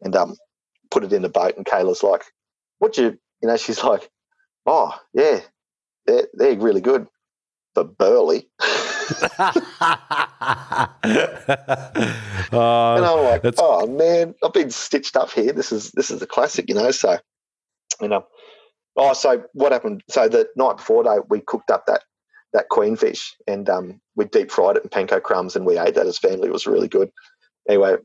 and 0.03 0.15
um, 0.15 0.37
put 0.91 1.03
it 1.03 1.13
in 1.13 1.23
the 1.23 1.29
boat. 1.29 1.57
And 1.57 1.67
Kayla's 1.67 2.03
like, 2.03 2.23
what 2.79 2.97
you, 2.97 3.19
you 3.43 3.49
know, 3.49 3.57
she's 3.57 3.83
like, 3.83 4.11
oh 4.67 4.95
yeah, 5.13 5.41
they're 6.07 6.29
they're 6.35 6.59
really 6.59 6.81
good 6.81 7.07
for 7.75 7.85
burley. 7.85 8.49
oh, 12.53 12.95
and 12.97 13.05
I'm 13.05 13.25
like, 13.25 13.43
oh 13.59 13.87
man, 13.87 14.35
I've 14.45 14.53
been 14.53 14.71
stitched 14.71 15.17
up 15.17 15.31
here. 15.31 15.53
This 15.53 15.73
is 15.73 15.91
this 15.93 16.11
is 16.11 16.23
a 16.23 16.27
classic, 16.27 16.69
you 16.69 16.75
know. 16.75 16.91
So, 16.91 17.19
you 18.01 18.09
know, 18.09 18.27
oh, 18.97 19.13
so 19.15 19.45
what 19.53 19.73
happened? 19.73 20.03
So 20.09 20.29
the 20.29 20.49
night 20.57 20.77
before 20.77 21.05
that, 21.05 21.29
we 21.29 21.41
cooked 21.41 21.71
up 21.71 21.87
that 21.87 22.03
that 22.53 22.69
queenfish 22.71 23.35
and 23.47 23.69
um, 23.71 24.01
we 24.17 24.25
deep 24.27 24.51
fried 24.51 24.77
it 24.77 24.83
in 24.85 24.91
panko 24.91 25.23
crumbs, 25.23 25.57
and 25.57 25.67
we 25.67 25.79
ate 25.79 25.95
that 25.95 26.07
as 26.07 26.19
family. 26.19 26.49
It 26.49 26.53
was 26.53 26.67
really 26.67 26.89
good. 26.89 27.11
Anyway, 27.69 27.97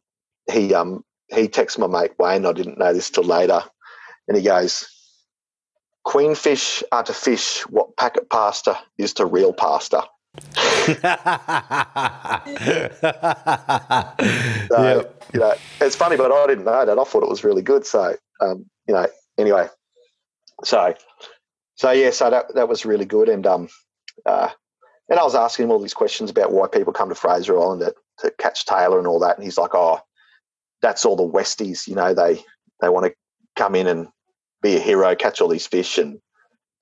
he 0.51 0.73
um 0.73 1.03
he 1.27 1.47
texted 1.47 1.79
my 1.79 2.01
mate 2.01 2.13
Wayne. 2.17 2.45
I 2.45 2.53
didn't 2.53 2.79
know 2.79 2.93
this 2.93 3.09
till 3.09 3.23
later, 3.23 3.61
and 4.27 4.37
he 4.37 4.43
goes. 4.43 4.87
Queenfish 6.05 6.83
are 6.91 7.03
to 7.03 7.13
fish 7.13 7.61
what 7.69 7.95
packet 7.97 8.29
pasta 8.29 8.77
is 8.97 9.13
to 9.15 9.25
real 9.25 9.53
pasta. 9.53 10.03
So, 14.71 14.97
Yep. 14.97 15.23
you 15.33 15.39
know, 15.39 15.53
it's 15.81 15.95
funny, 15.95 16.17
but 16.17 16.31
I 16.31 16.47
didn't 16.47 16.65
know 16.65 16.85
that. 16.85 16.99
I 16.99 17.03
thought 17.03 17.23
it 17.23 17.29
was 17.29 17.43
really 17.43 17.61
good. 17.61 17.85
So, 17.85 18.15
um, 18.41 18.65
you 18.87 18.93
know, 18.93 19.07
anyway, 19.37 19.67
so, 20.63 20.93
so 21.75 21.91
yeah, 21.91 22.11
so 22.11 22.29
that 22.29 22.53
that 22.55 22.67
was 22.67 22.85
really 22.85 23.05
good. 23.05 23.29
And 23.29 23.45
um, 23.45 23.69
uh, 24.25 24.49
and 25.09 25.19
I 25.19 25.23
was 25.23 25.35
asking 25.35 25.65
him 25.65 25.71
all 25.71 25.79
these 25.79 25.93
questions 25.93 26.29
about 26.29 26.51
why 26.51 26.67
people 26.67 26.93
come 26.93 27.09
to 27.09 27.15
Fraser 27.15 27.59
Island 27.59 27.81
to, 27.81 27.93
to 28.19 28.31
catch 28.39 28.65
tailor 28.65 28.97
and 28.97 29.07
all 29.07 29.19
that. 29.19 29.35
And 29.35 29.43
he's 29.43 29.57
like, 29.57 29.71
oh, 29.73 29.99
that's 30.81 31.05
all 31.05 31.15
the 31.15 31.23
Westies. 31.23 31.87
You 31.87 31.95
know, 31.95 32.13
they 32.13 32.43
they 32.81 32.89
want 32.89 33.05
to 33.05 33.13
come 33.55 33.75
in 33.75 33.87
and 33.87 34.07
be 34.65 34.77
a 34.77 34.79
hero, 34.79 35.15
catch 35.15 35.41
all 35.41 35.47
these 35.47 35.67
fish, 35.67 35.97
and 35.97 36.19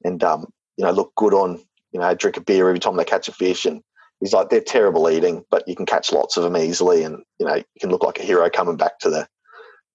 and 0.03 0.23
um, 0.23 0.45
you 0.77 0.85
know, 0.85 0.91
look 0.91 1.13
good 1.15 1.33
on, 1.33 1.61
you 1.91 1.99
know, 1.99 2.13
drink 2.15 2.37
a 2.37 2.41
beer 2.41 2.67
every 2.67 2.79
time 2.79 2.95
they 2.97 3.05
catch 3.05 3.27
a 3.27 3.31
fish 3.31 3.65
and 3.65 3.81
he's 4.19 4.33
like 4.33 4.49
they're 4.49 4.61
terrible 4.61 5.09
eating, 5.09 5.43
but 5.51 5.67
you 5.67 5.75
can 5.75 5.85
catch 5.85 6.11
lots 6.11 6.37
of 6.37 6.43
them 6.43 6.57
easily, 6.57 7.03
and 7.03 7.23
you 7.39 7.45
know 7.45 7.55
you 7.55 7.79
can 7.79 7.89
look 7.89 8.03
like 8.03 8.19
a 8.19 8.23
hero 8.23 8.49
coming 8.49 8.77
back 8.77 8.99
to 8.99 9.09
the 9.09 9.27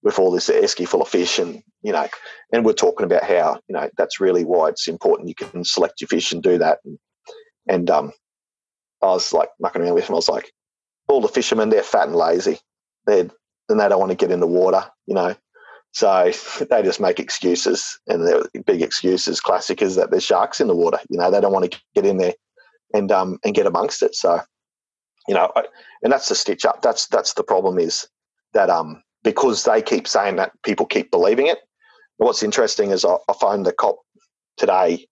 with 0.03 0.19
all 0.19 0.31
this 0.31 0.49
esky 0.49 0.87
full 0.87 1.03
of 1.03 1.09
fish, 1.09 1.39
and 1.39 1.63
you 1.83 1.93
know, 1.93 2.07
and 2.53 2.65
we're 2.65 2.73
talking 2.73 3.05
about 3.05 3.25
how 3.25 3.59
you 3.69 3.75
know 3.75 3.89
that's 3.97 4.21
really 4.21 4.45
why 4.45 4.69
it's 4.69 4.89
important. 4.89 5.29
You 5.29 5.35
can 5.35 5.65
select 5.65 6.01
your 6.01 6.09
fish 6.09 6.33
and 6.33 6.43
do 6.43 6.59
that, 6.59 6.79
and, 6.85 6.99
and 7.69 7.91
um, 7.91 8.13
I 9.03 9.07
was 9.07 9.33
like 9.33 9.51
mucking 9.61 9.83
around 9.83 9.95
with 9.95 10.09
him. 10.09 10.15
I 10.15 10.17
was 10.17 10.29
like, 10.29 10.53
all 11.09 11.21
the 11.21 11.29
fishermen 11.29 11.71
they're 11.71 11.83
fat 11.83 12.09
and 12.09 12.17
lazy, 12.17 12.59
they 13.07 13.21
and 13.71 13.81
they 13.81 13.89
don't 13.89 14.01
want 14.01 14.11
to 14.11 14.17
get 14.17 14.31
in 14.31 14.41
the 14.41 14.47
water, 14.47 14.85
you 15.07 15.15
know. 15.15 15.35
So 15.93 16.31
they 16.71 16.83
just 16.83 17.01
make 17.01 17.21
excuses, 17.21 17.99
and 18.07 18.27
their 18.27 18.43
big 18.67 18.83
excuses, 18.83 19.41
classic, 19.41 19.83
is 19.83 19.97
that 19.97 20.11
there's 20.11 20.25
sharks 20.25 20.61
in 20.61 20.69
the 20.69 20.77
water. 20.77 20.99
You 21.09 21.19
know, 21.19 21.31
they 21.31 21.41
don't 21.41 21.53
want 21.53 21.71
to 21.71 21.81
get 21.95 22.07
in 22.07 22.19
there 22.19 22.35
and 22.95 23.11
um 23.13 23.39
and 23.45 23.55
get 23.55 23.67
amongst 23.67 24.03
it. 24.03 24.15
So, 24.15 24.41
you 25.27 25.35
know, 25.35 25.53
and 26.03 26.13
that's 26.13 26.29
the 26.29 26.35
stitch 26.35 26.65
up. 26.65 26.83
That's 26.83 27.07
that's 27.09 27.35
the 27.35 27.45
problem 27.45 27.79
is 27.79 28.09
that 28.55 28.71
um 28.71 29.03
because 29.25 29.65
they 29.65 29.83
keep 29.83 30.07
saying 30.07 30.37
that, 30.37 30.53
people 30.63 30.87
keep 30.87 31.11
believing 31.11 31.49
it. 31.49 31.59
What's 32.19 32.43
interesting 32.43 32.91
is 32.91 33.05
I, 33.05 33.17
I 33.29 33.33
phoned 33.41 33.67
the 33.67 33.73
cop 33.73 33.97
today, 34.57 35.07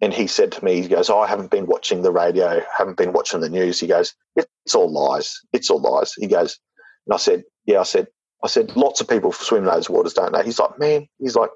and 0.00 0.12
he 0.12 0.26
said 0.26 0.52
to 0.52 0.64
me, 0.64 0.82
he 0.82 0.88
goes, 0.88 1.10
oh, 1.10 1.18
"I 1.20 1.26
haven't 1.26 1.50
been 1.50 1.66
watching 1.66 2.02
the 2.02 2.12
radio, 2.12 2.62
haven't 2.76 2.96
been 2.96 3.12
watching 3.12 3.40
the 3.40 3.48
news." 3.48 3.80
He 3.80 3.86
goes, 3.86 4.14
"It's 4.36 4.74
all 4.74 4.90
lies. 4.92 5.40
It's 5.52 5.70
all 5.70 5.80
lies." 5.80 6.12
He 6.14 6.26
goes, 6.26 6.58
and 7.06 7.14
I 7.14 7.18
said, 7.18 7.44
"Yeah," 7.64 7.80
I 7.80 7.84
said. 7.84 8.08
I 8.44 8.48
said, 8.48 8.76
lots 8.76 9.00
of 9.00 9.08
people 9.08 9.32
swim 9.32 9.64
those 9.64 9.88
waters, 9.90 10.14
don't 10.14 10.32
they? 10.32 10.44
He's 10.44 10.58
like, 10.58 10.78
man, 10.78 11.08
he's 11.18 11.36
like, 11.36 11.50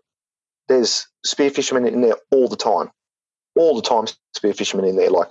there's 0.68 1.06
spear 1.24 1.50
fishermen 1.50 1.86
in 1.86 2.00
there 2.00 2.16
all 2.30 2.48
the 2.48 2.56
time, 2.56 2.90
all 3.56 3.74
the 3.74 3.82
time. 3.82 4.06
Spear 4.34 4.54
fishermen 4.54 4.86
in 4.86 4.96
there, 4.96 5.10
like 5.10 5.28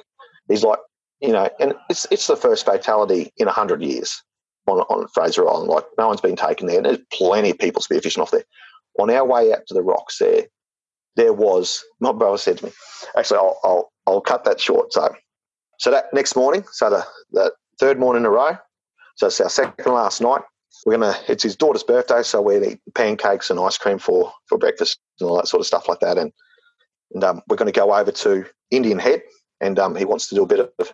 he's 0.50 0.64
like, 0.64 0.80
you 1.22 1.32
know, 1.32 1.50
and 1.60 1.74
it's 1.90 2.06
it's 2.12 2.28
the 2.28 2.36
first 2.36 2.66
fatality 2.66 3.32
in 3.38 3.48
hundred 3.48 3.82
years 3.82 4.22
on 4.68 4.80
on 4.82 5.08
Fraser 5.08 5.48
Island. 5.48 5.70
Like 5.70 5.86
no 5.98 6.08
one's 6.08 6.22
been 6.22 6.36
taken 6.36 6.68
there, 6.68 6.78
and 6.78 6.86
there's 6.86 7.00
plenty 7.14 7.52
of 7.52 7.58
people 7.58 7.82
spear 7.82 8.02
fishing 8.02 8.22
off 8.22 8.32
there. 8.32 8.44
On 9.00 9.10
our 9.10 9.26
way 9.26 9.54
out 9.54 9.66
to 9.68 9.74
the 9.74 9.82
rocks, 9.82 10.18
there, 10.20 10.44
there 11.16 11.34
was 11.34 11.84
my 12.02 12.12
brother 12.12 12.38
said 12.38 12.58
to 12.58 12.66
me, 12.66 12.72
actually, 13.18 13.38
I'll 13.38 13.60
I'll, 13.64 13.92
I'll 14.08 14.22
cut 14.22 14.44
that 14.44 14.60
short. 14.60 14.92
So, 14.92 15.14
so 15.80 15.92
that 15.92 16.06
next 16.14 16.36
morning, 16.36 16.66
so 16.74 16.90
the 16.90 17.06
the 17.32 17.54
third 17.80 17.98
morning 17.98 18.24
in 18.24 18.26
a 18.26 18.30
row, 18.30 18.58
so 19.16 19.28
it's 19.28 19.40
our 19.40 19.50
second 19.50 19.92
last 19.92 20.22
night. 20.22 20.42
We're 20.86 20.98
gonna. 20.98 21.16
It's 21.28 21.44
his 21.44 21.56
daughter's 21.56 21.84
birthday, 21.84 22.24
so 22.24 22.42
we're 22.42 22.64
eat 22.64 22.82
pancakes 22.96 23.50
and 23.50 23.60
ice 23.60 23.78
cream 23.78 24.00
for 24.00 24.32
for 24.46 24.58
breakfast 24.58 25.00
and 25.20 25.30
all 25.30 25.38
that 25.38 25.48
sort 25.48 25.62
of 25.62 25.68
stuff 25.68 25.88
like 25.88 26.00
that. 26.00 26.18
And 26.18 26.32
and 27.14 27.24
um, 27.24 27.42
we're 27.48 27.58
going 27.58 27.72
to 27.72 27.78
go 27.78 27.94
over 27.94 28.12
to 28.12 28.46
Indian 28.72 29.00
Head, 29.00 29.22
and 29.62 29.78
um, 29.80 29.96
he 29.96 30.06
wants 30.06 30.30
to 30.30 30.36
do 30.36 30.44
a 30.44 30.48
bit 30.48 30.60
of 30.60 30.94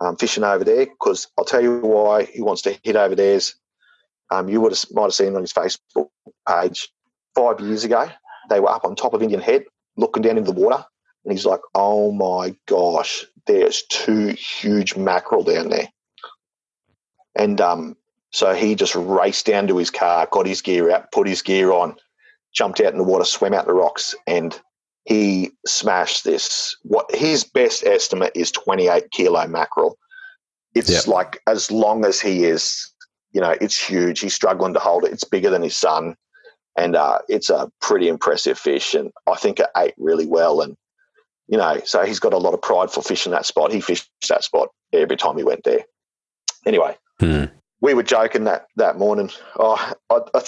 um, 0.00 0.16
fishing 0.16 0.44
over 0.44 0.64
there 0.64 0.86
because 0.86 1.28
I'll 1.38 1.44
tell 1.44 1.62
you 1.62 1.78
why 1.78 2.24
he 2.24 2.42
wants 2.42 2.62
to 2.62 2.78
hit 2.82 2.96
over 2.96 3.14
there. 3.14 3.34
Is, 3.34 3.54
um, 4.30 4.48
you 4.48 4.60
would 4.60 4.72
have 4.72 4.84
might 4.92 5.04
have 5.04 5.14
seen 5.14 5.34
on 5.34 5.42
his 5.42 5.52
Facebook 5.52 6.08
page 6.48 6.88
five 7.34 7.60
years 7.60 7.84
ago. 7.84 8.10
They 8.50 8.60
were 8.60 8.70
up 8.70 8.84
on 8.84 8.96
top 8.96 9.14
of 9.14 9.22
Indian 9.22 9.40
Head, 9.40 9.64
looking 9.96 10.22
down 10.22 10.38
into 10.38 10.52
the 10.52 10.60
water, 10.60 10.84
and 11.24 11.32
he's 11.32 11.46
like, 11.46 11.60
"Oh 11.74 12.12
my 12.12 12.54
gosh, 12.66 13.24
there's 13.46 13.82
two 13.88 14.28
huge 14.28 14.96
mackerel 14.96 15.42
down 15.42 15.70
there." 15.70 15.88
And 17.34 17.60
um, 17.60 17.96
so 18.32 18.54
he 18.54 18.74
just 18.74 18.94
raced 18.94 19.46
down 19.46 19.66
to 19.68 19.76
his 19.76 19.90
car, 19.90 20.28
got 20.30 20.46
his 20.46 20.62
gear 20.62 20.90
out, 20.90 21.10
put 21.12 21.26
his 21.26 21.42
gear 21.42 21.72
on, 21.72 21.96
jumped 22.54 22.80
out 22.80 22.92
in 22.92 22.98
the 22.98 23.04
water, 23.04 23.24
swam 23.24 23.54
out 23.54 23.66
the 23.66 23.72
rocks, 23.72 24.14
and 24.26 24.60
he 25.04 25.50
smashed 25.66 26.24
this. 26.24 26.76
What 26.82 27.12
his 27.14 27.44
best 27.44 27.84
estimate 27.84 28.32
is 28.34 28.50
28 28.50 29.10
kilo 29.12 29.46
mackerel. 29.46 29.96
It's 30.74 30.90
Yep. 30.90 31.06
like 31.06 31.40
as 31.46 31.70
long 31.70 32.04
as 32.04 32.20
he 32.20 32.44
is, 32.44 32.92
you 33.32 33.40
know, 33.40 33.54
it's 33.60 33.78
huge. 33.78 34.20
He's 34.20 34.34
struggling 34.34 34.74
to 34.74 34.80
hold 34.80 35.04
it. 35.04 35.12
It's 35.12 35.24
bigger 35.24 35.48
than 35.50 35.62
his 35.62 35.76
son, 35.76 36.16
and 36.76 36.96
uh, 36.96 37.20
it's 37.28 37.50
a 37.50 37.70
pretty 37.80 38.08
impressive 38.08 38.58
fish. 38.58 38.94
And 38.94 39.10
I 39.26 39.36
think 39.36 39.60
it 39.60 39.68
ate 39.76 39.94
really 39.96 40.26
well. 40.26 40.60
And 40.60 40.76
you 41.48 41.56
know, 41.56 41.80
so 41.84 42.04
he's 42.04 42.18
got 42.18 42.32
a 42.32 42.38
lot 42.38 42.54
of 42.54 42.60
pride 42.60 42.90
for 42.90 43.02
fishing 43.02 43.30
that 43.32 43.46
spot. 43.46 43.72
He 43.72 43.80
fished 43.80 44.10
that 44.28 44.42
spot 44.42 44.68
every 44.92 45.16
time 45.16 45.36
he 45.36 45.44
went 45.44 45.62
there. 45.62 45.84
Anyway, 46.66 46.96
Hmm. 47.20 47.44
We 47.80 47.94
were 47.94 48.02
joking 48.02 48.44
that 48.44 48.66
that 48.76 48.98
morning. 48.98 49.30
Oh, 49.58 49.92
I, 50.10 50.20
I, 50.34 50.42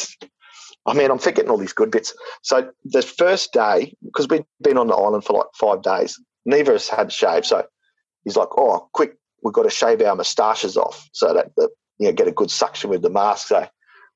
I 0.86 0.94
mean, 0.94 1.10
I'm 1.10 1.18
forgetting 1.18 1.50
all 1.50 1.58
these 1.58 1.72
good 1.72 1.90
bits. 1.90 2.14
So 2.42 2.70
the 2.84 3.02
first 3.02 3.52
day, 3.52 3.94
because 4.04 4.28
we'd 4.28 4.44
been 4.62 4.78
on 4.78 4.86
the 4.86 4.94
island 4.94 5.24
for 5.24 5.34
like 5.34 5.46
five 5.54 5.82
days, 5.82 6.18
neither 6.46 6.72
of 6.72 6.76
us 6.76 6.88
had 6.88 7.12
shave. 7.12 7.44
So 7.44 7.64
he's 8.24 8.36
like, 8.36 8.48
"Oh, 8.56 8.88
quick, 8.94 9.16
we've 9.42 9.54
got 9.54 9.64
to 9.64 9.70
shave 9.70 10.00
our 10.02 10.16
moustaches 10.16 10.76
off 10.76 11.08
so 11.12 11.34
that 11.34 11.52
the, 11.56 11.68
you 11.98 12.06
know 12.06 12.12
get 12.12 12.28
a 12.28 12.32
good 12.32 12.50
suction 12.50 12.90
with 12.90 13.02
the 13.02 13.10
mask." 13.10 13.48
So 13.48 13.66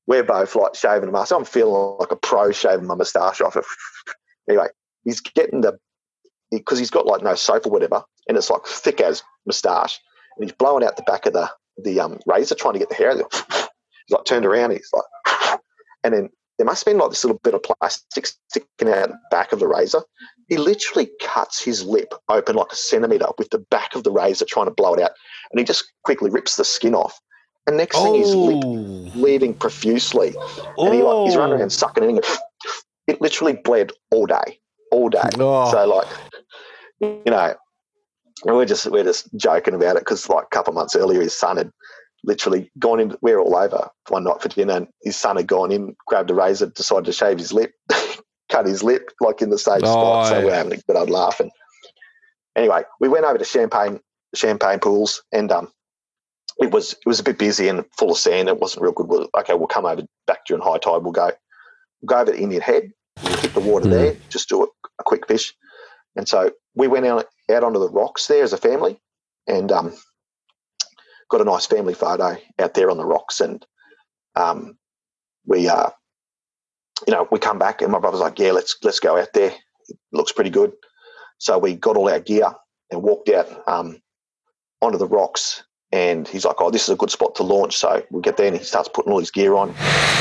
we're 0.07 0.23
both 0.23 0.55
like 0.55 0.75
shaving 0.75 1.05
the 1.05 1.11
mask. 1.11 1.31
I'm 1.31 1.45
feeling 1.45 1.97
like 1.99 2.11
a 2.11 2.15
pro 2.15 2.51
shaving 2.51 2.87
my 2.87 2.95
moustache 2.95 3.41
off. 3.41 3.55
anyway, 4.49 4.67
he's 5.03 5.21
getting 5.21 5.61
the 5.61 5.77
because 6.51 6.79
he's 6.79 6.91
got 6.91 7.05
like 7.05 7.21
no 7.21 7.35
soap 7.35 7.67
or 7.67 7.71
whatever, 7.71 8.03
and 8.27 8.37
it's 8.37 8.49
like 8.49 8.65
thick 8.65 8.99
as 9.01 9.23
moustache, 9.45 9.99
and 10.35 10.43
he's 10.43 10.55
blowing 10.57 10.83
out 10.83 10.97
the 10.97 11.03
back 11.03 11.25
of 11.27 11.33
the 11.33 11.49
the 11.81 11.99
um, 11.99 12.19
razor 12.25 12.55
trying 12.55 12.73
to 12.73 12.79
get 12.79 12.89
the 12.89 12.95
hair. 12.95 13.11
out. 13.11 13.33
He's 13.33 13.67
like 14.09 14.25
turned 14.25 14.45
around. 14.45 14.71
He's 14.71 14.89
like, 14.93 15.59
and 16.03 16.13
then 16.13 16.29
there 16.57 16.65
must 16.65 16.85
have 16.85 16.91
been 16.93 16.99
like 16.99 17.09
this 17.09 17.23
little 17.23 17.39
bit 17.43 17.53
of 17.55 17.63
plastic 17.63 18.27
sticking 18.27 18.89
out 18.89 19.09
the 19.09 19.17
back 19.31 19.51
of 19.53 19.59
the 19.59 19.67
razor. 19.67 20.01
He 20.49 20.57
literally 20.57 21.09
cuts 21.21 21.63
his 21.63 21.83
lip 21.83 22.13
open 22.29 22.55
like 22.55 22.71
a 22.71 22.75
centimeter 22.75 23.25
with 23.37 23.49
the 23.49 23.59
back 23.71 23.95
of 23.95 24.03
the 24.03 24.11
razor 24.11 24.45
trying 24.47 24.67
to 24.67 24.71
blow 24.71 24.93
it 24.93 25.01
out, 25.01 25.11
and 25.51 25.59
he 25.59 25.63
just 25.65 25.85
quickly 26.03 26.29
rips 26.29 26.57
the 26.57 26.65
skin 26.65 26.93
off. 26.93 27.19
And 27.65 27.77
next 27.77 27.97
thing, 27.97 28.15
his 28.15 28.35
lip 28.35 28.61
Oh. 28.65 29.09
bleeding 29.13 29.53
profusely, 29.53 30.35
and 30.77 30.93
he 30.93 31.01
like 31.01 31.25
he's 31.27 31.37
running 31.37 31.57
around 31.59 31.69
sucking 31.71 32.03
it 32.03 32.09
in. 32.09 32.19
It 33.07 33.21
literally 33.21 33.53
bled 33.53 33.91
all 34.11 34.25
day, 34.25 34.59
all 34.91 35.09
day. 35.09 35.29
Oh. 35.39 35.71
So 35.71 35.85
like, 35.87 36.07
you 36.99 37.21
know, 37.31 37.55
and 38.45 38.55
we're 38.55 38.65
just 38.65 38.85
we're 38.87 39.03
just 39.03 39.27
joking 39.35 39.73
about 39.73 39.95
it 39.95 39.99
because 40.01 40.27
like 40.29 40.45
a 40.45 40.55
couple 40.55 40.71
of 40.71 40.75
months 40.75 40.95
earlier, 40.95 41.21
his 41.21 41.33
son 41.37 41.57
had 41.57 41.71
literally 42.23 42.71
gone 42.79 42.99
in. 42.99 43.15
We're 43.21 43.39
all 43.39 43.55
over 43.55 43.89
one 44.09 44.23
night 44.25 44.41
for 44.41 44.49
dinner, 44.49 44.73
and 44.73 44.87
his 45.03 45.15
son 45.17 45.37
had 45.37 45.47
gone 45.47 45.71
in, 45.71 45.95
grabbed 46.07 46.31
a 46.31 46.33
razor, 46.33 46.67
decided 46.67 47.05
to 47.05 47.13
shave 47.13 47.37
his 47.39 47.53
lip, 47.53 47.73
cut 48.49 48.65
his 48.65 48.83
lip 48.83 49.11
like 49.21 49.41
in 49.41 49.49
the 49.49 49.57
same 49.57 49.79
spot. 49.79 50.27
So 50.27 50.37
Oh. 50.37 50.45
we're 50.45 50.53
having 50.53 50.73
a 50.73 50.77
good 50.77 50.95
old 50.97 51.09
laugh. 51.09 51.39
And 51.39 51.51
anyway, 52.55 52.83
we 52.99 53.07
went 53.09 53.25
over 53.25 53.37
to 53.37 53.45
Champagne 53.45 53.99
Champagne 54.35 54.79
pools, 54.79 55.21
and 55.31 55.51
um, 55.51 55.71
it 56.59 56.71
was 56.71 56.93
it 56.93 57.05
was 57.05 57.19
a 57.19 57.23
bit 57.23 57.37
busy 57.37 57.67
and 57.67 57.85
full 57.97 58.11
of 58.11 58.17
sand. 58.17 58.47
It 58.49 58.59
wasn't 58.59 58.83
real 58.83 58.91
good. 58.93 59.07
We're, 59.07 59.27
okay, 59.39 59.53
we'll 59.53 59.67
come 59.67 59.85
over 59.85 60.03
back 60.27 60.45
during 60.47 60.63
high 60.63 60.77
tide. 60.79 61.03
We'll 61.03 61.11
go 61.11 61.31
we'll 62.01 62.07
go 62.07 62.19
over 62.21 62.31
to 62.31 62.39
Indian 62.39 62.61
Head, 62.61 62.91
we'll 63.23 63.37
hit 63.37 63.53
the 63.53 63.59
water 63.59 63.85
Mm. 63.87 63.91
there, 63.91 64.15
just 64.29 64.49
do 64.49 64.63
a, 64.63 64.67
a 64.99 65.03
quick 65.03 65.27
fish. 65.27 65.53
And 66.15 66.27
so 66.27 66.51
we 66.75 66.87
went 66.87 67.05
out 67.05 67.25
out 67.51 67.63
onto 67.63 67.79
the 67.79 67.89
rocks 67.89 68.27
there 68.27 68.43
as 68.43 68.53
a 68.53 68.57
family, 68.57 68.99
and 69.47 69.71
um, 69.71 69.93
got 71.29 71.41
a 71.41 71.45
nice 71.45 71.65
family 71.65 71.93
photo 71.93 72.37
out 72.59 72.73
there 72.73 72.89
on 72.89 72.97
the 72.97 73.05
rocks. 73.05 73.41
And 73.41 73.65
um, 74.35 74.77
we, 75.45 75.67
uh, 75.67 75.89
you 77.07 77.13
know, 77.13 77.27
we 77.31 77.39
come 77.39 77.59
back, 77.59 77.81
and 77.81 77.91
my 77.91 77.99
brother's 77.99 78.21
like, 78.21 78.39
"Yeah, 78.39 78.51
let's 78.51 78.75
let's 78.83 78.99
go 78.99 79.17
out 79.17 79.33
there. 79.33 79.51
It 79.89 79.97
looks 80.11 80.31
pretty 80.31 80.49
good." 80.49 80.71
So 81.39 81.57
we 81.57 81.75
got 81.75 81.97
all 81.97 82.09
our 82.09 82.19
gear 82.19 82.53
and 82.91 83.01
walked 83.03 83.29
out 83.29 83.67
um, 83.67 84.01
onto 84.81 84.97
the 84.97 85.07
rocks. 85.07 85.63
And 85.91 86.27
he's 86.27 86.45
like, 86.45 86.55
"Oh, 86.59 86.71
this 86.71 86.83
is 86.83 86.89
a 86.89 86.95
good 86.95 87.11
spot 87.11 87.35
to 87.35 87.43
launch." 87.43 87.77
So 87.77 88.03
we 88.09 88.21
get 88.21 88.37
there, 88.37 88.47
and 88.47 88.57
he 88.57 88.63
starts 88.63 88.89
putting 88.89 89.11
all 89.11 89.19
his 89.19 89.31
gear 89.31 89.53
on. 89.55 89.73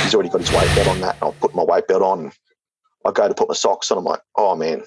He's 0.02 0.14
already 0.14 0.28
got 0.28 0.40
his 0.40 0.50
weight 0.50 0.74
belt 0.74 0.88
on 0.88 1.00
that. 1.00 1.16
I'll 1.22 1.32
put 1.32 1.54
my 1.54 1.62
weight 1.62 1.86
belt 1.86 2.02
on. 2.02 2.32
I 3.06 3.10
go 3.12 3.26
to 3.28 3.34
put 3.34 3.48
my 3.48 3.54
socks 3.54 3.90
on. 3.90 3.98
I'm 3.98 4.04
like, 4.04 4.20
"Oh 4.36 4.54
man, 4.56 4.82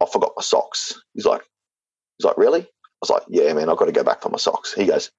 I 0.00 0.06
forgot 0.06 0.32
my 0.36 0.42
socks." 0.42 0.94
He's 1.14 1.26
like, 1.26 1.42
"He's 2.18 2.24
like, 2.24 2.38
really?" 2.38 2.62
I 2.62 3.00
was 3.00 3.10
like, 3.10 3.22
"Yeah, 3.28 3.52
man, 3.52 3.68
I've 3.68 3.76
got 3.76 3.86
to 3.86 3.92
go 3.92 4.04
back 4.04 4.22
for 4.22 4.28
my 4.28 4.38
socks." 4.38 4.74
He 4.74 4.86
goes, 4.86 5.10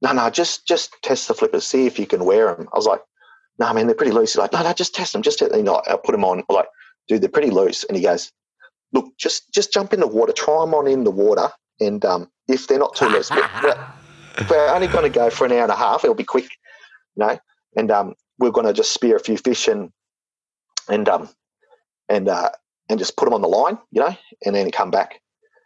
"No, 0.00 0.12
no, 0.12 0.30
just 0.30 0.66
just 0.66 0.94
test 1.02 1.28
the 1.28 1.34
flippers, 1.34 1.66
see 1.66 1.86
if 1.86 1.98
you 1.98 2.06
can 2.06 2.24
wear 2.24 2.54
them." 2.54 2.68
I 2.72 2.76
was 2.76 2.86
like, 2.86 3.02
"No, 3.58 3.72
man, 3.72 3.86
they're 3.86 3.96
pretty 3.96 4.12
loose." 4.12 4.32
He's 4.32 4.38
like, 4.38 4.52
"No, 4.52 4.62
no, 4.62 4.72
just 4.72 4.94
test 4.94 5.12
them, 5.12 5.22
just 5.22 5.38
test 5.38 5.50
them." 5.50 5.60
You 5.60 5.64
know, 5.64 5.82
I 5.86 5.96
put 5.96 6.12
them 6.12 6.24
on. 6.24 6.38
I'm 6.40 6.54
like, 6.54 6.68
"Dude, 7.08 7.22
they're 7.22 7.28
pretty 7.28 7.50
loose." 7.50 7.84
And 7.84 7.96
he 7.96 8.02
goes, 8.02 8.32
"Look, 8.92 9.16
just 9.18 9.52
just 9.52 9.72
jump 9.72 9.92
in 9.92 10.00
the 10.00 10.06
water, 10.06 10.32
try 10.32 10.60
them 10.60 10.74
on 10.74 10.86
in 10.86 11.04
the 11.04 11.10
water, 11.10 11.50
and 11.80 12.04
um, 12.04 12.30
if 12.48 12.68
they're 12.68 12.78
not 12.78 12.94
too 12.94 13.06
loose, 13.06 13.30
but 13.30 13.78
we're 14.50 14.68
only 14.68 14.88
going 14.88 15.04
to 15.04 15.18
go 15.18 15.30
for 15.30 15.44
an 15.44 15.52
hour 15.52 15.62
and 15.62 15.72
a 15.72 15.76
half. 15.76 16.04
It'll 16.04 16.14
be 16.14 16.24
quick, 16.24 16.44
you 17.16 17.26
know. 17.26 17.38
And 17.76 17.90
um, 17.90 18.14
we're 18.38 18.50
going 18.50 18.66
to 18.66 18.72
just 18.72 18.92
spear 18.92 19.16
a 19.16 19.20
few 19.20 19.36
fish 19.38 19.68
and 19.68 19.90
and 20.88 21.08
um 21.08 21.28
and 22.08 22.28
uh, 22.28 22.50
and 22.88 22.98
just 22.98 23.16
put 23.16 23.26
them 23.26 23.34
on 23.34 23.42
the 23.42 23.48
line, 23.48 23.78
you 23.90 24.00
know, 24.00 24.14
and 24.44 24.54
then 24.54 24.70
come 24.70 24.90
back. 24.90 25.20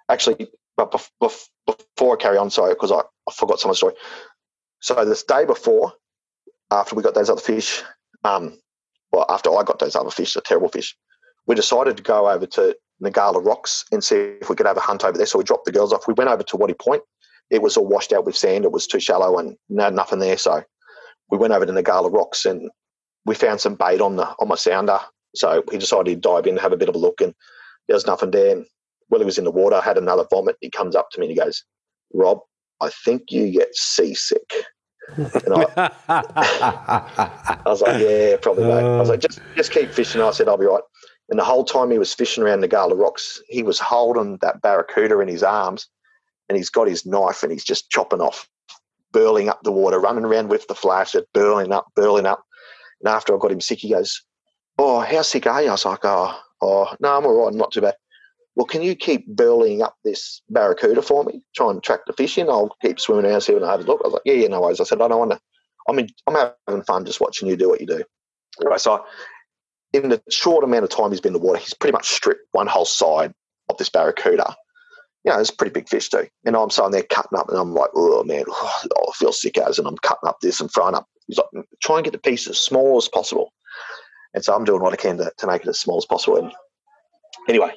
Actually, 0.09 0.49
but 0.77 0.93
bef- 0.93 1.11
bef- 1.23 1.49
before 1.67 2.17
I 2.17 2.23
carry 2.23 2.39
on, 2.39 2.51
sorry, 2.51 2.75
because 2.75 2.93
I, 2.93 3.01
I 3.01 3.33
forgot 3.33 3.61
some 3.61 3.71
of 3.71 3.75
the 3.75 3.79
story. 3.79 3.95
So 4.81 5.05
this 5.05 5.25
day 5.25 5.45
before, 5.45 5.93
after 6.71 6.95
we 6.95 7.03
got 7.03 7.15
those 7.15 7.31
other 7.31 7.41
fish, 7.41 7.83
um, 8.25 8.59
well, 9.13 9.27
after 9.29 9.51
I 9.51 9.63
got 9.63 9.79
those 9.79 9.97
other 9.97 10.11
fish, 10.11 10.35
the 10.35 10.41
terrible 10.41 10.69
fish, 10.69 10.97
we 11.47 11.55
decided 11.55 11.97
to 11.97 12.03
go 12.03 12.29
over 12.29 12.47
to 12.47 12.77
Ngkala 13.03 13.45
Rocks 13.45 13.85
and 13.93 14.03
see 14.03 14.17
if 14.41 14.51
we 14.51 14.57
could 14.57 14.67
have 14.67 14.77
a 14.77 14.81
hunt 14.81 15.05
over 15.05 15.17
there. 15.17 15.27
So 15.27 15.39
we 15.39 15.45
dropped 15.45 15.65
the 15.65 15.73
girls 15.73 15.93
off. 15.93 16.09
We 16.09 16.15
went 16.15 16.31
over 16.31 16.43
to 16.43 16.57
Waddy 16.57 16.75
Point. 16.75 17.03
It 17.51 17.63
was 17.63 17.77
all 17.77 17.87
washed 17.87 18.13
out 18.13 18.25
with 18.25 18.37
sand. 18.37 18.65
It 18.65 18.73
was 18.73 18.87
too 18.87 19.01
shallow 19.01 19.39
and 19.39 19.57
no 19.69 19.89
nothing 19.91 20.19
there. 20.19 20.37
So 20.37 20.63
we 21.31 21.39
went 21.39 21.53
over 21.53 21.65
to 21.65 21.73
Ngkala 21.73 22.13
Rocks 22.13 22.45
and 22.45 22.71
we 23.25 23.35
found 23.35 23.61
some 23.61 23.75
bait 23.75 24.01
on 24.01 24.17
the 24.17 24.27
on 24.39 24.49
my 24.49 24.55
sounder. 24.55 25.01
So 25.35 25.63
we 25.69 25.79
decided 25.79 26.23
to 26.23 26.29
dive 26.29 26.47
in, 26.47 26.53
and 26.53 26.61
have 26.61 26.73
a 26.73 26.77
bit 26.77 26.89
of 26.89 26.95
a 26.95 26.99
look, 26.99 27.21
and 27.21 27.35
there 27.87 27.95
was 27.95 28.07
nothing 28.07 28.31
there. 28.31 28.57
And 28.57 28.67
while 29.09 29.21
he 29.21 29.25
was 29.25 29.39
in 29.39 29.45
the 29.45 29.51
water, 29.51 29.81
had 29.81 29.99
another 29.99 30.25
vomit. 30.31 30.57
He 30.61 30.71
comes 30.71 30.97
up 30.97 31.11
to 31.11 31.21
me 31.21 31.27
and 31.27 31.37
he 31.37 31.39
goes, 31.39 31.65
"Rob, 32.13 32.41
I 32.81 32.91
think 32.91 33.31
you 33.31 33.51
get 33.51 33.75
seasick." 33.75 34.53
And 35.17 35.55
I, 35.55 35.91
I 36.09 37.61
was 37.67 37.81
like, 37.83 38.01
"Yeah, 38.01 38.37
probably." 38.41 38.65
Mate. 38.65 38.83
I 38.83 38.99
was 38.99 39.09
like, 39.09 39.21
"Just 39.21 39.41
just 39.55 39.73
keep 39.73 39.91
fishing." 39.91 40.21
I 40.21 40.31
said, 40.33 40.49
"I'll 40.49 40.59
be 40.59 40.67
right." 40.67 40.83
And 41.29 41.39
the 41.39 41.45
whole 41.45 41.65
time 41.65 41.91
he 41.91 41.99
was 41.99 42.15
fishing 42.15 42.45
around 42.45 42.61
the 42.61 42.69
Ngkala 42.69 42.99
Rocks, 42.99 43.41
he 43.49 43.63
was 43.63 43.81
holding 43.81 44.39
that 44.43 44.63
barracuda 44.63 45.19
in 45.21 45.29
his 45.29 45.43
arms, 45.43 45.89
and 46.49 46.57
he's 46.57 46.71
got 46.71 46.89
his 46.89 47.05
knife 47.05 47.43
and 47.43 47.51
he's 47.51 47.65
just 47.65 47.91
chopping 47.91 48.21
off, 48.21 48.49
berleying 49.13 49.49
up 49.49 49.61
the 49.63 49.73
water, 49.73 49.99
running 49.99 50.25
around 50.25 50.49
with 50.49 50.67
the 50.69 50.75
flash, 50.75 51.15
it 51.15 51.27
berleying 51.33 51.73
up, 51.73 51.87
berleying 51.97 52.27
up. 52.27 52.45
And 53.01 53.09
after 53.09 53.35
I 53.35 53.39
got 53.39 53.51
him 53.53 53.61
sick, 53.61 53.81
he 53.81 53.91
goes, 53.91 54.23
"Oh, 54.79 55.01
how 55.01 55.23
sick 55.23 55.47
are 55.47 55.63
you?" 55.63 55.69
I 55.69 55.73
was 55.73 55.85
like, 55.85 56.05
"Oh, 56.05 56.39
oh, 56.63 56.95
no, 57.01 57.17
I'm 57.17 57.27
all 57.27 57.45
right, 57.45 57.53
I'm 57.53 57.59
not 57.59 57.73
too 57.73 57.81
bad." 57.81 57.95
Well, 58.57 58.67
can 58.67 58.83
you 58.83 58.97
keep 58.97 59.27
berleying 59.27 59.83
up 59.83 59.97
this 60.03 60.41
barracuda 60.49 61.03
for 61.03 61.25
me? 61.25 61.43
Try 61.55 61.71
and 61.71 61.83
track 61.83 62.01
the 62.07 62.15
fish 62.15 62.39
in. 62.39 62.49
I'll 62.49 62.75
keep 62.81 62.99
swimming 62.99 63.27
around, 63.27 63.43
see 63.43 63.53
when 63.53 63.63
I 63.63 63.71
have 63.71 63.81
a 63.81 63.85
look. 63.85 64.01
I 64.03 64.09
was 64.09 64.15
like, 64.15 64.23
"Yeah, 64.25 64.35
yeah, 64.35 64.49
no 64.49 64.63
worries." 64.63 64.81
I 64.81 64.85
said, 64.85 65.03
"I 65.03 65.09
don't 65.09 65.19
want 65.19 65.33
to. 65.33 65.41
I 65.89 65.93
mean, 65.93 66.09
I'm 66.27 66.53
having 66.67 66.83
fun 66.85 67.05
just 67.05 67.21
watching 67.21 67.49
you 67.49 67.57
do 67.57 67.69
what 67.69 67.83
you 67.83 67.87
do." 67.87 68.03
Right, 68.65 68.81
so 68.81 69.05
in 69.93 70.09
the 70.09 70.23
short 70.31 70.65
amount 70.65 70.85
of 70.85 70.91
time 70.91 71.11
he's 71.11 71.21
been 71.21 71.35
in 71.35 71.41
the 71.41 71.47
water, 71.47 71.59
he's 71.59 71.75
pretty 71.75 71.93
much 71.93 72.09
stripped 72.09 72.49
one 72.53 72.67
whole 72.67 72.87
side 72.87 73.35
of 73.69 73.77
this 73.77 73.91
barracuda. 73.91 74.57
You 75.25 75.33
know, 75.33 75.41
it's 75.41 75.51
a 75.51 75.57
pretty 75.57 75.73
big 75.73 75.89
fish 75.89 76.09
too. 76.09 76.27
And 76.47 76.57
I'm 76.57 76.71
sitting 76.71 76.93
there 76.93 77.03
cutting 77.03 77.39
up, 77.39 77.51
and 77.51 77.59
I'm 77.59 77.75
like, 77.75 77.91
oh 77.95 78.25
man, 78.25 78.45
oh, 78.49 78.83
I 78.97 79.13
feel 79.17 79.33
sick 79.33 79.59
as, 79.59 79.79
and 79.79 79.87
I'm 79.87 79.99
cutting 79.99 80.29
up 80.29 80.41
this 80.41 80.63
and 80.63 80.73
throwing 80.73 80.95
up. 80.95 81.07
He's 81.27 81.39
like, 81.39 81.67
try 81.83 81.97
and 81.97 82.05
get 82.05 82.13
the 82.13 82.19
piece 82.19 82.49
as 82.49 82.59
small 82.59 82.97
as 82.97 83.09
possible. 83.09 83.53
And 84.33 84.43
so 84.43 84.55
I'm 84.55 84.65
doing 84.65 84.81
what 84.81 84.95
I 84.95 84.97
can 84.97 85.19
to, 85.19 85.31
to 85.37 85.47
make 85.47 85.63
it 85.63 85.69
as 85.69 85.79
small 85.79 85.99
as 85.99 86.07
possible. 86.07 86.39
And 86.39 86.53
anyway, 87.49 87.73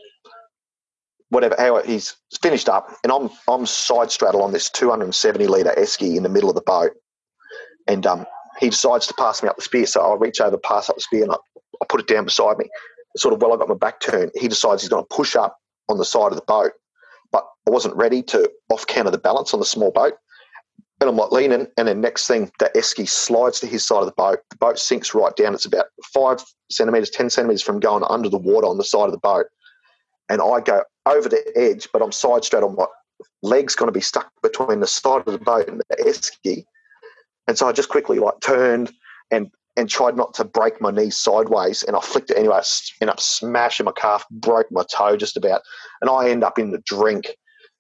whatever, 1.30 1.56
how 1.58 1.82
he's 1.84 2.16
finished 2.42 2.70
up, 2.70 2.96
and 3.04 3.12
I'm 3.12 3.30
I'm 3.48 3.66
side 3.66 4.12
straddle 4.12 4.42
on 4.42 4.52
this 4.52 4.70
270 4.70 5.48
litre 5.48 5.74
esky 5.78 6.16
in 6.16 6.24
the 6.24 6.30
middle 6.30 6.50
of 6.50 6.56
the 6.56 6.62
boat, 6.62 6.92
and 7.88 8.06
um, 8.06 8.26
he 8.60 8.70
decides 8.70 9.08
to 9.08 9.14
pass 9.16 9.42
me 9.42 9.50
up 9.50 9.56
the 9.56 9.62
spear. 9.62 9.86
So 9.86 10.02
I 10.02 10.16
reach 10.16 10.42
over, 10.42 10.58
pass 10.58 10.90
up 10.90 10.96
the 10.96 11.02
spear, 11.02 11.24
and 11.24 11.32
I, 11.32 11.36
I 11.82 11.86
put 11.88 12.02
it 12.02 12.08
down 12.08 12.26
beside 12.26 12.58
me. 12.58 12.70
Sort 13.18 13.34
of 13.34 13.42
while 13.42 13.54
I 13.54 13.58
got 13.58 13.70
my 13.70 13.76
back 13.76 14.00
turned, 14.02 14.32
he 14.36 14.48
decides 14.48 14.82
he's 14.82 14.90
going 14.90 15.04
to 15.04 15.16
push 15.16 15.36
up 15.36 15.58
on 15.88 15.98
the 15.98 16.06
side 16.06 16.32
of 16.32 16.36
the 16.36 16.44
boat. 16.48 16.74
But 17.32 17.46
I 17.68 17.72
wasn't 17.72 17.96
ready 17.96 18.22
to 18.24 18.50
off 18.70 18.86
counter 18.88 19.12
the 19.12 19.18
balance 19.18 19.54
on 19.54 19.60
the 19.60 19.66
small 19.66 19.92
boat. 19.92 20.14
And 21.02 21.10
I'm 21.10 21.16
like 21.16 21.32
leaning, 21.32 21.68
and 21.78 21.88
then 21.88 22.02
next 22.02 22.28
thing, 22.28 22.52
that 22.60 22.76
esky 22.76 23.08
slides 23.08 23.62
to 23.62 23.68
his 23.68 23.86
side 23.86 24.02
of 24.02 24.06
the 24.06 24.12
boat. 24.12 24.40
The 24.50 24.58
boat 24.58 24.78
sinks 24.78 25.14
right 25.14 25.34
down. 25.36 25.54
It's 25.54 25.66
about 25.66 25.86
five 26.14 26.44
centimeters, 26.70 27.10
10 27.10 27.30
centimeters 27.30 27.62
from 27.62 27.80
going 27.80 28.04
under 28.10 28.28
the 28.28 28.38
water 28.38 28.68
on 28.68 28.78
the 28.78 28.84
side 28.84 29.06
of 29.06 29.12
the 29.12 29.20
boat. 29.20 29.46
And 30.30 30.42
I 30.42 30.60
go 30.60 30.84
over 31.06 31.28
the 31.28 31.44
edge, 31.56 31.88
but 31.92 32.02
I'm 32.02 32.12
side 32.12 32.44
straight 32.44 32.64
on 32.64 32.76
my 32.76 32.86
legs 33.42 33.76
going 33.76 33.88
to 33.88 33.94
be 33.94 34.02
stuck 34.02 34.32
between 34.42 34.80
the 34.80 34.88
side 34.88 35.24
of 35.26 35.34
the 35.34 35.40
boat 35.40 35.68
and 35.68 35.82
the 35.90 36.04
esky. 36.04 36.66
And 37.48 37.58
so 37.58 37.68
I 37.68 37.72
just 37.72 37.90
quickly 37.90 38.20
like 38.20 38.40
turned 38.42 38.92
and 39.32 39.50
and 39.76 39.90
tried 39.90 40.18
not 40.18 40.34
to 40.34 40.44
break 40.44 40.82
my 40.82 40.92
knee 40.92 41.10
sideways, 41.10 41.84
and 41.84 41.96
I 41.96 42.02
flicked 42.02 42.32
it 42.32 42.38
anyway. 42.38 42.58
I 42.58 42.64
ended 43.02 43.14
up 43.14 43.20
smashing 43.20 43.86
my 43.86 43.94
calf, 43.94 44.26
broke 44.30 44.70
my 44.72 44.84
toe 44.94 45.16
just 45.16 45.38
about, 45.38 45.62
and 46.02 46.10
I 46.10 46.30
end 46.30 46.44
up 46.44 46.60
in 46.60 46.72
the 46.72 46.84
drink. 46.86 47.36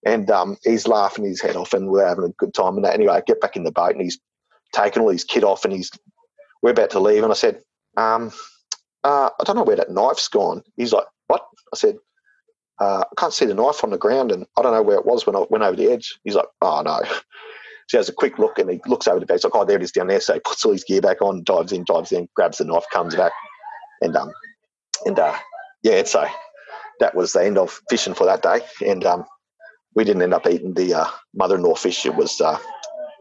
And 0.05 0.31
um, 0.31 0.55
he's 0.63 0.87
laughing 0.87 1.25
his 1.25 1.41
head 1.41 1.57
off, 1.57 1.73
and 1.73 1.89
we're 1.89 2.07
having 2.07 2.23
a 2.23 2.29
good 2.37 2.53
time. 2.53 2.75
And 2.75 2.85
that 2.85 2.93
anyway, 2.93 3.15
I 3.15 3.21
get 3.21 3.41
back 3.41 3.57
in 3.57 3.65
the 3.65 3.71
boat, 3.71 3.91
and 3.91 4.01
he's 4.01 4.17
taking 4.73 5.03
all 5.03 5.09
his 5.09 5.25
kit 5.25 5.43
off, 5.43 5.65
and 5.65 5.73
he's 5.73 5.91
we're 6.61 6.71
about 6.71 6.91
to 6.91 6.99
leave. 7.01 7.23
And 7.23 7.33
I 7.33 7.35
said, 7.35 7.61
um, 7.97 8.31
uh, 9.03 9.29
I 9.37 9.43
don't 9.43 9.57
know 9.57 9.63
where 9.63 9.75
that 9.75 9.91
knife's 9.91 10.27
gone. 10.29 10.63
He's 10.77 10.93
like, 10.93 11.05
what? 11.27 11.45
I 11.73 11.77
said, 11.77 11.97
uh, 12.79 13.03
I 13.11 13.15
can't 13.17 13.33
see 13.33 13.45
the 13.45 13.53
knife 13.53 13.83
on 13.83 13.89
the 13.89 13.97
ground, 13.97 14.31
and 14.31 14.45
I 14.57 14.61
don't 14.61 14.73
know 14.73 14.81
where 14.81 14.97
it 14.97 15.05
was 15.05 15.25
when 15.25 15.35
I 15.35 15.45
went 15.49 15.63
over 15.63 15.75
the 15.75 15.91
edge. 15.91 16.19
He's 16.23 16.35
like, 16.35 16.47
oh 16.61 16.81
no. 16.81 17.01
So 17.87 17.97
he 17.97 18.01
has 18.01 18.09
a 18.09 18.13
quick 18.13 18.37
look 18.37 18.59
and 18.59 18.69
he 18.69 18.79
looks 18.85 19.07
over 19.07 19.19
the 19.19 19.25
bed. 19.25 19.33
He's 19.33 19.43
like, 19.43 19.55
oh, 19.55 19.65
there 19.65 19.77
it 19.77 19.81
is 19.81 19.91
down 19.91 20.05
there. 20.05 20.21
So 20.21 20.35
he 20.35 20.39
puts 20.41 20.63
all 20.63 20.73
his 20.73 20.83
gear 20.83 21.01
back 21.01 21.23
on, 21.23 21.43
dives 21.43 21.71
in, 21.71 21.85
dives 21.85 22.11
in, 22.11 22.29
grabs 22.35 22.59
the 22.59 22.65
knife, 22.65 22.83
comes 22.93 23.15
back, 23.15 23.31
and 24.01 24.15
um, 24.15 24.31
and 25.05 25.17
uh, 25.17 25.35
yeah, 25.81 26.03
so 26.03 26.23
that 26.99 27.15
was 27.15 27.33
the 27.33 27.43
end 27.43 27.57
of 27.57 27.81
fishing 27.89 28.13
for 28.13 28.25
that 28.25 28.43
day. 28.43 28.59
And 28.85 29.03
um, 29.05 29.25
we 29.95 30.03
didn't 30.03 30.21
end 30.21 30.35
up 30.35 30.45
eating 30.45 30.75
the 30.75 30.93
uh, 30.93 31.07
mother-in-law 31.33 31.73
fish. 31.73 32.05
It 32.05 32.13
was 32.13 32.39
uh, 32.39 32.59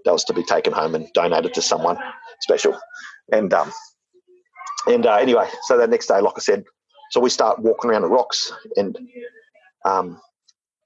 that 0.05 0.13
was 0.13 0.25
to 0.25 0.35
be 0.35 0.43
taken 0.43 0.75
home 0.75 0.95
and 0.95 1.11
donated 1.15 1.55
to 1.55 1.63
someone 1.63 1.97
special. 2.41 2.79
And 3.33 3.53
um, 3.55 3.73
and 4.87 5.07
uh, 5.07 5.15
anyway, 5.15 5.49
so 5.63 5.79
the 5.79 5.87
next 5.87 6.09
day, 6.09 6.21
like 6.21 6.35
I 6.37 6.41
said, 6.41 6.65
so 7.11 7.21
we 7.21 7.31
start 7.31 7.59
walking 7.61 7.91
around 7.91 8.03
the 8.03 8.09
rocks, 8.09 8.53
and 8.77 8.99
um, 9.89 10.20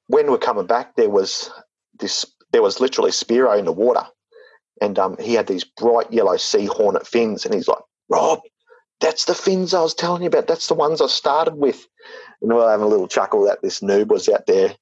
when 0.06 0.30
we're 0.30 0.38
coming 0.38 0.66
back, 0.66 0.96
there 0.96 1.10
was 1.10 1.50
this 1.98 2.24
there 2.52 2.62
was 2.62 2.80
literally 2.80 3.10
Spearo 3.10 3.58
in 3.58 3.64
the 3.64 3.72
water, 3.72 4.06
and 4.80 4.98
um, 4.98 5.16
he 5.18 5.34
had 5.34 5.46
these 5.46 5.64
bright 5.64 6.12
yellow 6.12 6.36
sea 6.36 6.66
hornet 6.66 7.06
fins, 7.06 7.44
and 7.44 7.54
he's 7.54 7.68
like, 7.68 7.82
Rob, 8.08 8.40
that's 9.00 9.24
the 9.24 9.34
fins 9.34 9.74
I 9.74 9.82
was 9.82 9.94
telling 9.94 10.22
you 10.22 10.28
about. 10.28 10.46
That's 10.46 10.68
the 10.68 10.74
ones 10.74 11.00
I 11.00 11.06
started 11.06 11.54
with. 11.54 11.86
And 12.40 12.52
we 12.52 12.60
are 12.60 12.70
having 12.70 12.86
a 12.86 12.88
little 12.88 13.08
chuckle 13.08 13.44
that 13.46 13.62
this 13.62 13.80
noob 13.80 14.08
was 14.08 14.28
out 14.28 14.46
there 14.46 14.74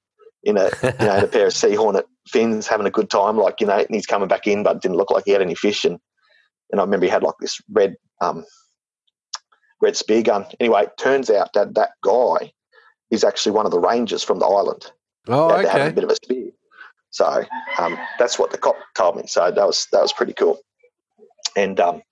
in 0.42 0.56
a 0.56 0.70
you 0.82 1.06
know 1.06 1.16
in 1.16 1.24
a 1.24 1.28
pair 1.32 1.46
of 1.46 1.52
sea 1.52 1.74
hornet 1.74 2.06
fins, 2.28 2.66
having 2.66 2.86
a 2.86 2.90
good 2.90 3.10
time. 3.10 3.38
Like 3.38 3.60
you 3.60 3.66
know, 3.66 3.78
and 3.78 3.88
he's 3.90 4.06
coming 4.06 4.28
back 4.28 4.46
in, 4.46 4.62
but 4.62 4.82
didn't 4.82 4.96
look 4.96 5.10
like 5.10 5.24
he 5.24 5.32
had 5.32 5.42
any 5.42 5.54
fish. 5.54 5.84
And 5.84 5.98
and 6.70 6.80
I 6.80 6.84
remember 6.84 7.06
he 7.06 7.12
had 7.12 7.22
like 7.22 7.34
this 7.40 7.60
red 7.70 7.96
um, 8.20 8.44
red 9.80 9.96
spear 9.96 10.22
gun. 10.22 10.46
Anyway, 10.60 10.84
it 10.84 10.92
turns 10.98 11.30
out 11.30 11.52
that 11.54 11.74
that 11.74 11.90
guy 12.02 12.52
is 13.10 13.24
actually 13.24 13.52
one 13.52 13.66
of 13.66 13.72
the 13.72 13.78
rangers 13.78 14.22
from 14.22 14.38
the 14.38 14.46
island. 14.46 14.90
Oh, 15.28 15.50
okay. 15.50 15.62
They're 15.62 15.72
having 15.72 15.88
a 15.88 15.94
bit 15.94 16.04
of 16.04 16.10
a 16.10 16.14
spear. 16.16 16.50
So 17.10 17.44
um, 17.78 17.98
that's 18.18 18.38
what 18.38 18.50
the 18.50 18.58
cop 18.58 18.76
told 18.94 19.16
me. 19.16 19.24
So 19.26 19.50
that 19.50 19.66
was 19.66 19.86
that 19.92 20.00
was 20.00 20.12
pretty 20.12 20.32
cool. 20.32 20.58
And 21.56 21.78
um, 21.80 22.02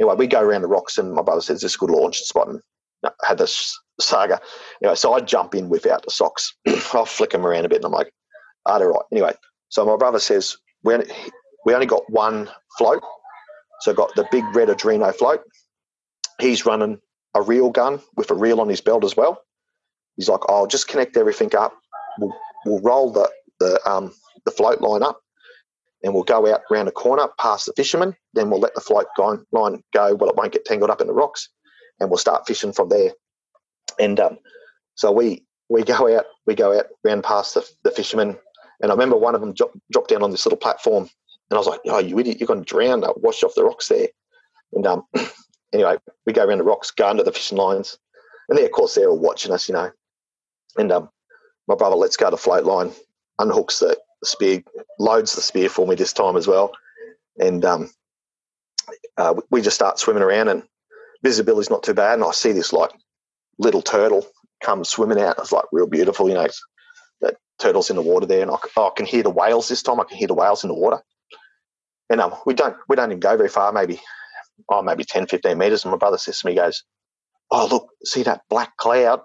anyway, 0.00 0.14
we 0.16 0.26
go 0.26 0.40
around 0.40 0.62
the 0.62 0.68
rocks, 0.68 0.98
and 0.98 1.12
my 1.12 1.22
brother 1.22 1.42
says 1.42 1.60
this 1.60 1.72
is 1.72 1.76
a 1.76 1.78
good 1.78 1.90
launch 1.90 2.18
spot, 2.20 2.48
and 2.48 2.60
I 3.04 3.10
had 3.22 3.38
this 3.38 3.78
saga. 4.00 4.40
Anyway, 4.82 4.96
so 4.96 5.12
I 5.12 5.20
jump 5.20 5.54
in 5.54 5.68
without 5.68 6.04
the 6.04 6.10
socks. 6.10 6.54
I'll 6.94 7.04
flick 7.04 7.30
them 7.30 7.46
around 7.46 7.66
a 7.66 7.68
bit, 7.68 7.76
and 7.76 7.84
I'm 7.86 7.92
like, 7.92 8.12
"Ah, 8.66 8.78
oh, 8.80 8.84
right." 8.84 9.04
Anyway, 9.12 9.34
so 9.68 9.84
my 9.84 9.96
brother 9.96 10.18
says 10.18 10.56
we 10.82 10.94
only, 10.94 11.06
we 11.66 11.74
only 11.74 11.86
got 11.86 12.08
one 12.10 12.48
float, 12.78 13.02
so 13.80 13.92
got 13.92 14.14
the 14.14 14.26
big 14.32 14.44
red 14.54 14.68
Adreno 14.68 15.14
float. 15.14 15.42
He's 16.40 16.64
running 16.64 16.98
a 17.34 17.42
reel 17.42 17.70
gun 17.70 18.00
with 18.16 18.30
a 18.30 18.34
reel 18.34 18.60
on 18.60 18.68
his 18.68 18.80
belt 18.80 19.04
as 19.04 19.16
well. 19.16 19.42
He's 20.16 20.28
like, 20.28 20.40
"I'll 20.48 20.66
just 20.66 20.88
connect 20.88 21.16
everything 21.16 21.54
up. 21.56 21.74
We'll, 22.18 22.34
we'll 22.66 22.80
roll 22.80 23.10
the 23.12 23.30
the 23.58 23.80
um, 23.88 24.12
the 24.44 24.50
float 24.50 24.80
line 24.80 25.02
up 25.02 25.20
and 26.02 26.14
we'll 26.14 26.22
go 26.22 26.52
out 26.52 26.62
round 26.70 26.88
a 26.88 26.92
corner 26.92 27.28
past 27.38 27.66
the 27.66 27.72
fishermen. 27.76 28.16
Then 28.34 28.50
we'll 28.50 28.60
let 28.60 28.74
the 28.74 28.80
float 28.80 29.06
line 29.18 29.82
go. 29.92 30.14
Well, 30.14 30.30
it 30.30 30.36
won't 30.36 30.52
get 30.52 30.64
tangled 30.64 30.90
up 30.90 31.00
in 31.00 31.06
the 31.06 31.12
rocks, 31.12 31.48
and 31.98 32.10
we'll 32.10 32.18
start 32.18 32.46
fishing 32.46 32.72
from 32.72 32.88
there. 32.88 33.12
And 33.98 34.18
um, 34.18 34.38
so 34.94 35.12
we 35.12 35.44
we 35.68 35.82
go 35.82 36.16
out 36.16 36.26
we 36.46 36.54
go 36.54 36.78
out 36.78 36.86
round 37.04 37.24
past 37.24 37.54
the, 37.54 37.68
the 37.84 37.90
fishermen, 37.90 38.36
and 38.80 38.90
I 38.90 38.94
remember 38.94 39.16
one 39.16 39.34
of 39.34 39.40
them 39.40 39.54
dropped, 39.54 39.76
dropped 39.92 40.10
down 40.10 40.22
on 40.22 40.30
this 40.30 40.46
little 40.46 40.58
platform, 40.58 41.04
and 41.50 41.56
I 41.56 41.58
was 41.58 41.66
like, 41.66 41.80
"Oh, 41.86 41.98
you 41.98 42.18
idiot! 42.18 42.38
You're 42.40 42.46
going 42.46 42.64
to 42.64 42.72
drown! 42.72 43.04
I'll 43.04 43.14
wash 43.16 43.42
off 43.42 43.54
the 43.54 43.64
rocks 43.64 43.88
there." 43.88 44.08
And 44.72 44.86
um, 44.86 45.04
anyway, 45.72 45.96
we 46.26 46.32
go 46.32 46.44
around 46.44 46.58
the 46.58 46.64
rocks, 46.64 46.90
go 46.90 47.08
under 47.08 47.22
the 47.22 47.32
fishing 47.32 47.58
lines, 47.58 47.98
and 48.48 48.56
they 48.56 48.64
of 48.64 48.72
course 48.72 48.94
they're 48.94 49.10
all 49.10 49.18
watching 49.18 49.52
us, 49.52 49.68
you 49.68 49.74
know. 49.74 49.90
And 50.76 50.92
um, 50.92 51.10
my 51.68 51.74
brother 51.74 51.96
lets 51.96 52.16
go 52.16 52.30
the 52.30 52.36
float 52.36 52.64
line, 52.64 52.92
unhooks 53.40 53.80
the 53.80 53.96
spear, 54.24 54.62
loads 54.98 55.34
the 55.34 55.42
spear 55.42 55.68
for 55.68 55.86
me 55.86 55.94
this 55.94 56.12
time 56.12 56.36
as 56.36 56.46
well. 56.46 56.72
And 57.38 57.64
um, 57.64 57.90
uh, 59.16 59.34
we 59.50 59.60
just 59.60 59.76
start 59.76 59.98
swimming 59.98 60.22
around, 60.22 60.48
and 60.48 60.62
visibility's 61.22 61.70
not 61.70 61.82
too 61.82 61.94
bad. 61.94 62.14
And 62.14 62.24
I 62.24 62.30
see 62.32 62.52
this 62.52 62.72
like 62.72 62.90
little 63.58 63.82
turtle 63.82 64.26
come 64.62 64.84
swimming 64.84 65.20
out. 65.20 65.38
It's 65.38 65.52
like 65.52 65.64
real 65.72 65.86
beautiful, 65.86 66.28
you 66.28 66.34
know. 66.34 66.48
That 67.20 67.36
turtle's 67.58 67.90
in 67.90 67.96
the 67.96 68.02
water 68.02 68.26
there, 68.26 68.42
and 68.42 68.50
I, 68.50 68.56
oh, 68.76 68.88
I 68.88 68.90
can 68.96 69.06
hear 69.06 69.22
the 69.22 69.30
whales 69.30 69.68
this 69.68 69.82
time. 69.82 70.00
I 70.00 70.04
can 70.04 70.18
hear 70.18 70.28
the 70.28 70.34
whales 70.34 70.64
in 70.64 70.68
the 70.68 70.74
water. 70.74 71.00
And 72.08 72.20
um, 72.20 72.34
we 72.44 72.54
don't 72.54 72.76
we 72.88 72.96
don't 72.96 73.10
even 73.10 73.20
go 73.20 73.36
very 73.36 73.48
far, 73.48 73.72
maybe 73.72 74.00
oh 74.68 74.82
maybe 74.82 75.04
10, 75.04 75.26
15 75.26 75.56
meters. 75.56 75.84
And 75.84 75.92
my 75.92 75.98
brother 75.98 76.18
says 76.18 76.40
to 76.40 76.46
me, 76.46 76.52
he 76.52 76.58
goes, 76.58 76.82
"Oh 77.50 77.68
look, 77.70 77.88
see 78.04 78.22
that 78.24 78.42
black 78.48 78.76
cloud? 78.76 79.20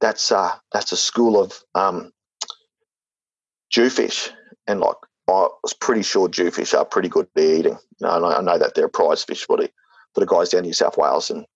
That's 0.00 0.30
uh 0.30 0.52
that's 0.72 0.92
a 0.92 0.96
school 0.96 1.40
of 1.42 1.62
um, 1.74 2.12
jewfish, 3.72 4.30
and 4.66 4.80
like 4.80 4.96
I 5.28 5.48
was 5.62 5.72
pretty 5.72 6.02
sure 6.02 6.28
jewfish 6.28 6.74
are 6.74 6.84
pretty 6.84 7.08
good 7.08 7.28
at 7.36 7.42
eating. 7.42 7.78
You 7.98 8.06
know, 8.06 8.26
I 8.26 8.42
know 8.42 8.58
that 8.58 8.74
they're 8.74 8.86
a 8.86 8.90
prize 8.90 9.24
fish 9.24 9.44
for 9.44 9.56
the 9.56 9.70
for 10.14 10.20
the 10.20 10.26
guys 10.26 10.50
down 10.50 10.62
New 10.62 10.72
South 10.72 10.98
Wales, 10.98 11.30
and 11.30 11.46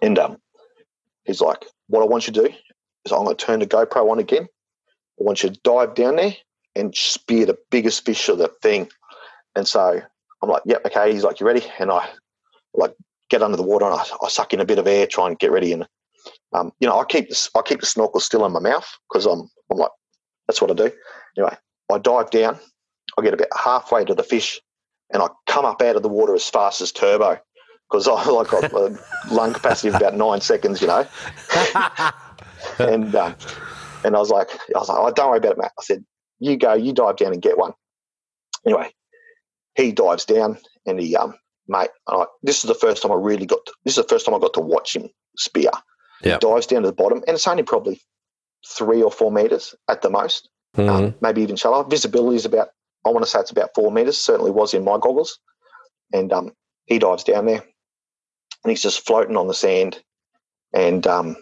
and 0.00 0.18
um, 0.18 0.38
he's 1.24 1.40
like, 1.40 1.64
what 1.88 2.02
I 2.02 2.06
want 2.06 2.26
you 2.26 2.32
to 2.34 2.48
do 2.48 2.54
is 3.04 3.12
I'm 3.12 3.24
going 3.24 3.36
to 3.36 3.44
turn 3.44 3.60
the 3.60 3.66
GoPro 3.66 4.10
on 4.10 4.18
again. 4.18 4.46
I 5.20 5.24
want 5.24 5.42
you 5.42 5.50
to 5.50 5.60
dive 5.62 5.94
down 5.94 6.16
there 6.16 6.34
and 6.74 6.94
spear 6.94 7.46
the 7.46 7.58
biggest 7.70 8.04
fish 8.04 8.28
of 8.28 8.38
the 8.38 8.48
thing. 8.62 8.88
And 9.54 9.66
so 9.66 10.00
I'm 10.42 10.50
like, 10.50 10.62
yep, 10.66 10.84
okay. 10.86 11.12
He's 11.12 11.24
like, 11.24 11.40
you 11.40 11.46
ready? 11.46 11.64
And 11.78 11.90
I 11.90 12.08
like 12.74 12.94
get 13.30 13.42
under 13.42 13.56
the 13.56 13.62
water 13.62 13.86
and 13.86 13.94
I, 13.94 14.04
I 14.22 14.28
suck 14.28 14.52
in 14.52 14.60
a 14.60 14.66
bit 14.66 14.78
of 14.78 14.86
air, 14.86 15.06
try 15.06 15.26
and 15.28 15.38
get 15.38 15.50
ready. 15.50 15.72
And 15.72 15.86
um, 16.52 16.72
you 16.80 16.88
know, 16.88 16.98
I 16.98 17.04
keep 17.04 17.28
this, 17.28 17.50
I 17.54 17.62
keep 17.62 17.80
the 17.80 17.86
snorkel 17.86 18.20
still 18.20 18.44
in 18.46 18.52
my 18.52 18.60
mouth 18.60 18.88
because 19.08 19.26
I'm 19.26 19.48
I'm 19.70 19.78
like, 19.78 19.90
that's 20.46 20.60
what 20.60 20.70
I 20.70 20.74
do. 20.74 20.92
Anyway, 21.36 21.56
I 21.92 21.98
dive 21.98 22.30
down. 22.30 22.58
I 23.18 23.22
get 23.22 23.34
about 23.34 23.48
halfway 23.56 24.04
to 24.04 24.14
the 24.14 24.22
fish, 24.22 24.60
and 25.12 25.22
I 25.22 25.28
come 25.46 25.64
up 25.64 25.82
out 25.82 25.96
of 25.96 26.02
the 26.02 26.08
water 26.08 26.34
as 26.34 26.48
fast 26.48 26.80
as 26.80 26.92
turbo 26.92 27.38
because 27.90 28.08
I 28.08 28.24
like 28.30 28.48
got 28.48 28.72
a 28.72 28.98
lung 29.30 29.54
capacity 29.54 29.88
of 29.88 29.94
about 29.96 30.16
nine 30.16 30.40
seconds, 30.40 30.80
you 30.80 30.88
know. 30.88 31.06
and 32.78 33.14
um, 33.14 33.34
and 34.04 34.16
I 34.16 34.18
was 34.18 34.30
like, 34.30 34.50
I 34.74 34.78
was 34.78 34.88
like, 34.88 34.98
oh, 34.98 35.10
don't 35.10 35.30
worry 35.30 35.38
about 35.38 35.52
it, 35.52 35.58
Matt. 35.58 35.72
I 35.78 35.82
said, 35.82 36.04
you 36.38 36.56
go, 36.56 36.74
you 36.74 36.92
dive 36.92 37.16
down 37.16 37.32
and 37.32 37.42
get 37.42 37.58
one. 37.58 37.72
Anyway, 38.64 38.90
he 39.74 39.92
dives 39.92 40.24
down 40.24 40.58
and 40.86 41.00
he 41.00 41.16
um 41.16 41.34
mate, 41.68 41.90
I, 42.08 42.26
this 42.42 42.64
is 42.64 42.68
the 42.68 42.74
first 42.74 43.02
time 43.02 43.12
I 43.12 43.16
really 43.16 43.46
got. 43.46 43.64
To, 43.66 43.72
this 43.84 43.96
is 43.96 44.04
the 44.04 44.08
first 44.08 44.26
time 44.26 44.34
I 44.34 44.38
got 44.38 44.54
to 44.54 44.60
watch 44.60 44.94
him 44.94 45.08
spear. 45.36 45.70
Yep. 46.22 46.40
Dives 46.40 46.66
down 46.66 46.82
to 46.82 46.88
the 46.88 46.94
bottom, 46.94 47.22
and 47.26 47.34
it's 47.34 47.46
only 47.46 47.62
probably 47.62 48.00
three 48.66 49.02
or 49.02 49.10
four 49.10 49.30
meters 49.30 49.74
at 49.88 50.02
the 50.02 50.10
most 50.10 50.48
mm-hmm. 50.76 50.88
um, 50.88 51.14
maybe 51.20 51.42
even 51.42 51.56
shallower. 51.56 51.84
Visibility 51.88 52.36
is 52.36 52.44
about, 52.44 52.68
I 53.04 53.10
want 53.10 53.24
to 53.24 53.30
say 53.30 53.40
it's 53.40 53.50
about 53.50 53.70
four 53.74 53.90
meters, 53.90 54.18
certainly 54.18 54.50
was 54.50 54.74
in 54.74 54.84
my 54.84 54.98
goggles. 54.98 55.38
And 56.12 56.32
um, 56.32 56.52
he 56.86 56.98
dives 56.98 57.24
down 57.24 57.46
there 57.46 57.62
and 57.62 58.70
he's 58.70 58.82
just 58.82 59.04
floating 59.04 59.36
on 59.36 59.48
the 59.48 59.54
sand 59.54 60.02
and 60.72 61.06
um, 61.06 61.36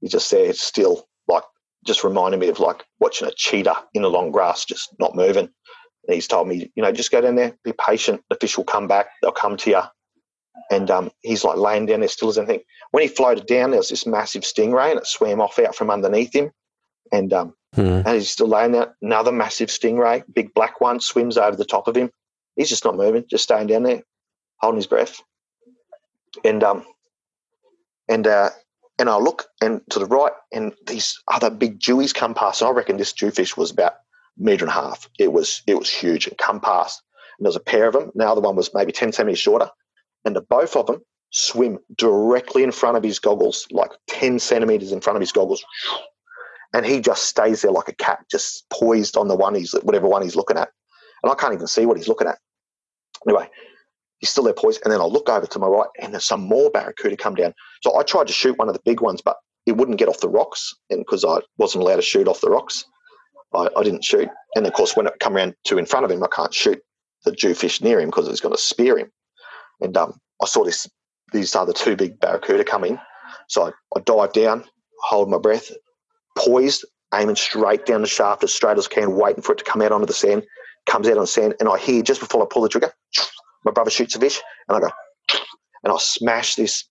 he's 0.00 0.12
just 0.12 0.30
there 0.30 0.52
still, 0.52 1.08
like 1.26 1.42
just 1.86 2.04
reminding 2.04 2.40
me 2.40 2.48
of 2.48 2.60
like 2.60 2.84
watching 3.00 3.26
a 3.28 3.32
cheetah 3.32 3.84
in 3.94 4.02
the 4.02 4.10
long 4.10 4.30
grass, 4.30 4.64
just 4.64 4.94
not 4.98 5.16
moving. 5.16 5.48
And 6.08 6.14
he's 6.14 6.28
told 6.28 6.48
me, 6.48 6.70
you 6.74 6.82
know, 6.82 6.92
just 6.92 7.10
go 7.10 7.20
down 7.20 7.36
there, 7.36 7.56
be 7.64 7.72
patient. 7.72 8.22
The 8.28 8.36
fish 8.36 8.56
will 8.56 8.64
come 8.64 8.88
back. 8.88 9.06
They'll 9.20 9.32
come 9.32 9.56
to 9.58 9.70
you. 9.70 9.82
And 10.70 10.90
um, 10.90 11.10
he's 11.22 11.44
like 11.44 11.56
laying 11.56 11.86
down 11.86 12.00
there 12.00 12.08
still 12.08 12.28
as 12.28 12.38
anything. 12.38 12.60
When 12.90 13.02
he 13.02 13.08
floated 13.08 13.46
down, 13.46 13.70
there 13.70 13.78
was 13.78 13.88
this 13.88 14.06
massive 14.06 14.42
stingray 14.42 14.90
and 14.90 14.98
it 14.98 15.06
swam 15.06 15.40
off 15.40 15.58
out 15.58 15.74
from 15.74 15.90
underneath 15.90 16.34
him. 16.34 16.50
And 17.10 17.32
um, 17.32 17.54
Mm. 17.76 18.04
And 18.04 18.14
he's 18.16 18.30
still 18.30 18.48
laying 18.48 18.72
there. 18.72 18.94
Another 19.00 19.32
massive 19.32 19.70
stingray, 19.70 20.24
big 20.32 20.52
black 20.54 20.80
one, 20.80 21.00
swims 21.00 21.38
over 21.38 21.56
the 21.56 21.64
top 21.64 21.88
of 21.88 21.96
him. 21.96 22.10
He's 22.56 22.68
just 22.68 22.84
not 22.84 22.96
moving, 22.96 23.24
just 23.30 23.44
staying 23.44 23.68
down 23.68 23.84
there. 23.84 24.02
holding 24.58 24.76
his 24.76 24.86
breath, 24.86 25.20
and 26.44 26.62
um, 26.62 26.84
and 28.08 28.26
uh, 28.26 28.50
and 28.98 29.08
I 29.08 29.16
look 29.16 29.46
and 29.62 29.80
to 29.90 29.98
the 29.98 30.06
right, 30.06 30.32
and 30.52 30.74
these 30.86 31.18
other 31.28 31.48
big 31.48 31.80
jewies 31.80 32.12
come 32.12 32.34
past. 32.34 32.60
And 32.60 32.68
I 32.68 32.72
reckon 32.72 32.98
this 32.98 33.14
jewfish 33.14 33.56
was 33.56 33.70
about 33.70 33.94
a 34.38 34.42
meter 34.42 34.64
and 34.64 34.70
a 34.70 34.74
half. 34.74 35.08
It 35.18 35.32
was 35.32 35.62
it 35.66 35.78
was 35.78 35.88
huge 35.88 36.26
and 36.26 36.36
come 36.36 36.60
past. 36.60 37.02
And 37.38 37.46
there's 37.46 37.56
a 37.56 37.60
pair 37.60 37.88
of 37.88 37.94
them. 37.94 38.12
Now 38.14 38.34
the 38.34 38.42
one 38.42 38.54
was 38.54 38.74
maybe 38.74 38.92
ten 38.92 39.12
centimeters 39.12 39.38
shorter, 39.38 39.70
and 40.24 40.36
the 40.36 40.40
both 40.40 40.76
of 40.76 40.86
them 40.86 41.02
swim 41.30 41.78
directly 41.96 42.62
in 42.62 42.72
front 42.72 42.96
of 42.96 43.02
his 43.02 43.18
goggles, 43.18 43.66
like 43.70 43.90
ten 44.08 44.38
centimeters 44.38 44.92
in 44.92 45.00
front 45.00 45.16
of 45.16 45.20
his 45.20 45.32
goggles. 45.32 45.64
And 46.74 46.86
he 46.86 47.00
just 47.00 47.24
stays 47.24 47.62
there 47.62 47.72
like 47.72 47.88
a 47.88 47.94
cat, 47.94 48.24
just 48.30 48.68
poised 48.70 49.16
on 49.16 49.28
the 49.28 49.36
one 49.36 49.54
he's 49.54 49.72
whatever 49.82 50.08
one 50.08 50.22
he's 50.22 50.36
looking 50.36 50.56
at. 50.56 50.70
And 51.22 51.30
I 51.30 51.34
can't 51.34 51.54
even 51.54 51.66
see 51.66 51.86
what 51.86 51.96
he's 51.96 52.08
looking 52.08 52.28
at. 52.28 52.38
Anyway, 53.26 53.48
he's 54.18 54.30
still 54.30 54.44
there 54.44 54.54
poised. 54.54 54.80
And 54.84 54.92
then 54.92 55.00
I 55.00 55.04
look 55.04 55.28
over 55.28 55.46
to 55.46 55.58
my 55.58 55.66
right, 55.66 55.88
and 56.00 56.12
there's 56.12 56.24
some 56.24 56.40
more 56.40 56.70
barracuda 56.70 57.16
come 57.16 57.34
down. 57.34 57.54
So 57.82 57.98
I 57.98 58.02
tried 58.02 58.26
to 58.28 58.32
shoot 58.32 58.58
one 58.58 58.68
of 58.68 58.74
the 58.74 58.82
big 58.84 59.00
ones, 59.00 59.20
but 59.22 59.36
it 59.66 59.76
wouldn't 59.76 59.98
get 59.98 60.08
off 60.08 60.20
the 60.20 60.28
rocks, 60.28 60.74
and 60.90 61.00
because 61.00 61.24
I 61.24 61.38
wasn't 61.58 61.84
allowed 61.84 61.96
to 61.96 62.02
shoot 62.02 62.26
off 62.26 62.40
the 62.40 62.50
rocks, 62.50 62.84
I, 63.54 63.68
I, 63.76 63.82
didn't 63.82 64.04
shoot. 64.04 64.28
And 64.56 64.66
of 64.66 64.72
course, 64.72 64.96
when 64.96 65.06
it 65.06 65.14
come 65.20 65.36
around 65.36 65.54
to 65.64 65.78
in 65.78 65.86
front 65.86 66.04
of 66.04 66.10
him, 66.10 66.22
I 66.22 66.28
can't 66.28 66.54
shoot 66.54 66.80
the 67.24 67.32
jewfish 67.32 67.80
near 67.80 68.00
him 68.00 68.08
because 68.08 68.28
it's 68.28 68.40
going 68.40 68.54
to 68.54 68.60
spear 68.60 68.98
him. 68.98 69.12
And 69.82 69.96
um, 69.96 70.18
I 70.42 70.46
saw 70.46 70.64
this 70.64 70.88
these 71.32 71.54
other 71.54 71.72
two 71.72 71.96
big 71.96 72.20
barracuda 72.20 72.64
come 72.64 72.84
in, 72.84 72.98
so 73.48 73.66
I, 73.66 73.70
I 73.96 74.00
dive 74.00 74.32
down, 74.32 74.64
hold 75.02 75.30
my 75.30 75.38
breath, 75.38 75.70
poised, 76.36 76.84
aiming 77.14 77.36
straight 77.36 77.86
down 77.86 78.02
the 78.02 78.06
shaft 78.06 78.44
as 78.44 78.52
straight 78.52 78.78
as 78.78 78.86
I 78.86 78.94
can, 78.94 79.16
waiting 79.16 79.42
for 79.42 79.52
it 79.52 79.58
to 79.58 79.64
come 79.64 79.82
out 79.82 79.92
onto 79.92 80.06
the 80.06 80.12
sand. 80.12 80.44
Comes 80.86 81.06
out 81.06 81.16
on 81.16 81.22
the 81.22 81.28
sand, 81.28 81.54
and 81.60 81.68
I 81.68 81.78
hear 81.78 82.02
just 82.02 82.20
before 82.20 82.42
I 82.42 82.46
pull 82.50 82.62
the 82.62 82.68
trigger, 82.68 82.92
my 83.64 83.70
brother 83.70 83.90
shoots 83.90 84.16
a 84.16 84.18
fish, 84.18 84.40
and 84.68 84.76
I 84.76 84.80
go, 84.80 84.90
and 85.84 85.92
I 85.92 85.96
smash 85.98 86.56
this, 86.56 86.84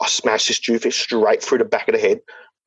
I 0.00 0.08
smash 0.08 0.48
this 0.48 0.58
jewfish 0.58 1.02
straight 1.02 1.42
through 1.42 1.58
the 1.58 1.66
back 1.66 1.86
of 1.86 1.94
the 1.94 2.00
head 2.00 2.20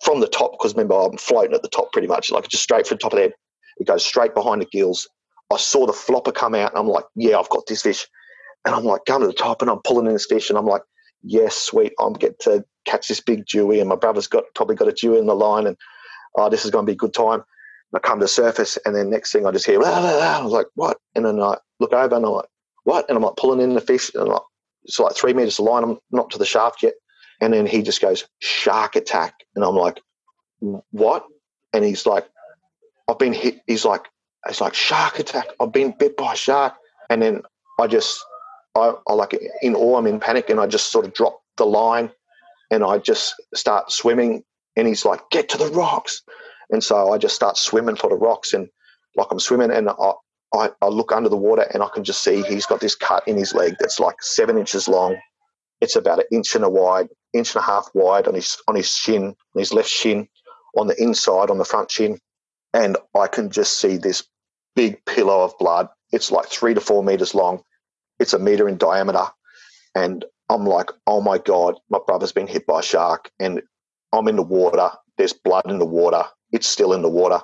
from 0.03 0.19
the 0.19 0.27
top, 0.27 0.51
because 0.51 0.75
remember 0.75 0.93
I'm 0.93 1.17
floating 1.17 1.55
at 1.55 1.63
the 1.63 1.69
top 1.69 1.91
pretty 1.91 2.07
much, 2.07 2.29
like 2.29 2.47
just 2.47 2.61
straight 2.61 2.85
through 2.85 2.97
the 2.97 3.01
top 3.01 3.13
of 3.13 3.17
the 3.17 3.23
head. 3.23 3.33
It 3.77 3.87
goes 3.87 4.05
straight 4.05 4.35
behind 4.35 4.61
the 4.61 4.67
gills. 4.71 5.07
I 5.51 5.57
saw 5.57 5.87
the 5.87 5.93
flopper 5.93 6.31
come 6.31 6.53
out, 6.53 6.71
and 6.71 6.79
I'm 6.79 6.87
like, 6.87 7.05
yeah, 7.15 7.39
I've 7.39 7.49
got 7.49 7.65
this 7.65 7.81
fish, 7.81 8.05
and 8.67 8.75
I'm 8.75 8.83
like 8.83 9.05
going 9.05 9.21
to 9.21 9.27
the 9.27 9.33
top, 9.33 9.61
and 9.61 9.71
I'm 9.71 9.79
pulling 9.79 10.07
in 10.07 10.13
the 10.13 10.19
fish, 10.19 10.49
and 10.49 10.59
I'm 10.59 10.65
like, 10.65 10.83
yes, 11.23 11.55
sweet, 11.55 11.93
I'm 11.99 12.13
get 12.13 12.37
to 12.41 12.65
catch 12.85 13.07
this 13.07 13.21
big 13.21 13.45
jewie, 13.47 13.79
and 13.79 13.89
my 13.89 13.95
brother's 13.95 14.27
got 14.27 14.43
probably 14.53 14.75
got 14.75 14.89
a 14.89 14.93
jewie 14.93 15.17
in 15.17 15.25
the 15.25 15.35
line, 15.35 15.65
and 15.65 15.77
oh, 16.35 16.49
this 16.49 16.65
is 16.65 16.71
going 16.71 16.85
to 16.85 16.89
be 16.89 16.93
a 16.93 16.97
good 16.97 17.13
time. 17.13 17.39
And 17.39 17.95
I 17.95 17.99
come 17.99 18.19
to 18.19 18.25
the 18.25 18.27
surface, 18.27 18.77
and 18.85 18.93
then 18.93 19.09
next 19.09 19.31
thing 19.31 19.45
I 19.45 19.51
just 19.51 19.65
hear. 19.65 19.81
I 19.81 20.41
was 20.41 20.51
like, 20.51 20.67
what? 20.75 20.97
And 21.15 21.25
then 21.25 21.41
I 21.41 21.55
look 21.79 21.93
over, 21.93 22.15
and 22.15 22.25
I'm 22.25 22.31
like, 22.33 22.49
what? 22.83 23.07
And 23.07 23.17
I'm 23.17 23.23
like 23.23 23.37
pulling 23.37 23.61
in 23.61 23.73
the 23.73 23.81
fish, 23.81 24.11
and 24.13 24.27
like, 24.27 24.41
it's 24.83 24.99
like 24.99 25.15
three 25.15 25.33
meters 25.33 25.59
of 25.59 25.65
line. 25.65 25.83
I'm 25.83 25.97
not 26.11 26.29
to 26.31 26.37
the 26.37 26.45
shaft 26.45 26.83
yet. 26.83 26.93
And 27.39 27.53
then 27.53 27.65
he 27.65 27.81
just 27.81 28.01
goes, 28.01 28.25
shark 28.39 28.95
attack. 28.95 29.33
And 29.55 29.63
I'm 29.63 29.75
like, 29.75 30.01
what? 30.59 31.25
And 31.73 31.83
he's 31.85 32.05
like, 32.05 32.27
I've 33.07 33.19
been 33.19 33.33
hit. 33.33 33.61
He's 33.67 33.85
like, 33.85 34.05
it's 34.47 34.61
like 34.61 34.73
shark 34.73 35.19
attack. 35.19 35.47
I've 35.59 35.71
been 35.71 35.93
bit 35.97 36.17
by 36.17 36.33
a 36.33 36.35
shark. 36.35 36.73
And 37.09 37.21
then 37.21 37.43
I 37.79 37.87
just, 37.87 38.23
I, 38.77 38.93
I 39.07 39.13
like 39.13 39.37
in 39.61 39.75
awe, 39.75 39.97
I'm 39.97 40.07
in 40.07 40.19
panic, 40.19 40.49
and 40.49 40.59
I 40.59 40.67
just 40.67 40.91
sort 40.91 41.05
of 41.05 41.13
drop 41.13 41.41
the 41.57 41.65
line 41.65 42.11
and 42.69 42.83
I 42.83 42.97
just 42.97 43.33
start 43.55 43.91
swimming. 43.91 44.43
And 44.75 44.87
he's 44.87 45.05
like, 45.05 45.21
get 45.31 45.49
to 45.49 45.57
the 45.57 45.67
rocks. 45.67 46.21
And 46.69 46.83
so 46.83 47.11
I 47.11 47.17
just 47.17 47.35
start 47.35 47.57
swimming 47.57 47.95
for 47.95 48.09
the 48.09 48.15
rocks. 48.15 48.53
And 48.53 48.69
like 49.15 49.27
I'm 49.31 49.39
swimming, 49.39 49.71
and 49.71 49.89
I, 49.89 50.11
I, 50.53 50.69
I 50.81 50.87
look 50.87 51.11
under 51.11 51.29
the 51.29 51.37
water 51.37 51.63
and 51.73 51.83
I 51.83 51.89
can 51.93 52.03
just 52.03 52.23
see 52.23 52.43
he's 52.43 52.65
got 52.65 52.79
this 52.79 52.95
cut 52.95 53.27
in 53.27 53.37
his 53.37 53.53
leg 53.53 53.75
that's 53.79 53.99
like 53.99 54.21
seven 54.21 54.57
inches 54.57 54.87
long. 54.87 55.17
It's 55.81 55.95
about 55.95 56.19
an 56.19 56.25
inch 56.31 56.55
and 56.55 56.63
a 56.63 56.69
wide, 56.69 57.09
inch 57.33 57.55
and 57.55 57.63
a 57.63 57.65
half 57.65 57.89
wide 57.93 58.27
on 58.27 58.33
his 58.33 58.57
on 58.67 58.75
his 58.75 58.89
shin, 58.89 59.25
on 59.25 59.59
his 59.59 59.73
left 59.73 59.89
shin, 59.89 60.27
on 60.77 60.87
the 60.87 61.01
inside, 61.01 61.49
on 61.49 61.57
the 61.57 61.65
front 61.65 61.91
shin, 61.91 62.19
and 62.73 62.97
I 63.15 63.27
can 63.27 63.49
just 63.49 63.79
see 63.79 63.97
this 63.97 64.23
big 64.75 65.03
pillow 65.05 65.43
of 65.43 65.57
blood. 65.57 65.89
It's 66.11 66.31
like 66.31 66.47
three 66.47 66.73
to 66.73 66.81
four 66.81 67.03
meters 67.03 67.35
long. 67.35 67.63
It's 68.19 68.33
a 68.33 68.39
meter 68.39 68.67
in 68.67 68.77
diameter, 68.77 69.25
and 69.95 70.25
I'm 70.49 70.65
like, 70.65 70.91
oh 71.05 71.21
my 71.21 71.37
god, 71.37 71.75
my 71.89 71.99
brother's 72.05 72.31
been 72.31 72.47
hit 72.47 72.65
by 72.65 72.79
a 72.79 72.83
shark, 72.83 73.31
and 73.39 73.61
I'm 74.13 74.27
in 74.27 74.35
the 74.35 74.43
water. 74.43 74.89
There's 75.17 75.33
blood 75.33 75.69
in 75.69 75.79
the 75.79 75.85
water. 75.85 76.23
It's 76.51 76.67
still 76.67 76.93
in 76.93 77.01
the 77.01 77.09
water 77.09 77.41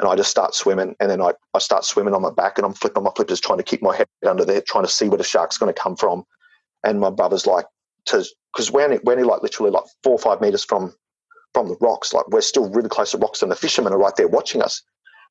and 0.00 0.08
I 0.08 0.16
just 0.16 0.30
start 0.30 0.54
swimming. 0.54 0.96
And 0.98 1.10
then 1.10 1.20
I, 1.20 1.32
I 1.52 1.58
start 1.58 1.84
swimming 1.84 2.14
on 2.14 2.22
my 2.22 2.30
back 2.30 2.56
and 2.56 2.64
I'm 2.64 2.72
flipping 2.72 3.02
my 3.02 3.10
flippers, 3.14 3.38
trying 3.38 3.58
to 3.58 3.64
keep 3.64 3.82
my 3.82 3.94
head 3.94 4.08
under 4.26 4.46
there, 4.46 4.62
trying 4.62 4.84
to 4.84 4.90
see 4.90 5.08
where 5.08 5.18
the 5.18 5.24
shark's 5.24 5.58
going 5.58 5.72
to 5.72 5.78
come 5.78 5.94
from. 5.94 6.24
And 6.82 6.98
my 6.98 7.10
brother's 7.10 7.46
like, 7.46 7.66
to 8.06 8.24
because 8.52 8.70
when 8.70 8.92
when 9.02 9.18
he 9.18 9.24
like 9.24 9.42
literally 9.42 9.70
like 9.70 9.84
four 10.02 10.14
or 10.14 10.18
five 10.18 10.40
meters 10.40 10.64
from 10.64 10.94
from 11.52 11.68
the 11.68 11.76
rocks, 11.82 12.14
like 12.14 12.26
we're 12.28 12.40
still 12.40 12.70
really 12.70 12.88
close 12.88 13.10
to 13.10 13.18
rocks, 13.18 13.42
and 13.42 13.52
the 13.52 13.56
fishermen 13.56 13.92
are 13.92 13.98
right 13.98 14.16
there 14.16 14.26
watching 14.26 14.62
us. 14.62 14.82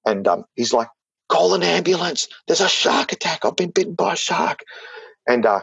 And 0.06 0.28
um, 0.28 0.46
he's 0.56 0.72
like, 0.72 0.88
"Call 1.30 1.54
an 1.54 1.64
ambulance! 1.64 2.28
There's 2.48 2.62
a 2.62 2.70
shark 2.70 3.12
attack! 3.12 3.46
I've 3.46 3.56
been 3.56 3.72
bitten 3.72 3.94
by 3.94 4.14
a 4.14 4.18
shark!" 4.18 4.64
And 5.28 5.46
uh, 5.46 5.62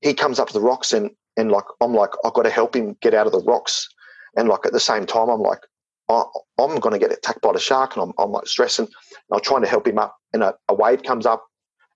he 0.00 0.14
comes 0.14 0.38
up 0.38 0.48
to 0.48 0.54
the 0.54 0.60
rocks, 0.60 0.92
and 0.92 1.10
and 1.36 1.50
like 1.50 1.64
I'm 1.80 1.94
like, 1.94 2.10
I've 2.24 2.34
got 2.34 2.42
to 2.42 2.50
help 2.50 2.74
him 2.74 2.96
get 3.00 3.14
out 3.14 3.26
of 3.26 3.32
the 3.32 3.42
rocks. 3.42 3.88
And 4.36 4.48
like 4.48 4.66
at 4.66 4.72
the 4.72 4.80
same 4.80 5.06
time, 5.06 5.28
I'm 5.28 5.40
like, 5.40 5.60
I, 6.08 6.24
am 6.58 6.76
going 6.80 6.92
to 6.92 6.98
get 6.98 7.12
attacked 7.12 7.40
by 7.40 7.52
the 7.52 7.58
shark, 7.58 7.96
and 7.96 8.02
I'm, 8.04 8.12
I'm 8.18 8.32
like 8.32 8.46
stressing. 8.46 8.88
I'm 9.32 9.40
trying 9.40 9.62
to 9.62 9.68
help 9.68 9.86
him 9.86 9.98
up, 9.98 10.16
and 10.32 10.42
a, 10.42 10.54
a, 10.68 10.74
wave 10.74 11.02
comes 11.02 11.26
up, 11.26 11.44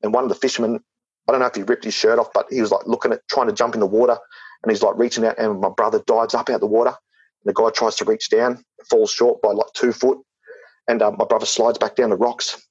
and 0.02 0.14
one 0.14 0.24
of 0.24 0.28
the 0.28 0.35
fishermen, 0.35 0.80
I 1.28 1.32
don't 1.32 1.40
know 1.40 1.47
if 1.47 1.55
he 1.55 1.62
ripped 1.62 1.85
his 1.85 1.94
shirt 1.94 2.18
off, 2.18 2.32
but 2.32 2.47
he 2.51 2.60
was 2.60 2.70
like 2.70 2.86
looking 2.86 3.12
at 3.12 3.20
trying 3.28 3.48
to 3.48 3.52
jump 3.52 3.74
in 3.74 3.80
the 3.80 3.86
water, 3.86 4.16
and 4.62 4.70
he's 4.70 4.82
like 4.82 4.97
reaching 4.97 5.24
out, 5.24 5.39
and 5.39 5.60
my 5.60 5.68
brother 5.68 6.02
dives 6.06 6.35
up 6.35 6.48
out 6.48 6.56
of 6.56 6.60
the 6.60 6.66
water. 6.66 6.90
And 6.90 7.55
the 7.55 7.60
guy 7.60 7.70
tries 7.70 7.97
to 7.97 8.05
reach 8.05 8.30
down, 8.30 8.64
falls 8.89 9.10
short 9.10 9.43
by 9.43 9.52
like 9.52 9.72
two 9.74 9.93
foot, 9.93 10.18
and 10.89 11.02
uh, 11.02 11.10
my 11.12 11.24
brother 11.24 11.47
slides 11.47 11.78
back 11.78 11.97
down 11.97 12.10
the 12.10 12.16
rocks. 12.16 12.66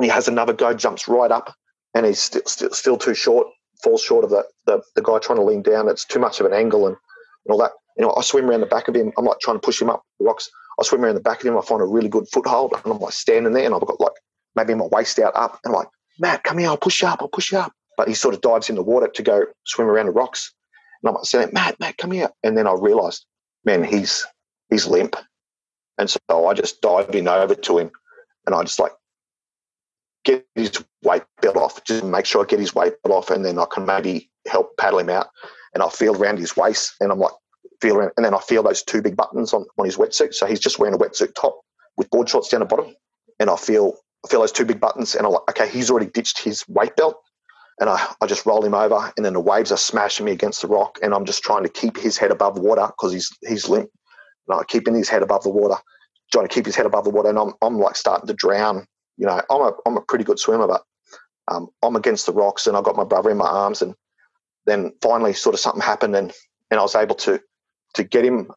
He 0.00 0.08
has 0.08 0.28
another 0.28 0.52
go, 0.52 0.72
jumps 0.74 1.08
right 1.08 1.30
up, 1.30 1.54
and 1.94 2.06
he's 2.06 2.20
still, 2.20 2.42
still, 2.46 2.70
still 2.70 2.96
too 2.96 3.14
short, 3.14 3.46
falls 3.82 4.02
short 4.02 4.24
of 4.24 4.30
the, 4.30 4.44
the, 4.66 4.82
the 4.94 5.02
guy 5.02 5.18
trying 5.18 5.38
to 5.38 5.44
lean 5.44 5.62
down. 5.62 5.88
It's 5.88 6.04
too 6.04 6.18
much 6.18 6.40
of 6.40 6.46
an 6.46 6.52
angle 6.52 6.86
and, 6.86 6.96
and 7.44 7.52
all 7.52 7.58
that 7.58 7.72
you 7.96 8.02
know, 8.02 8.14
I 8.16 8.22
swim 8.22 8.48
around 8.48 8.60
the 8.60 8.66
back 8.66 8.88
of 8.88 8.96
him. 8.96 9.12
I'm 9.18 9.24
like 9.24 9.38
trying 9.40 9.56
to 9.56 9.60
push 9.60 9.80
him 9.80 9.90
up 9.90 10.02
the 10.18 10.24
rocks. 10.24 10.50
I 10.80 10.84
swim 10.84 11.04
around 11.04 11.14
the 11.14 11.20
back 11.20 11.40
of 11.40 11.46
him. 11.46 11.58
I 11.58 11.60
find 11.60 11.82
a 11.82 11.86
really 11.86 12.08
good 12.08 12.26
foothold, 12.32 12.72
and 12.72 12.92
I'm 12.92 13.00
like 13.00 13.12
standing 13.12 13.52
there, 13.52 13.66
and 13.66 13.74
I've 13.74 13.86
got 13.86 14.00
like 14.00 14.12
maybe 14.56 14.74
my 14.74 14.86
waist 14.86 15.18
out 15.18 15.36
up, 15.36 15.60
and 15.64 15.72
I'm 15.74 15.78
like, 15.78 15.88
Matt, 16.18 16.44
come 16.44 16.58
here, 16.58 16.68
I'll 16.68 16.76
push 16.76 17.02
you 17.02 17.08
up, 17.08 17.20
I'll 17.20 17.28
push 17.28 17.52
you 17.52 17.58
up. 17.58 17.72
But 17.96 18.08
he 18.08 18.14
sort 18.14 18.34
of 18.34 18.40
dives 18.40 18.70
in 18.70 18.76
the 18.76 18.82
water 18.82 19.08
to 19.08 19.22
go 19.22 19.44
swim 19.64 19.88
around 19.88 20.06
the 20.06 20.12
rocks, 20.12 20.52
and 21.02 21.08
I'm 21.08 21.14
like 21.14 21.24
saying, 21.24 21.50
Matt, 21.52 21.78
Matt, 21.80 21.98
come 21.98 22.10
here. 22.10 22.30
And 22.42 22.56
then 22.56 22.66
I 22.66 22.72
realised, 22.72 23.26
man, 23.64 23.84
he's 23.84 24.26
he's 24.70 24.86
limp, 24.86 25.16
and 25.98 26.08
so 26.08 26.46
I 26.46 26.54
just 26.54 26.80
dive 26.80 27.14
in 27.14 27.28
over 27.28 27.54
to 27.54 27.78
him, 27.78 27.90
and 28.46 28.54
I 28.54 28.62
just 28.62 28.78
like 28.78 28.92
get 30.24 30.46
his 30.54 30.72
weight 31.02 31.24
belt 31.40 31.56
off, 31.56 31.82
just 31.84 32.04
make 32.04 32.26
sure 32.26 32.42
I 32.42 32.46
get 32.46 32.60
his 32.60 32.74
weight 32.74 32.94
belt 33.02 33.16
off, 33.16 33.30
and 33.30 33.44
then 33.44 33.58
I 33.58 33.66
can 33.72 33.86
maybe 33.86 34.30
help 34.46 34.76
paddle 34.76 34.98
him 35.00 35.10
out. 35.10 35.28
And 35.74 35.82
I 35.82 35.88
feel 35.88 36.14
around 36.16 36.38
his 36.38 36.56
waist, 36.56 36.94
and 37.00 37.10
I'm 37.10 37.18
like, 37.18 37.32
feel 37.80 37.96
around, 37.96 38.12
and 38.16 38.24
then 38.24 38.34
I 38.34 38.40
feel 38.40 38.62
those 38.62 38.82
two 38.82 39.02
big 39.02 39.16
buttons 39.16 39.52
on, 39.52 39.64
on 39.78 39.84
his 39.84 39.96
wetsuit. 39.96 40.34
So 40.34 40.46
he's 40.46 40.60
just 40.60 40.78
wearing 40.78 40.94
a 40.94 40.98
wetsuit 40.98 41.34
top 41.34 41.60
with 41.96 42.10
board 42.10 42.28
shorts 42.28 42.48
down 42.48 42.60
the 42.60 42.66
bottom, 42.66 42.94
and 43.40 43.50
I 43.50 43.56
feel 43.56 43.94
I 44.24 44.28
feel 44.28 44.40
those 44.40 44.52
two 44.52 44.64
big 44.64 44.80
buttons, 44.80 45.14
and 45.14 45.26
I'm 45.26 45.32
like, 45.32 45.48
okay, 45.50 45.68
he's 45.68 45.90
already 45.90 46.06
ditched 46.06 46.40
his 46.40 46.64
weight 46.68 46.94
belt, 46.96 47.16
and 47.80 47.90
I, 47.90 48.06
I 48.20 48.26
just 48.26 48.46
roll 48.46 48.64
him 48.64 48.74
over, 48.74 49.12
and 49.16 49.26
then 49.26 49.32
the 49.32 49.40
waves 49.40 49.72
are 49.72 49.76
smashing 49.76 50.24
me 50.26 50.32
against 50.32 50.62
the 50.62 50.68
rock, 50.68 50.98
and 51.02 51.12
I'm 51.12 51.24
just 51.24 51.42
trying 51.42 51.64
to 51.64 51.68
keep 51.68 51.96
his 51.96 52.16
head 52.16 52.30
above 52.30 52.58
water 52.58 52.86
because 52.86 53.12
he's 53.12 53.30
he's 53.46 53.68
limp, 53.68 53.90
and 54.48 54.58
I'm 54.58 54.64
keeping 54.68 54.94
his 54.94 55.08
head 55.08 55.22
above 55.22 55.42
the 55.42 55.50
water, 55.50 55.76
trying 56.30 56.46
to 56.46 56.54
keep 56.54 56.66
his 56.66 56.76
head 56.76 56.86
above 56.86 57.04
the 57.04 57.10
water, 57.10 57.30
and 57.30 57.38
I'm 57.38 57.54
I'm 57.60 57.78
like 57.78 57.96
starting 57.96 58.28
to 58.28 58.34
drown. 58.34 58.86
You 59.22 59.28
know, 59.28 59.40
I'm 59.50 59.60
a 59.60 59.72
I'm 59.86 59.96
a 59.96 60.00
pretty 60.00 60.24
good 60.24 60.40
swimmer, 60.40 60.66
but 60.66 60.82
um, 61.46 61.68
I'm 61.80 61.94
against 61.94 62.26
the 62.26 62.32
rocks, 62.32 62.66
and 62.66 62.76
I 62.76 62.82
got 62.82 62.96
my 62.96 63.04
brother 63.04 63.30
in 63.30 63.36
my 63.36 63.46
arms, 63.46 63.80
and 63.80 63.94
then 64.66 64.92
finally, 65.00 65.32
sort 65.32 65.54
of 65.54 65.60
something 65.60 65.80
happened, 65.80 66.16
and 66.16 66.32
and 66.72 66.80
I 66.80 66.82
was 66.82 66.96
able 66.96 67.14
to 67.26 67.40
to 67.94 68.02
get 68.02 68.24
him 68.24 68.50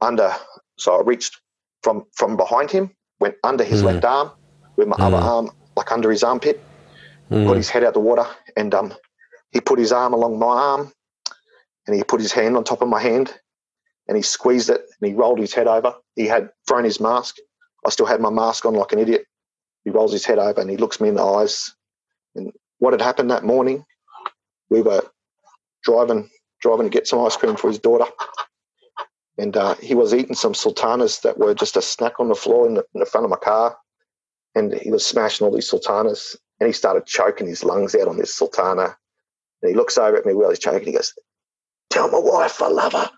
under. 0.00 0.32
So 0.78 0.96
I 0.96 1.02
reached 1.02 1.40
from 1.82 2.04
from 2.12 2.36
behind 2.36 2.70
him, 2.70 2.92
went 3.18 3.34
under 3.42 3.64
his 3.64 3.82
mm. 3.82 3.86
left 3.86 4.04
arm 4.04 4.30
with 4.76 4.86
my 4.86 4.94
mm. 4.94 5.06
other 5.06 5.16
arm, 5.16 5.50
like 5.74 5.90
under 5.90 6.08
his 6.08 6.22
armpit, 6.22 6.62
mm. 7.28 7.44
got 7.44 7.56
his 7.56 7.68
head 7.68 7.82
out 7.82 7.88
of 7.88 7.94
the 7.94 8.00
water, 8.00 8.26
and 8.56 8.72
um, 8.74 8.94
he 9.50 9.60
put 9.60 9.80
his 9.80 9.90
arm 9.90 10.12
along 10.12 10.38
my 10.38 10.46
arm, 10.46 10.92
and 11.88 11.96
he 11.96 12.04
put 12.04 12.20
his 12.20 12.30
hand 12.30 12.56
on 12.56 12.62
top 12.62 12.80
of 12.80 12.86
my 12.86 13.00
hand, 13.00 13.34
and 14.06 14.16
he 14.16 14.22
squeezed 14.22 14.70
it, 14.70 14.82
and 15.00 15.08
he 15.10 15.16
rolled 15.16 15.40
his 15.40 15.52
head 15.52 15.66
over. 15.66 15.96
He 16.14 16.28
had 16.28 16.50
thrown 16.68 16.84
his 16.84 17.00
mask. 17.00 17.38
I 17.84 17.90
still 17.90 18.06
had 18.06 18.20
my 18.20 18.30
mask 18.30 18.64
on 18.64 18.74
like 18.74 18.92
an 18.92 19.00
idiot. 19.00 19.26
He 19.84 19.90
rolls 19.90 20.12
his 20.12 20.24
head 20.24 20.38
over 20.38 20.60
and 20.60 20.70
he 20.70 20.76
looks 20.76 21.00
me 21.00 21.08
in 21.08 21.16
the 21.16 21.24
eyes. 21.24 21.74
And 22.34 22.52
what 22.78 22.92
had 22.92 23.02
happened 23.02 23.30
that 23.30 23.44
morning, 23.44 23.84
we 24.70 24.82
were 24.82 25.02
driving 25.84 26.30
driving 26.60 26.86
to 26.86 26.90
get 26.90 27.08
some 27.08 27.24
ice 27.24 27.36
cream 27.36 27.56
for 27.56 27.68
his 27.68 27.80
daughter 27.80 28.06
and 29.38 29.56
uh, 29.56 29.74
he 29.76 29.94
was 29.94 30.12
eating 30.14 30.34
some 30.34 30.54
sultanas 30.54 31.20
that 31.20 31.38
were 31.38 31.54
just 31.54 31.76
a 31.76 31.82
snack 31.82 32.20
on 32.20 32.28
the 32.28 32.34
floor 32.34 32.66
in 32.66 32.74
the, 32.74 32.84
in 32.94 33.00
the, 33.00 33.06
front 33.06 33.24
of 33.24 33.30
my 33.30 33.36
car. 33.36 33.76
And 34.54 34.74
he 34.74 34.90
was 34.90 35.06
smashing 35.06 35.46
all 35.46 35.52
these 35.52 35.68
sultanas, 35.68 36.36
and 36.60 36.66
he 36.66 36.72
started 36.72 37.06
choking 37.06 37.46
his 37.46 37.64
lungs 37.64 37.94
out 37.94 38.08
on 38.08 38.18
this 38.18 38.34
sultana. 38.34 38.96
And 39.62 39.70
he 39.70 39.74
looks 39.74 39.96
over 39.96 40.16
at 40.16 40.26
me 40.26 40.34
while 40.34 40.50
he's 40.50 40.58
choking. 40.58 40.86
He 40.86 40.92
goes, 40.92 41.14
"Tell 41.88 42.10
my 42.10 42.18
wife 42.18 42.60
I 42.60 42.68
love 42.68 42.92
her." 42.92 43.10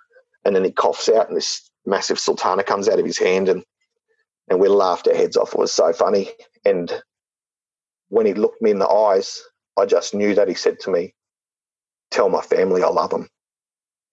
And 0.45 0.55
then 0.55 0.65
he 0.65 0.71
coughs 0.71 1.09
out, 1.09 1.29
and 1.29 1.37
this 1.37 1.69
massive 1.85 2.21
sultana 2.21 2.63
comes 2.63 2.89
out 2.89 3.01
of 3.01 3.07
his 3.07 3.19
hand, 3.19 3.49
and 3.49 3.65
and 4.49 4.61
we 4.61 4.69
laughed 4.69 5.09
our 5.09 5.15
heads 5.15 5.37
off. 5.37 5.55
It 5.55 5.59
was 5.59 5.73
so 5.73 5.93
funny. 5.93 6.31
And 6.65 6.93
when 8.09 8.27
he 8.27 8.35
looked 8.35 8.63
me 8.63 8.71
in 8.71 8.79
the 8.79 8.89
eyes, 8.89 9.43
I 9.79 9.87
just 9.87 10.15
knew 10.15 10.35
that 10.35 10.49
he 10.49 10.55
said 10.55 10.81
to 10.81 10.91
me, 10.91 11.15
"Tell 12.11 12.29
my 12.29 12.43
family 12.43 12.83
I 12.83 12.89
love 12.89 13.11
them." 13.11 13.29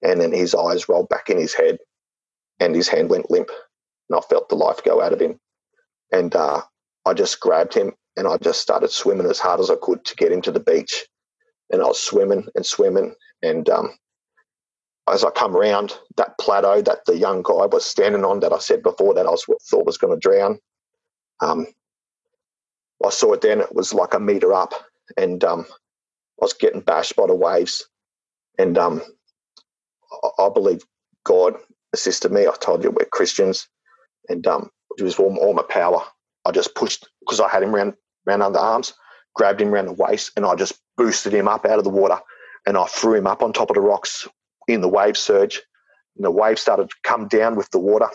And 0.01 0.19
then 0.19 0.31
his 0.31 0.55
eyes 0.55 0.89
rolled 0.89 1.09
back 1.09 1.29
in 1.29 1.37
his 1.37 1.53
head, 1.53 1.77
and 2.59 2.75
his 2.75 2.87
hand 2.87 3.09
went 3.09 3.29
limp, 3.29 3.49
and 4.09 4.17
I 4.17 4.21
felt 4.21 4.49
the 4.49 4.55
life 4.55 4.83
go 4.83 5.01
out 5.01 5.13
of 5.13 5.21
him. 5.21 5.39
And 6.11 6.35
uh, 6.35 6.61
I 7.05 7.13
just 7.13 7.39
grabbed 7.39 7.73
him 7.73 7.93
and 8.17 8.27
I 8.27 8.37
just 8.37 8.61
started 8.61 8.91
swimming 8.91 9.27
as 9.27 9.39
hard 9.39 9.59
as 9.59 9.69
I 9.69 9.75
could 9.81 10.03
to 10.05 10.15
get 10.15 10.31
him 10.31 10.41
to 10.43 10.51
the 10.51 10.59
beach. 10.59 11.07
And 11.71 11.81
I 11.81 11.85
was 11.85 12.01
swimming 12.01 12.47
and 12.55 12.65
swimming. 12.65 13.15
And 13.41 13.69
um, 13.69 13.91
as 15.09 15.23
I 15.23 15.29
come 15.31 15.55
around 15.55 15.97
that 16.17 16.37
plateau 16.39 16.81
that 16.81 17.05
the 17.05 17.17
young 17.17 17.41
guy 17.41 17.65
was 17.65 17.85
standing 17.85 18.25
on, 18.25 18.41
that 18.41 18.53
I 18.53 18.59
said 18.59 18.83
before 18.83 19.13
that 19.13 19.25
I 19.25 19.29
was 19.29 19.45
thought 19.69 19.85
was 19.85 19.97
going 19.97 20.13
to 20.13 20.19
drown, 20.19 20.59
um, 21.41 21.65
I 23.05 23.09
saw 23.09 23.33
it 23.33 23.41
then. 23.41 23.61
It 23.61 23.73
was 23.75 23.93
like 23.93 24.13
a 24.13 24.19
meter 24.19 24.53
up, 24.53 24.73
and 25.17 25.43
um, 25.43 25.65
I 25.69 25.73
was 26.45 26.53
getting 26.53 26.81
bashed 26.81 27.15
by 27.15 27.27
the 27.27 27.35
waves. 27.35 27.87
And 28.57 28.77
um, 28.77 29.01
I, 30.23 30.43
I 30.45 30.49
believe 30.49 30.83
God 31.25 31.55
assisted 31.93 32.31
me. 32.31 32.47
I 32.47 32.53
told 32.59 32.83
you 32.83 32.91
we're 32.91 33.05
Christians, 33.05 33.67
and 34.29 34.45
um, 34.47 34.69
it 34.97 35.03
was 35.03 35.17
all, 35.17 35.35
all 35.37 35.53
my 35.53 35.63
power. 35.69 36.01
I 36.45 36.51
just 36.51 36.75
pushed 36.75 37.07
because 37.21 37.39
I 37.39 37.49
had 37.49 37.63
him 37.63 37.75
around, 37.75 37.93
around 38.27 38.41
under 38.41 38.59
arms, 38.59 38.93
grabbed 39.35 39.61
him 39.61 39.73
around 39.73 39.85
the 39.85 39.93
waist, 39.93 40.31
and 40.35 40.45
I 40.45 40.55
just 40.55 40.73
boosted 40.97 41.33
him 41.33 41.47
up 41.47 41.65
out 41.65 41.77
of 41.77 41.83
the 41.83 41.89
water. 41.89 42.19
And 42.67 42.77
I 42.77 42.85
threw 42.85 43.15
him 43.15 43.27
up 43.27 43.41
on 43.41 43.53
top 43.53 43.71
of 43.71 43.75
the 43.75 43.81
rocks 43.81 44.27
in 44.67 44.81
the 44.81 44.87
wave 44.87 45.17
surge. 45.17 45.61
And 46.15 46.25
the 46.25 46.31
wave 46.31 46.59
started 46.59 46.89
to 46.89 46.95
come 47.03 47.27
down 47.27 47.55
with 47.55 47.69
the 47.71 47.79
water, 47.79 48.09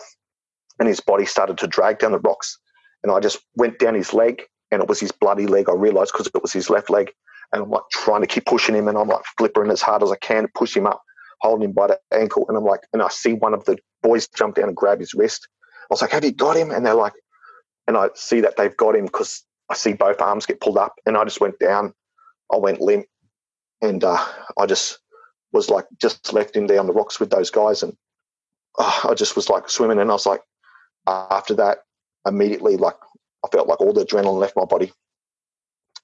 and 0.79 0.87
his 0.87 0.99
body 0.99 1.25
started 1.25 1.57
to 1.59 1.67
drag 1.67 1.99
down 1.99 2.11
the 2.11 2.19
rocks. 2.19 2.57
And 3.03 3.11
I 3.11 3.19
just 3.19 3.39
went 3.55 3.79
down 3.79 3.95
his 3.95 4.13
leg, 4.13 4.43
and 4.71 4.81
it 4.81 4.89
was 4.89 4.99
his 4.99 5.11
bloody 5.11 5.47
leg. 5.47 5.69
I 5.69 5.73
realized 5.73 6.11
because 6.13 6.27
it 6.27 6.41
was 6.41 6.53
his 6.53 6.69
left 6.69 6.89
leg. 6.89 7.11
And 7.53 7.63
I'm 7.63 7.69
like 7.69 7.83
trying 7.91 8.21
to 8.21 8.27
keep 8.27 8.45
pushing 8.45 8.75
him, 8.75 8.87
and 8.87 8.97
I'm 8.97 9.07
like 9.07 9.23
flipping 9.37 9.71
as 9.71 9.81
hard 9.81 10.03
as 10.03 10.11
I 10.11 10.17
can 10.17 10.43
to 10.43 10.49
push 10.53 10.75
him 10.75 10.85
up, 10.85 11.01
holding 11.39 11.69
him 11.69 11.71
by 11.71 11.87
the 11.87 11.99
ankle. 12.11 12.45
And 12.49 12.57
I'm 12.57 12.65
like, 12.65 12.81
and 12.91 13.01
I 13.01 13.07
see 13.07 13.33
one 13.33 13.53
of 13.53 13.63
the 13.65 13.77
boys 14.03 14.27
jump 14.27 14.55
down 14.55 14.67
and 14.67 14.75
grab 14.75 14.99
his 14.99 15.13
wrist. 15.13 15.47
I 15.83 15.85
was 15.89 16.01
like, 16.01 16.11
Have 16.11 16.25
you 16.25 16.33
got 16.33 16.57
him? 16.57 16.71
And 16.71 16.85
they're 16.85 16.93
like, 16.93 17.13
and 17.87 17.95
I 17.95 18.09
see 18.15 18.41
that 18.41 18.57
they've 18.57 18.75
got 18.75 18.95
him 18.95 19.05
because 19.05 19.43
I 19.69 19.75
see 19.75 19.93
both 19.93 20.21
arms 20.21 20.45
get 20.45 20.59
pulled 20.59 20.77
up, 20.77 20.95
and 21.05 21.17
I 21.17 21.23
just 21.23 21.41
went 21.41 21.59
down. 21.59 21.93
I 22.51 22.57
went 22.57 22.81
limp, 22.81 23.05
and 23.81 24.03
uh, 24.03 24.23
I 24.59 24.65
just 24.65 24.99
was 25.53 25.69
like 25.69 25.85
just 25.99 26.33
left 26.33 26.55
him 26.55 26.67
there 26.67 26.79
on 26.79 26.87
the 26.87 26.93
rocks 26.93 27.19
with 27.19 27.29
those 27.29 27.49
guys, 27.49 27.83
and 27.83 27.95
uh, 28.77 29.01
I 29.09 29.13
just 29.13 29.35
was 29.35 29.49
like 29.49 29.69
swimming, 29.69 29.99
and 29.99 30.09
I 30.09 30.13
was 30.13 30.25
like, 30.25 30.41
after 31.07 31.53
that, 31.55 31.79
immediately 32.25 32.77
like 32.77 32.97
I 33.47 33.55
felt 33.55 33.67
like 33.67 33.79
all 33.79 33.93
the 33.93 34.05
adrenaline 34.05 34.39
left 34.39 34.57
my 34.57 34.65
body, 34.65 34.91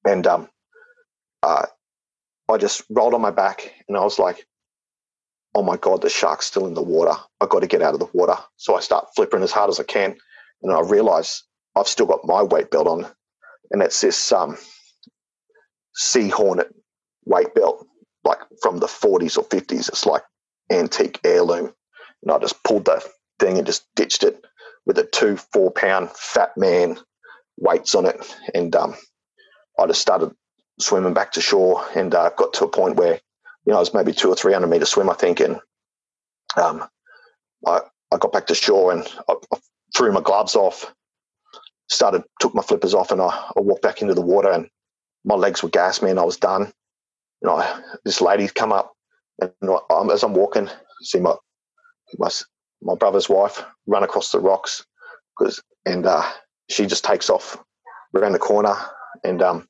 and 0.05 0.25
um, 0.27 0.49
uh, 1.41 1.65
I 2.49 2.57
just 2.57 2.83
rolled 2.89 3.13
on 3.13 3.21
my 3.21 3.31
back, 3.31 3.73
and 3.87 3.97
I 3.97 4.01
was 4.01 4.17
like, 4.17 4.45
oh 5.55 5.63
my 5.63 5.75
god, 5.77 6.01
the 6.01 6.09
shark's 6.09 6.45
still 6.45 6.67
in 6.67 6.73
the 6.73 6.81
water. 6.81 7.19
I 7.41 7.45
got 7.47 7.59
to 7.59 7.67
get 7.67 7.81
out 7.81 7.93
of 7.93 7.99
the 7.99 8.09
water. 8.13 8.37
So 8.55 8.75
I 8.75 8.79
start 8.79 9.07
flipping 9.15 9.43
as 9.43 9.51
hard 9.51 9.69
as 9.69 9.79
I 9.79 9.83
can, 9.83 10.15
and 10.61 10.71
I 10.71 10.79
realize 10.81 11.43
I've 11.75 11.87
still 11.87 12.05
got 12.05 12.25
my 12.25 12.43
weight 12.43 12.71
belt 12.71 12.87
on, 12.87 13.07
and 13.71 13.81
it's 13.81 13.99
this 13.99 14.31
um, 14.31 14.57
Sea 15.95 16.29
Hornet 16.29 16.73
weight 17.25 17.53
belt, 17.55 17.85
like 18.23 18.39
from 18.61 18.77
the 18.77 18.87
40s 18.87 19.37
or 19.37 19.43
50s. 19.45 19.89
It's 19.89 20.05
like 20.05 20.23
antique 20.71 21.19
heirloom, 21.25 21.73
and 22.21 22.31
I 22.31 22.39
just 22.39 22.63
pulled 22.63 22.85
the 22.85 23.05
thing 23.39 23.57
and 23.57 23.65
just 23.65 23.83
ditched 23.95 24.23
it 24.23 24.45
with 24.85 24.97
a 24.97 25.03
two 25.03 25.35
four 25.35 25.71
pound 25.71 26.09
fat 26.11 26.51
man 26.55 26.97
weights 27.57 27.95
on 27.95 28.05
it, 28.05 28.35
and 28.53 28.75
um, 28.75 28.95
I 29.79 29.87
just 29.87 30.01
started 30.01 30.31
swimming 30.79 31.13
back 31.13 31.33
to 31.33 31.41
shore, 31.41 31.85
and 31.95 32.13
uh, 32.13 32.31
got 32.37 32.53
to 32.53 32.65
a 32.65 32.69
point 32.69 32.97
where 32.97 33.15
you 33.65 33.71
know 33.71 33.77
I 33.77 33.79
was 33.79 33.93
maybe 33.93 34.13
two 34.13 34.29
or 34.29 34.35
three 34.35 34.53
hundred 34.53 34.67
meter 34.67 34.85
swim, 34.85 35.09
I 35.09 35.13
think, 35.15 35.39
and 35.39 35.59
um, 36.57 36.85
I 37.65 37.81
I 38.11 38.17
got 38.17 38.33
back 38.33 38.47
to 38.47 38.55
shore 38.55 38.91
and 38.91 39.03
I, 39.29 39.33
I 39.53 39.57
threw 39.95 40.11
my 40.11 40.21
gloves 40.21 40.55
off 40.55 40.93
started 41.89 42.23
took 42.39 42.55
my 42.55 42.61
flippers 42.61 42.93
off 42.93 43.11
and 43.11 43.21
I, 43.21 43.27
I 43.27 43.61
walked 43.61 43.81
back 43.81 44.01
into 44.01 44.13
the 44.13 44.21
water 44.21 44.51
and 44.51 44.67
my 45.25 45.35
legs 45.35 45.63
were 45.63 45.69
gas 45.69 46.01
and 46.01 46.19
I 46.19 46.23
was 46.23 46.37
done. 46.37 46.71
You 47.41 47.49
know, 47.49 47.81
this 48.05 48.21
lady's 48.21 48.51
come 48.51 48.71
up 48.71 48.93
and 49.41 49.51
I, 49.63 50.07
as 50.11 50.23
I'm 50.23 50.33
walking, 50.33 50.69
see 51.01 51.19
my 51.19 51.35
my 52.17 52.29
my 52.81 52.95
brother's 52.95 53.29
wife 53.29 53.63
run 53.87 54.03
across 54.03 54.31
the 54.31 54.39
rocks 54.39 54.85
because 55.37 55.61
and 55.85 56.05
uh, 56.05 56.23
she 56.73 56.85
just 56.85 57.05
takes 57.05 57.29
off 57.29 57.57
around 58.15 58.33
the 58.33 58.39
corner 58.39 58.75
and 59.23 59.41
um, 59.41 59.67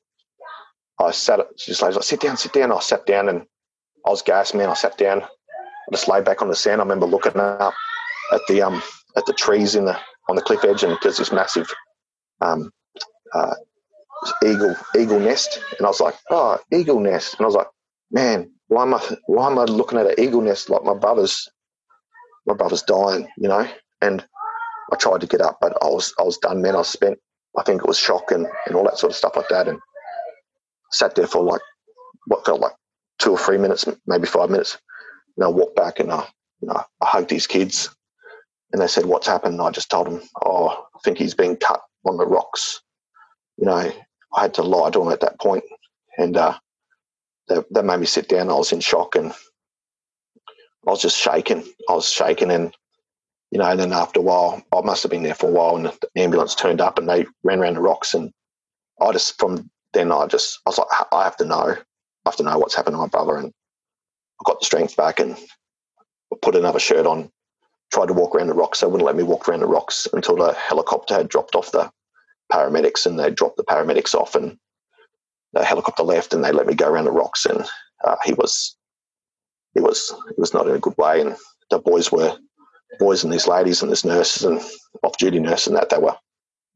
I 0.98 1.10
sat. 1.10 1.40
She 1.56 1.70
just 1.72 1.82
like, 1.82 1.94
"Sit 2.02 2.20
down, 2.20 2.36
sit 2.36 2.52
down." 2.52 2.72
I 2.72 2.80
sat 2.80 3.06
down 3.06 3.28
and 3.28 3.42
I 4.06 4.10
was 4.10 4.22
gas 4.22 4.54
man. 4.54 4.68
I 4.68 4.74
sat 4.74 4.96
down. 4.96 5.22
I 5.22 5.92
just 5.92 6.08
lay 6.08 6.20
back 6.20 6.42
on 6.42 6.48
the 6.48 6.56
sand. 6.56 6.80
I 6.80 6.84
remember 6.84 7.06
looking 7.06 7.36
up 7.36 7.74
at 8.32 8.40
the 8.48 8.62
um 8.62 8.82
at 9.16 9.26
the 9.26 9.32
trees 9.32 9.74
in 9.74 9.84
the 9.84 9.98
on 10.28 10.36
the 10.36 10.42
cliff 10.42 10.64
edge 10.64 10.82
and 10.82 10.96
there's 11.02 11.18
this 11.18 11.32
massive 11.32 11.70
um, 12.40 12.70
uh, 13.34 13.54
eagle 14.44 14.74
eagle 14.98 15.20
nest, 15.20 15.60
and 15.78 15.86
I 15.86 15.90
was 15.90 16.00
like, 16.00 16.14
oh, 16.30 16.58
eagle 16.72 17.00
nest, 17.00 17.34
and 17.34 17.44
I 17.44 17.46
was 17.46 17.54
like, 17.54 17.68
man, 18.10 18.50
why 18.68 18.82
am 18.82 18.94
I 18.94 19.16
why 19.26 19.50
am 19.50 19.58
I 19.58 19.64
looking 19.64 19.98
at 19.98 20.06
an 20.06 20.14
eagle 20.18 20.40
nest 20.40 20.70
like 20.70 20.84
my 20.84 20.94
brother's 20.94 21.48
my 22.46 22.54
brother's 22.54 22.82
dying, 22.82 23.28
you 23.38 23.48
know? 23.48 23.66
And 24.02 24.24
I 24.94 24.98
tried 24.98 25.22
to 25.22 25.26
get 25.28 25.42
up, 25.42 25.58
but 25.60 25.74
I 25.82 25.88
was 25.88 26.14
I 26.20 26.22
was 26.22 26.38
done, 26.38 26.62
man. 26.62 26.76
I 26.76 26.82
spent 26.82 27.18
I 27.58 27.64
think 27.64 27.82
it 27.82 27.88
was 27.88 27.98
shock 27.98 28.30
and, 28.32 28.46
and 28.66 28.76
all 28.76 28.84
that 28.84 28.98
sort 28.98 29.12
of 29.12 29.16
stuff 29.16 29.36
like 29.36 29.48
that, 29.50 29.68
and 29.68 29.80
sat 30.92 31.14
there 31.16 31.26
for 31.26 31.42
like 31.42 31.62
what 32.26 32.44
felt 32.46 32.60
like 32.60 32.74
two 33.18 33.32
or 33.32 33.38
three 33.38 33.58
minutes, 33.58 33.86
maybe 34.06 34.26
five 34.26 34.50
minutes. 34.50 34.78
And 35.36 35.44
I 35.44 35.48
walked 35.48 35.76
back 35.76 36.00
and 36.00 36.12
I, 36.12 36.26
you 36.60 36.68
know, 36.68 36.82
I 37.02 37.06
hugged 37.06 37.30
these 37.30 37.46
kids, 37.48 37.90
and 38.72 38.82
they 38.82 38.88
said, 38.88 39.06
"What's 39.06 39.26
happened?" 39.26 39.54
And 39.54 39.62
I 39.62 39.70
just 39.70 39.90
told 39.90 40.06
them, 40.08 40.22
"Oh, 40.44 40.68
I 40.68 40.98
think 41.04 41.18
he's 41.18 41.34
been 41.34 41.56
cut 41.56 41.82
on 42.06 42.18
the 42.18 42.26
rocks. 42.26 42.80
You 43.58 43.66
know, 43.66 43.92
I 44.36 44.40
had 44.42 44.54
to 44.54 44.62
lie 44.62 44.90
to 44.90 45.00
them 45.00 45.10
at 45.12 45.20
that 45.20 45.40
point, 45.40 45.64
and 46.18 46.36
uh, 46.36 46.58
that, 47.48 47.66
that 47.72 47.84
made 47.84 48.00
me 48.00 48.06
sit 48.06 48.28
down. 48.28 48.50
I 48.50 48.54
was 48.54 48.72
in 48.72 48.80
shock, 48.80 49.16
and 49.16 49.32
I 50.70 50.90
was 50.90 51.02
just 51.02 51.18
shaking. 51.18 51.64
I 51.88 51.94
was 51.94 52.08
shaking, 52.10 52.50
and 52.50 52.74
you 53.54 53.60
know, 53.60 53.70
and 53.70 53.78
then 53.78 53.92
after 53.92 54.18
a 54.18 54.22
while, 54.22 54.60
I 54.76 54.80
must 54.80 55.04
have 55.04 55.10
been 55.10 55.22
there 55.22 55.36
for 55.36 55.48
a 55.48 55.52
while, 55.52 55.76
and 55.76 55.86
the 55.86 56.20
ambulance 56.20 56.56
turned 56.56 56.80
up, 56.80 56.98
and 56.98 57.08
they 57.08 57.24
ran 57.44 57.60
around 57.60 57.74
the 57.74 57.80
rocks, 57.80 58.12
and 58.12 58.32
I 59.00 59.12
just 59.12 59.38
from 59.38 59.70
then 59.92 60.10
I 60.10 60.26
just 60.26 60.58
I 60.66 60.70
was 60.70 60.78
like, 60.78 60.88
I 61.12 61.22
have 61.22 61.36
to 61.36 61.44
know, 61.44 61.76
I 61.76 61.76
have 62.26 62.34
to 62.36 62.42
know 62.42 62.58
what's 62.58 62.74
happened 62.74 62.94
to 62.94 62.98
my 62.98 63.06
brother, 63.06 63.36
and 63.36 63.46
I 63.46 64.42
got 64.44 64.58
the 64.58 64.66
strength 64.66 64.96
back, 64.96 65.20
and 65.20 65.38
put 66.42 66.56
another 66.56 66.80
shirt 66.80 67.06
on, 67.06 67.30
tried 67.92 68.06
to 68.06 68.12
walk 68.12 68.34
around 68.34 68.48
the 68.48 68.54
rocks. 68.54 68.80
They 68.80 68.88
wouldn't 68.88 69.06
let 69.06 69.14
me 69.14 69.22
walk 69.22 69.48
around 69.48 69.60
the 69.60 69.68
rocks 69.68 70.08
until 70.12 70.34
the 70.34 70.52
helicopter 70.54 71.14
had 71.14 71.28
dropped 71.28 71.54
off 71.54 71.70
the 71.70 71.92
paramedics 72.52 73.06
and 73.06 73.20
they 73.20 73.30
dropped 73.30 73.56
the 73.56 73.64
paramedics 73.64 74.16
off 74.16 74.34
and 74.34 74.58
the 75.52 75.64
helicopter 75.64 76.02
left 76.02 76.34
and 76.34 76.42
they 76.44 76.50
let 76.50 76.66
me 76.66 76.74
go 76.74 76.88
around 76.88 77.04
the 77.04 77.12
rocks 77.12 77.46
and 77.46 77.64
uh, 78.02 78.16
he 78.24 78.32
was 78.34 78.76
he 79.74 79.80
was 79.80 80.12
he 80.28 80.40
was 80.40 80.52
not 80.52 80.66
in 80.66 80.74
a 80.74 80.80
good 80.80 80.96
way 80.98 81.20
and 81.20 81.36
the 81.70 81.78
boys 81.78 82.12
were 82.12 82.36
boys 82.98 83.24
and 83.24 83.32
these 83.32 83.48
ladies 83.48 83.82
and 83.82 83.90
this 83.92 84.04
nurses 84.04 84.44
and 84.44 84.60
off 85.02 85.18
duty 85.18 85.40
nurse 85.40 85.66
and 85.66 85.76
that 85.76 85.90
they 85.90 85.98
were 85.98 86.16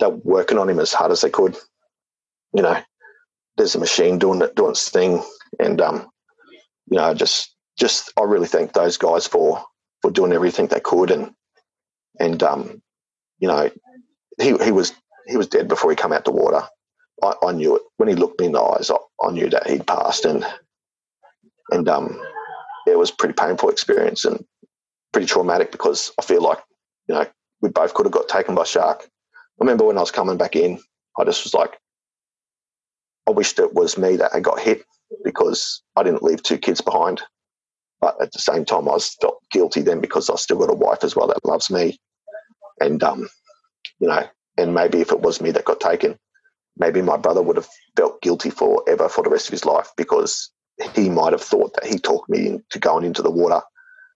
they 0.00 0.06
were 0.06 0.20
working 0.24 0.58
on 0.58 0.68
him 0.70 0.80
as 0.80 0.92
hard 0.92 1.12
as 1.12 1.22
they 1.22 1.30
could. 1.30 1.56
You 2.54 2.62
know 2.62 2.80
there's 3.56 3.74
a 3.74 3.80
machine 3.80 4.18
doing 4.18 4.42
it 4.42 4.56
doing 4.56 4.72
its 4.72 4.90
thing. 4.90 5.22
And 5.60 5.80
um 5.80 6.08
you 6.90 6.98
know 6.98 7.14
just 7.14 7.54
just 7.78 8.12
I 8.18 8.24
really 8.24 8.48
thank 8.48 8.72
those 8.72 8.96
guys 8.98 9.26
for 9.26 9.64
for 10.02 10.10
doing 10.10 10.32
everything 10.32 10.66
they 10.68 10.80
could, 10.80 11.10
and 11.10 11.32
and 12.20 12.42
um, 12.42 12.82
you 13.38 13.48
know, 13.48 13.70
he 14.40 14.56
he 14.64 14.72
was 14.72 14.92
he 15.28 15.36
was 15.36 15.48
dead 15.48 15.68
before 15.68 15.90
he 15.90 15.96
came 15.96 16.12
out 16.12 16.24
the 16.24 16.32
water. 16.32 16.62
I, 17.22 17.34
I 17.44 17.52
knew 17.52 17.76
it. 17.76 17.82
When 17.96 18.08
he 18.08 18.14
looked 18.14 18.40
me 18.40 18.46
in 18.46 18.52
the 18.52 18.62
eyes. 18.62 18.90
I, 18.90 18.96
I 19.26 19.30
knew 19.32 19.50
that 19.50 19.68
he'd 19.68 19.86
passed, 19.86 20.24
and 20.24 20.44
and 21.70 21.88
um, 21.88 22.20
it 22.86 22.98
was 22.98 23.10
a 23.10 23.16
pretty 23.16 23.34
painful 23.34 23.70
experience. 23.70 24.24
And 24.24 24.44
pretty 25.12 25.26
traumatic 25.26 25.72
because 25.72 26.12
I 26.18 26.22
feel 26.22 26.42
like 26.42 26.58
you 27.08 27.14
know 27.14 27.26
we 27.60 27.68
both 27.70 27.94
could 27.94 28.06
have 28.06 28.12
got 28.12 28.28
taken 28.28 28.54
by 28.54 28.64
shark. 28.64 29.02
I 29.04 29.64
remember 29.64 29.84
when 29.84 29.98
I 29.98 30.00
was 30.00 30.10
coming 30.10 30.36
back 30.36 30.54
in, 30.54 30.78
I 31.18 31.24
just 31.24 31.44
was 31.44 31.54
like, 31.54 31.78
I 33.26 33.32
wished 33.32 33.58
it 33.58 33.74
was 33.74 33.98
me 33.98 34.16
that 34.16 34.32
had 34.32 34.44
got 34.44 34.60
hit 34.60 34.84
because 35.24 35.82
I 35.96 36.02
didn't 36.02 36.22
leave 36.22 36.42
two 36.42 36.58
kids 36.58 36.80
behind. 36.80 37.22
But 38.00 38.20
at 38.22 38.32
the 38.32 38.38
same 38.38 38.64
time, 38.64 38.88
I 38.88 38.92
was 38.92 39.16
felt 39.20 39.42
guilty 39.50 39.82
then 39.82 40.00
because 40.00 40.30
I 40.30 40.36
still 40.36 40.58
got 40.58 40.70
a 40.70 40.74
wife 40.74 41.02
as 41.02 41.16
well 41.16 41.26
that 41.28 41.44
loves 41.44 41.70
me. 41.70 41.98
And, 42.80 43.02
um, 43.02 43.28
you 43.98 44.06
know, 44.06 44.28
and 44.56 44.72
maybe 44.74 45.00
if 45.00 45.10
it 45.10 45.20
was 45.20 45.40
me 45.40 45.50
that 45.50 45.64
got 45.64 45.80
taken, 45.80 46.16
maybe 46.76 47.02
my 47.02 47.16
brother 47.16 47.42
would 47.42 47.56
have 47.56 47.68
felt 47.96 48.22
guilty 48.22 48.50
forever 48.50 49.08
for 49.08 49.24
the 49.24 49.30
rest 49.30 49.48
of 49.48 49.52
his 49.52 49.64
life 49.64 49.90
because 49.96 50.50
he 50.94 51.08
might 51.08 51.32
have 51.32 51.42
thought 51.42 51.74
that 51.74 51.86
he 51.86 51.98
talked 51.98 52.30
me 52.30 52.46
into 52.46 52.78
going 52.78 53.04
into 53.04 53.22
the 53.22 53.30
water, 53.30 53.60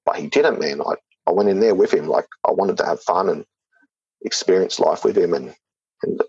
but 0.05 0.17
he 0.17 0.27
didn't, 0.27 0.61
man. 0.61 0.81
I, 0.81 0.95
I 1.27 1.33
went 1.33 1.49
in 1.49 1.61
there 1.61 1.75
with 1.75 1.93
him. 1.93 2.09
Like 2.09 2.27
I 2.47 2.53
wanted 2.53 2.77
to 2.79 2.87
have 2.87 3.01
fun 3.03 3.29
and 3.29 3.45
experience 4.23 4.81
life 4.81 5.05
with 5.05 5.17
him, 5.17 5.35
and 5.35 5.55
and 6.03 6.21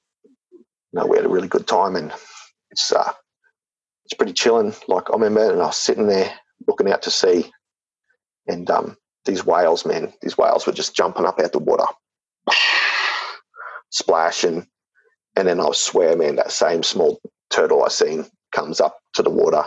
you 0.54 0.66
know 0.94 1.06
we 1.06 1.18
had 1.18 1.26
a 1.26 1.30
really 1.30 1.48
good 1.48 1.68
time. 1.68 1.96
And 1.96 2.12
it's 2.72 2.92
uh, 2.92 3.12
it's 4.06 4.14
pretty 4.14 4.34
chilling. 4.34 4.74
Like 4.88 5.10
I 5.10 5.14
remember, 5.14 5.52
and 5.52 5.62
I 5.62 5.68
was 5.68 5.78
sitting 5.78 6.08
there 6.08 6.34
looking 6.68 6.92
out 6.92 7.02
to 7.04 7.12
sea, 7.12 7.52
and 8.48 8.70
um, 8.70 8.98
these 9.26 9.46
whales, 9.46 9.86
man, 9.86 10.14
these 10.22 10.38
whales 10.38 10.66
were 10.66 10.74
just 10.74 10.96
jumping 10.96 11.26
up 11.26 11.40
out 11.40 11.52
the 11.52 11.60
water, 11.60 11.86
splashing, 13.90 14.68
and 15.36 15.48
then 15.48 15.60
I 15.60 15.70
swear, 15.72 16.16
man, 16.16 16.36
that 16.36 16.52
same 16.52 16.84
small 16.84 17.20
turtle 17.50 17.84
I 17.84 17.90
seen 17.90 18.26
comes 18.52 18.80
up 18.80 19.00
to 19.14 19.24
the 19.24 19.30
water, 19.30 19.64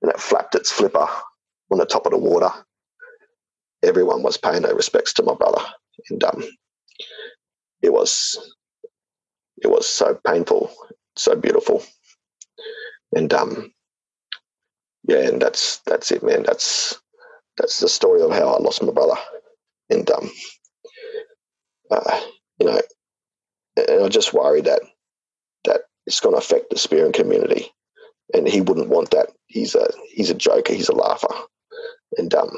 and 0.00 0.10
it 0.10 0.20
flapped 0.20 0.54
its 0.54 0.72
flipper 0.72 1.06
on 1.70 1.78
the 1.78 1.86
top 1.86 2.06
of 2.06 2.12
the 2.12 2.18
water. 2.18 2.50
Everyone 3.82 4.22
was 4.22 4.36
paying 4.36 4.62
their 4.62 4.74
respects 4.74 5.12
to 5.14 5.22
my 5.22 5.34
brother, 5.34 5.62
and 6.10 6.22
um, 6.24 6.44
it 7.82 7.92
was 7.92 8.54
it 9.62 9.68
was 9.68 9.86
so 9.88 10.18
painful, 10.26 10.72
so 11.16 11.36
beautiful, 11.36 11.82
and 13.14 13.32
um, 13.34 13.72
yeah, 15.08 15.28
and 15.28 15.42
that's 15.42 15.78
that's 15.86 16.12
it, 16.12 16.22
man. 16.22 16.42
That's 16.44 17.00
that's 17.58 17.80
the 17.80 17.88
story 17.88 18.22
of 18.22 18.30
how 18.32 18.54
I 18.54 18.58
lost 18.58 18.82
my 18.82 18.92
brother, 18.92 19.20
and 19.90 20.10
um, 20.10 20.30
uh, 21.90 22.20
you 22.58 22.66
know, 22.66 22.80
and 23.76 24.04
I 24.04 24.08
just 24.08 24.32
worry 24.34 24.60
that 24.62 24.82
that 25.64 25.82
it's 26.06 26.20
going 26.20 26.34
to 26.34 26.38
affect 26.40 26.70
the 26.70 26.78
spearing 26.78 27.12
community, 27.12 27.66
and 28.34 28.46
he 28.48 28.60
wouldn't 28.60 28.88
want 28.88 29.10
that. 29.10 29.30
He's 29.46 29.74
a 29.74 29.88
he's 30.10 30.30
a 30.30 30.34
joker. 30.34 30.72
He's 30.72 30.88
a 30.88 30.94
laugher, 30.94 31.34
and 32.18 32.32
um, 32.34 32.50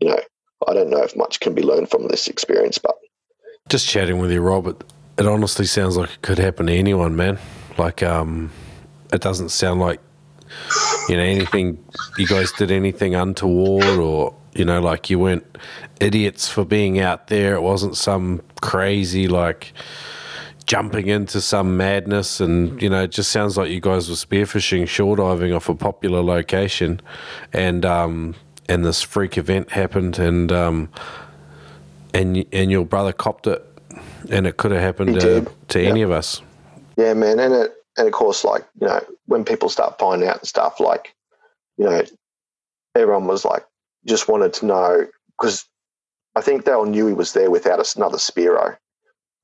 you 0.00 0.08
know, 0.08 0.20
I 0.68 0.74
don't 0.74 0.90
know 0.90 1.02
if 1.02 1.16
much 1.16 1.40
can 1.40 1.54
be 1.54 1.62
learned 1.62 1.90
from 1.90 2.08
this 2.08 2.28
experience, 2.28 2.78
but 2.78 2.96
just 3.68 3.88
chatting 3.88 4.18
with 4.18 4.30
you, 4.30 4.40
Robert, 4.40 4.84
it 5.18 5.26
honestly 5.26 5.64
sounds 5.64 5.96
like 5.96 6.10
it 6.10 6.22
could 6.22 6.38
happen 6.38 6.66
to 6.66 6.72
anyone, 6.72 7.16
man. 7.16 7.38
Like, 7.78 8.02
um, 8.02 8.50
it 9.12 9.20
doesn't 9.20 9.50
sound 9.50 9.80
like 9.80 10.00
you 11.08 11.16
know 11.16 11.22
anything. 11.22 11.82
You 12.18 12.26
guys 12.26 12.52
did 12.52 12.70
anything 12.70 13.14
untoward, 13.14 13.98
or 13.98 14.34
you 14.54 14.64
know, 14.64 14.80
like 14.80 15.10
you 15.10 15.18
weren't 15.18 15.58
idiots 16.00 16.48
for 16.48 16.64
being 16.64 16.98
out 16.98 17.28
there. 17.28 17.54
It 17.54 17.62
wasn't 17.62 17.96
some 17.96 18.42
crazy 18.60 19.28
like 19.28 19.72
jumping 20.66 21.08
into 21.08 21.40
some 21.40 21.76
madness 21.76 22.40
and 22.40 22.80
you 22.80 22.88
know 22.88 23.02
it 23.02 23.10
just 23.10 23.30
sounds 23.30 23.58
like 23.58 23.70
you 23.70 23.80
guys 23.80 24.08
were 24.08 24.14
spearfishing 24.14 24.88
shore 24.88 25.16
diving 25.16 25.52
off 25.52 25.68
a 25.68 25.74
popular 25.74 26.22
location 26.22 26.98
and 27.52 27.84
um 27.84 28.34
and 28.68 28.84
this 28.84 29.02
freak 29.02 29.36
event 29.38 29.70
happened 29.70 30.18
and 30.18 30.52
um 30.52 30.88
and 32.12 32.44
and 32.52 32.70
your 32.70 32.84
brother 32.84 33.12
copped 33.12 33.46
it 33.46 33.64
and 34.30 34.46
it 34.46 34.56
could 34.56 34.70
have 34.70 34.80
happened 34.80 35.20
to, 35.20 35.46
to 35.68 35.82
yeah. 35.82 35.88
any 35.88 36.02
of 36.02 36.10
us 36.10 36.42
yeah 36.96 37.14
man 37.14 37.38
and 37.38 37.54
it 37.54 37.72
and 37.96 38.06
of 38.06 38.12
course 38.12 38.44
like 38.44 38.64
you 38.80 38.86
know 38.86 39.00
when 39.26 39.44
people 39.44 39.68
start 39.68 39.98
finding 39.98 40.28
out 40.28 40.38
and 40.38 40.48
stuff 40.48 40.80
like 40.80 41.14
you 41.76 41.84
know 41.84 42.02
everyone 42.94 43.26
was 43.26 43.44
like 43.44 43.64
just 44.06 44.28
wanted 44.28 44.52
to 44.52 44.66
know 44.66 45.06
because 45.38 45.64
i 46.36 46.40
think 46.40 46.64
they 46.64 46.72
all 46.72 46.86
knew 46.86 47.06
he 47.06 47.12
was 47.12 47.32
there 47.32 47.50
without 47.50 47.96
another 47.96 48.18
Spearo, 48.18 48.76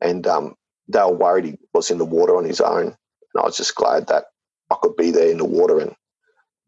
and 0.00 0.26
um 0.26 0.54
they 0.90 1.00
were 1.00 1.12
worried 1.12 1.44
he 1.44 1.58
was 1.72 1.90
in 1.90 1.98
the 1.98 2.04
water 2.04 2.36
on 2.36 2.44
his 2.44 2.60
own. 2.60 2.86
And 2.86 2.96
I 3.38 3.42
was 3.42 3.56
just 3.56 3.74
glad 3.74 4.08
that 4.08 4.24
I 4.70 4.76
could 4.82 4.96
be 4.96 5.10
there 5.10 5.30
in 5.30 5.38
the 5.38 5.44
water 5.44 5.80
and, 5.80 5.94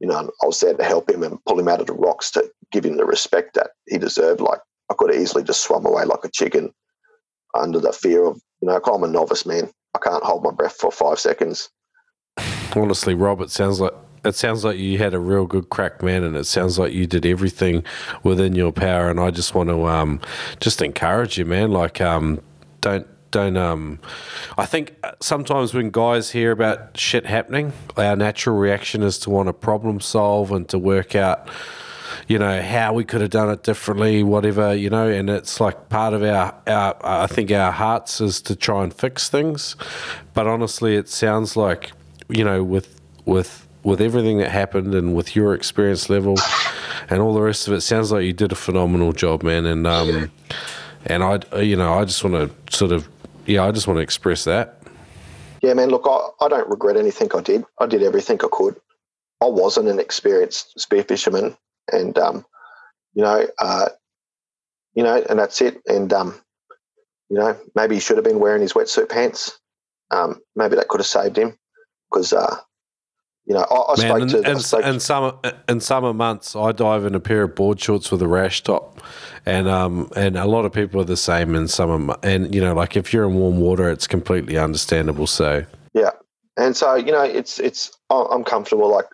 you 0.03 0.09
know, 0.09 0.29
I 0.43 0.47
was 0.47 0.59
there 0.59 0.75
to 0.75 0.83
help 0.83 1.09
him 1.09 1.23
and 1.23 1.39
pull 1.47 1.61
him 1.61 1.69
out 1.69 1.81
of 1.81 1.87
the 1.87 1.93
rocks 1.93 2.33
to 2.33 2.51
give 2.73 2.85
him 2.85 2.97
the 2.97 3.05
respect 3.05 3.55
that 3.55 3.71
he 3.87 3.99
deserved. 3.99 4.41
Like 4.41 4.59
I 4.91 4.95
could 4.95 5.15
have 5.15 5.23
easily 5.23 5.45
just 5.45 5.63
swum 5.63 5.87
away 5.87 6.05
like 6.05 6.25
a 6.25 6.29
chicken 6.29 6.75
under 7.57 7.79
the 7.79 7.93
fear 7.93 8.25
of, 8.25 8.41
you 8.61 8.69
know, 8.69 8.81
I'm 8.85 9.05
a 9.05 9.07
novice 9.07 9.47
man. 9.47 9.71
I 9.95 10.01
can't 10.01 10.25
hold 10.25 10.43
my 10.43 10.51
breath 10.51 10.75
for 10.75 10.91
five 10.91 11.21
seconds. 11.21 11.71
Honestly, 12.75 13.15
Rob, 13.15 13.41
it 13.43 13.51
sounds 13.51 13.81
like 13.81 13.93
it 14.25 14.35
sounds 14.35 14.65
like 14.65 14.77
you 14.77 14.99
had 14.99 15.15
a 15.15 15.21
real 15.21 15.47
good 15.47 15.69
crack, 15.69 16.03
man, 16.03 16.25
and 16.25 16.37
it 16.37 16.47
sounds 16.47 16.79
like 16.79 16.93
you 16.93 17.07
did 17.07 17.25
everything 17.25 17.85
within 18.25 18.55
your 18.55 18.73
power. 18.73 19.09
And 19.09 19.21
I 19.21 19.31
just 19.31 19.55
want 19.55 19.69
to 19.69 19.87
um, 19.87 20.21
just 20.59 20.83
encourage 20.83 21.39
you, 21.39 21.45
man. 21.45 21.71
Like, 21.71 22.01
um, 22.01 22.41
don't 22.81 23.07
don't 23.33 23.57
um 23.57 23.99
I 24.57 24.67
think 24.67 24.95
sometimes 25.21 25.75
when 25.75 25.91
guys 25.91 26.31
hear 26.31 26.53
about 26.53 26.97
shit 26.97 27.27
happening, 27.27 27.73
our 27.97 28.15
natural 28.15 28.57
reaction 28.57 29.03
is 29.03 29.19
to 29.21 29.31
want 29.31 29.49
to 29.49 29.53
problem 29.53 30.01
solve 30.01 30.53
and 30.53 30.69
to 30.69 30.79
work 30.79 31.17
out 31.17 31.49
you 32.29 32.39
know 32.39 32.63
how 32.63 32.93
we 32.93 33.05
could 33.05 33.21
have 33.21 33.31
done 33.31 33.51
it 33.51 33.63
differently 33.63 34.23
whatever 34.23 34.75
you 34.75 34.89
know 34.89 35.09
and 35.09 35.29
it's 35.29 35.61
like 35.61 35.89
part 35.89 36.15
of 36.15 36.23
our, 36.23 36.55
our 36.67 36.95
i 37.05 37.27
think 37.27 37.51
our 37.51 37.73
hearts 37.73 38.21
is 38.21 38.41
to 38.41 38.55
try 38.55 38.83
and 38.85 38.95
fix 38.95 39.29
things. 39.29 39.77
But 40.35 40.47
honestly 40.47 40.97
it 40.97 41.09
sounds 41.09 41.57
like 41.57 41.93
you 42.29 42.45
know 42.45 42.63
with 42.63 43.01
with 43.25 43.67
with 43.83 44.01
everything 44.01 44.39
that 44.39 44.51
happened 44.51 44.95
and 44.95 45.15
with 45.15 45.35
your 45.35 45.55
experience 45.55 46.09
level 46.09 46.37
and 47.11 47.21
all 47.21 47.35
the 47.35 47.43
rest 47.43 47.67
of 47.67 47.75
it 47.75 47.81
sounds 47.81 48.13
like 48.13 48.25
you 48.25 48.33
did 48.33 48.53
a 48.53 48.57
phenomenal 48.57 49.13
job 49.13 49.43
man. 49.43 49.67
And 49.67 49.87
um 49.87 50.31
and 51.07 51.23
i 51.25 51.61
you 51.61 51.77
know 51.77 51.95
i 51.95 52.05
just 52.05 52.23
want 52.23 52.37
to 52.37 52.77
sort 52.77 52.93
of 52.93 53.09
yeah, 53.47 53.65
I 53.65 53.73
just 53.73 53.87
want 53.87 53.99
to 53.99 54.03
express 54.03 54.45
that. 54.45 54.81
Yeah, 55.63 55.75
man. 55.75 55.91
Look, 55.91 56.07
I, 56.07 56.45
I 56.45 56.49
don't 56.49 56.69
regret 56.69 56.97
anything 56.97 57.31
I 57.35 57.41
did. 57.41 57.65
I 57.81 57.87
did 57.87 58.03
everything 58.03 58.41
I 58.43 58.49
could. 58.51 58.81
I 59.41 59.47
wasn't 59.47 59.89
an 59.89 59.99
experienced 59.99 60.79
spear 60.79 61.05
fisherman, 61.05 61.57
and 61.93 62.17
um, 62.19 62.45
you 63.15 63.23
know, 63.23 63.47
uh, 63.59 63.89
you 64.95 65.03
know, 65.03 65.25
and 65.29 65.39
that's 65.39 65.61
it. 65.61 65.81
And 65.87 66.13
um, 66.13 66.41
you 67.29 67.39
know, 67.39 67.57
maybe 67.75 67.95
he 67.97 68.01
should 68.01 68.17
have 68.17 68.25
been 68.25 68.41
wearing 68.41 68.63
his 68.63 68.73
wetsuit 68.73 69.09
pants. 69.09 69.59
Um, 70.11 70.41
maybe 70.55 70.77
that 70.77 70.89
could 70.89 71.01
have 71.01 71.07
saved 71.07 71.39
him 71.39 71.57
because 72.11 72.33
uh, 72.33 72.57
you 73.45 73.55
know, 73.55 73.67
I, 73.71 73.75
I 73.75 73.89
Man, 73.89 73.97
spoke 73.97 74.21
and, 74.21 74.31
to. 74.31 74.51
And, 74.51 74.61
spoke 74.63 74.85
and 74.85 75.03
summer 75.03 75.33
in 75.69 75.81
summer 75.81 76.15
months, 76.15 76.55
I 76.55 76.73
dive 76.73 77.05
in 77.05 77.15
a 77.15 77.21
pair 77.21 77.43
of 77.43 77.55
board 77.55 77.81
shorts 77.81 78.11
with 78.13 78.23
a 78.23 78.29
rash 78.29 78.63
top, 78.63 79.01
and 79.45 79.69
um 79.69 80.11
and 80.15 80.37
a 80.37 80.47
lot 80.47 80.65
of 80.65 80.73
people 80.73 81.01
are 81.01 81.05
the 81.05 81.17
same 81.17 81.55
in 81.55 81.67
summer. 81.67 82.17
And 82.23 82.55
you 82.55 82.61
know, 82.61 82.75
like 82.75 82.97
if 82.97 83.13
you're 83.13 83.25
in 83.29 83.35
warm 83.35 83.59
water, 83.59 83.91
it's 83.91 84.07
completely 84.07 84.59
understandable. 84.59 85.27
So 85.27 85.65
yeah, 85.93 86.11
and 86.57 86.77
so 86.77 86.95
you 86.95 87.11
know, 87.11 87.23
it's 87.23 87.59
it's 87.59 87.91
I'm 88.11 88.45
comfortable. 88.45 88.89
Like 88.89 89.07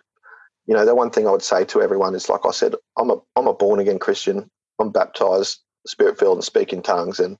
you 0.67 0.75
know, 0.75 0.85
the 0.85 0.93
one 0.93 1.09
thing 1.09 1.27
I 1.27 1.31
would 1.31 1.41
say 1.41 1.65
to 1.65 1.81
everyone 1.81 2.13
is, 2.13 2.29
like 2.29 2.45
I 2.45 2.51
said, 2.51 2.75
I'm 2.97 3.09
a 3.09 3.17
I'm 3.35 3.47
a 3.47 3.53
born 3.53 3.79
again 3.79 3.97
Christian. 3.97 4.49
I'm 4.79 4.91
baptized, 4.91 5.59
spirit 5.87 6.19
filled, 6.19 6.37
and 6.37 6.43
speak 6.43 6.71
in 6.71 6.83
tongues, 6.83 7.19
and 7.19 7.35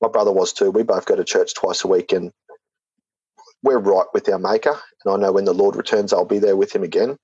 my 0.00 0.08
brother 0.08 0.32
was 0.32 0.52
too. 0.52 0.72
We 0.72 0.82
both 0.82 1.06
go 1.06 1.14
to 1.14 1.24
church 1.24 1.54
twice 1.54 1.84
a 1.84 1.88
week, 1.88 2.12
and 2.12 2.32
we're 3.62 3.78
right 3.78 4.06
with 4.12 4.28
our 4.28 4.38
maker. 4.38 4.76
And 5.04 5.14
I 5.14 5.16
know 5.16 5.32
when 5.32 5.44
the 5.44 5.54
Lord 5.54 5.76
returns, 5.76 6.12
I'll 6.12 6.24
be 6.24 6.38
there 6.38 6.56
with 6.56 6.74
him 6.74 6.82
again. 6.82 7.16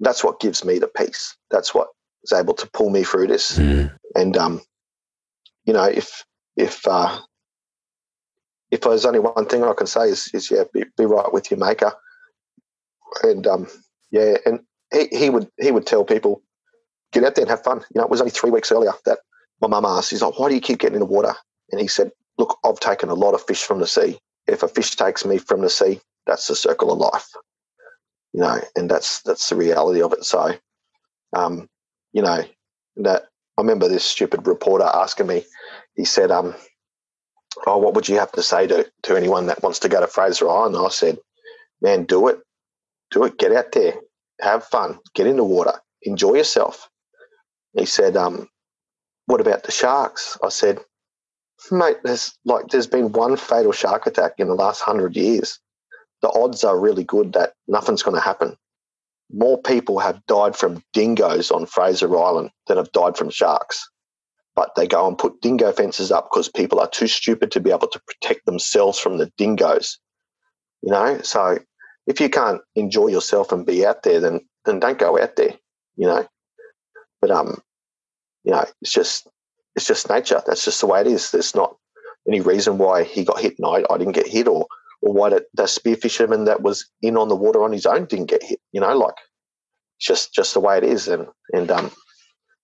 That's 0.00 0.24
what 0.24 0.40
gives 0.40 0.64
me 0.64 0.78
the 0.78 0.88
peace. 0.88 1.36
That's 1.50 1.74
what 1.74 1.88
is 2.22 2.32
able 2.32 2.54
to 2.54 2.70
pull 2.72 2.90
me 2.90 3.04
through 3.04 3.28
this. 3.28 3.58
Mm. 3.58 3.96
And, 4.14 4.36
um, 4.36 4.62
you 5.64 5.72
know, 5.72 5.84
if, 5.84 6.24
if, 6.56 6.86
uh, 6.86 7.18
if 8.70 8.80
there's 8.80 9.06
only 9.06 9.20
one 9.20 9.46
thing 9.46 9.62
I 9.62 9.74
can 9.74 9.86
say 9.86 10.08
is, 10.08 10.30
is 10.34 10.50
yeah, 10.50 10.64
be, 10.72 10.84
be 10.96 11.04
right 11.04 11.32
with 11.32 11.50
your 11.50 11.58
maker. 11.60 11.92
And, 13.22 13.46
um, 13.46 13.68
yeah, 14.10 14.36
and 14.44 14.60
he, 14.92 15.06
he 15.16 15.30
would, 15.30 15.48
he 15.60 15.70
would 15.70 15.86
tell 15.86 16.04
people, 16.04 16.42
get 17.12 17.24
out 17.24 17.34
there 17.34 17.44
and 17.44 17.50
have 17.50 17.62
fun. 17.62 17.78
You 17.94 18.00
know, 18.00 18.04
it 18.04 18.10
was 18.10 18.20
only 18.20 18.32
three 18.32 18.50
weeks 18.50 18.72
earlier 18.72 18.92
that 19.04 19.20
my 19.60 19.68
mum 19.68 19.84
asked, 19.84 20.10
he's 20.10 20.22
like, 20.22 20.38
why 20.38 20.48
do 20.48 20.54
you 20.54 20.60
keep 20.60 20.78
getting 20.80 20.96
in 20.96 21.00
the 21.00 21.06
water? 21.06 21.34
And 21.70 21.80
he 21.80 21.86
said, 21.86 22.10
look, 22.38 22.58
I've 22.64 22.80
taken 22.80 23.08
a 23.08 23.14
lot 23.14 23.34
of 23.34 23.42
fish 23.42 23.62
from 23.62 23.78
the 23.78 23.86
sea 23.86 24.18
if 24.46 24.62
a 24.62 24.68
fish 24.68 24.96
takes 24.96 25.24
me 25.24 25.38
from 25.38 25.62
the 25.62 25.70
sea, 25.70 26.00
that's 26.26 26.46
the 26.48 26.56
circle 26.56 26.92
of 26.92 26.98
life. 26.98 27.28
You 28.32 28.40
know, 28.40 28.60
and 28.76 28.90
that's 28.90 29.22
that's 29.22 29.48
the 29.48 29.56
reality 29.56 30.02
of 30.02 30.12
it. 30.12 30.24
So, 30.24 30.54
um, 31.36 31.68
you 32.12 32.22
know, 32.22 32.42
that 32.96 33.24
I 33.56 33.62
remember 33.62 33.88
this 33.88 34.04
stupid 34.04 34.46
reporter 34.46 34.84
asking 34.92 35.28
me. 35.28 35.44
He 35.94 36.04
said, 36.04 36.30
um, 36.30 36.54
"Oh, 37.66 37.78
what 37.78 37.94
would 37.94 38.08
you 38.08 38.18
have 38.18 38.32
to 38.32 38.42
say 38.42 38.66
to 38.66 38.90
to 39.04 39.16
anyone 39.16 39.46
that 39.46 39.62
wants 39.62 39.78
to 39.80 39.88
go 39.88 40.00
to 40.00 40.06
Fraser 40.06 40.48
Island?" 40.48 40.76
And 40.76 40.86
I 40.86 40.90
said, 40.90 41.18
"Man, 41.80 42.04
do 42.04 42.28
it, 42.28 42.40
do 43.10 43.24
it. 43.24 43.38
Get 43.38 43.52
out 43.52 43.72
there, 43.72 43.94
have 44.40 44.64
fun, 44.64 44.98
get 45.14 45.26
in 45.26 45.36
the 45.36 45.44
water, 45.44 45.80
enjoy 46.02 46.34
yourself." 46.34 46.88
He 47.74 47.86
said, 47.86 48.16
um, 48.16 48.48
"What 49.26 49.40
about 49.40 49.62
the 49.62 49.72
sharks?" 49.72 50.36
I 50.42 50.48
said, 50.48 50.80
Mate, 51.70 51.98
there's 52.04 52.36
like 52.44 52.68
there's 52.68 52.86
been 52.86 53.12
one 53.12 53.36
fatal 53.36 53.72
shark 53.72 54.06
attack 54.06 54.34
in 54.38 54.48
the 54.48 54.54
last 54.54 54.80
hundred 54.80 55.16
years. 55.16 55.58
The 56.22 56.30
odds 56.30 56.64
are 56.64 56.78
really 56.78 57.04
good 57.04 57.32
that 57.34 57.54
nothing's 57.68 58.02
going 58.02 58.16
to 58.16 58.20
happen. 58.20 58.56
More 59.32 59.60
people 59.60 59.98
have 59.98 60.24
died 60.26 60.56
from 60.56 60.82
dingoes 60.92 61.50
on 61.50 61.66
Fraser 61.66 62.16
Island 62.16 62.50
than 62.66 62.76
have 62.76 62.92
died 62.92 63.16
from 63.16 63.30
sharks. 63.30 63.88
But 64.54 64.74
they 64.76 64.86
go 64.86 65.08
and 65.08 65.18
put 65.18 65.40
dingo 65.40 65.72
fences 65.72 66.12
up 66.12 66.28
because 66.30 66.48
people 66.48 66.78
are 66.78 66.88
too 66.88 67.08
stupid 67.08 67.50
to 67.52 67.60
be 67.60 67.70
able 67.70 67.88
to 67.88 68.00
protect 68.06 68.46
themselves 68.46 68.98
from 68.98 69.18
the 69.18 69.32
dingoes. 69.36 69.98
You 70.82 70.92
know, 70.92 71.20
so 71.22 71.58
if 72.06 72.20
you 72.20 72.28
can't 72.28 72.60
enjoy 72.76 73.08
yourself 73.08 73.52
and 73.52 73.66
be 73.66 73.84
out 73.84 74.02
there, 74.02 74.20
then 74.20 74.40
then 74.64 74.80
don't 74.80 74.98
go 74.98 75.20
out 75.20 75.36
there. 75.36 75.54
you 75.96 76.06
know. 76.06 76.26
But 77.20 77.30
um, 77.30 77.60
you 78.44 78.52
know, 78.52 78.64
it's 78.82 78.92
just 78.92 79.28
it's 79.76 79.86
just 79.86 80.08
nature. 80.08 80.42
That's 80.46 80.64
just 80.64 80.80
the 80.80 80.86
way 80.86 81.00
it 81.00 81.06
is. 81.06 81.30
There's 81.30 81.54
not 81.54 81.76
any 82.28 82.40
reason 82.40 82.78
why 82.78 83.04
he 83.04 83.24
got 83.24 83.40
hit 83.40 83.58
and 83.58 83.66
I, 83.66 83.84
I 83.92 83.98
didn't 83.98 84.14
get 84.14 84.26
hit, 84.26 84.48
or 84.48 84.66
or 85.02 85.12
why 85.12 85.30
the, 85.30 85.44
the 85.54 85.66
spear 85.66 85.96
fisherman 85.96 86.44
that 86.46 86.62
was 86.62 86.86
in 87.02 87.16
on 87.16 87.28
the 87.28 87.36
water 87.36 87.62
on 87.62 87.72
his 87.72 87.86
own 87.86 88.06
didn't 88.06 88.26
get 88.26 88.42
hit. 88.42 88.60
You 88.72 88.80
know, 88.80 88.96
like 88.96 89.14
it's 89.98 90.06
just 90.06 90.34
just 90.34 90.54
the 90.54 90.60
way 90.60 90.78
it 90.78 90.84
is, 90.84 91.08
and 91.08 91.26
and 91.52 91.70
um, 91.70 91.90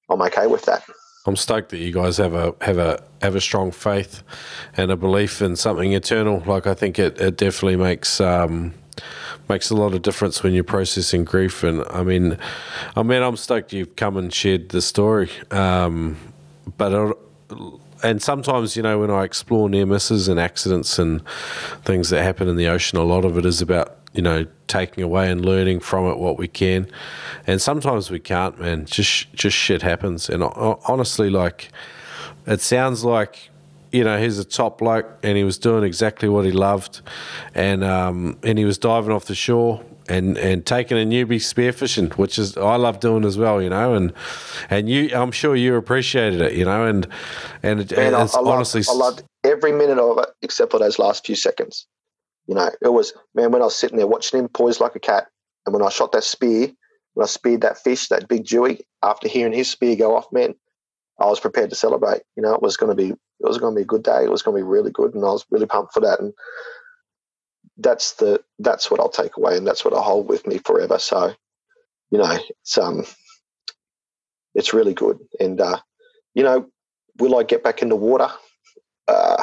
I'm 0.09 0.23
okay 0.23 0.47
with 0.47 0.65
that. 0.66 0.85
I'm 1.27 1.37
stoked 1.37 1.69
that 1.70 1.78
you 1.78 1.93
guys 1.93 2.16
have 2.16 2.35
a 2.35 2.55
have 2.62 2.78
a 2.78 3.03
have 3.20 3.37
a 3.37 3.41
strong 3.41 3.73
faith 3.73 4.23
and 4.77 4.91
a 4.91 4.97
belief 4.97 5.43
in 5.43 5.57
something 5.57 5.93
eternal. 5.93 6.43
Like 6.47 6.66
I 6.66 6.74
think 6.74 6.99
it, 6.99 7.20
it 7.20 7.37
definitely 7.37 7.77
makes 7.77 8.20
um, 8.20 8.73
makes 9.49 9.69
a 9.69 9.77
lot 9.77 9.93
of 9.93 10.01
difference 10.01 10.43
when 10.43 10.55
you're 10.55 10.65
processing 10.65 11.24
grief. 11.24 11.62
And 11.62 11.85
I 11.91 12.03
mean, 12.03 12.39
I 12.97 13.03
mean, 13.03 13.23
I'm 13.23 13.37
stoked 13.37 13.73
you've 13.73 13.97
come 13.97 14.16
and 14.16 14.32
shared 14.32 14.70
the 14.70 14.81
story. 14.81 15.31
Um, 15.51 16.16
but 16.76 17.16
and 18.02 18.22
sometimes 18.22 18.76
you 18.76 18.82
know 18.82 18.98
when 18.98 19.10
I 19.10 19.24
explore 19.24 19.68
near 19.68 19.86
misses 19.86 20.28
and 20.28 20.38
accidents 20.38 20.98
and 20.98 21.22
things 21.84 22.10
that 22.10 22.22
happen 22.22 22.48
in 22.48 22.56
the 22.56 22.68
ocean, 22.68 22.98
a 22.98 23.05
lot 23.05 23.24
of 23.24 23.36
it 23.38 23.44
is 23.44 23.60
about 23.60 23.97
you 24.12 24.22
know 24.22 24.47
taking 24.66 25.05
away 25.05 25.30
and 25.30 25.44
learning 25.44 25.80
from 25.80 26.06
it 26.06 26.18
what 26.18 26.38
we 26.38 26.48
can. 26.48 26.90
And 27.47 27.60
sometimes 27.60 28.10
we 28.10 28.20
can't 28.20 28.59
man. 28.59 28.86
Just 28.86 29.32
just 29.32 29.56
shit 29.56 29.82
happens. 29.82 30.28
And 30.28 30.42
honestly 30.42 31.30
like 31.30 31.70
it 32.47 32.60
sounds 32.60 33.05
like 33.05 33.51
you 33.92 34.05
know 34.05 34.18
he's 34.18 34.38
a 34.38 34.44
top 34.44 34.78
bloke 34.78 35.06
and 35.22 35.36
he 35.36 35.44
was 35.44 35.59
doing 35.59 35.84
exactly 35.84 36.28
what 36.28 36.44
he 36.44 36.52
loved. 36.52 37.02
And 37.55 37.84
um, 37.84 38.38
and 38.42 38.59
he 38.59 38.64
was 38.64 38.78
diving 38.78 39.12
off 39.12 39.26
the 39.26 39.34
shore 39.34 39.82
and 40.11 40.37
and 40.37 40.66
taking 40.66 40.99
a 40.99 41.07
newbie 41.07 41.37
spearfishing, 41.37 42.12
which 42.15 42.39
is 42.39 42.57
I 42.57 42.77
love 42.77 43.01
doing 43.01 43.24
as 43.24 43.39
well, 43.39 43.62
you 43.62 43.70
know, 43.70 43.95
and 43.95 44.12
and 44.69 44.89
you 44.89 45.11
I'm 45.15 45.31
sure 45.31 45.55
you 45.55 45.77
appreciated 45.77 46.41
it, 46.41 46.55
you 46.55 46.65
know, 46.65 46.85
and 46.85 47.07
and, 47.62 47.81
it, 47.81 47.97
Man, 47.97 48.15
it's 48.15 48.35
I, 48.35 48.41
I 48.41 48.43
honestly 48.43 48.82
loved, 48.82 48.91
I 48.91 49.05
loved 49.05 49.23
every 49.45 49.73
minute 49.73 49.99
of 49.99 50.19
it 50.19 50.28
except 50.43 50.73
for 50.73 50.78
those 50.78 50.99
last 50.99 51.24
few 51.24 51.37
seconds. 51.37 51.87
You 52.47 52.57
know, 52.57 52.70
it 52.82 52.93
was 52.93 53.12
man 53.35 53.53
when 53.53 53.62
I 53.62 53.66
was 53.66 53.77
sitting 53.77 53.97
there 53.97 54.07
watching 54.07 54.41
him 54.41 54.49
poise 54.49 54.81
like 54.81 54.97
a 54.97 55.01
cat, 55.01 55.28
and 55.65 55.73
when 55.73 55.82
I 55.82 55.89
shot 55.89 56.12
that 56.12 56.24
spear, 56.24 56.69
when 57.15 57.24
I 57.24 57.28
speared 57.28 57.61
that 57.61 57.78
fish, 57.78 58.09
that 58.09 58.28
big 58.28 58.45
jewie, 58.45 58.81
after 59.03 59.28
hearing 59.28 59.53
his 59.53 59.70
spear 59.70 59.95
go 59.95 60.16
off, 60.16 60.32
man, 60.32 60.55
I 61.20 61.27
was 61.27 61.39
prepared 61.39 61.70
to 61.70 61.77
celebrate. 61.77 62.23
You 62.37 62.43
know, 62.43 62.55
it 62.55 62.62
was 62.62 62.77
going 62.77 62.91
to 62.91 63.01
be 63.01 63.11
it 63.11 63.47
was 63.47 63.59
going 63.59 63.74
to 63.74 63.78
be 63.78 63.82
a 63.82 63.87
good 63.87 64.03
day. 64.03 64.24
It 64.24 64.31
was 64.31 64.43
going 64.43 64.57
to 64.57 64.65
be 64.65 64.69
really 64.69 64.91
good, 64.91 65.15
and 65.15 65.24
I 65.24 65.28
was 65.28 65.47
really 65.51 65.66
pumped 65.66 65.95
for 65.95 66.01
that. 66.01 66.19
And 66.19 66.32
that's 67.81 68.12
the 68.15 68.43
that's 68.59 68.90
what 68.90 69.01
I'll 69.01 69.09
take 69.09 69.36
away, 69.36 69.57
and 69.57 69.66
that's 69.66 69.85
what 69.85 69.94
I'll 69.94 70.02
hold 70.02 70.28
with 70.28 70.47
me 70.47 70.59
forever. 70.59 70.98
So, 70.98 71.35
you 72.11 72.19
know, 72.19 72.39
it's 72.48 72.78
um, 72.78 73.05
it's 74.55 74.74
really 74.74 74.94
good. 74.94 75.19
And 75.39 75.61
uh, 75.61 75.78
you 76.35 76.43
know, 76.43 76.66
will 77.19 77.39
I 77.39 77.43
get 77.43 77.65
back 77.65 77.82
in 77.82 77.89
the 77.89 77.97
water? 77.97 78.28
Uh, 79.09 79.43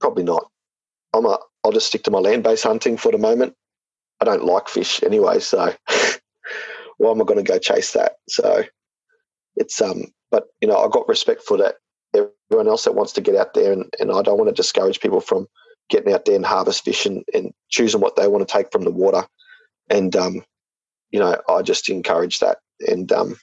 probably 0.00 0.24
not. 0.24 0.50
I'm 1.14 1.26
a 1.26 1.38
I'll 1.64 1.72
just 1.72 1.86
stick 1.86 2.02
to 2.04 2.10
my 2.10 2.18
land 2.18 2.42
based 2.42 2.64
hunting 2.64 2.96
for 2.96 3.12
the 3.12 3.18
moment. 3.18 3.54
I 4.20 4.24
don't 4.24 4.44
like 4.44 4.68
fish 4.68 5.02
anyway, 5.02 5.38
so 5.40 5.72
why 6.98 7.10
am 7.10 7.20
I 7.20 7.24
going 7.24 7.42
to 7.42 7.52
go 7.52 7.58
chase 7.58 7.92
that? 7.92 8.16
So 8.28 8.64
it's 9.56 9.80
um, 9.80 10.04
but 10.30 10.44
you 10.60 10.68
know, 10.68 10.78
I've 10.78 10.92
got 10.92 11.08
respect 11.08 11.42
for 11.42 11.56
that. 11.58 11.76
Everyone 12.14 12.68
else 12.68 12.84
that 12.84 12.94
wants 12.94 13.12
to 13.14 13.20
get 13.20 13.34
out 13.34 13.54
there, 13.54 13.72
and, 13.72 13.92
and 13.98 14.12
I 14.12 14.22
don't 14.22 14.38
want 14.38 14.48
to 14.48 14.54
discourage 14.54 15.00
people 15.00 15.20
from 15.20 15.48
getting 15.90 16.12
out 16.12 16.24
there 16.24 16.36
and 16.36 16.46
harvest 16.46 16.84
fish 16.84 17.06
and, 17.06 17.24
and 17.32 17.52
choosing 17.68 18.00
what 18.00 18.16
they 18.16 18.28
want 18.28 18.46
to 18.46 18.52
take 18.52 18.72
from 18.72 18.84
the 18.84 18.90
water. 18.90 19.26
And 19.90 20.14
um, 20.16 20.44
you 21.10 21.20
know, 21.20 21.36
I 21.48 21.62
just 21.62 21.88
encourage 21.88 22.40
that. 22.40 22.58
And 22.80 23.10
um, 23.12 23.36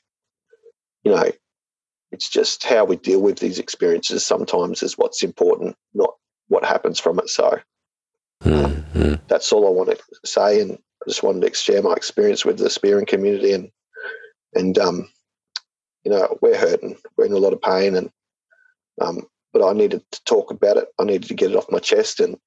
you 1.03 1.11
know, 1.11 1.31
it's 2.11 2.29
just 2.29 2.63
how 2.63 2.85
we 2.85 2.97
deal 2.97 3.21
with 3.21 3.39
these 3.39 3.59
experiences 3.59 4.25
sometimes 4.25 4.83
is 4.83 4.97
what's 4.97 5.23
important, 5.23 5.75
not 5.93 6.13
what 6.47 6.65
happens 6.65 6.99
from 6.99 7.19
it. 7.19 7.29
So 7.29 7.59
Mm-hmm. 8.43 9.15
That's 9.27 9.51
all 9.53 9.67
I 9.67 9.71
want 9.71 9.89
to 9.91 9.99
say, 10.25 10.61
and 10.61 10.73
I 10.73 11.09
just 11.09 11.23
wanted 11.23 11.47
to 11.47 11.53
share 11.53 11.81
my 11.81 11.93
experience 11.93 12.43
with 12.43 12.57
the 12.57 12.69
spearing 12.69 13.05
community, 13.05 13.53
and 13.53 13.69
and 14.53 14.77
um, 14.79 15.09
you 16.03 16.11
know 16.11 16.37
we're 16.41 16.57
hurting, 16.57 16.97
we're 17.17 17.25
in 17.25 17.33
a 17.33 17.37
lot 17.37 17.53
of 17.53 17.61
pain, 17.61 17.95
and 17.95 18.09
um, 18.99 19.27
but 19.53 19.67
I 19.67 19.73
needed 19.73 20.03
to 20.11 20.23
talk 20.25 20.51
about 20.51 20.77
it. 20.77 20.87
I 20.99 21.03
needed 21.03 21.27
to 21.27 21.33
get 21.33 21.51
it 21.51 21.57
off 21.57 21.71
my 21.71 21.79
chest, 21.79 22.19
and 22.19 22.37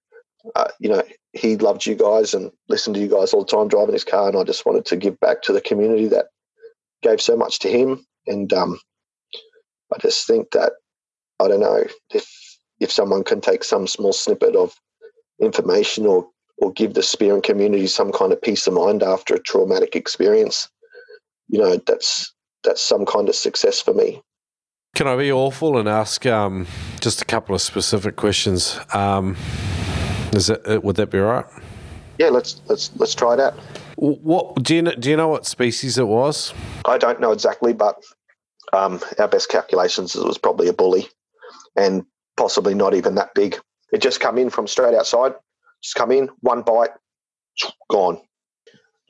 uh, 0.54 0.68
you 0.80 0.88
know 0.88 1.02
he 1.32 1.56
loved 1.56 1.86
you 1.86 1.94
guys 1.94 2.34
and 2.34 2.50
listened 2.68 2.94
to 2.96 3.00
you 3.00 3.08
guys 3.08 3.32
all 3.32 3.44
the 3.44 3.56
time 3.56 3.68
driving 3.68 3.94
his 3.94 4.04
car, 4.04 4.28
and 4.28 4.36
I 4.36 4.44
just 4.44 4.66
wanted 4.66 4.84
to 4.86 4.96
give 4.96 5.18
back 5.20 5.42
to 5.42 5.52
the 5.52 5.60
community 5.60 6.08
that 6.08 6.26
gave 7.02 7.20
so 7.20 7.36
much 7.36 7.58
to 7.60 7.70
him, 7.70 8.04
and 8.26 8.52
um, 8.52 8.78
I 9.94 9.98
just 10.00 10.26
think 10.26 10.50
that 10.52 10.72
I 11.40 11.48
don't 11.48 11.60
know 11.60 11.84
if 12.12 12.58
if 12.80 12.90
someone 12.90 13.24
can 13.24 13.40
take 13.40 13.64
some 13.64 13.86
small 13.86 14.12
snippet 14.12 14.56
of 14.56 14.74
information 15.40 16.06
or 16.06 16.28
or 16.58 16.72
give 16.72 16.94
the 16.94 17.02
spearing 17.02 17.42
community 17.42 17.86
some 17.86 18.12
kind 18.12 18.32
of 18.32 18.40
peace 18.40 18.66
of 18.66 18.74
mind 18.74 19.02
after 19.02 19.34
a 19.34 19.42
traumatic 19.42 19.96
experience, 19.96 20.68
you 21.48 21.58
know, 21.58 21.76
that's 21.86 22.32
that's 22.62 22.80
some 22.80 23.04
kind 23.04 23.28
of 23.28 23.34
success 23.34 23.80
for 23.80 23.92
me. 23.92 24.22
Can 24.94 25.08
I 25.08 25.16
be 25.16 25.32
awful 25.32 25.76
and 25.76 25.88
ask 25.88 26.24
um, 26.24 26.68
just 27.00 27.20
a 27.20 27.24
couple 27.24 27.52
of 27.52 27.60
specific 27.60 28.14
questions? 28.14 28.78
Um, 28.92 29.36
is 30.32 30.50
it 30.50 30.62
uh, 30.68 30.80
would 30.82 30.94
that 30.96 31.10
be 31.10 31.18
all 31.18 31.24
right? 31.24 31.46
Yeah, 32.18 32.28
let's 32.28 32.60
let's 32.68 32.92
let's 32.94 33.12
try 33.12 33.34
that. 33.34 33.54
What 33.96 34.62
do 34.62 34.76
you 34.76 34.82
know, 34.82 34.92
do 34.92 35.10
you 35.10 35.16
know 35.16 35.26
what 35.26 35.46
species 35.46 35.98
it 35.98 36.06
was? 36.06 36.54
I 36.84 36.96
don't 36.96 37.20
know 37.20 37.32
exactly, 37.32 37.72
but 37.72 38.00
um, 38.72 39.00
our 39.18 39.26
best 39.26 39.48
calculations 39.48 40.14
it 40.14 40.24
was 40.24 40.38
probably 40.38 40.68
a 40.68 40.72
bully, 40.72 41.08
and 41.76 42.04
possibly 42.36 42.74
not 42.74 42.94
even 42.94 43.16
that 43.16 43.34
big. 43.34 43.58
It 43.92 44.00
just 44.00 44.20
come 44.20 44.38
in 44.38 44.48
from 44.48 44.68
straight 44.68 44.94
outside. 44.94 45.34
Just 45.82 45.96
come 45.96 46.12
in, 46.12 46.28
one 46.40 46.62
bite, 46.62 46.90
gone. 47.90 48.20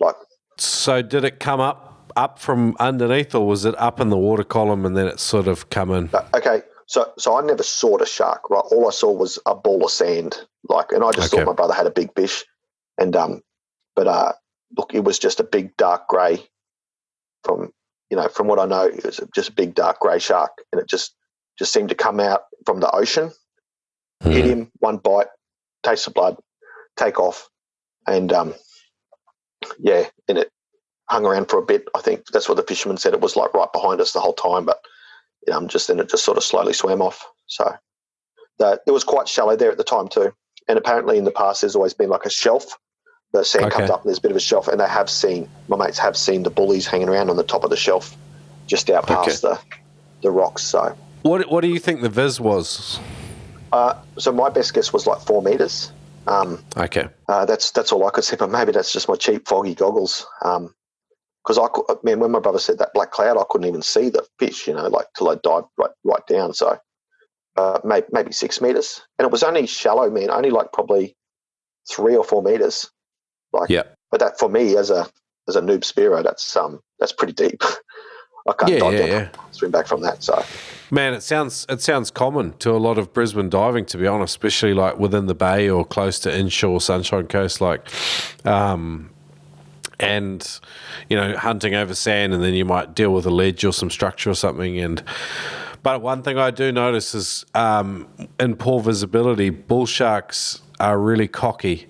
Like. 0.00 0.16
So 0.56 1.02
did 1.02 1.24
it 1.24 1.40
come 1.40 1.60
up 1.60 1.93
up 2.16 2.38
from 2.38 2.76
underneath, 2.78 3.34
or 3.34 3.46
was 3.46 3.64
it 3.64 3.78
up 3.78 4.00
in 4.00 4.10
the 4.10 4.16
water 4.16 4.44
column 4.44 4.84
and 4.86 4.96
then 4.96 5.06
it 5.06 5.20
sort 5.20 5.48
of 5.48 5.70
come 5.70 5.90
in? 5.90 6.10
Uh, 6.12 6.24
okay, 6.34 6.62
so 6.86 7.12
so 7.18 7.36
I 7.36 7.42
never 7.42 7.62
saw 7.62 7.98
the 7.98 8.06
shark. 8.06 8.50
Right, 8.50 8.64
all 8.70 8.86
I 8.86 8.90
saw 8.90 9.12
was 9.12 9.38
a 9.46 9.54
ball 9.54 9.84
of 9.84 9.90
sand. 9.90 10.38
Like, 10.68 10.92
and 10.92 11.04
I 11.04 11.10
just 11.12 11.32
okay. 11.32 11.42
thought 11.42 11.50
my 11.50 11.54
brother 11.54 11.74
had 11.74 11.86
a 11.86 11.90
big 11.90 12.14
fish, 12.14 12.44
and 12.98 13.14
um, 13.14 13.42
but 13.94 14.06
uh, 14.06 14.32
look, 14.76 14.94
it 14.94 15.04
was 15.04 15.18
just 15.18 15.40
a 15.40 15.44
big 15.44 15.76
dark 15.76 16.08
grey. 16.08 16.42
From 17.42 17.72
you 18.10 18.16
know, 18.16 18.28
from 18.28 18.46
what 18.46 18.58
I 18.58 18.64
know, 18.64 18.86
it 18.86 19.04
was 19.04 19.20
just 19.34 19.50
a 19.50 19.52
big 19.52 19.74
dark 19.74 20.00
grey 20.00 20.18
shark, 20.18 20.52
and 20.72 20.80
it 20.80 20.88
just 20.88 21.14
just 21.58 21.72
seemed 21.72 21.90
to 21.90 21.94
come 21.94 22.20
out 22.20 22.42
from 22.64 22.80
the 22.80 22.90
ocean 22.90 23.30
mm. 24.24 24.32
hit 24.32 24.44
him, 24.44 24.70
one 24.78 24.98
bite, 24.98 25.28
taste 25.82 26.06
the 26.06 26.10
blood, 26.10 26.36
take 26.96 27.18
off, 27.20 27.48
and 28.06 28.32
um, 28.32 28.54
yeah, 29.78 30.06
and 30.28 30.38
it 30.38 30.50
hung 31.08 31.26
around 31.26 31.48
for 31.48 31.58
a 31.58 31.64
bit. 31.64 31.86
I 31.94 32.00
think 32.00 32.26
that's 32.32 32.48
what 32.48 32.56
the 32.56 32.62
fisherman 32.62 32.96
said. 32.96 33.14
It 33.14 33.20
was 33.20 33.36
like 33.36 33.54
right 33.54 33.72
behind 33.72 34.00
us 34.00 34.12
the 34.12 34.20
whole 34.20 34.32
time, 34.32 34.64
but 34.64 34.80
um, 35.52 35.68
just 35.68 35.88
then 35.88 36.00
it 36.00 36.08
just 36.08 36.24
sort 36.24 36.38
of 36.38 36.44
slowly 36.44 36.72
swam 36.72 37.02
off. 37.02 37.24
So 37.46 37.74
that 38.58 38.80
it 38.86 38.90
was 38.90 39.04
quite 39.04 39.28
shallow 39.28 39.56
there 39.56 39.70
at 39.70 39.78
the 39.78 39.84
time 39.84 40.08
too. 40.08 40.32
And 40.68 40.78
apparently 40.78 41.18
in 41.18 41.24
the 41.24 41.30
past, 41.30 41.60
there's 41.60 41.76
always 41.76 41.94
been 41.94 42.08
like 42.08 42.24
a 42.24 42.30
shelf. 42.30 42.78
The 43.32 43.44
sand 43.44 43.66
okay. 43.66 43.76
comes 43.76 43.90
up 43.90 44.02
and 44.02 44.08
there's 44.08 44.18
a 44.18 44.22
bit 44.22 44.30
of 44.30 44.36
a 44.36 44.40
shelf, 44.40 44.68
and 44.68 44.80
they 44.80 44.88
have 44.88 45.10
seen 45.10 45.48
my 45.68 45.76
mates 45.76 45.98
have 45.98 46.16
seen 46.16 46.44
the 46.44 46.50
bullies 46.50 46.86
hanging 46.86 47.08
around 47.08 47.30
on 47.30 47.36
the 47.36 47.42
top 47.42 47.64
of 47.64 47.70
the 47.70 47.76
shelf, 47.76 48.16
just 48.66 48.88
out 48.90 49.06
past 49.06 49.44
okay. 49.44 49.54
the 49.54 49.78
the 50.22 50.30
rocks. 50.30 50.62
So 50.62 50.96
what 51.22 51.50
what 51.50 51.62
do 51.62 51.68
you 51.68 51.80
think 51.80 52.00
the 52.00 52.08
viz 52.08 52.40
was? 52.40 53.00
Uh, 53.72 54.00
so 54.18 54.30
my 54.30 54.48
best 54.48 54.72
guess 54.72 54.92
was 54.92 55.06
like 55.06 55.20
four 55.20 55.42
meters. 55.42 55.90
Um, 56.28 56.62
okay. 56.76 57.08
Uh, 57.28 57.44
that's 57.44 57.72
that's 57.72 57.90
all 57.92 58.06
I 58.06 58.10
could 58.10 58.22
see, 58.22 58.36
but 58.36 58.50
maybe 58.50 58.70
that's 58.70 58.92
just 58.92 59.08
my 59.08 59.16
cheap 59.16 59.48
foggy 59.48 59.74
goggles. 59.74 60.26
Because 61.44 61.58
I 61.58 61.68
could, 61.68 62.02
man, 62.02 62.20
when 62.20 62.30
my 62.30 62.40
brother 62.40 62.58
said 62.58 62.78
that 62.78 62.94
black 62.94 63.10
cloud, 63.10 63.36
I 63.36 63.44
couldn't 63.50 63.68
even 63.68 63.82
see 63.82 64.08
the 64.08 64.26
fish, 64.38 64.66
you 64.66 64.74
know, 64.74 64.88
like 64.88 65.06
till 65.16 65.28
I 65.28 65.34
dived 65.34 65.66
right 65.76 65.90
right 66.02 66.26
down. 66.26 66.54
So 66.54 66.78
uh, 67.56 67.80
maybe 67.84 68.06
maybe 68.12 68.32
six 68.32 68.60
meters, 68.60 69.02
and 69.18 69.26
it 69.26 69.32
was 69.32 69.42
only 69.42 69.66
shallow, 69.66 70.10
man, 70.10 70.30
only 70.30 70.50
like 70.50 70.72
probably 70.72 71.14
three 71.90 72.16
or 72.16 72.24
four 72.24 72.42
meters. 72.42 72.90
Like, 73.52 73.68
yeah. 73.68 73.82
But 74.10 74.20
that 74.20 74.38
for 74.38 74.48
me 74.48 74.76
as 74.76 74.90
a 74.90 75.06
as 75.48 75.56
a 75.56 75.60
noob 75.60 75.80
spearo, 75.80 76.22
that's 76.22 76.56
um 76.56 76.80
that's 76.98 77.12
pretty 77.12 77.34
deep. 77.34 77.62
I 78.46 78.52
can't 78.52 78.72
yeah, 78.72 78.78
dive 78.78 78.92
yeah, 78.94 79.06
yeah. 79.06 79.28
swim 79.52 79.70
back 79.70 79.86
from 79.86 80.02
that. 80.02 80.22
So 80.22 80.42
Man, 80.90 81.14
it 81.14 81.22
sounds 81.22 81.64
it 81.68 81.80
sounds 81.80 82.10
common 82.10 82.52
to 82.58 82.70
a 82.70 82.78
lot 82.78 82.98
of 82.98 83.12
Brisbane 83.12 83.48
diving, 83.48 83.86
to 83.86 83.98
be 83.98 84.06
honest, 84.06 84.32
especially 84.32 84.74
like 84.74 84.98
within 84.98 85.26
the 85.26 85.34
bay 85.34 85.68
or 85.68 85.84
close 85.84 86.18
to 86.20 86.32
inshore 86.36 86.80
Sunshine 86.80 87.26
Coast, 87.26 87.60
like, 87.60 87.88
um, 88.44 89.10
and 90.00 90.60
you 91.08 91.16
know, 91.16 91.36
hunting 91.36 91.74
over 91.74 91.94
sand, 91.94 92.34
and 92.34 92.42
then 92.42 92.54
you 92.54 92.64
might 92.64 92.94
deal 92.94 93.12
with 93.12 93.26
a 93.26 93.30
ledge 93.30 93.64
or 93.64 93.72
some 93.72 93.90
structure 93.90 94.30
or 94.30 94.34
something. 94.34 94.78
And 94.78 95.02
but 95.82 96.00
one 96.00 96.22
thing 96.22 96.38
I 96.38 96.50
do 96.50 96.72
notice 96.72 97.14
is 97.14 97.44
um, 97.54 98.08
in 98.40 98.56
poor 98.56 98.80
visibility, 98.80 99.50
bull 99.50 99.86
sharks 99.86 100.62
are 100.80 100.98
really 100.98 101.28
cocky 101.28 101.86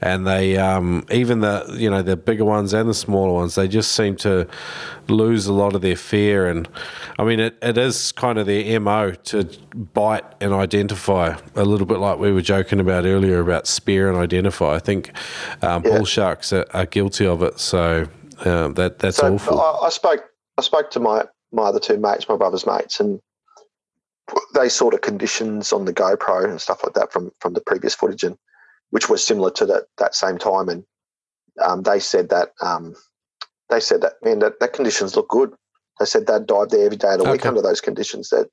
and 0.00 0.26
they 0.26 0.56
um, 0.56 1.04
even 1.10 1.40
the 1.40 1.74
you 1.78 1.88
know 1.90 2.02
the 2.02 2.16
bigger 2.16 2.44
ones 2.44 2.72
and 2.74 2.88
the 2.88 2.94
smaller 2.94 3.32
ones, 3.32 3.54
they 3.54 3.68
just 3.68 3.92
seem 3.92 4.16
to 4.16 4.46
lose 5.08 5.46
a 5.46 5.52
lot 5.52 5.74
of 5.74 5.82
their 5.82 5.96
fear. 5.96 6.48
And 6.48 6.68
I 7.18 7.24
mean, 7.24 7.40
it, 7.40 7.56
it 7.62 7.78
is 7.78 8.12
kind 8.12 8.38
of 8.38 8.46
their 8.46 8.78
mo 8.80 9.12
to 9.12 9.44
bite 9.74 10.24
and 10.40 10.52
identify 10.52 11.36
a 11.54 11.64
little 11.64 11.86
bit 11.86 11.98
like 11.98 12.18
we 12.18 12.32
were 12.32 12.42
joking 12.42 12.80
about 12.80 13.04
earlier 13.04 13.40
about 13.40 13.66
spear 13.66 14.08
and 14.08 14.18
identify. 14.18 14.74
I 14.74 14.78
think 14.78 15.12
um, 15.62 15.82
yeah. 15.84 15.96
bull 15.96 16.04
sharks 16.04 16.52
are, 16.52 16.66
are, 16.74 16.86
guilty 16.86 17.26
of 17.26 17.42
it. 17.42 17.58
So 17.58 18.06
uh, 18.40 18.68
that 18.68 18.98
that's 18.98 19.18
so 19.18 19.34
awful. 19.34 19.60
I, 19.60 19.86
I 19.86 19.88
spoke 19.88 20.24
I 20.58 20.62
spoke 20.62 20.90
to 20.92 21.00
my 21.00 21.24
my 21.52 21.64
other 21.64 21.80
two 21.80 21.96
mates, 21.96 22.28
my 22.28 22.36
brother's 22.36 22.66
mates, 22.66 23.00
and 23.00 23.20
they 24.54 24.68
sort 24.68 24.92
of 24.92 25.00
conditions 25.00 25.72
on 25.72 25.84
the 25.84 25.92
GoPro 25.94 26.44
and 26.44 26.60
stuff 26.60 26.82
like 26.84 26.94
that 26.94 27.12
from 27.12 27.30
from 27.40 27.54
the 27.54 27.60
previous 27.62 27.94
footage, 27.94 28.24
and 28.24 28.36
which 28.90 29.08
was 29.08 29.24
similar 29.24 29.50
to 29.52 29.66
that 29.66 29.84
that 29.98 30.14
same 30.14 30.38
time. 30.38 30.68
And 30.68 30.84
um, 31.64 31.82
they 31.82 32.00
said 32.00 32.28
that 32.30 32.52
um, 32.60 32.94
they 33.70 33.80
said 33.80 34.00
that 34.02 34.14
man, 34.22 34.40
that, 34.40 34.60
that 34.60 34.72
conditions 34.72 35.16
look 35.16 35.28
good. 35.28 35.52
They 35.98 36.06
said 36.06 36.26
they'd 36.26 36.46
dive 36.46 36.68
there 36.70 36.84
every 36.84 36.96
day 36.96 37.12
of 37.12 37.18
the 37.18 37.24
okay. 37.24 37.32
week 37.32 37.46
under 37.46 37.62
those 37.62 37.80
conditions. 37.80 38.30
That 38.30 38.48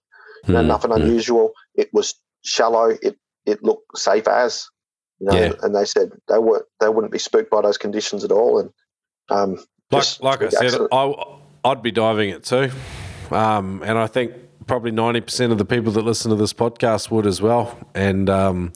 you 0.47 0.53
know, 0.53 0.61
mm, 0.61 0.67
nothing 0.67 0.91
mm. 0.91 1.01
unusual. 1.01 1.53
It 1.75 1.89
was 1.93 2.15
shallow. 2.43 2.97
It 3.01 3.17
it 3.45 3.63
looked 3.63 3.97
safe 3.97 4.27
as 4.27 4.67
you 5.19 5.27
know. 5.27 5.33
Yeah. 5.33 5.53
And 5.61 5.75
they 5.75 5.85
said 5.85 6.11
they 6.29 6.39
were 6.39 6.65
they 6.79 6.89
wouldn't 6.89 7.11
be 7.11 7.19
spooked 7.19 7.51
by 7.51 7.61
those 7.61 7.77
conditions 7.77 8.23
at 8.23 8.31
all. 8.31 8.59
And 8.59 8.69
um, 9.29 9.63
like 9.91 10.21
like 10.21 10.41
I 10.41 10.49
said, 10.49 10.81
I 10.91 11.13
I'd 11.65 11.81
be 11.81 11.91
diving 11.91 12.29
it 12.29 12.43
too. 12.43 12.71
Um, 13.31 13.81
and 13.83 13.97
I 13.97 14.07
think 14.07 14.33
probably 14.67 14.91
90% 14.91 15.51
of 15.51 15.57
the 15.57 15.65
people 15.65 15.91
that 15.93 16.03
listen 16.03 16.29
to 16.29 16.35
this 16.35 16.53
podcast 16.53 17.11
would 17.11 17.25
as 17.25 17.41
well. 17.41 17.77
And, 17.93 18.29
um, 18.29 18.73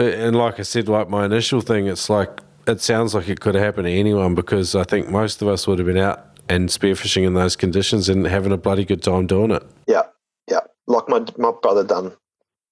and 0.00 0.36
like 0.36 0.58
I 0.58 0.62
said, 0.62 0.88
like 0.88 1.08
my 1.08 1.24
initial 1.24 1.60
thing, 1.60 1.86
it's 1.86 2.08
like, 2.08 2.40
it 2.66 2.80
sounds 2.80 3.14
like 3.14 3.28
it 3.28 3.40
could 3.40 3.54
have 3.54 3.64
happened 3.64 3.86
to 3.86 3.92
anyone 3.92 4.34
because 4.34 4.74
I 4.74 4.84
think 4.84 5.08
most 5.08 5.42
of 5.42 5.48
us 5.48 5.66
would 5.66 5.78
have 5.78 5.86
been 5.86 5.96
out 5.96 6.26
and 6.48 6.68
spearfishing 6.68 7.26
in 7.26 7.34
those 7.34 7.56
conditions 7.56 8.08
and 8.08 8.26
having 8.26 8.52
a 8.52 8.56
bloody 8.56 8.84
good 8.84 9.02
time 9.02 9.26
doing 9.26 9.50
it. 9.50 9.62
Yeah. 9.86 10.02
Yeah. 10.48 10.60
Like 10.86 11.08
my, 11.08 11.24
my 11.38 11.52
brother 11.62 11.84
done 11.84 12.12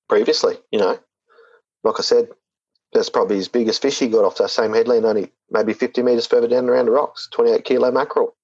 previously, 0.09 0.57
you 0.71 0.79
know, 0.79 0.99
like 1.85 1.97
I 1.99 2.03
said, 2.03 2.29
that's 2.93 3.11
probably 3.11 3.37
his 3.37 3.49
biggest 3.49 3.83
fish 3.83 3.99
he 3.99 4.09
got 4.09 4.25
off 4.25 4.39
that 4.39 4.51
same 4.51 4.73
headland, 4.73 5.05
only 5.05 5.33
maybe 5.51 5.75
50 5.75 6.03
metres 6.03 6.27
further 6.27 6.49
down 6.49 6.69
around 6.69 6.87
the 6.87 6.93
rocks, 6.93 7.29
28 7.33 7.65
kilo 7.65 7.91
mackerel. 7.91 8.35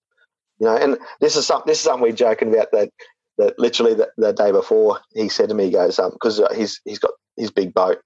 You 0.61 0.67
know, 0.67 0.77
and 0.77 0.99
this 1.21 1.37
is 1.37 1.47
something 1.47 1.67
this 1.67 1.79
is 1.79 1.85
something 1.85 2.03
we're 2.03 2.13
joking 2.13 2.55
about 2.55 2.71
that 2.73 2.91
that 3.39 3.59
literally 3.59 3.95
the, 3.95 4.09
the 4.17 4.33
day 4.33 4.53
before 4.53 5.01
he 5.15 5.29
said 5.29 5.49
to 5.49 5.55
me, 5.55 5.65
he 5.65 5.71
goes, 5.71 5.99
um, 5.99 6.13
because 6.13 6.41
uh, 6.41 6.53
he's 6.55 6.81
he's 6.85 6.99
got 6.99 7.13
his 7.37 7.51
big 7.51 7.75
boat, 7.75 7.99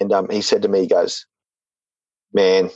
and 0.00 0.12
um, 0.12 0.28
he 0.30 0.40
said 0.40 0.62
to 0.62 0.68
me, 0.68 0.80
he 0.80 0.86
goes, 0.86 1.26
man, 2.32 2.70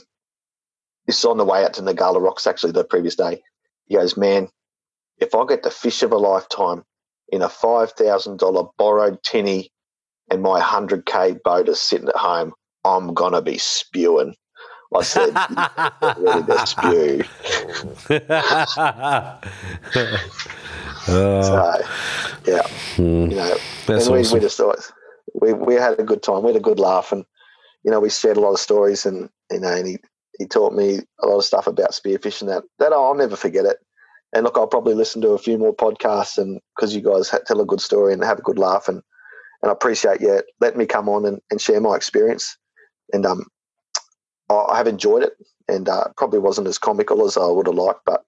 this 1.07 1.19
is 1.19 1.25
on 1.25 1.37
the 1.37 1.45
way 1.45 1.63
out 1.63 1.73
to 1.73 1.81
Ngkala 1.81 2.21
Rocks 2.21 2.47
actually 2.47 2.71
the 2.71 2.83
previous 2.83 3.15
day. 3.15 3.41
He 3.87 3.95
goes, 3.95 4.15
man, 4.15 4.47
if 5.17 5.33
I 5.35 5.45
get 5.45 5.63
the 5.63 5.71
fish 5.71 6.03
of 6.03 6.11
a 6.11 6.17
lifetime 6.17 6.83
in 7.29 7.41
a 7.41 7.49
five 7.49 7.91
thousand 7.93 8.39
dollar 8.39 8.67
borrowed 8.77 9.21
tinny, 9.23 9.71
and 10.31 10.41
my 10.41 10.59
hundred 10.59 11.05
k 11.05 11.35
boat 11.43 11.69
is 11.69 11.79
sitting 11.79 12.09
at 12.09 12.15
home, 12.15 12.53
I'm 12.83 13.13
gonna 13.13 13.41
be 13.41 13.57
spewing. 13.57 14.35
I 14.95 15.03
said, 15.03 15.33
ready 16.17 16.45
to 16.45 16.67
spew. 16.67 17.23
uh, 18.09 19.41
so, 21.05 21.81
yeah, 22.45 22.61
hmm. 22.95 23.29
you 23.29 23.35
know, 23.35 23.57
That's 23.87 24.05
and 24.05 24.13
we, 24.13 24.21
awesome. 24.21 24.35
we 24.35 24.39
just 24.41 24.57
thought 24.57 24.91
we 25.41 25.53
we 25.53 25.75
had 25.75 25.99
a 25.99 26.03
good 26.03 26.23
time. 26.23 26.43
We 26.43 26.49
had 26.49 26.61
a 26.61 26.63
good 26.63 26.79
laugh, 26.79 27.11
and 27.11 27.25
you 27.83 27.91
know, 27.91 27.99
we 27.99 28.09
shared 28.09 28.37
a 28.37 28.41
lot 28.41 28.53
of 28.53 28.59
stories, 28.59 29.05
and 29.05 29.29
you 29.51 29.59
know, 29.59 29.73
and 29.73 29.87
he 29.87 29.97
he 30.39 30.45
taught 30.45 30.73
me 30.73 30.99
a 31.21 31.27
lot 31.27 31.37
of 31.37 31.45
stuff 31.45 31.67
about 31.67 31.91
spearfishing 31.91 32.47
that 32.47 32.63
that 32.79 32.93
I'll 32.93 33.15
never 33.15 33.35
forget 33.35 33.65
it. 33.65 33.77
And 34.33 34.43
look, 34.43 34.57
I'll 34.57 34.67
probably 34.67 34.95
listen 34.95 35.21
to 35.21 35.29
a 35.29 35.37
few 35.37 35.57
more 35.57 35.75
podcasts, 35.75 36.37
and 36.37 36.59
because 36.75 36.95
you 36.95 37.01
guys 37.01 37.33
tell 37.45 37.61
a 37.61 37.65
good 37.65 37.81
story 37.81 38.13
and 38.13 38.23
have 38.23 38.39
a 38.39 38.43
good 38.43 38.57
laugh, 38.57 38.87
and 38.87 39.01
and 39.61 39.69
I 39.69 39.73
appreciate 39.73 40.21
you 40.21 40.41
letting 40.59 40.79
me 40.79 40.85
come 40.85 41.09
on 41.09 41.25
and, 41.25 41.41
and 41.51 41.61
share 41.61 41.81
my 41.81 41.95
experience. 41.95 42.57
And 43.13 43.25
um, 43.25 43.45
I 44.49 44.77
have 44.77 44.87
enjoyed 44.87 45.23
it, 45.23 45.33
and 45.67 45.87
uh, 45.87 46.05
probably 46.17 46.39
wasn't 46.39 46.67
as 46.67 46.77
comical 46.77 47.25
as 47.25 47.37
I 47.37 47.47
would 47.47 47.67
have 47.67 47.75
liked, 47.75 48.01
but 48.05 48.23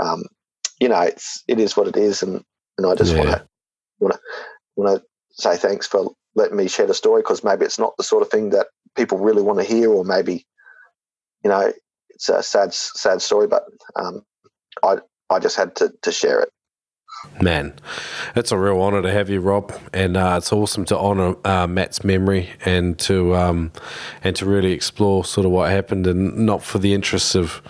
um, 0.00 0.24
you 0.80 0.88
know, 0.88 1.00
it's 1.00 1.42
it 1.48 1.58
is 1.58 1.76
what 1.76 1.88
it 1.88 1.96
is, 1.96 2.22
and 2.22 2.44
and 2.78 2.86
I 2.86 2.94
just 2.94 3.16
want 3.16 3.30
to 3.30 3.46
want 4.00 4.14
to 4.14 4.20
want 4.76 5.00
to 5.00 5.06
say 5.30 5.56
thanks 5.56 5.86
for 5.86 6.10
letting 6.34 6.56
me 6.56 6.68
share 6.68 6.86
the 6.86 6.94
story 6.94 7.22
because 7.22 7.44
maybe 7.44 7.64
it's 7.64 7.78
not 7.78 7.96
the 7.96 8.04
sort 8.04 8.22
of 8.22 8.30
thing 8.30 8.50
that 8.50 8.66
people 8.96 9.18
really 9.18 9.42
want 9.42 9.58
to 9.58 9.64
hear, 9.64 9.90
or 9.90 10.04
maybe 10.04 10.46
you 11.42 11.50
know 11.50 11.72
it's 12.10 12.28
a 12.28 12.42
sad 12.42 12.72
sad 12.72 13.22
story, 13.22 13.46
but 13.46 13.64
um, 13.96 14.24
I 14.82 14.98
I 15.30 15.38
just 15.38 15.56
had 15.56 15.76
to 15.76 15.92
to 16.02 16.12
share 16.12 16.40
it. 16.40 16.50
Man, 17.40 17.72
it's 18.36 18.52
a 18.52 18.58
real 18.58 18.80
honour 18.82 19.00
to 19.00 19.10
have 19.10 19.30
you, 19.30 19.40
Rob, 19.40 19.72
and 19.92 20.16
uh, 20.16 20.34
it's 20.38 20.52
awesome 20.52 20.84
to 20.86 20.98
honour 20.98 21.36
uh, 21.44 21.66
Matt's 21.66 22.04
memory 22.04 22.50
and 22.64 22.98
to 23.00 23.34
um, 23.34 23.72
and 24.22 24.36
to 24.36 24.46
really 24.46 24.72
explore 24.72 25.24
sort 25.24 25.46
of 25.46 25.52
what 25.52 25.70
happened, 25.70 26.06
and 26.06 26.36
not 26.36 26.62
for 26.62 26.78
the 26.78 26.92
interests 26.92 27.34
of 27.34 27.62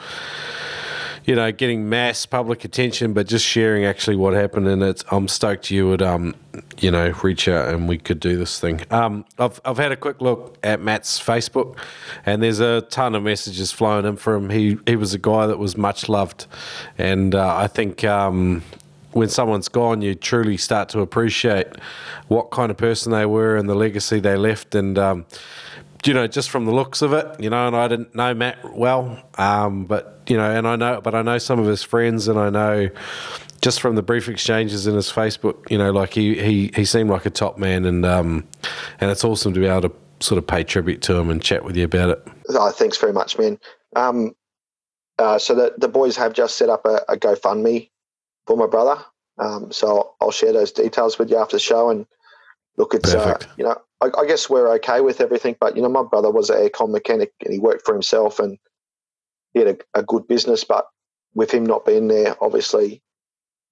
you 1.25 1.35
know 1.35 1.51
getting 1.53 1.89
mass 1.89 2.27
public 2.27 2.65
attention, 2.65 3.13
but 3.13 3.27
just 3.27 3.45
sharing 3.45 3.85
actually 3.85 4.17
what 4.17 4.35
happened. 4.35 4.69
And 4.69 4.83
it's 4.83 5.05
I'm 5.11 5.29
stoked 5.29 5.71
you 5.71 5.89
would 5.89 6.03
um, 6.03 6.35
you 6.79 6.91
know 6.91 7.13
reach 7.23 7.49
out 7.49 7.73
and 7.73 7.89
we 7.89 7.99
could 7.99 8.21
do 8.21 8.37
this 8.37 8.61
thing. 8.61 8.83
Um, 8.91 9.25
I've 9.39 9.61
I've 9.65 9.79
had 9.79 9.93
a 9.93 9.97
quick 9.97 10.21
look 10.21 10.59
at 10.63 10.81
Matt's 10.81 11.21
Facebook, 11.21 11.77
and 12.27 12.43
there's 12.43 12.61
a 12.61 12.83
ton 12.83 13.15
of 13.15 13.23
messages 13.23 13.73
flowing 13.73 14.07
in 14.07 14.17
from 14.17 14.45
him. 14.45 14.51
He 14.51 14.79
he 14.87 14.97
was 14.97 15.15
a 15.15 15.19
guy 15.19 15.47
that 15.47 15.59
was 15.59 15.77
much 15.77 16.09
loved, 16.09 16.47
and 16.99 17.35
uh, 17.35 17.57
I 17.57 17.67
think 17.67 18.05
um, 18.05 18.63
when 19.15 19.29
someone's 19.29 19.69
gone, 19.69 20.03
you 20.03 20.15
truly 20.15 20.57
start 20.57 20.89
to 20.91 21.01
appreciate 21.01 21.69
what 22.29 22.51
kind 22.51 22.71
of 22.71 22.77
person 22.77 23.13
they 23.13 23.27
were 23.27 23.57
and 23.57 23.69
the 23.69 23.75
legacy 23.75 24.21
they 24.21 24.37
left. 24.37 24.75
And, 24.75 24.99
um, 24.99 25.25
you 26.05 26.15
know, 26.15 26.27
just 26.27 26.51
from 26.51 26.67
the 26.67 26.73
looks 26.73 27.03
of 27.03 27.13
it, 27.13 27.41
you 27.41 27.51
know, 27.51 27.67
and 27.67 27.77
I 27.77 27.89
didn't 27.89 28.15
know 28.15 28.35
Matt 28.35 28.75
well, 28.75 29.23
um, 29.39 29.87
but, 29.87 30.21
you 30.29 30.37
know, 30.37 30.51
and 30.51 30.67
I 30.69 30.77
know, 30.77 31.01
but 31.01 31.15
I 31.15 31.23
know 31.23 31.39
some 31.39 31.59
of 31.59 31.67
his 31.67 31.83
friends 31.83 32.29
and 32.29 32.39
I 32.39 32.51
know 32.51 32.91
just 33.63 33.81
from 33.81 33.95
the 33.95 34.03
brief 34.03 34.29
exchanges 34.29 34.87
in 34.87 34.95
his 34.95 35.11
Facebook, 35.11 35.71
you 35.71 35.79
know, 35.79 35.91
like 35.91 36.13
he, 36.13 36.35
he, 36.43 36.71
he 36.75 36.85
seemed 36.85 37.11
like 37.11 37.25
a 37.25 37.31
top 37.31 37.57
man 37.57 37.85
and, 37.87 38.05
um, 38.05 38.47
and 39.01 39.11
it's 39.11 39.25
awesome 39.25 39.55
to 39.55 39.61
be 39.61 39.67
able 39.67 39.89
to 39.89 39.93
sort 40.21 40.39
of 40.39 40.47
pay 40.47 40.63
tribute 40.63 41.01
to 41.03 41.15
him 41.15 41.31
and 41.31 41.43
chat 41.43 41.65
with 41.65 41.77
you 41.77 41.85
about 41.85 42.11
it. 42.11 42.29
Oh, 42.51 42.71
thanks 42.71 42.99
very 42.99 43.13
much, 43.13 43.39
man. 43.39 43.59
Um, 43.97 44.35
uh, 45.19 45.39
so 45.39 45.55
the, 45.55 45.75
the 45.79 45.89
boys 45.89 46.17
have 46.17 46.33
just 46.33 46.57
set 46.57 46.69
up 46.69 46.85
a, 46.85 47.01
a 47.09 47.17
GoFundMe 47.17 47.91
for 48.47 48.57
my 48.57 48.67
brother. 48.67 49.03
Um, 49.39 49.73
so 49.73 50.15
I'll 50.21 50.31
share 50.31 50.53
those 50.53 50.71
details 50.71 51.19
with 51.19 51.31
you 51.31 51.39
after 51.39 51.57
the 51.57 51.61
show. 51.61 51.91
And 51.91 52.07
look, 52.77 52.95
it's 52.95 53.15
uh, 53.15 53.39
you 53.57 53.65
know, 53.65 53.77
I, 54.01 54.11
I, 54.19 54.27
guess 54.27 54.51
we're 54.51 54.73
okay 54.75 55.01
with 55.01 55.21
everything. 55.21 55.57
But 55.61 55.77
you 55.77 55.83
know, 55.83 55.89
my 55.89 56.03
brother 56.03 56.31
was 56.31 56.51
an 56.51 56.57
aircon 56.57 56.91
mechanic 56.91 57.33
and 57.43 57.53
he 57.53 57.59
worked 57.59 57.85
for 57.85 57.95
himself 57.95 58.39
and 58.39 58.59
he 59.53 59.61
had 59.61 59.69
a, 59.95 60.01
a 60.01 60.03
good 60.03 60.27
business. 60.27 60.65
But 60.65 60.87
with 61.35 61.51
him 61.51 61.65
not 61.65 61.85
being 61.85 62.09
there, 62.09 62.37
obviously, 62.43 63.03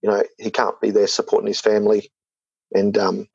you 0.03 0.11
know, 0.11 0.23
he 0.39 0.51
can't 0.51 0.81
be 0.81 0.91
there 0.91 1.07
supporting 1.07 1.49
his 1.49 1.61
family. 1.61 2.11
And 2.74 2.97
um, 2.97 3.29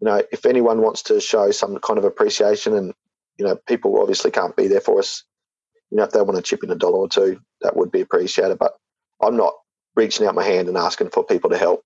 you 0.00 0.06
know, 0.06 0.22
if 0.32 0.46
anyone 0.46 0.82
wants 0.82 1.02
to 1.04 1.20
show 1.20 1.50
some 1.50 1.78
kind 1.78 1.98
of 1.98 2.04
appreciation, 2.04 2.74
and 2.74 2.94
you 3.38 3.46
know, 3.46 3.56
people 3.66 4.00
obviously 4.00 4.30
can't 4.30 4.56
be 4.56 4.68
there 4.68 4.80
for 4.80 4.98
us. 4.98 5.24
You 5.90 5.96
know, 5.96 6.04
if 6.04 6.10
they 6.10 6.20
want 6.20 6.36
to 6.36 6.42
chip 6.42 6.62
in 6.62 6.70
a 6.70 6.76
dollar 6.76 6.98
or 6.98 7.08
two, 7.08 7.40
that 7.62 7.76
would 7.76 7.90
be 7.90 8.02
appreciated. 8.02 8.58
But 8.58 8.76
I'm 9.22 9.36
not 9.36 9.54
reaching 9.96 10.26
out 10.26 10.34
my 10.34 10.44
hand 10.44 10.68
and 10.68 10.76
asking 10.76 11.10
for 11.10 11.24
people 11.24 11.50
to 11.50 11.58
help. 11.58 11.82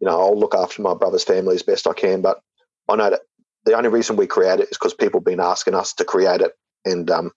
You 0.00 0.06
know, 0.06 0.20
I'll 0.20 0.38
look 0.38 0.54
after 0.54 0.82
my 0.82 0.94
brother's 0.94 1.24
family 1.24 1.56
as 1.56 1.62
best 1.62 1.88
I 1.88 1.92
can, 1.92 2.20
but 2.20 2.40
I 2.88 2.96
know 2.96 3.10
that 3.10 3.20
the 3.64 3.76
only 3.76 3.88
reason 3.88 4.16
we 4.16 4.26
create 4.26 4.60
it 4.60 4.68
is 4.70 4.78
because 4.78 4.94
people 4.94 5.20
have 5.20 5.26
been 5.26 5.40
asking 5.40 5.74
us 5.74 5.92
to 5.94 6.04
create 6.04 6.40
it, 6.40 6.52
and 6.84 7.10
um, 7.10 7.32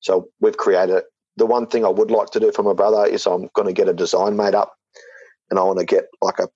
so 0.00 0.28
we've 0.40 0.56
created 0.56 0.96
it. 0.96 1.04
The 1.36 1.46
one 1.46 1.66
thing 1.66 1.84
I 1.84 1.88
would 1.88 2.10
like 2.10 2.30
to 2.30 2.40
do 2.40 2.52
for 2.52 2.62
my 2.62 2.74
brother 2.74 3.06
is 3.06 3.26
I'm 3.26 3.48
going 3.54 3.66
to 3.66 3.72
get 3.72 3.88
a 3.88 3.94
design 3.94 4.36
made 4.36 4.54
up, 4.54 4.74
and 5.50 5.58
I 5.58 5.62
want 5.62 5.78
to 5.78 5.84
get 5.84 6.06
like 6.20 6.38
a, 6.38 6.48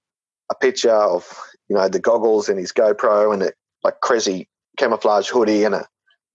a 0.50 0.54
picture 0.54 0.94
of 0.94 1.26
you 1.68 1.76
know 1.76 1.88
the 1.88 2.00
goggles 2.00 2.48
and 2.48 2.58
his 2.58 2.72
GoPro 2.72 3.32
and 3.32 3.42
a 3.42 3.52
like 3.82 4.00
crazy 4.00 4.48
camouflage 4.76 5.28
hoodie 5.28 5.64
and 5.64 5.74
a 5.74 5.86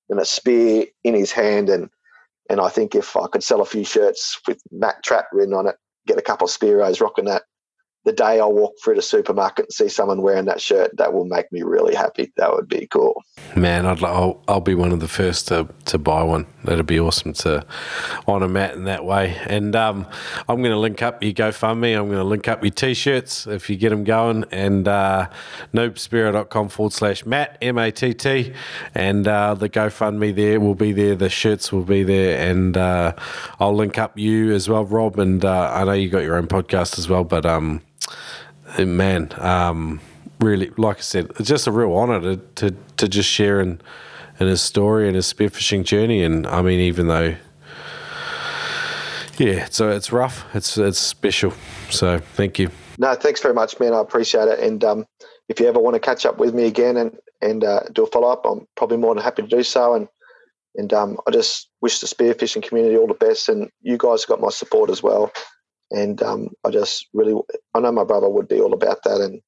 and 0.09 0.19
a 0.19 0.25
spear 0.25 0.85
in 1.03 1.13
his 1.13 1.31
hand 1.31 1.69
and 1.69 1.89
and 2.49 2.59
I 2.59 2.69
think 2.69 2.95
if 2.95 3.15
I 3.15 3.27
could 3.27 3.43
sell 3.43 3.61
a 3.61 3.65
few 3.65 3.83
shirts 3.85 4.39
with 4.47 4.59
Matt 4.71 5.03
Tratt 5.05 5.25
written 5.31 5.53
on 5.53 5.67
it, 5.67 5.75
get 6.07 6.17
a 6.17 6.21
couple 6.23 6.45
of 6.45 6.51
Spearos 6.51 6.99
rocking 6.99 7.25
that, 7.25 7.43
the 8.09 8.15
day 8.15 8.39
I 8.39 8.45
walk 8.45 8.73
through 8.83 8.95
the 8.95 9.03
supermarket 9.03 9.65
and 9.65 9.73
see 9.73 9.87
someone 9.87 10.23
wearing 10.23 10.45
that 10.45 10.59
shirt, 10.59 10.97
that 10.97 11.13
will 11.13 11.25
make 11.25 11.51
me 11.51 11.61
really 11.61 11.93
happy. 11.93 12.33
That 12.37 12.51
would 12.51 12.67
be 12.67 12.87
cool. 12.87 13.23
Man, 13.55 13.85
I'd 13.85 14.03
I'll, 14.03 14.41
I'll 14.47 14.61
be 14.61 14.73
one 14.73 14.91
of 14.91 14.99
the 14.99 15.07
first 15.07 15.47
to, 15.49 15.67
to 15.85 15.97
buy 15.99 16.23
one. 16.23 16.47
That'd 16.63 16.87
be 16.87 16.99
awesome 16.99 17.33
to 17.33 17.65
honour 18.27 18.47
Matt 18.47 18.73
in 18.73 18.85
that 18.85 19.05
way. 19.05 19.37
And 19.45 19.75
um, 19.75 20.07
I'm 20.47 20.57
going 20.57 20.71
to 20.71 20.77
link 20.77 21.03
up 21.03 21.21
your 21.23 21.33
GoFundMe. 21.33 21.97
I'm 21.97 22.07
going 22.07 22.17
to 22.17 22.23
link 22.23 22.47
up 22.47 22.63
your 22.63 22.71
t-shirts 22.71 23.45
if 23.45 23.69
you 23.69 23.77
get 23.77 23.89
them 23.89 24.03
going. 24.03 24.45
And 24.51 24.87
uh, 24.87 25.29
noobspearo.com 25.73 26.69
forward 26.69 26.93
slash 26.93 27.25
Matt 27.25 27.57
M 27.61 27.77
A 27.77 27.91
T 27.91 28.13
T, 28.13 28.53
and 28.95 29.27
uh, 29.27 29.53
the 29.53 29.69
GoFundMe 29.69 30.35
there 30.35 30.59
will 30.59 30.75
be 30.75 30.91
there. 30.91 31.15
The 31.15 31.29
shirts 31.29 31.71
will 31.71 31.83
be 31.83 32.03
there, 32.03 32.49
and 32.49 32.75
uh, 32.75 33.13
I'll 33.59 33.75
link 33.75 33.97
up 33.97 34.17
you 34.17 34.51
as 34.53 34.67
well, 34.67 34.85
Rob. 34.85 35.19
And 35.19 35.45
uh, 35.45 35.71
I 35.73 35.83
know 35.83 35.93
you 35.93 36.09
got 36.09 36.23
your 36.23 36.35
own 36.35 36.47
podcast 36.47 36.97
as 36.97 37.07
well, 37.07 37.23
but 37.23 37.45
um, 37.45 37.81
man. 38.77 39.31
Um, 39.37 40.01
really, 40.39 40.71
like 40.77 40.97
I 40.97 41.01
said, 41.01 41.31
it's 41.39 41.49
just 41.49 41.67
a 41.67 41.71
real 41.71 41.95
honour 41.95 42.21
to, 42.21 42.37
to, 42.55 42.75
to 42.97 43.07
just 43.07 43.29
share 43.29 43.59
in, 43.59 43.81
in 44.39 44.47
his 44.47 44.61
story 44.61 45.07
and 45.07 45.15
his 45.15 45.31
spearfishing 45.31 45.83
journey. 45.83 46.23
And 46.23 46.47
I 46.47 46.61
mean, 46.61 46.79
even 46.79 47.07
though, 47.07 47.35
yeah, 49.37 49.67
so 49.69 49.89
it's 49.89 50.11
rough, 50.11 50.45
it's 50.53 50.77
it's 50.77 50.99
special. 50.99 51.53
So 51.89 52.19
thank 52.19 52.59
you. 52.59 52.69
No, 52.97 53.15
thanks 53.15 53.41
very 53.41 53.53
much, 53.53 53.79
man. 53.79 53.93
I 53.93 54.01
appreciate 54.01 54.49
it. 54.49 54.59
And 54.59 54.83
um, 54.83 55.05
if 55.47 55.59
you 55.59 55.67
ever 55.67 55.79
want 55.79 55.95
to 55.95 55.99
catch 55.99 56.25
up 56.25 56.37
with 56.37 56.53
me 56.53 56.65
again 56.65 56.97
and 56.97 57.17
and 57.41 57.63
uh, 57.63 57.83
do 57.93 58.03
a 58.03 58.07
follow 58.07 58.29
up, 58.29 58.45
I'm 58.45 58.67
probably 58.75 58.97
more 58.97 59.15
than 59.15 59.23
happy 59.23 59.41
to 59.41 59.47
do 59.47 59.63
so. 59.63 59.93
And 59.93 60.07
and 60.75 60.93
um, 60.93 61.17
I 61.25 61.31
just 61.31 61.69
wish 61.81 61.99
the 61.99 62.07
spearfishing 62.07 62.67
community 62.67 62.97
all 62.97 63.07
the 63.07 63.13
best. 63.13 63.47
And 63.47 63.69
you 63.81 63.97
guys 63.97 64.25
got 64.25 64.41
my 64.41 64.49
support 64.49 64.89
as 64.89 65.01
well. 65.01 65.31
And 65.91 66.21
um, 66.21 66.49
I 66.63 66.69
just 66.69 67.07
really, 67.13 67.39
I 67.73 67.79
know 67.79 67.91
my 67.91 68.03
brother 68.03 68.29
would 68.29 68.47
be 68.47 68.61
all 68.61 68.73
about 68.73 69.03
that. 69.03 69.21
And 69.21 69.41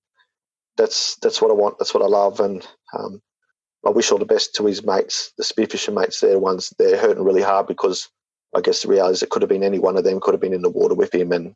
that's 0.78 1.16
that's 1.18 1.42
what 1.42 1.52
I 1.52 1.54
want. 1.54 1.78
That's 1.78 1.94
what 1.94 2.04
I 2.04 2.08
love, 2.08 2.40
and 2.40 2.66
um, 2.98 3.22
I 3.86 3.90
wish 3.90 4.12
all 4.12 4.18
the 4.18 4.26
best 4.26 4.56
to 4.56 4.66
his 4.66 4.84
mates, 4.84 5.34
the 5.38 5.44
spearfishing 5.44 5.94
mates. 5.94 6.20
They're 6.20 6.32
the 6.32 6.40
ones 6.40 6.74
they're 6.78 6.98
hurting 6.98 7.24
really 7.24 7.42
hard 7.42 7.68
because 7.68 8.10
I 8.56 8.62
guess 8.62 8.82
the 8.82 8.88
reality 8.88 9.14
is 9.14 9.24
it 9.24 9.30
could 9.30 9.42
have 9.42 9.50
been 9.50 9.64
any 9.64 9.80
one 9.80 9.98
of 9.98 10.04
them 10.04 10.20
could 10.20 10.34
have 10.34 10.42
been 10.42 10.54
in 10.54 10.62
the 10.62 10.70
water 10.70 10.96
with 10.96 11.14
him 11.14 11.32
and 11.32 11.56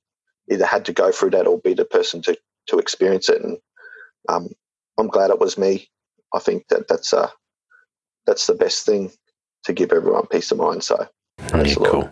either 0.49 0.65
had 0.65 0.85
to 0.85 0.93
go 0.93 1.11
through 1.11 1.31
that 1.31 1.47
or 1.47 1.59
be 1.59 1.73
the 1.73 1.85
person 1.85 2.21
to 2.23 2.37
to 2.67 2.79
experience 2.79 3.29
it. 3.29 3.41
And 3.41 3.57
um, 4.29 4.49
I'm 4.97 5.07
glad 5.07 5.31
it 5.31 5.39
was 5.39 5.57
me. 5.57 5.89
I 6.33 6.39
think 6.39 6.67
that 6.69 6.87
that's 6.87 7.13
uh, 7.13 7.29
that's 8.25 8.47
the 8.47 8.55
best 8.55 8.85
thing 8.85 9.11
to 9.63 9.73
give 9.73 9.91
everyone 9.91 10.27
peace 10.27 10.51
of 10.51 10.57
mind. 10.57 10.83
So, 10.83 11.07
yeah, 11.63 11.73
cool. 11.75 12.11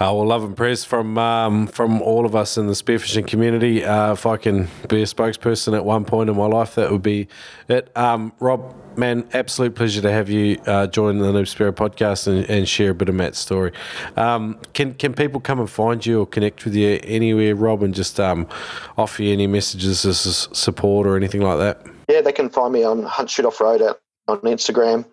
Uh, 0.00 0.08
well, 0.14 0.24
love 0.24 0.42
and 0.42 0.56
prayers 0.56 0.82
from 0.82 1.18
um, 1.18 1.66
from 1.66 2.00
all 2.00 2.24
of 2.24 2.34
us 2.34 2.56
in 2.56 2.66
the 2.66 2.72
spearfishing 2.72 3.26
community. 3.26 3.84
Uh, 3.84 4.14
if 4.14 4.24
I 4.24 4.38
can 4.38 4.66
be 4.88 5.02
a 5.02 5.04
spokesperson 5.04 5.76
at 5.76 5.84
one 5.84 6.06
point 6.06 6.30
in 6.30 6.36
my 6.38 6.46
life, 6.46 6.74
that 6.76 6.90
would 6.90 7.02
be 7.02 7.28
it. 7.68 7.94
Um, 7.94 8.32
Rob, 8.40 8.74
man, 8.96 9.28
absolute 9.34 9.74
pleasure 9.74 10.00
to 10.00 10.10
have 10.10 10.30
you 10.30 10.58
uh, 10.64 10.86
join 10.86 11.18
the 11.18 11.26
Noob 11.26 11.42
Spearo 11.42 11.72
podcast 11.72 12.28
and, 12.28 12.48
and, 12.48 12.66
share 12.66 12.92
a 12.92 12.94
bit 12.94 13.10
of 13.10 13.14
Matt's 13.14 13.38
story. 13.38 13.72
Um, 14.16 14.58
can 14.72 14.94
can 14.94 15.12
people 15.12 15.38
come 15.38 15.60
and 15.60 15.68
find 15.68 16.04
you 16.06 16.20
or 16.20 16.26
connect 16.26 16.64
with 16.64 16.74
you 16.74 16.98
anywhere, 17.04 17.54
Rob, 17.54 17.82
and 17.82 17.94
just 17.94 18.18
um, 18.18 18.48
offer 18.96 19.22
you 19.22 19.34
any 19.34 19.46
messages 19.46 20.06
as 20.06 20.48
support 20.54 21.06
or 21.06 21.14
anything 21.14 21.42
like 21.42 21.58
that? 21.58 21.86
Yeah, 22.08 22.22
they 22.22 22.32
can 22.32 22.48
find 22.48 22.72
me 22.72 22.84
on 22.84 23.02
Hunt 23.02 23.28
Shoot 23.28 23.44
Off 23.44 23.60
Road 23.60 23.82
on 24.28 24.38
Instagram, 24.40 25.04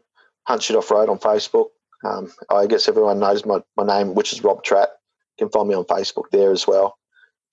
Hunt 0.43 0.63
Shoot 0.63 0.77
Off 0.77 0.89
Road 0.89 1.09
on 1.09 1.19
Facebook. 1.19 1.71
Um, 2.03 2.31
I 2.49 2.67
guess 2.67 2.87
everyone 2.87 3.19
knows 3.19 3.45
my, 3.45 3.59
my 3.75 3.85
name, 3.85 4.13
which 4.13 4.33
is 4.33 4.43
Rob 4.43 4.63
Tratt. 4.63 4.87
You 5.39 5.45
can 5.45 5.49
find 5.49 5.67
me 5.67 5.75
on 5.75 5.85
Facebook 5.85 6.25
there 6.31 6.51
as 6.51 6.67
well. 6.67 6.97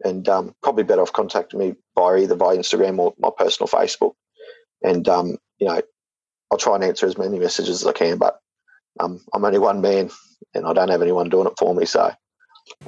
And 0.05 0.29
um, 0.29 0.55
probably 0.63 0.85
better 0.85 1.03
off 1.03 1.13
contacting 1.13 1.59
me 1.61 1.75
by 1.95 2.19
either 2.19 2.35
by 2.35 2.57
Instagram 2.57 2.99
or 2.99 3.15
my 3.19 3.31
personal 3.37 3.69
Facebook. 3.69 4.15
And, 4.83 5.09
um, 5.09 5.39
you 5.59 5.67
know, 5.67 5.81
I'll 6.51 6.59
try 6.59 6.75
and 6.75 6.85
answer 6.85 7.07
as 7.07 7.17
many 7.17 7.39
messages 7.39 7.83
as 7.83 7.87
I 7.87 7.93
can, 7.93 8.19
but 8.19 8.39
um, 9.01 9.21
I'm 9.33 9.45
only 9.45 9.59
one 9.59 9.81
man 9.81 10.11
and 10.55 10.67
I 10.67 10.73
don't 10.73 10.91
have 10.91 11.03
anyone 11.03 11.29
doing 11.29 11.47
it 11.47 11.55
for 11.59 11.75
me. 11.75 11.87
So, 11.87 12.13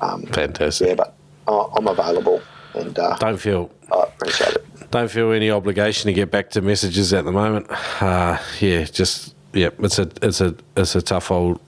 um, 0.01 0.27
fantastic. 0.27 0.89
Yeah, 0.89 0.95
but 0.95 1.17
I'm 1.49 1.87
available 1.87 2.43
and 2.75 2.99
uh, 2.99 3.17
don't 3.17 3.39
feel 3.39 3.71
I 3.93 4.05
appreciate 4.05 4.55
it. 4.55 4.91
Don't 4.91 5.11
feel 5.11 5.33
any 5.33 5.51
obligation 5.51 6.07
to 6.09 6.13
get 6.13 6.31
back 6.31 6.51
to 6.51 6.61
messages 6.61 7.13
at 7.13 7.25
the 7.25 7.33
moment. 7.33 7.67
Uh, 8.01 8.39
yeah, 8.61 8.85
just 8.85 9.35
yeah, 9.57 9.71
it's 9.79 9.99
a 9.99 10.11
it's 10.23 10.41
a 10.41 10.55
it's 10.77 10.95
a 10.95 11.03
tough 11.03 11.31
old 11.31 11.61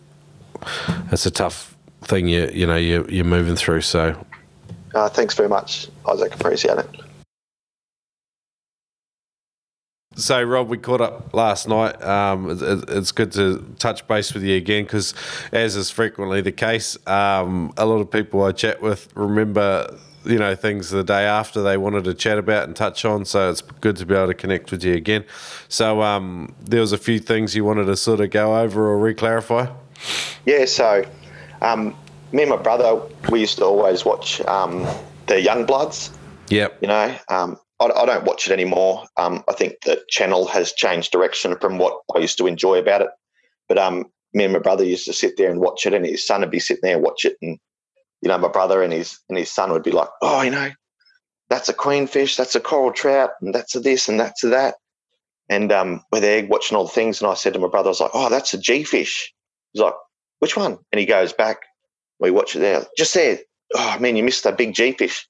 it's 1.11 1.27
a 1.27 1.31
tough 1.31 1.77
thing 2.03 2.29
you 2.29 2.51
you 2.53 2.67
know 2.67 2.77
you 2.77 3.07
you're 3.09 3.25
moving 3.25 3.57
through. 3.57 3.81
So, 3.81 4.25
uh, 4.95 5.09
thanks 5.09 5.35
very 5.35 5.49
much, 5.49 5.89
Isaac. 6.07 6.35
Appreciate 6.35 6.79
it. 6.79 6.89
So, 10.17 10.43
Rob, 10.43 10.69
we 10.69 10.79
caught 10.79 11.01
up 11.01 11.33
last 11.33 11.69
night. 11.69 12.03
Um, 12.03 12.51
it, 12.51 12.91
it's 12.91 13.13
good 13.13 13.31
to 13.33 13.65
touch 13.79 14.07
base 14.09 14.35
with 14.35 14.43
you 14.43 14.57
again 14.57 14.83
because, 14.83 15.15
as 15.53 15.77
is 15.77 15.91
frequently 15.91 16.41
the 16.41 16.51
case, 16.51 16.99
um, 17.07 17.73
a 17.77 17.87
lot 17.87 18.01
of 18.01 18.11
people 18.11 18.43
I 18.43 18.51
chat 18.51 18.83
with 18.83 19.09
remember 19.15 19.97
you 20.25 20.39
know 20.39 20.55
things 20.55 20.91
the 20.91 21.05
day 21.05 21.25
after 21.25 21.63
they 21.63 21.77
wanted 21.77 22.05
to 22.05 22.15
chat 22.15 22.39
about 22.39 22.65
and 22.65 22.77
touch 22.77 23.05
on. 23.05 23.25
So 23.25 23.51
it's 23.51 23.61
good 23.63 23.97
to 23.97 24.07
be 24.07 24.15
able 24.15 24.29
to 24.29 24.35
connect 24.35 24.71
with 24.71 24.85
you 24.85 24.95
again. 24.95 25.25
So 25.69 26.03
um, 26.03 26.55
there 26.61 26.81
was 26.81 26.93
a 26.93 26.99
few 26.99 27.19
things 27.19 27.55
you 27.55 27.65
wanted 27.65 27.85
to 27.85 27.97
sort 27.97 28.21
of 28.21 28.31
go 28.31 28.59
over 28.59 28.89
or 28.89 28.99
re-clarify. 28.99 29.67
Yeah. 30.45 30.65
So 30.65 31.05
um, 31.63 31.97
me 32.33 32.43
and 32.43 32.51
my 32.51 32.57
brother, 32.57 33.01
we 33.31 33.41
used 33.41 33.59
to 33.59 33.65
always 33.65 34.05
watch 34.05 34.41
um, 34.43 34.87
the 35.27 35.41
Young 35.41 35.67
Bloods. 35.67 36.11
Yep. 36.49 36.79
You 36.81 36.89
know, 36.89 37.17
um, 37.29 37.59
I, 37.81 37.87
I, 37.87 38.07
don't 38.07 38.25
watch 38.25 38.49
it 38.49 38.53
anymore. 38.53 39.05
Um, 39.17 39.45
I 39.49 39.53
think 39.53 39.75
the 39.85 40.03
channel 40.09 40.47
has 40.47 40.73
changed 40.73 41.13
direction 41.13 41.57
from 41.61 41.79
what 41.79 42.01
I 42.15 42.19
used 42.19 42.39
to 42.39 42.47
enjoy 42.47 42.79
about 42.79 43.03
it. 43.03 43.11
But 43.69 43.79
um, 43.79 44.07
me 44.33 44.45
and 44.45 44.53
my 44.53 44.59
brother 44.59 44.85
used 44.85 45.05
to 45.07 45.13
sit 45.13 45.37
there 45.37 45.51
and 45.51 45.61
watch 45.61 45.87
it, 45.87 45.95
and 45.95 46.07
his 46.07 46.27
son 46.27 46.41
would 46.41 46.51
be 46.51 46.61
sitting 46.61 46.81
there 46.83 46.97
and 46.97 47.05
watch 47.05 47.25
it, 47.25 47.37
and 47.43 47.59
you 48.21 48.29
know, 48.29 48.39
my 48.39 48.49
brother 48.49 48.83
and 48.83 48.93
his 48.93 49.19
and 49.29 49.39
his 49.39 49.51
son 49.51 49.73
would 49.73 49.83
be 49.83 49.91
like, 49.91 50.09
oh, 50.23 50.43
you 50.43 50.51
know, 50.51 50.71
that's 51.49 51.69
a 51.69 51.75
queenfish, 51.75 52.37
that's 52.37 52.55
a 52.55 52.61
coral 52.61 52.93
trout, 52.93 53.31
and 53.41 53.55
that's 53.55 53.75
a 53.75 53.81
this 53.81 54.09
and 54.09 54.19
that's 54.19 54.45
a 54.45 54.49
that. 54.49 54.75
And 55.49 55.73
um, 55.73 56.03
we're 56.13 56.21
there 56.21 56.47
watching 56.47 56.77
all 56.77 56.85
the 56.85 56.91
things, 56.91 57.21
and 57.21 57.31
I 57.31 57.35
said 57.35 57.55
to 57.55 57.59
my 57.59 57.69
brother, 57.69 57.89
I 57.89 57.91
was 57.91 58.01
like, 58.01 58.11
oh, 58.13 58.29
that's 58.29 58.55
a 58.55 58.59
G 58.59 58.85
fish. 58.85 59.33
He's 59.73 59.83
like, 59.83 59.95
which 60.41 60.57
one? 60.57 60.79
And 60.93 61.01
he 61.01 61.07
goes 61.07 61.33
back. 61.33 61.59
We 62.21 62.31
watch 62.31 62.55
it 62.55 62.61
there, 62.61 62.85
just 62.97 63.15
there. 63.15 63.39
Oh 63.75 63.99
man, 63.99 64.17
you 64.17 64.23
missed 64.23 64.45
that 64.45 64.59
big 64.59 64.75
G 64.75 64.93
fish. 64.93 65.27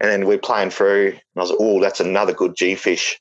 And 0.00 0.10
then 0.10 0.26
we're 0.26 0.38
playing 0.38 0.70
through, 0.70 1.08
and 1.08 1.20
I 1.36 1.40
was 1.40 1.50
like, 1.50 1.58
oh, 1.60 1.80
that's 1.80 2.00
another 2.00 2.32
good 2.32 2.56
G 2.56 2.74
fish. 2.74 3.20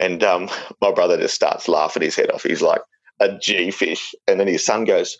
And 0.00 0.22
um, 0.22 0.50
my 0.80 0.92
brother 0.92 1.16
just 1.16 1.34
starts 1.34 1.68
laughing 1.68 2.02
his 2.02 2.16
head 2.16 2.30
off. 2.30 2.42
He's 2.42 2.62
like, 2.62 2.82
a 3.20 3.36
G 3.38 3.70
fish. 3.70 4.14
And 4.26 4.38
then 4.38 4.46
his 4.46 4.64
son 4.64 4.84
goes, 4.84 5.18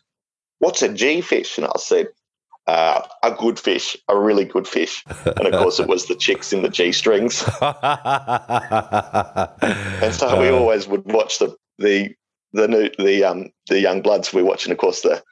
what's 0.59 0.83
a 0.83 0.93
G 0.93 1.20
fish? 1.20 1.59
And 1.59 1.66
I 1.66 1.73
said, 1.79 2.09
uh, 2.69 3.03
a 3.23 3.31
good 3.32 3.59
fish, 3.59 3.97
a 4.09 4.19
really 4.19 4.45
good 4.45 4.69
fish. 4.69 5.03
And 5.24 5.47
of 5.47 5.55
course, 5.55 5.81
it 5.81 5.89
was 5.89 6.05
the 6.07 6.15
chicks 6.15 6.53
in 6.53 6.61
the 6.61 6.69
G 6.69 6.93
strings. 6.93 7.43
and 10.03 10.15
so 10.15 10.39
we 10.39 10.51
uh. 10.51 10.55
always 10.55 10.86
would 10.86 11.11
watch 11.11 11.39
the 11.39 11.57
the 11.78 12.15
the 12.53 12.69
new, 12.69 12.90
the 12.99 13.24
um 13.24 13.51
the 13.69 13.81
young 13.81 14.03
bloods. 14.03 14.35
We're 14.35 14.45
watching, 14.45 14.70
of 14.70 14.77
course, 14.77 15.01
the 15.01 15.23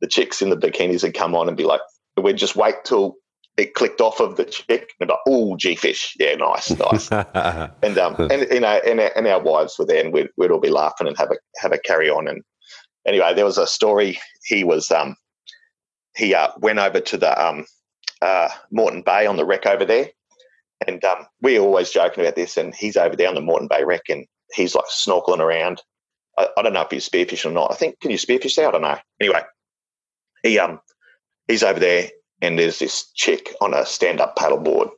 the 0.00 0.06
chicks 0.06 0.40
in 0.40 0.48
the 0.48 0.56
bikinis 0.56 1.02
would 1.02 1.12
come 1.12 1.34
on 1.34 1.48
and 1.48 1.56
be 1.56 1.64
like, 1.64 1.82
we'd 2.16 2.38
just 2.38 2.56
wait 2.56 2.76
till 2.84 3.16
it 3.58 3.74
clicked 3.74 4.00
off 4.00 4.20
of 4.20 4.36
the 4.36 4.46
chick 4.46 4.92
and 4.98 5.10
like, 5.10 5.18
oh, 5.28 5.54
G 5.58 5.74
fish, 5.76 6.16
yeah, 6.18 6.34
nice, 6.36 6.70
nice. 6.70 7.10
and 7.82 7.98
um 7.98 8.16
and 8.30 8.46
you 8.50 8.60
know 8.60 8.80
and, 8.86 9.00
and 9.00 9.26
our 9.26 9.42
wives 9.42 9.78
were 9.78 9.84
there 9.84 10.02
and 10.02 10.14
we'd, 10.14 10.28
we'd 10.38 10.50
all 10.50 10.60
be 10.60 10.70
laughing 10.70 11.06
and 11.06 11.16
have 11.18 11.30
a 11.30 11.36
have 11.58 11.72
a 11.72 11.78
carry 11.78 12.08
on 12.08 12.26
and 12.26 12.42
anyway, 13.06 13.34
there 13.34 13.44
was 13.44 13.58
a 13.58 13.66
story. 13.66 14.18
He 14.44 14.64
was 14.64 14.90
um 14.90 15.14
he 16.16 16.34
uh, 16.34 16.48
went 16.58 16.78
over 16.78 17.00
to 17.00 17.16
the 17.16 17.46
um, 17.46 17.66
uh, 18.22 18.48
Moreton 18.70 19.02
Bay 19.02 19.26
on 19.26 19.36
the 19.36 19.44
wreck 19.44 19.66
over 19.66 19.84
there. 19.84 20.10
And 20.86 21.02
um, 21.04 21.26
we're 21.42 21.60
always 21.60 21.90
joking 21.90 22.24
about 22.24 22.36
this. 22.36 22.56
And 22.56 22.74
he's 22.74 22.96
over 22.96 23.16
there 23.16 23.28
on 23.28 23.34
the 23.34 23.40
Moreton 23.40 23.68
Bay 23.68 23.84
wreck 23.84 24.08
and 24.08 24.26
he's 24.52 24.74
like 24.74 24.86
snorkeling 24.86 25.40
around. 25.40 25.82
I, 26.38 26.48
I 26.56 26.62
don't 26.62 26.72
know 26.72 26.82
if 26.82 26.90
he's 26.90 27.08
spearfishing 27.08 27.50
or 27.50 27.52
not. 27.52 27.72
I 27.72 27.74
think, 27.74 28.00
can 28.00 28.10
you 28.10 28.18
spearfish 28.18 28.56
there? 28.56 28.68
I 28.68 28.72
don't 28.72 28.82
know. 28.82 28.98
Anyway, 29.20 29.42
he 30.42 30.58
um 30.58 30.80
he's 31.48 31.62
over 31.62 31.80
there 31.80 32.10
and 32.42 32.58
there's 32.58 32.78
this 32.78 33.10
chick 33.14 33.54
on 33.60 33.74
a 33.74 33.86
stand 33.86 34.20
up 34.20 34.36
paddleboard 34.36 34.90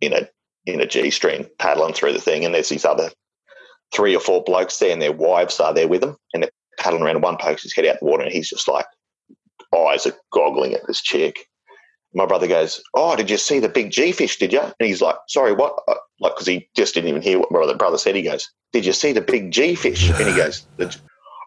in 0.00 0.12
a 0.12 0.28
in 0.66 0.80
a 0.80 0.86
G 0.86 1.10
string 1.10 1.46
paddling 1.58 1.94
through 1.94 2.12
the 2.12 2.20
thing. 2.20 2.44
And 2.44 2.54
there's 2.54 2.68
these 2.68 2.84
other 2.84 3.10
three 3.94 4.16
or 4.16 4.20
four 4.20 4.42
blokes 4.44 4.78
there 4.78 4.90
and 4.90 5.00
their 5.00 5.12
wives 5.12 5.60
are 5.60 5.72
there 5.72 5.88
with 5.88 6.00
them 6.00 6.16
and 6.34 6.42
they're 6.42 6.50
paddling 6.78 7.02
around 7.02 7.22
one 7.22 7.36
pokes 7.36 7.62
his 7.62 7.74
head 7.74 7.86
out 7.86 7.98
the 8.00 8.04
water 8.04 8.24
and 8.24 8.32
he's 8.32 8.50
just 8.50 8.68
like 8.68 8.86
eyes 9.74 10.06
are 10.06 10.14
goggling 10.32 10.74
at 10.74 10.86
this 10.86 11.00
chick. 11.00 11.46
My 12.14 12.26
brother 12.26 12.46
goes, 12.46 12.80
"Oh, 12.94 13.16
did 13.16 13.30
you 13.30 13.36
see 13.36 13.58
the 13.58 13.68
big 13.68 13.90
G 13.90 14.12
fish? 14.12 14.38
Did 14.38 14.52
you?" 14.52 14.60
And 14.60 14.74
he's 14.78 15.02
like, 15.02 15.16
"Sorry, 15.28 15.52
what?" 15.52 15.78
Uh, 15.88 15.94
like, 16.20 16.34
because 16.34 16.46
he 16.46 16.68
just 16.76 16.94
didn't 16.94 17.08
even 17.08 17.22
hear 17.22 17.38
what 17.38 17.52
my 17.52 17.74
brother 17.74 17.98
said. 17.98 18.14
He 18.14 18.22
goes, 18.22 18.50
"Did 18.72 18.86
you 18.86 18.92
see 18.92 19.12
the 19.12 19.20
big 19.20 19.50
G 19.50 19.74
fish?" 19.74 20.08
And 20.10 20.28
he 20.28 20.36
goes, 20.36 20.66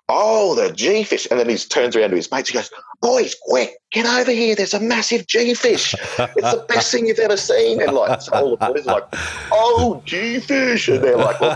oh, 0.10 0.56
the 0.56 0.74
G 0.74 1.04
fish. 1.04 1.28
And 1.30 1.40
then 1.40 1.48
he 1.48 1.56
turns 1.56 1.96
around 1.96 2.10
to 2.10 2.16
his 2.16 2.32
mates. 2.32 2.50
He 2.50 2.58
goes, 2.58 2.70
boys, 3.02 3.36
quick, 3.44 3.78
get 3.92 4.06
over 4.06 4.32
here. 4.32 4.56
There's 4.56 4.74
a 4.74 4.80
massive 4.80 5.28
G 5.28 5.54
fish. 5.54 5.94
It's 5.94 6.18
the 6.18 6.66
best 6.68 6.92
thing 6.92 7.08
you've 7.08 7.20
ever 7.20 7.38
seen. 7.38 7.82
And 7.82 7.94
like, 7.94 8.22
so 8.22 8.34
all 8.34 8.58
the 8.58 8.58
boys 8.58 8.88
are 8.88 9.00
like, 9.00 9.08
oh, 9.52 10.02
G 10.06 10.40
fish. 10.40 10.90
And 10.90 11.04
they're 11.04 11.16
like, 11.16 11.40
well, 11.40 11.56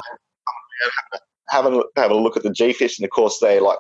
having, 1.50 1.84
having 1.98 2.18
a 2.18 2.22
look 2.22 2.38
at 2.38 2.44
the 2.44 2.52
G 2.52 2.72
fish. 2.72 3.00
And 3.00 3.06
of 3.06 3.12
course, 3.12 3.40
they're 3.42 3.62
like, 3.62 3.80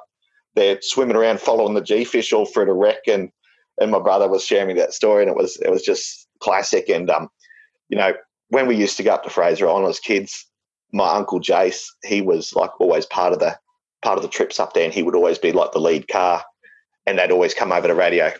they're 0.55 0.79
swimming 0.81 1.15
around 1.15 1.39
following 1.39 1.73
the 1.73 1.81
G 1.81 2.03
fish 2.03 2.33
all 2.33 2.45
through 2.45 2.65
the 2.65 2.73
wreck. 2.73 3.07
And, 3.07 3.29
and 3.79 3.91
my 3.91 3.99
brother 3.99 4.29
was 4.29 4.45
sharing 4.45 4.67
me 4.67 4.73
that 4.75 4.93
story 4.93 5.23
and 5.23 5.29
it 5.29 5.37
was, 5.37 5.57
it 5.57 5.69
was 5.69 5.81
just 5.81 6.27
classic. 6.39 6.89
And, 6.89 7.09
um, 7.09 7.29
you 7.89 7.97
know, 7.97 8.13
when 8.49 8.67
we 8.67 8.75
used 8.75 8.97
to 8.97 9.03
go 9.03 9.13
up 9.13 9.23
to 9.23 9.29
Fraser 9.29 9.67
Island 9.67 9.87
as 9.87 9.99
kids, 9.99 10.45
my 10.91 11.11
uncle 11.15 11.39
Jace, 11.39 11.87
he 12.03 12.21
was 12.21 12.53
like 12.55 12.79
always 12.79 13.05
part 13.07 13.33
of 13.33 13.39
the 13.39 13.57
part 14.03 14.17
of 14.17 14.21
the 14.21 14.29
trips 14.29 14.59
up 14.59 14.73
there, 14.73 14.83
and 14.83 14.93
he 14.93 15.01
would 15.01 15.15
always 15.15 15.39
be 15.39 15.51
like 15.51 15.71
the 15.71 15.79
lead 15.79 16.07
car, 16.07 16.43
and 17.07 17.17
they'd 17.17 17.31
always 17.31 17.53
come 17.53 17.71
over 17.71 17.87
the 17.87 17.95
radio, 17.95 18.31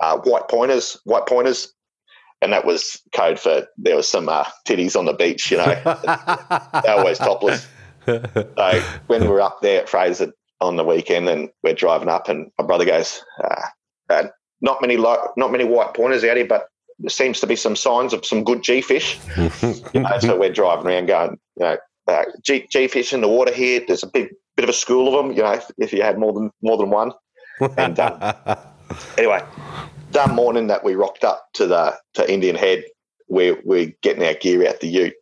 uh, 0.00 0.18
white 0.18 0.48
pointers, 0.48 1.00
white 1.04 1.26
pointers, 1.26 1.72
and 2.42 2.52
that 2.52 2.66
was 2.66 3.00
code 3.14 3.38
for 3.38 3.66
there 3.78 3.96
was 3.96 4.08
some 4.08 4.28
uh, 4.28 4.44
titties 4.68 4.98
on 4.98 5.06
the 5.06 5.14
beach, 5.14 5.50
you 5.50 5.56
know, 5.56 5.64
they're 6.84 6.98
always 6.98 7.18
topless. 7.18 7.66
So 8.04 8.82
when 9.06 9.22
we 9.22 9.28
were 9.28 9.40
up 9.40 9.62
there 9.62 9.82
at 9.82 9.88
Fraser 9.88 10.32
on 10.62 10.76
the 10.76 10.84
weekend, 10.84 11.28
and 11.28 11.50
we're 11.62 11.74
driving 11.74 12.08
up, 12.08 12.28
and 12.28 12.50
my 12.58 12.64
brother 12.64 12.84
goes, 12.84 13.22
uh, 13.42 13.62
uh 14.08 14.28
"Not 14.60 14.80
many, 14.80 14.96
lo- 14.96 15.28
not 15.36 15.52
many 15.52 15.64
white 15.64 15.94
pointers 15.94 16.24
out 16.24 16.36
here, 16.36 16.46
but 16.46 16.68
there 16.98 17.10
seems 17.10 17.40
to 17.40 17.46
be 17.46 17.56
some 17.56 17.76
signs 17.76 18.12
of 18.12 18.24
some 18.24 18.44
good 18.44 18.62
G 18.62 18.80
fish." 18.80 19.18
you 19.36 20.00
know, 20.00 20.18
so 20.20 20.38
we're 20.38 20.52
driving 20.52 20.86
around 20.86 21.06
going, 21.06 21.38
you 21.56 21.64
know, 21.64 21.76
uh, 22.08 22.24
G, 22.42 22.66
G 22.70 22.88
fish 22.88 23.12
in 23.12 23.20
the 23.20 23.28
water 23.28 23.52
here. 23.52 23.82
There's 23.86 24.02
a 24.02 24.08
big 24.08 24.30
bit 24.56 24.64
of 24.64 24.70
a 24.70 24.74
school 24.74 25.08
of 25.08 25.24
them, 25.24 25.36
you 25.36 25.42
know, 25.42 25.52
if, 25.52 25.70
if 25.78 25.92
you 25.92 26.02
had 26.02 26.18
more 26.18 26.32
than 26.32 26.50
more 26.62 26.76
than 26.76 26.90
one. 26.90 27.12
And 27.76 27.98
um, 27.98 28.18
anyway, 29.18 29.42
that 30.12 30.30
morning 30.30 30.68
that 30.68 30.84
we 30.84 30.94
rocked 30.94 31.24
up 31.24 31.46
to 31.54 31.66
the 31.66 31.98
to 32.14 32.32
Indian 32.32 32.56
Head, 32.56 32.84
we're 33.28 33.60
we're 33.64 33.92
getting 34.02 34.24
our 34.24 34.34
gear 34.34 34.66
out 34.68 34.80
the 34.80 34.88
Ute, 34.88 35.14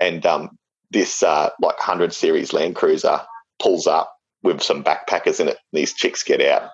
and 0.00 0.24
um, 0.26 0.58
this 0.90 1.22
uh, 1.22 1.50
like 1.60 1.78
hundred 1.78 2.12
series 2.12 2.52
Land 2.52 2.76
Cruiser 2.76 3.20
pulls 3.60 3.86
up 3.86 4.14
with 4.42 4.62
some 4.62 4.84
backpackers 4.84 5.40
in 5.40 5.48
it. 5.48 5.58
These 5.72 5.94
chicks 5.94 6.22
get 6.22 6.40
out, 6.40 6.70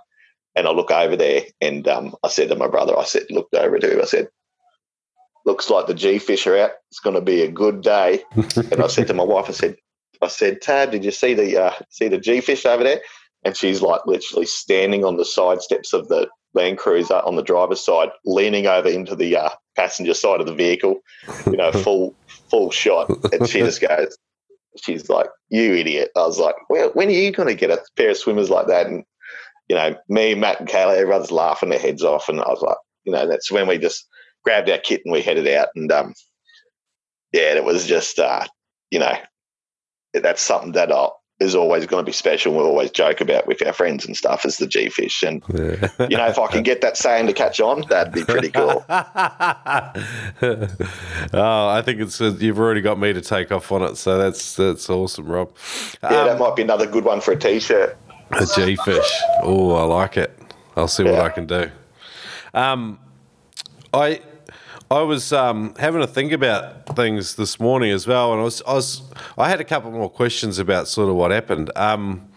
and 0.55 0.67
I 0.67 0.71
look 0.71 0.91
over 0.91 1.17
there, 1.17 1.43
and 1.61 1.87
um, 1.89 2.15
I 2.23 2.29
said 2.29 2.49
to 2.49 2.57
my 2.57 2.69
brother, 2.69 2.97
I 2.99 3.05
said, 3.05 3.25
looked 3.31 3.55
over 3.55 3.79
to 3.79 3.93
him, 3.93 4.01
I 4.01 4.05
said, 4.05 4.29
looks 5.45 5.71
like 5.71 5.87
the 5.87 5.95
G 5.95 6.19
fish 6.19 6.47
are 6.47 6.57
out. 6.57 6.73
It's 6.91 7.01
going 7.01 7.15
to 7.15 7.23
be 7.23 7.43
a 7.43 7.51
good 7.51 7.83
day. 7.83 8.23
and 8.35 8.83
I 8.83 8.87
said 8.87 9.07
to 9.09 9.15
my 9.15 9.25
wife, 9.25 9.47
I 9.49 9.53
said, 9.53 9.77
I 10.23 10.29
said, 10.29 10.63
Tab, 10.63 10.91
did 10.91 11.05
you 11.05 11.11
see 11.11 11.35
the 11.35 11.65
uh, 11.65 11.73
see 11.91 12.09
the 12.09 12.19
G 12.19 12.41
fish 12.41 12.65
over 12.65 12.83
there? 12.83 13.01
And 13.45 13.57
she's 13.57 13.83
like 13.83 14.01
literally 14.07 14.47
standing 14.47 15.05
on 15.05 15.17
the 15.17 15.25
side 15.25 15.61
steps 15.61 15.93
of 15.93 16.09
the 16.09 16.29
Land 16.55 16.79
Cruiser 16.79 17.17
on 17.17 17.37
the 17.37 17.43
driver's 17.43 17.85
side, 17.85 18.09
leaning 18.25 18.67
over 18.67 18.89
into 18.89 19.15
the 19.15 19.37
uh, 19.37 19.51
passenger 19.77 20.15
side 20.15 20.41
of 20.41 20.47
the 20.47 20.55
vehicle, 20.55 21.01
you 21.47 21.57
know, 21.57 21.73
full 21.73 22.15
full 22.49 22.71
shot. 22.71 23.11
And 23.33 23.49
she 23.49 23.61
just 23.61 23.81
goes, 23.81 24.17
she's 24.83 25.09
like, 25.09 25.29
"You 25.49 25.75
idiot!" 25.75 26.11
I 26.17 26.21
was 26.21 26.39
like, 26.39 26.57
"Well, 26.69 26.91
when 26.95 27.09
are 27.09 27.13
you 27.13 27.33
going 27.33 27.49
to 27.49 27.55
get 27.55 27.71
a 27.71 27.83
pair 27.97 28.11
of 28.11 28.17
swimmers 28.17 28.51
like 28.51 28.67
that?" 28.69 28.87
And 28.87 29.05
you 29.69 29.77
know, 29.77 29.97
me, 30.09 30.35
Matt, 30.35 30.61
and 30.61 30.69
Kayla, 30.69 30.97
everyone's 30.97 31.31
laughing 31.31 31.71
their 31.71 31.79
heads 31.79 32.03
off, 32.03 32.29
and 32.29 32.41
I 32.41 32.49
was 32.49 32.63
like, 32.63 32.77
you 33.05 33.13
know, 33.13 33.27
that's 33.27 33.51
when 33.51 33.67
we 33.67 33.79
just 33.79 34.07
grabbed 34.45 34.69
our 34.69 34.79
kit 34.79 35.03
and 35.05 35.13
we 35.13 35.23
headed 35.23 35.49
out. 35.49 35.69
And 35.75 35.91
um, 35.91 36.15
yeah, 37.33 37.55
it 37.55 37.65
was 37.65 37.87
just, 37.87 38.19
uh, 38.19 38.47
you 38.91 38.99
know, 38.99 39.15
that's 40.13 40.43
something 40.43 40.73
that 40.73 40.93
uh, 40.93 41.11
is 41.45 41.55
always 41.55 41.87
going 41.87 42.03
to 42.03 42.07
be 42.07 42.13
special. 42.13 42.55
We'll 42.55 42.67
always 42.67 42.91
joke 42.91 43.21
about 43.21 43.47
with 43.47 43.65
our 43.65 43.73
friends 43.73 44.05
and 44.05 44.17
stuff 44.17 44.45
as 44.45 44.59
the 44.59 44.67
G 44.67 44.89
fish. 44.89 45.23
And, 45.23 45.43
yeah. 45.49 45.89
you 46.09 46.17
know, 46.17 46.27
if 46.27 46.39
I 46.39 46.49
can 46.49 46.63
get 46.63 46.81
that 46.81 46.97
saying 46.97 47.27
to 47.29 47.33
catch 47.33 47.61
on, 47.61 47.83
that'd 47.89 48.13
be 48.13 48.25
pretty 48.25 48.51
cool. 48.51 48.85
oh, 48.89 49.05
I 51.33 51.83
think 51.85 52.01
it's 52.01 52.21
uh, 52.21 52.35
you've 52.39 52.59
already 52.59 52.81
got 52.81 52.99
me 52.99 53.13
to 53.13 53.21
take 53.21 53.53
off 53.53 53.71
on 53.71 53.83
it. 53.83 53.97
So 53.97 54.19
that's 54.19 54.57
that's 54.57 54.91
awesome, 54.91 55.27
Rob. 55.27 55.53
Yeah, 56.03 56.09
um, 56.09 56.27
that 56.27 56.39
might 56.39 56.57
be 56.57 56.63
another 56.63 56.87
good 56.87 57.05
one 57.05 57.21
for 57.21 57.33
a 57.33 57.39
t 57.39 57.61
shirt. 57.61 57.97
A 58.33 58.47
G 58.55 58.77
fish. 58.77 59.13
Oh, 59.43 59.75
I 59.75 59.85
like 59.85 60.17
it. 60.17 60.37
I'll 60.77 60.89
see 60.89 61.05
yeah. 61.05 61.13
what 61.13 61.21
I 61.21 61.29
can 61.29 61.47
do. 61.47 61.71
Um, 62.53 62.99
I 63.93 64.21
I 64.91 65.03
was 65.03 65.33
um, 65.33 65.75
having 65.79 66.01
to 66.01 66.07
think 66.07 66.33
about 66.33 66.95
things 66.95 67.37
this 67.37 67.59
morning 67.59 67.91
as 67.91 68.07
well, 68.07 68.33
and 68.33 68.41
I 68.41 68.45
was, 68.45 68.63
I 68.67 68.75
was 68.75 69.03
I 69.39 69.49
had 69.49 69.61
a 69.61 69.65
couple 69.65 69.91
more 69.91 70.11
questions 70.11 70.59
about 70.59 70.89
sort 70.89 71.09
of 71.09 71.17
what 71.17 71.31
happened. 71.31 71.71
Um, 71.77 72.29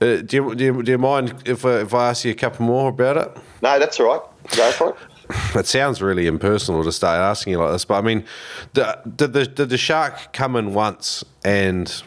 uh, 0.00 0.16
do, 0.16 0.36
you, 0.36 0.54
do, 0.54 0.64
you, 0.64 0.82
do 0.82 0.92
you 0.92 0.98
mind 0.98 1.42
if 1.46 1.64
I, 1.64 1.80
if 1.80 1.94
I 1.94 2.10
ask 2.10 2.24
you 2.24 2.30
a 2.30 2.34
couple 2.34 2.66
more 2.66 2.90
about 2.90 3.16
it? 3.16 3.36
No, 3.62 3.78
that's 3.78 3.98
all 4.00 4.06
right. 4.06 4.56
Go 4.56 4.70
for 4.72 4.90
it. 4.90 4.96
It 5.56 5.66
sounds 5.66 6.00
really 6.00 6.28
impersonal 6.28 6.84
to 6.84 6.92
start 6.92 7.18
asking 7.18 7.54
you 7.54 7.58
like 7.58 7.72
this, 7.72 7.84
but 7.84 7.94
I 7.94 8.00
mean, 8.00 8.24
did 8.74 9.32
the, 9.32 9.44
did 9.52 9.70
the 9.70 9.76
shark 9.76 10.32
come 10.32 10.54
in 10.54 10.72
once 10.72 11.24
and 11.44 12.02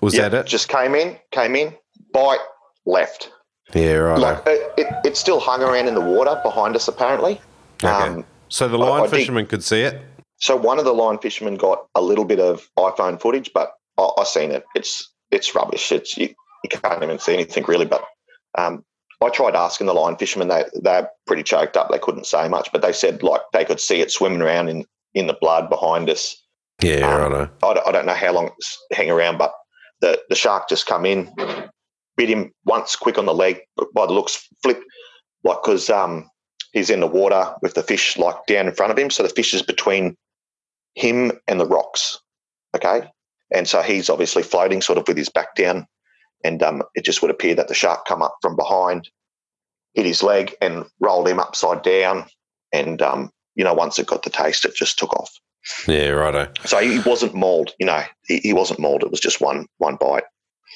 was 0.00 0.14
yep, 0.14 0.30
that 0.30 0.38
it? 0.38 0.46
Just 0.46 0.70
came 0.70 0.94
in, 0.94 1.18
came 1.30 1.54
in, 1.54 1.74
bite, 2.14 2.38
left. 2.86 3.30
Yeah, 3.74 3.96
right. 3.96 4.18
Like 4.18 4.42
it, 4.46 4.72
it, 4.78 4.86
it 5.04 5.16
still 5.18 5.40
hung 5.40 5.62
around 5.62 5.88
in 5.88 5.94
the 5.94 6.00
water 6.00 6.40
behind 6.42 6.74
us, 6.74 6.88
apparently. 6.88 7.38
Okay. 7.84 7.88
Um, 7.88 8.24
so 8.48 8.68
the 8.68 8.78
line 8.78 9.02
I, 9.02 9.04
I 9.04 9.08
fisherman 9.08 9.46
could 9.46 9.64
see 9.64 9.82
it. 9.82 10.00
So 10.38 10.56
one 10.56 10.78
of 10.78 10.84
the 10.84 10.92
line 10.92 11.18
fishermen 11.18 11.56
got 11.56 11.86
a 11.94 12.00
little 12.00 12.24
bit 12.24 12.40
of 12.40 12.68
iPhone 12.78 13.20
footage, 13.20 13.50
but 13.52 13.72
I, 13.98 14.08
I 14.18 14.24
seen 14.24 14.50
it. 14.50 14.64
It's 14.74 15.10
it's 15.30 15.54
rubbish. 15.54 15.92
It's 15.92 16.16
you, 16.16 16.34
you 16.64 16.70
can't 16.70 17.02
even 17.02 17.18
see 17.18 17.34
anything 17.34 17.64
really. 17.64 17.86
But 17.86 18.04
um, 18.56 18.84
I 19.22 19.28
tried 19.30 19.56
asking 19.56 19.86
the 19.88 19.94
line 19.94 20.16
fishermen. 20.16 20.48
They 20.48 20.64
they're 20.74 21.10
pretty 21.26 21.42
choked 21.42 21.76
up. 21.76 21.90
They 21.90 21.98
couldn't 21.98 22.26
say 22.26 22.48
much, 22.48 22.70
but 22.72 22.82
they 22.82 22.92
said 22.92 23.22
like 23.22 23.42
they 23.52 23.64
could 23.64 23.80
see 23.80 24.00
it 24.00 24.10
swimming 24.10 24.42
around 24.42 24.68
in 24.68 24.84
in 25.14 25.26
the 25.26 25.36
blood 25.40 25.68
behind 25.68 26.08
us. 26.08 26.36
Yeah, 26.82 27.06
um, 27.06 27.32
I 27.32 27.36
know. 27.36 27.48
I, 27.62 27.88
I 27.88 27.92
don't 27.92 28.06
know 28.06 28.14
how 28.14 28.32
long 28.32 28.50
it's 28.56 28.78
hang 28.92 29.10
around, 29.10 29.38
but 29.38 29.52
the 30.00 30.20
the 30.28 30.36
shark 30.36 30.68
just 30.68 30.86
come 30.86 31.04
in, 31.04 31.32
bit 32.16 32.28
him 32.28 32.52
once, 32.64 32.94
quick 32.94 33.18
on 33.18 33.26
the 33.26 33.34
leg. 33.34 33.60
By 33.94 34.06
the 34.06 34.12
looks, 34.12 34.46
flip 34.62 34.80
like 35.42 35.62
because 35.62 35.90
um, 35.90 36.30
he's 36.72 36.90
in 36.90 37.00
the 37.00 37.06
water 37.06 37.54
with 37.62 37.74
the 37.74 37.82
fish 37.82 38.16
like 38.16 38.46
down 38.46 38.66
in 38.66 38.74
front 38.74 38.92
of 38.92 38.98
him. 38.98 39.10
So 39.10 39.22
the 39.22 39.28
fish 39.28 39.54
is 39.54 39.62
between 39.62 40.16
him 40.94 41.32
and 41.46 41.60
the 41.60 41.66
rocks. 41.66 42.20
Okay. 42.76 43.10
And 43.52 43.68
so 43.68 43.82
he's 43.82 44.10
obviously 44.10 44.42
floating 44.42 44.82
sort 44.82 44.98
of 44.98 45.08
with 45.08 45.16
his 45.16 45.28
back 45.28 45.54
down. 45.54 45.86
And 46.44 46.62
um, 46.62 46.82
it 46.94 47.04
just 47.04 47.22
would 47.22 47.30
appear 47.30 47.54
that 47.54 47.68
the 47.68 47.74
shark 47.74 48.04
come 48.06 48.22
up 48.22 48.36
from 48.42 48.56
behind, 48.56 49.08
hit 49.94 50.06
his 50.06 50.22
leg 50.22 50.54
and 50.60 50.84
rolled 51.00 51.26
him 51.26 51.40
upside 51.40 51.82
down. 51.82 52.26
And, 52.72 53.02
um, 53.02 53.30
you 53.54 53.64
know, 53.64 53.74
once 53.74 53.98
it 53.98 54.06
got 54.06 54.22
the 54.22 54.30
taste, 54.30 54.64
it 54.64 54.74
just 54.74 54.98
took 54.98 55.12
off. 55.14 55.30
Yeah, 55.86 56.10
righto. 56.10 56.50
So 56.64 56.78
he 56.78 57.00
wasn't 57.00 57.34
mauled, 57.34 57.74
you 57.78 57.86
know, 57.86 58.02
he, 58.26 58.38
he 58.38 58.52
wasn't 58.52 58.78
mauled. 58.78 59.02
It 59.02 59.10
was 59.10 59.20
just 59.20 59.40
one 59.40 59.66
one 59.78 59.96
bite. 59.96 60.24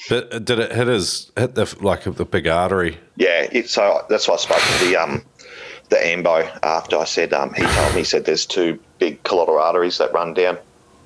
But 0.08 0.32
uh, 0.34 0.38
did 0.38 0.58
it 0.58 0.72
hit 0.72 0.88
his 0.88 1.30
hit 1.36 1.54
the 1.54 1.72
like 1.80 2.02
the 2.02 2.24
big 2.24 2.46
artery? 2.46 2.98
Yeah, 3.16 3.46
it, 3.52 3.70
so 3.70 4.04
that's 4.08 4.26
why 4.26 4.34
I 4.34 4.38
spoke 4.38 4.58
to 4.58 4.84
the 4.84 4.96
um 4.96 5.24
the 5.92 5.98
AMBO 5.98 6.58
after 6.62 6.96
I 6.96 7.04
said 7.04 7.34
um, 7.34 7.52
he 7.52 7.62
told 7.62 7.94
me 7.94 8.00
he 8.00 8.04
said 8.04 8.24
there's 8.24 8.46
two 8.46 8.80
big 8.98 9.22
collateral 9.24 9.58
arteries 9.58 9.98
that 9.98 10.14
run 10.14 10.32
down 10.32 10.56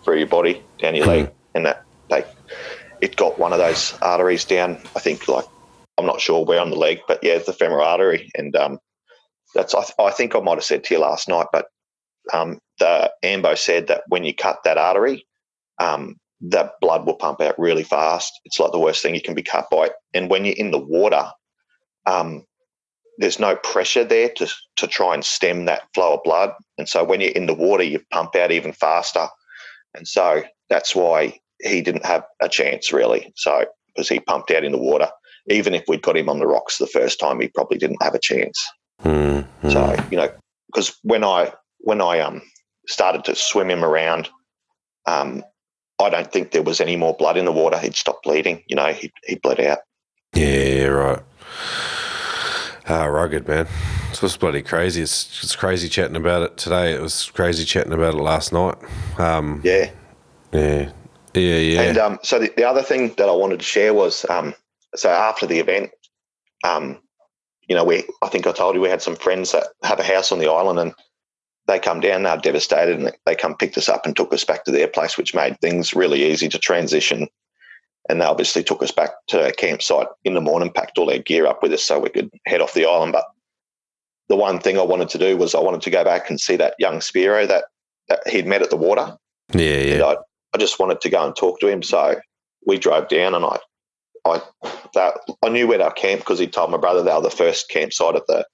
through 0.05 0.19
your 0.19 0.29
body, 0.29 0.63
down 0.79 0.95
your 0.95 1.07
leg, 1.07 1.31
and 1.57 1.67
that 1.67 1.83
they 2.09 2.25
it 3.01 3.17
got 3.17 3.37
one 3.37 3.53
of 3.53 3.59
those 3.59 3.95
arteries 4.01 4.45
down. 4.45 4.79
I 4.95 5.01
think 5.01 5.27
like 5.27 5.45
I'm 5.99 6.07
not 6.07 6.21
sure 6.21 6.45
where 6.45 6.61
on 6.61 6.71
the 6.71 6.77
leg, 6.77 7.01
but 7.09 7.19
yeah, 7.25 7.33
it's 7.33 7.47
the 7.47 7.53
femoral 7.53 7.85
artery, 7.85 8.31
and 8.37 8.55
um, 8.55 8.79
that's 9.57 9.75
I, 9.75 9.81
th- 9.81 9.95
I, 9.99 10.11
think 10.13 10.37
I 10.37 10.41
might 10.41 10.55
have 10.55 10.65
said 10.65 10.85
to 10.85 10.95
you 10.95 11.01
last 11.01 11.29
night, 11.29 11.47
but 11.53 11.67
um, 12.33 12.61
the 12.79 13.11
AMBO 13.25 13.57
said 13.57 13.89
that 13.89 14.05
when 14.07 14.23
you 14.23 14.35
cut 14.35 14.61
that 14.63 14.79
artery, 14.79 15.27
um, 15.81 16.15
that 16.43 16.75
blood 16.81 17.07
will 17.07 17.15
pump 17.15 17.41
out 17.41 17.59
really 17.59 17.83
fast. 17.83 18.41
It's 18.45 18.61
like 18.61 18.71
the 18.71 18.79
worst 18.79 19.03
thing 19.03 19.17
you 19.17 19.23
can 19.23 19.35
be 19.35 19.43
cut 19.43 19.67
by. 19.69 19.91
And 20.15 20.31
when 20.31 20.45
you're 20.45 20.55
in 20.57 20.71
the 20.71 20.79
water, 20.79 21.29
um, 22.07 22.45
there's 23.19 23.39
no 23.39 23.57
pressure 23.57 24.05
there 24.05 24.29
to, 24.37 24.53
to 24.77 24.87
try 24.87 25.15
and 25.15 25.25
stem 25.25 25.65
that 25.65 25.83
flow 25.95 26.15
of 26.15 26.23
blood. 26.25 26.53
And 26.79 26.89
so 26.89 27.05
when 27.05 27.21
you're 27.21 27.31
in 27.31 27.47
the 27.47 27.55
water, 27.55 27.83
you 27.83 28.01
pump 28.11 28.35
out 28.37 28.53
even 28.53 28.73
faster. 28.73 29.27
And 29.95 30.07
so 30.07 30.43
that's 30.69 30.95
why 30.95 31.39
he 31.63 31.81
didn't 31.81 32.05
have 32.05 32.25
a 32.43 32.49
chance 32.49 32.93
really. 32.93 33.33
So 33.37 33.65
because 33.89 34.09
he 34.09 34.21
pumped 34.21 34.51
out 34.51 34.65
in 34.65 34.73
the 34.73 34.79
water, 34.79 35.09
even 35.49 35.75
if 35.75 35.85
we'd 35.89 36.03
got 36.03 36.17
him 36.17 36.29
on 36.29 36.39
the 36.39 36.47
rocks 36.47 36.79
the 36.79 36.87
first 36.87 37.19
time, 37.19 37.41
he 37.41 37.49
probably 37.49 37.79
didn't 37.79 38.03
have 38.03 38.15
a 38.15 38.21
chance. 38.21 38.63
Mm-hmm. 39.03 39.71
So 39.71 39.97
you 40.11 40.17
know, 40.17 40.31
because 40.67 40.97
when 41.03 41.25
I 41.25 41.53
when 41.79 42.01
I 42.01 42.21
um 42.21 42.43
started 42.89 43.25
to 43.25 43.35
swim 43.35 43.71
him 43.71 43.85
around, 43.85 44.29
um, 45.07 45.45
I 46.01 46.11
don't 46.11 46.31
think 46.31 46.51
there 46.51 46.63
was 46.63 46.81
any 46.81 46.97
more 46.97 47.15
blood 47.15 47.37
in 47.37 47.45
the 47.45 47.53
water. 47.53 47.79
He'd 47.79 47.97
stopped 47.97 48.25
bleeding. 48.25 48.63
You 48.67 48.77
know, 48.77 48.93
he 48.93 49.13
he 49.25 49.37
bled 49.37 49.61
out. 49.61 49.79
Yeah, 50.35 50.87
right. 50.87 51.23
Ah, 52.89 53.05
rugged 53.05 53.49
man. 53.49 53.67
It's 54.11 54.21
just 54.21 54.39
bloody 54.39 54.63
crazy. 54.63 55.03
It's, 55.03 55.43
it's 55.43 55.57
crazy 55.57 55.89
chatting 55.89 56.17
about 56.17 56.43
it 56.43 56.57
today. 56.57 56.95
It 56.95 57.01
was 57.01 57.31
crazy 57.31 57.65
chatting 57.65 57.93
about 57.93 58.15
it 58.15 58.21
last 58.21 58.53
night. 58.53 58.77
Um, 59.19 59.61
yeah, 59.65 59.91
yeah, 60.53 60.91
yeah, 61.35 61.57
yeah. 61.57 61.81
And 61.83 61.99
um, 61.99 62.19
so 62.23 62.39
the, 62.39 62.53
the 62.57 62.65
other 62.65 62.83
thing 62.83 63.13
that 63.17 63.29
I 63.29 63.33
wanted 63.33 63.59
to 63.59 63.65
share 63.65 63.93
was 63.93 64.25
um, 64.31 64.55
so 64.95 65.11
after 65.11 65.47
the 65.47 65.59
event, 65.59 65.91
um, 66.65 66.99
you 67.69 67.75
know, 67.75 67.85
we 67.85 68.05
I 68.23 68.29
think 68.29 68.47
I 68.47 68.53
told 68.53 68.77
you 68.77 68.81
we 68.81 68.89
had 68.89 69.03
some 69.03 69.17
friends 69.17 69.53
that 69.53 69.67
have 69.83 69.99
a 69.99 70.05
house 70.05 70.31
on 70.31 70.39
the 70.39 70.51
island, 70.51 70.79
and 70.79 70.95
they 71.67 71.81
come 71.81 72.01
down. 72.01 72.23
They're 72.23 72.37
devastated, 72.37 72.99
and 72.99 73.13
they 73.27 73.35
come 73.35 73.57
picked 73.57 73.77
us 73.77 73.89
up 73.89 74.07
and 74.07 74.17
took 74.17 74.33
us 74.33 74.45
back 74.45 74.65
to 74.65 74.71
their 74.71 74.89
place, 74.89 75.19
which 75.19 75.35
made 75.35 75.61
things 75.61 75.93
really 75.93 76.25
easy 76.25 76.49
to 76.49 76.59
transition. 76.59 77.27
And 78.09 78.21
they 78.21 78.25
obviously 78.25 78.63
took 78.63 78.83
us 78.83 78.93
back 78.93 79.11
to 79.29 79.45
our 79.45 79.53
campsite 79.53 80.07
in 80.25 80.35
the 80.35 80.41
morning, 80.41 80.71
packed 80.71 80.99
all 80.99 81.07
their 81.07 81.19
gear 81.19 81.47
up 81.47 81.63
with 81.63 81.73
us 81.73 81.83
so 81.83 81.99
we 81.99 82.11
could 82.11 82.31
head 82.47 82.61
off 82.61 82.75
the 82.75 82.87
island. 82.87 83.13
But 83.13 83.25
the 84.29 84.37
one 84.37 84.61
thing 84.61 84.79
I 84.79 84.83
wanted 84.83 85.09
to 85.11 85.19
do 85.19 85.37
was 85.37 85.55
I 85.55 85.61
wanted 85.61 85.83
to 85.83 85.91
go 85.91 86.05
back 86.05 86.31
and 86.31 86.41
see 86.41 86.57
that 86.57 86.75
young 86.79 86.99
Spearo 86.99 87.49
that, 87.49 87.65
that 88.09 88.29
he'd 88.29 88.47
met 88.47 88.63
at 88.63 88.71
the 88.71 88.77
water. 88.77 89.17
Yeah, 89.53 89.81
yeah. 89.81 90.05
I, 90.05 90.17
I 90.55 90.59
just 90.59 90.79
wanted 90.79 91.01
to 91.01 91.11
go 91.11 91.25
and 91.25 91.35
talk 91.35 91.61
to 91.61 91.69
him. 91.69 91.83
So 91.83 92.21
we 92.67 92.79
drove 92.79 93.09
down 93.09 93.35
and 93.35 93.45
I 93.45 93.59
I 94.27 94.43
that 94.95 95.15
I 95.43 95.49
knew 95.49 95.69
where 95.69 95.83
our 95.83 95.93
camp 95.93 96.21
because 96.21 96.39
he 96.39 96.47
told 96.47 96.71
my 96.71 96.77
brother 96.77 97.03
they 97.03 97.13
were 97.13 97.21
the 97.21 97.31
first 97.31 97.69
campsite 97.69 98.17
at 98.17 98.27
the 98.27 98.47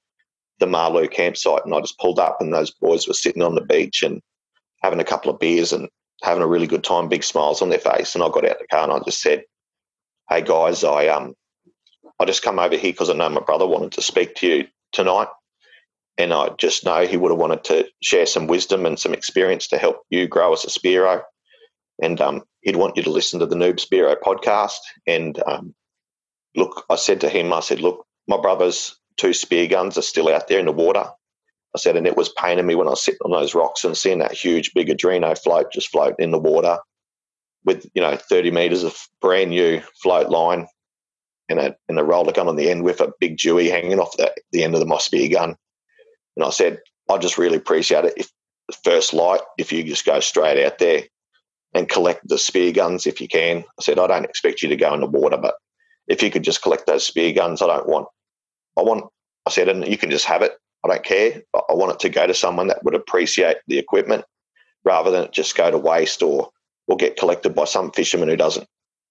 the 0.59 0.67
Marloo 0.67 1.11
campsite, 1.11 1.65
and 1.65 1.75
I 1.75 1.81
just 1.81 1.99
pulled 1.99 2.21
up 2.21 2.37
and 2.41 2.53
those 2.53 2.71
boys 2.71 3.09
were 3.09 3.15
sitting 3.15 3.43
on 3.43 3.55
the 3.55 3.65
beach 3.65 4.03
and 4.03 4.21
having 4.83 5.01
a 5.01 5.05
couple 5.05 5.31
of 5.31 5.41
beers 5.41 5.73
and 5.73 5.89
having 6.23 6.43
a 6.43 6.47
really 6.47 6.67
good 6.67 6.85
time, 6.85 7.09
big 7.09 7.25
smiles 7.25 7.63
on 7.63 7.69
their 7.69 7.79
face. 7.79 8.15
And 8.15 8.23
I 8.23 8.29
got 8.29 8.49
out 8.49 8.59
the 8.59 8.67
car 8.69 8.85
and 8.85 8.93
I 8.93 9.01
just 9.01 9.21
said, 9.21 9.45
"Hey 10.29 10.43
guys, 10.43 10.85
I 10.85 11.09
um 11.09 11.35
I 12.19 12.25
just 12.25 12.43
come 12.43 12.59
over 12.59 12.77
here 12.77 12.93
because 12.93 13.11
I 13.11 13.15
know 13.15 13.29
my 13.29 13.41
brother 13.41 13.67
wanted 13.67 13.93
to 13.93 14.03
speak 14.03 14.35
to 14.37 14.47
you 14.47 14.69
tonight." 14.93 15.29
And 16.19 16.33
I 16.33 16.51
just 16.59 16.85
know 16.85 17.07
he 17.07 17.17
would 17.17 17.31
have 17.31 17.41
wanted 17.41 17.65
to 17.65 17.89
share 18.03 18.27
some 18.27 18.47
wisdom 18.47 18.87
and 18.87 18.99
some 18.99 19.15
experience 19.15 19.69
to 19.69 19.79
help 19.79 20.03
you 20.11 20.29
grow 20.29 20.53
as 20.53 20.65
a 20.65 20.69
Spearo. 20.69 21.23
And 22.03 22.21
um, 22.21 22.43
he'd 22.61 22.77
want 22.77 22.97
you 22.97 23.03
to 23.05 23.11
listen 23.11 23.41
to 23.41 23.47
the 23.47 23.57
Noob 23.57 23.81
Spearo 23.81 24.17
podcast. 24.21 24.79
And 25.07 25.43
um, 25.47 25.75
look, 26.55 26.85
I 26.91 26.97
said 26.97 27.23
to 27.23 27.29
him, 27.29 27.53
I 27.53 27.61
said, 27.61 27.81
look, 27.81 28.05
my 28.29 28.41
brother's 28.41 28.97
two 29.17 29.33
spear 29.33 29.67
guns 29.67 29.99
are 29.99 30.03
still 30.03 30.29
out 30.29 30.49
there 30.49 30.59
in 30.59 30.67
the 30.67 30.73
water. 30.73 31.07
I 31.75 31.79
said, 31.79 31.97
and 31.97 32.07
it 32.07 32.17
was 32.17 32.29
paining 32.31 32.67
me 32.67 32.75
when 32.75 32.87
I 32.87 32.91
was 32.91 33.05
sitting 33.05 33.21
on 33.25 33.31
those 33.31 33.55
rocks 33.55 33.85
and 33.85 33.97
seeing 33.97 34.19
that 34.19 34.33
huge 34.33 34.73
big 34.75 34.89
Adreno 34.89 35.39
float 35.39 35.73
just 35.73 35.89
floating 35.89 36.17
in 36.19 36.31
the 36.31 36.39
water 36.39 36.79
with, 37.65 37.87
you 37.95 38.03
know, 38.03 38.17
30 38.17 38.51
meters 38.51 38.85
of 38.85 38.97
brand 39.21 39.51
new 39.51 39.81
float 40.03 40.29
line 40.29 40.67
and 41.49 41.59
a, 41.59 41.77
and 41.89 41.99
a 41.99 42.05
roller 42.05 42.33
gun 42.33 42.49
on 42.49 42.57
the 42.57 42.71
end 42.71 42.85
with 42.85 43.01
a 43.01 43.13
big 43.21 43.37
jewie 43.37 43.71
hanging 43.71 44.01
off 44.01 44.17
the, 44.17 44.33
the 44.51 44.65
end 44.65 44.75
of 44.75 44.81
the, 44.81 44.87
my 44.87 44.99
spear 44.99 45.29
gun. 45.29 45.57
And 46.37 46.45
I 46.45 46.51
said, 46.51 46.81
I 47.11 47.19
just 47.19 47.39
really 47.39 47.57
appreciate 47.57 48.05
it 48.05 48.15
if 48.17 48.31
the 48.69 48.77
first 48.85 49.13
light, 49.13 49.41
if 49.59 49.73
you 49.73 49.83
just 49.85 50.05
go 50.05 50.21
straight 50.21 50.63
out 50.65 50.79
there 50.79 51.05
and 51.75 51.89
collect 51.89 52.27
the 52.29 52.39
spear 52.39 52.73
guns 52.73 53.07
if 53.07 53.21
you 53.21 53.29
can. 53.29 53.59
I 53.79 53.83
said, 53.83 53.99
I 53.99 54.07
don't 54.07 54.25
expect 54.25 54.63
you 54.63 54.69
to 54.69 54.77
go 54.77 54.93
in 54.95 55.01
the 55.01 55.07
water, 55.07 55.37
but 55.37 55.55
if 56.07 56.23
you 56.23 56.31
could 56.31 56.43
just 56.43 56.63
collect 56.63 56.87
those 56.87 57.07
spear 57.07 57.33
guns, 57.33 57.63
I 57.63 57.67
don't 57.67 57.89
want, 57.89 58.09
I 58.79 58.83
want, 58.83 59.07
I 59.47 59.51
said, 59.51 59.69
and 59.69 59.87
you 59.87 59.97
can 59.97 60.11
just 60.11 60.27
have 60.27 60.43
it. 60.43 60.53
I 60.85 60.89
don't 60.89 61.05
care. 61.05 61.43
I 61.55 61.75
want 61.75 61.93
it 61.93 62.01
to 62.01 62.09
go 62.09 62.27
to 62.27 62.35
someone 62.35 62.67
that 62.69 62.85
would 62.85 62.95
appreciate 62.95 63.59
the 63.69 63.79
equipment 63.79 64.25
rather 64.85 65.11
than 65.11 65.25
it 65.25 65.33
just 65.33 65.57
go 65.57 65.71
to 65.71 65.79
waste 65.79 66.23
or, 66.23 66.51
or 66.89 66.97
get 66.97 67.17
collected 67.17 67.55
by 67.55 67.65
some 67.65 67.93
fisherman 67.93 68.29
who 68.29 68.37
doesn't 68.37 68.67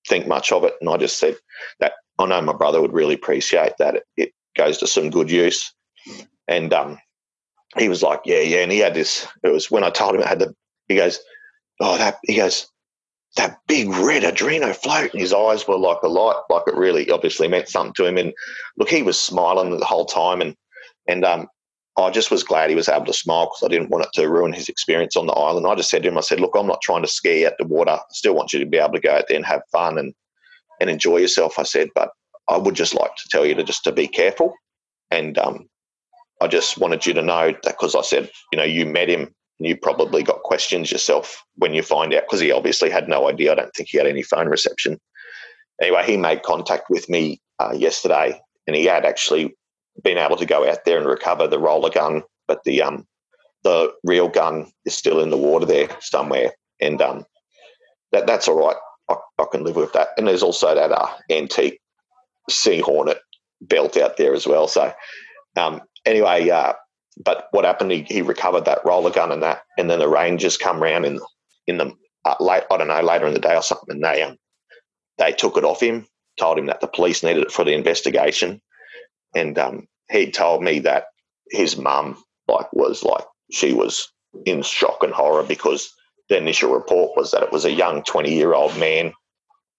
think 0.08 0.28
much 0.28 0.52
of 0.52 0.64
it. 0.64 0.74
And 0.82 0.90
I 0.90 0.98
just 0.98 1.18
said 1.18 1.38
that 1.80 1.94
I 2.20 2.26
know 2.26 2.42
my 2.42 2.54
brother 2.54 2.82
would 2.82 2.94
really 2.94 3.16
appreciate 3.16 3.74
that. 3.80 3.96
It, 3.96 4.04
it 4.18 4.34
goes 4.58 4.78
to 4.80 4.88
some 4.88 5.10
good 5.10 5.32
use. 5.32 5.74
And 6.48 6.74
um, 6.74 6.98
he 7.78 7.88
was 7.88 8.04
like, 8.04 8.22
yeah, 8.26 8.42
yeah. 8.42 8.60
And 8.60 8.72
he 8.72 8.80
had 8.80 8.94
this, 8.94 9.26
it 9.44 9.50
was 9.50 9.72
when 9.72 9.84
I 9.84 9.90
told 9.90 10.16
him 10.16 10.24
I 10.24 10.28
had 10.28 10.40
the, 10.40 10.54
he 10.88 10.96
goes, 10.96 11.20
oh, 11.80 11.98
that, 11.98 12.18
he 12.24 12.36
goes, 12.36 12.68
that 13.38 13.60
big 13.68 13.88
red 13.88 14.24
Adreno 14.24 14.76
float. 14.76 15.14
And 15.14 15.22
his 15.22 15.34
eyes 15.34 15.66
were 15.66 15.78
like 15.78 16.02
a 16.04 16.10
light, 16.10 16.42
like 16.50 16.64
it 16.68 16.76
really 16.76 17.10
obviously 17.10 17.48
meant 17.48 17.70
something 17.70 17.94
to 17.94 18.06
him. 18.06 18.18
And 18.18 18.34
look, 18.78 18.90
he 18.90 19.04
was 19.04 19.18
smiling 19.18 19.80
the 19.80 19.86
whole 19.86 20.06
time. 20.06 20.42
And, 20.42 20.56
and, 21.08 21.24
um, 21.24 21.48
I 21.98 22.10
just 22.10 22.32
was 22.32 22.44
glad 22.44 22.70
he 22.70 22.76
was 22.76 22.88
able 22.88 23.06
to 23.06 23.14
smile 23.14 23.46
because 23.46 23.64
I 23.64 23.68
didn't 23.68 23.90
want 23.90 24.06
it 24.06 24.14
to 24.14 24.30
ruin 24.30 24.54
his 24.54 24.70
experience 24.70 25.18
on 25.18 25.28
the 25.28 25.34
island. 25.34 25.68
I 25.68 25.76
just 25.76 25.90
said 25.90 26.04
to 26.04 26.10
him, 26.10 26.18
I 26.18 26.22
said, 26.22 26.40
look, 26.40 26.56
I'm 26.56 26.68
not 26.68 26.82
trying 26.82 27.04
to 27.04 27.12
you 27.24 27.46
at 27.46 27.58
the 27.58 27.66
water. 27.66 27.92
I 27.92 28.00
still 28.12 28.34
want 28.34 28.54
you 28.54 28.60
to 28.60 28.66
be 28.66 28.78
able 28.78 28.94
to 28.94 29.00
go 29.00 29.14
out 29.14 29.26
there 29.28 29.38
and 29.38 29.46
have 29.46 29.62
fun 29.72 29.98
and, 29.98 30.14
and 30.80 30.90
enjoy 30.90 31.18
yourself. 31.18 31.60
I 31.60 31.64
said, 31.64 31.90
but 31.94 32.10
I 32.48 32.58
would 32.58 32.76
just 32.76 32.94
like 32.94 33.16
to 33.16 33.30
tell 33.30 33.46
you 33.46 33.56
to 33.56 33.64
just 33.64 33.84
to 33.84 33.92
be 33.92 34.08
careful. 34.08 34.54
And 35.12 35.38
um, 35.38 35.68
I 36.42 36.48
just 36.48 36.78
wanted 36.78 37.06
you 37.06 37.14
to 37.14 37.22
know 37.22 37.52
that 37.52 37.64
because 37.64 37.94
I 37.94 38.02
said, 38.02 38.30
you 38.54 38.58
know, 38.58 38.64
you 38.64 38.86
met 38.86 39.10
him 39.10 39.22
and 39.60 39.68
you 39.68 39.76
probably 39.76 40.24
got 40.24 40.44
questions 40.44 40.92
yourself 40.92 41.44
when 41.56 41.74
you 41.74 41.84
find 41.84 42.14
out 42.14 42.24
because 42.24 42.40
he 42.40 42.52
obviously 42.52 42.90
had 42.90 43.10
no 43.10 43.30
idea. 43.30 43.52
I 43.52 43.56
don't 43.56 43.72
think 43.76 43.90
he 43.92 43.98
had 43.98 44.08
any 44.08 44.24
phone 44.24 44.48
reception. 44.48 44.98
Anyway, 45.82 46.04
he 46.06 46.16
made 46.16 46.44
contact 46.44 46.90
with 46.90 47.08
me 47.10 47.42
uh, 47.60 47.74
yesterday 47.76 48.40
and 48.66 48.76
he 48.76 48.86
had 48.86 49.06
actually 49.06 49.54
been 50.04 50.18
able 50.18 50.38
to 50.38 50.46
go 50.46 50.70
out 50.70 50.86
there 50.86 50.98
and 50.98 51.08
recover 51.08 51.48
the 51.48 51.60
roller 51.60 51.90
gun, 51.90 52.24
but 52.48 52.64
the 52.64 52.82
um, 52.82 53.06
the 53.64 53.94
reel 54.04 54.28
gun 54.28 54.72
is 54.86 54.96
still 54.96 55.20
in 55.20 55.30
the 55.30 55.38
water 55.38 55.66
there 55.66 55.90
somewhere, 56.00 56.52
and 56.80 57.02
um, 57.02 57.26
that 58.12 58.28
that's 58.28 58.48
all 58.48 58.68
right. 58.68 58.76
I, 59.10 59.16
I 59.40 59.46
can 59.52 59.64
live 59.64 59.76
with 59.76 59.94
that. 59.94 60.10
And 60.18 60.28
there's 60.28 60.44
also 60.44 60.74
that 60.74 60.92
uh, 60.92 61.10
antique 61.30 61.80
Sea 62.50 62.80
Hornet 62.80 63.20
belt 63.62 63.98
out 63.98 64.18
there 64.18 64.34
as 64.34 64.48
well. 64.48 64.68
So 64.68 64.94
um, 65.58 65.82
anyway, 66.06 66.50
uh, 66.50 66.74
but 67.24 67.48
what 67.52 67.66
happened? 67.66 67.92
He, 67.92 68.04
he, 68.04 68.22
recovered 68.22 68.66
that 68.66 68.86
roller 68.86 69.12
gun 69.12 69.32
and 69.32 69.44
that, 69.44 69.62
and 69.78 69.90
then 69.90 70.00
the 70.00 70.08
Rangers 70.08 70.58
come 70.58 70.82
round 70.82 71.06
in 71.06 71.20
in 71.68 71.78
the 71.78 71.94
uh, 72.26 72.36
late 72.40 72.64
I 72.72 72.78
don't 72.78 72.88
know 72.88 73.02
later 73.02 73.28
in 73.28 73.34
the 73.34 73.40
day 73.40 73.56
or 73.56 73.64
something, 73.64 73.96
and 73.96 74.04
they 74.04 74.24
um, 74.24 74.38
they 75.18 75.32
took 75.32 75.58
it 75.58 75.64
off 75.64 75.82
him, 75.82 76.08
told 76.40 76.58
him 76.58 76.68
that 76.68 76.82
the 76.82 76.88
police 76.88 77.24
needed 77.24 77.44
it 77.44 77.52
for 77.52 77.64
the 77.64 77.74
investigation, 77.74 78.62
and 79.36 79.58
um, 79.58 79.88
he 80.10 80.32
told 80.32 80.64
me 80.64 80.80
that 80.80 81.06
his 81.50 81.78
mum 81.78 82.22
like 82.48 82.72
was 82.74 83.04
like 83.04 83.26
she 83.52 83.74
was 83.74 84.12
in 84.46 84.62
shock 84.62 85.04
and 85.04 85.14
horror 85.14 85.44
because 85.44 85.94
the 86.30 86.38
initial 86.38 86.72
report 86.72 87.18
was 87.18 87.32
that 87.32 87.44
it 87.44 87.52
was 87.52 87.66
a 87.66 87.72
young 87.72 88.04
20 88.04 88.34
year 88.34 88.54
old 88.54 88.78
man 88.78 89.12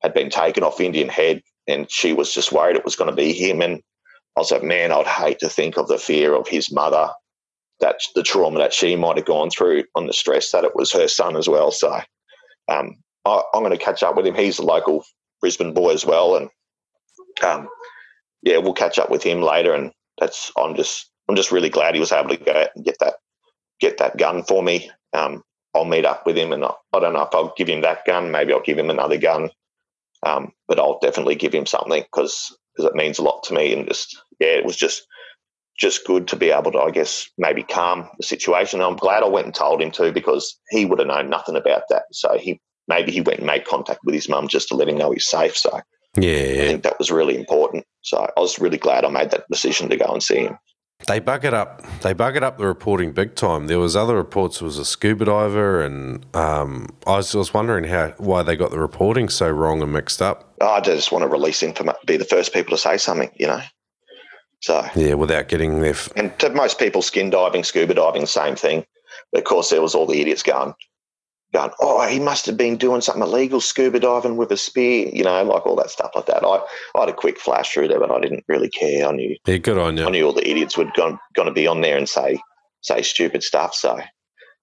had 0.03 0.13
been 0.15 0.31
taken 0.31 0.63
off 0.63 0.81
Indian 0.81 1.09
Head 1.09 1.43
and 1.67 1.91
she 1.91 2.13
was 2.13 2.33
just 2.35 2.53
worried 2.53 2.77
it 2.77 2.85
was 2.85 2.97
going 2.97 3.11
to 3.11 3.17
be 3.17 3.33
him 3.33 3.63
and 3.63 3.83
I 4.37 4.41
was 4.41 4.51
like, 4.51 4.63
man, 4.63 4.93
I'd 4.93 5.07
hate 5.07 5.41
to 5.41 5.49
think 5.49 5.77
of 5.77 5.89
the 5.89 5.99
fear 5.99 6.35
of 6.35 6.49
his 6.49 6.73
mother, 6.73 7.11
that 7.81 7.97
the 8.15 8.23
trauma 8.23 8.59
that 8.61 8.73
she 8.73 8.97
might 8.97 9.19
have 9.19 9.27
gone 9.27 9.51
through 9.51 9.85
on 9.95 10.07
the 10.07 10.13
stress 10.13 10.53
that 10.53 10.65
it 10.65 10.75
was 10.75 10.93
her 10.93 11.09
son 11.09 11.37
as 11.37 11.49
well. 11.49 11.71
So 11.71 11.93
um, 12.69 12.97
I, 13.27 13.43
am 13.55 13.63
going 13.63 13.77
to 13.77 13.85
catch 13.85 14.03
up 14.03 14.17
with 14.17 14.27
him. 14.27 14.35
He's 14.35 14.59
a 14.59 14.65
local 14.65 15.05
Brisbane 15.41 15.75
boy 15.75 15.93
as 15.93 16.07
well, 16.07 16.37
and 16.37 16.49
um, 17.45 17.69
yeah, 18.43 18.59
we'll 18.59 18.75
catch 18.75 18.99
up 18.99 19.11
with 19.11 19.23
him 19.23 19.41
later. 19.41 19.75
And 19.75 19.93
that's 20.19 20.53
I'm 20.57 20.75
just 20.75 21.11
I'm 21.29 21.37
just 21.37 21.53
really 21.53 21.71
glad 21.71 21.95
he 21.95 22.01
was 22.01 22.13
able 22.13 22.31
to 22.31 22.37
go 22.37 22.53
out 22.53 22.71
and 22.75 22.85
get 22.85 22.97
that 23.01 23.15
get 23.81 23.99
that 23.99 24.17
gun 24.17 24.43
for 24.43 24.63
me. 24.63 24.91
Um, 25.13 25.43
I'll 25.75 25.85
meet 25.85 26.05
up 26.05 26.27
with 26.27 26.37
him, 26.37 26.53
and 26.53 26.65
I, 26.65 26.73
I, 26.93 27.01
don't 27.01 27.15
know 27.15 27.23
if 27.23 27.35
I'll 27.35 27.55
give 27.57 27.69
him 27.69 27.81
that 27.81 28.05
gun. 28.05 28.31
Maybe 28.31 28.53
I'll 28.53 28.61
give 28.61 28.79
him 28.79 28.91
another 28.91 29.17
gun, 29.17 29.49
um, 30.23 30.53
but 30.69 30.79
I'll 30.79 30.99
definitely 31.01 31.35
give 31.35 31.55
him 31.55 31.67
something 31.67 32.03
because 32.03 32.55
because 32.75 32.91
it 32.91 32.97
means 32.97 33.19
a 33.19 33.23
lot 33.23 33.43
to 33.45 33.55
me. 33.55 33.73
And 33.73 33.89
just 33.89 34.17
yeah, 34.39 34.49
it 34.49 34.65
was 34.65 34.77
just 34.77 35.07
just 35.79 36.07
good 36.07 36.29
to 36.29 36.37
be 36.37 36.51
able 36.51 36.71
to, 36.73 36.79
I 36.79 36.91
guess, 36.91 37.29
maybe 37.39 37.63
calm 37.63 38.09
the 38.19 38.23
situation. 38.23 38.81
And 38.81 38.87
I'm 38.87 38.97
glad 38.97 39.23
I 39.23 39.29
went 39.29 39.47
and 39.47 39.55
told 39.55 39.81
him 39.81 39.91
to 39.93 40.13
because 40.13 40.59
he 40.71 40.85
would 40.85 40.99
have 40.99 41.09
known 41.09 41.31
nothing 41.31 41.57
about 41.57 41.85
that. 41.89 42.05
So 42.13 42.37
he 42.39 42.61
maybe 42.89 43.13
he 43.13 43.21
went 43.21 43.39
and 43.39 43.47
made 43.47 43.65
contact 43.65 44.01
with 44.05 44.15
his 44.15 44.29
mum 44.29 44.49
just 44.49 44.69
to 44.69 44.77
let 44.77 44.89
him 44.89 44.99
know 44.99 45.13
he's 45.13 45.29
safe. 45.29 45.57
So 45.57 45.81
yeah, 46.17 46.63
I 46.65 46.67
think 46.69 46.83
that 46.83 46.99
was 46.99 47.11
really 47.11 47.37
important. 47.37 47.85
So 48.03 48.19
I 48.37 48.41
was 48.41 48.59
really 48.59 48.79
glad 48.79 49.05
I 49.05 49.09
made 49.09 49.31
that 49.31 49.49
decision 49.51 49.89
to 49.91 49.97
go 49.97 50.07
and 50.07 50.23
see 50.23 50.41
him. 50.41 50.59
They 51.07 51.19
bug 51.19 51.45
it 51.45 51.55
up. 51.55 51.83
They 52.01 52.13
bug 52.13 52.37
it 52.37 52.45
up 52.45 52.59
the 52.59 52.67
reporting 52.67 53.13
big 53.13 53.35
time. 53.35 53.67
There 53.67 53.79
was 53.79 53.97
other 53.97 54.15
reports. 54.15 54.61
It 54.61 54.65
was 54.65 54.79
a 54.79 54.85
scuba 54.85 55.25
diver, 55.25 55.83
and 55.83 56.25
um, 56.37 56.89
I 57.07 57.17
was 57.17 57.33
just 57.33 57.55
wondering 57.55 57.85
how 57.85 58.15
why 58.19 58.43
they 58.43 58.57
got 58.57 58.71
the 58.71 58.79
reporting 58.79 59.29
so 59.29 59.51
wrong 59.51 59.83
and 59.83 59.93
mixed 59.93 60.23
up. 60.23 60.55
I 60.61 60.81
just 60.81 61.11
want 61.11 61.23
to 61.23 61.29
release 61.29 61.63
information, 61.63 61.99
be 62.07 62.17
the 62.17 62.25
first 62.25 62.53
people 62.53 62.77
to 62.77 62.81
say 62.81 62.99
something, 62.99 63.31
you 63.35 63.49
know. 63.49 63.61
So 64.61 64.87
yeah, 64.95 65.15
without 65.15 65.49
getting 65.49 65.81
their 65.81 65.91
f- 65.91 66.13
and 66.15 66.39
to 66.39 66.51
most 66.51 66.79
people, 66.79 67.03
skin 67.03 67.31
diving, 67.31 67.65
scuba 67.65 67.95
diving, 67.95 68.27
same 68.27 68.55
thing. 68.55 68.87
But 69.33 69.39
of 69.39 69.45
course, 69.45 69.71
there 69.71 69.83
was 69.83 69.95
all 69.95 70.07
the 70.07 70.21
idiots 70.21 70.45
going, 70.45 70.75
going, 71.53 71.71
oh, 71.81 72.07
he 72.07 72.19
must 72.19 72.47
have 72.47 72.57
been 72.57 72.77
doing 72.77 73.01
something 73.01 73.23
illegal, 73.23 73.61
scuba 73.61 74.01
diving 74.01 74.37
with 74.37 74.51
a 74.51 74.57
spear, 74.57 75.09
you 75.13 75.23
know, 75.23 75.43
like 75.45 75.67
all 75.67 75.77
that 75.77 75.91
stuff 75.91 76.11
like 76.15 76.27
that. 76.27 76.45
I, 76.45 76.63
I 76.97 77.01
had 77.01 77.09
a 77.09 77.15
quick 77.15 77.39
flash 77.39 77.73
through 77.73 77.89
there, 77.89 78.01
but 78.01 78.11
I 78.11 78.21
didn't 78.21 78.45
really 78.49 78.71
care. 78.71 79.07
I 79.07 79.13
knew, 79.13 79.37
yeah, 79.47 79.59
good 79.59 79.79
on 79.79 79.97
you. 79.97 80.07
I 80.07 80.11
knew 80.11 80.27
all 80.27 80.33
the 80.33 80.49
idiots 80.49 80.77
were 80.77 80.91
going, 80.97 81.19
going 81.35 81.49
to 81.49 81.55
be 81.55 81.67
on 81.67 81.83
there 81.83 81.99
and 81.99 82.09
say, 82.09 82.41
say 82.81 83.03
stupid 83.03 83.43
stuff. 83.43 83.75
So, 83.75 84.01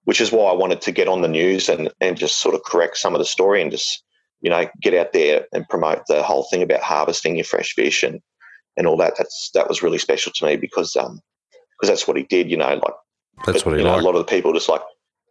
which 0.04 0.20
is 0.20 0.32
why 0.32 0.50
I 0.50 0.54
wanted 0.54 0.80
to 0.82 0.92
get 0.92 1.08
on 1.08 1.22
the 1.22 1.28
news 1.28 1.68
and, 1.68 1.90
and 2.00 2.16
just 2.16 2.38
sort 2.38 2.54
of 2.54 2.64
correct 2.64 2.96
some 2.96 3.14
of 3.14 3.20
the 3.20 3.24
story 3.24 3.62
and 3.62 3.70
just, 3.70 4.02
you 4.40 4.50
know, 4.50 4.66
get 4.82 4.94
out 4.94 5.12
there 5.12 5.46
and 5.52 5.68
promote 5.68 6.02
the 6.08 6.22
whole 6.22 6.46
thing 6.50 6.62
about 6.62 6.82
harvesting 6.82 7.36
your 7.36 7.44
fresh 7.44 7.72
fish 7.74 8.02
and, 8.02 8.20
and 8.76 8.86
all 8.86 8.96
that. 8.96 9.14
That's, 9.16 9.50
that 9.54 9.68
was 9.68 9.82
really 9.82 9.98
special 9.98 10.32
to 10.34 10.46
me 10.46 10.56
because, 10.56 10.96
um, 10.96 11.20
because 11.78 11.88
that's 11.88 12.08
what 12.08 12.16
he 12.16 12.24
did, 12.24 12.50
you 12.50 12.56
know, 12.56 12.74
like, 12.74 12.94
that's 13.46 13.62
but, 13.62 13.66
what 13.66 13.72
he 13.74 13.78
you 13.82 13.84
know, 13.84 13.92
liked. 13.92 14.02
a 14.02 14.06
lot 14.06 14.16
of 14.16 14.26
the 14.26 14.30
people 14.30 14.52
just 14.52 14.68
like, 14.68 14.82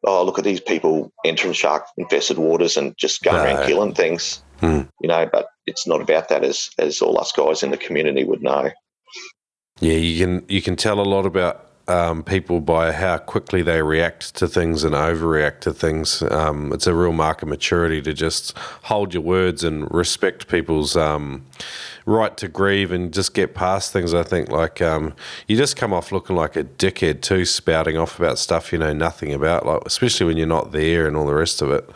oh, 0.05 0.23
look 0.23 0.37
at 0.37 0.45
these 0.45 0.61
people 0.61 1.11
entering 1.25 1.53
shark 1.53 1.85
infested 1.97 2.37
waters 2.37 2.77
and 2.77 2.97
just 2.97 3.23
going 3.23 3.37
around 3.37 3.67
killing 3.67 3.93
things. 3.93 4.41
Mm. 4.61 4.89
You 5.01 5.07
know, 5.07 5.29
but 5.31 5.49
it's 5.65 5.87
not 5.87 6.01
about 6.01 6.29
that 6.29 6.43
as 6.43 6.69
as 6.77 7.01
all 7.01 7.19
us 7.19 7.31
guys 7.31 7.63
in 7.63 7.71
the 7.71 7.77
community 7.77 8.23
would 8.23 8.43
know. 8.43 8.71
Yeah, 9.79 9.93
you 9.93 10.25
can 10.25 10.45
you 10.49 10.61
can 10.61 10.75
tell 10.75 10.99
a 10.99 11.03
lot 11.03 11.25
about 11.25 11.69
um, 11.89 12.23
people 12.23 12.61
by 12.61 12.91
how 12.91 13.17
quickly 13.17 13.61
they 13.63 13.81
react 13.81 14.35
to 14.35 14.47
things 14.47 14.83
and 14.83 14.93
overreact 14.93 15.61
to 15.61 15.73
things. 15.73 16.21
Um, 16.23 16.71
it's 16.71 16.87
a 16.87 16.93
real 16.93 17.13
mark 17.13 17.41
of 17.41 17.47
maturity 17.47 18.01
to 18.03 18.13
just 18.13 18.55
hold 18.83 19.13
your 19.13 19.23
words 19.23 19.63
and 19.63 19.89
respect 19.91 20.47
people's 20.47 20.95
um, 20.95 21.45
right 22.09 22.35
to 22.37 22.47
grieve 22.47 22.91
and 22.91 23.13
just 23.13 23.33
get 23.33 23.53
past 23.53 23.93
things. 23.93 24.13
I 24.13 24.23
think 24.23 24.49
like 24.49 24.81
um, 24.81 25.13
you 25.47 25.55
just 25.55 25.75
come 25.75 25.93
off 25.93 26.11
looking 26.11 26.35
like 26.35 26.55
a 26.55 26.63
dickhead 26.63 27.21
too, 27.21 27.45
spouting 27.45 27.97
off 27.97 28.17
about 28.19 28.39
stuff 28.39 28.73
you 28.73 28.79
know 28.79 28.93
nothing 28.93 29.31
about, 29.33 29.65
like 29.65 29.83
especially 29.85 30.25
when 30.25 30.35
you're 30.35 30.47
not 30.47 30.71
there 30.71 31.07
and 31.07 31.15
all 31.15 31.25
the 31.25 31.35
rest 31.35 31.61
of 31.61 31.71
it. 31.71 31.87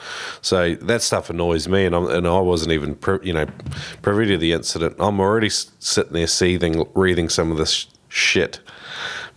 So 0.41 0.75
that 0.75 1.01
stuff 1.01 1.29
annoys 1.29 1.67
me, 1.67 1.85
and, 1.85 1.95
and 1.95 2.27
I 2.27 2.39
wasn't 2.39 2.71
even 2.71 2.95
pri- 2.95 3.19
you 3.23 3.33
know 3.33 3.47
privy 4.01 4.27
to 4.27 4.37
the 4.37 4.53
incident. 4.53 4.95
I'm 4.99 5.19
already 5.19 5.49
sitting 5.49 6.13
there 6.13 6.27
seething, 6.27 6.87
reading 6.93 7.27
some 7.27 7.51
of 7.51 7.57
this 7.57 7.87
shit. 8.09 8.59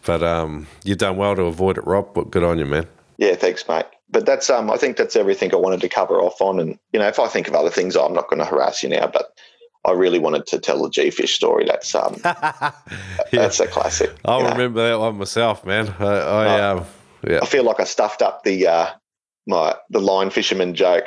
But 0.05 0.23
um, 0.23 0.69
you've 0.85 0.99
done 0.99 1.17
well 1.17 1.35
to 1.35 1.43
avoid 1.43 1.79
it, 1.79 1.87
Rob. 1.87 2.15
But 2.15 2.31
good 2.31 2.45
on 2.45 2.59
you, 2.59 2.67
man. 2.67 2.87
Yeah, 3.17 3.35
thanks, 3.35 3.67
mate. 3.67 3.87
But 4.11 4.25
that's 4.27 4.51
um, 4.51 4.71
I 4.71 4.77
think 4.77 4.97
that's 4.97 5.17
everything 5.17 5.53
I 5.53 5.57
wanted 5.57 5.81
to 5.81 5.89
cover 5.89 6.21
off 6.21 6.41
on. 6.41 6.61
And 6.61 6.79
you 6.93 7.01
know, 7.01 7.09
if 7.09 7.19
I 7.19 7.27
think 7.27 7.49
of 7.49 7.55
other 7.55 7.71
things, 7.71 7.97
I'm 7.97 8.13
not 8.13 8.29
going 8.29 8.39
to 8.39 8.45
harass 8.45 8.83
you 8.83 8.91
now. 8.91 9.07
But 9.09 9.37
I 9.87 9.93
really 9.93 10.19
wanted 10.19 10.47
to 10.49 10.59
tell 10.59 10.83
the 10.83 10.91
G 10.91 11.11
fish 11.11 11.35
story. 11.35 11.65
That's 11.65 11.95
um, 11.95 12.17
yeah. 12.25 12.73
that's 13.33 13.61
a 13.61 13.67
classic. 13.67 14.15
I 14.25 14.39
remember 14.51 14.81
know. 14.81 14.89
that 14.89 14.99
one 14.99 15.19
myself, 15.19 15.65
man. 15.65 15.95
I, 15.99 16.05
I 16.05 16.61
um, 16.71 16.85
yeah. 17.27 17.39
I 17.43 17.47
feel 17.47 17.65
like 17.65 17.81
I 17.81 17.85
stuffed 17.85 18.23
up 18.23 18.43
the 18.45 18.67
uh, 18.67 18.91
my 19.47 19.75
the 19.91 20.01
line 20.01 20.31
fisherman 20.31 20.75
joke 20.75 21.07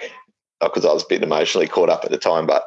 because 0.62 0.86
I 0.86 0.94
was 0.94 1.04
a 1.04 1.08
bit 1.10 1.24
emotionally 1.24 1.68
caught 1.68 1.90
up 1.90 2.06
at 2.06 2.12
the 2.12 2.18
time. 2.18 2.48
But 2.48 2.64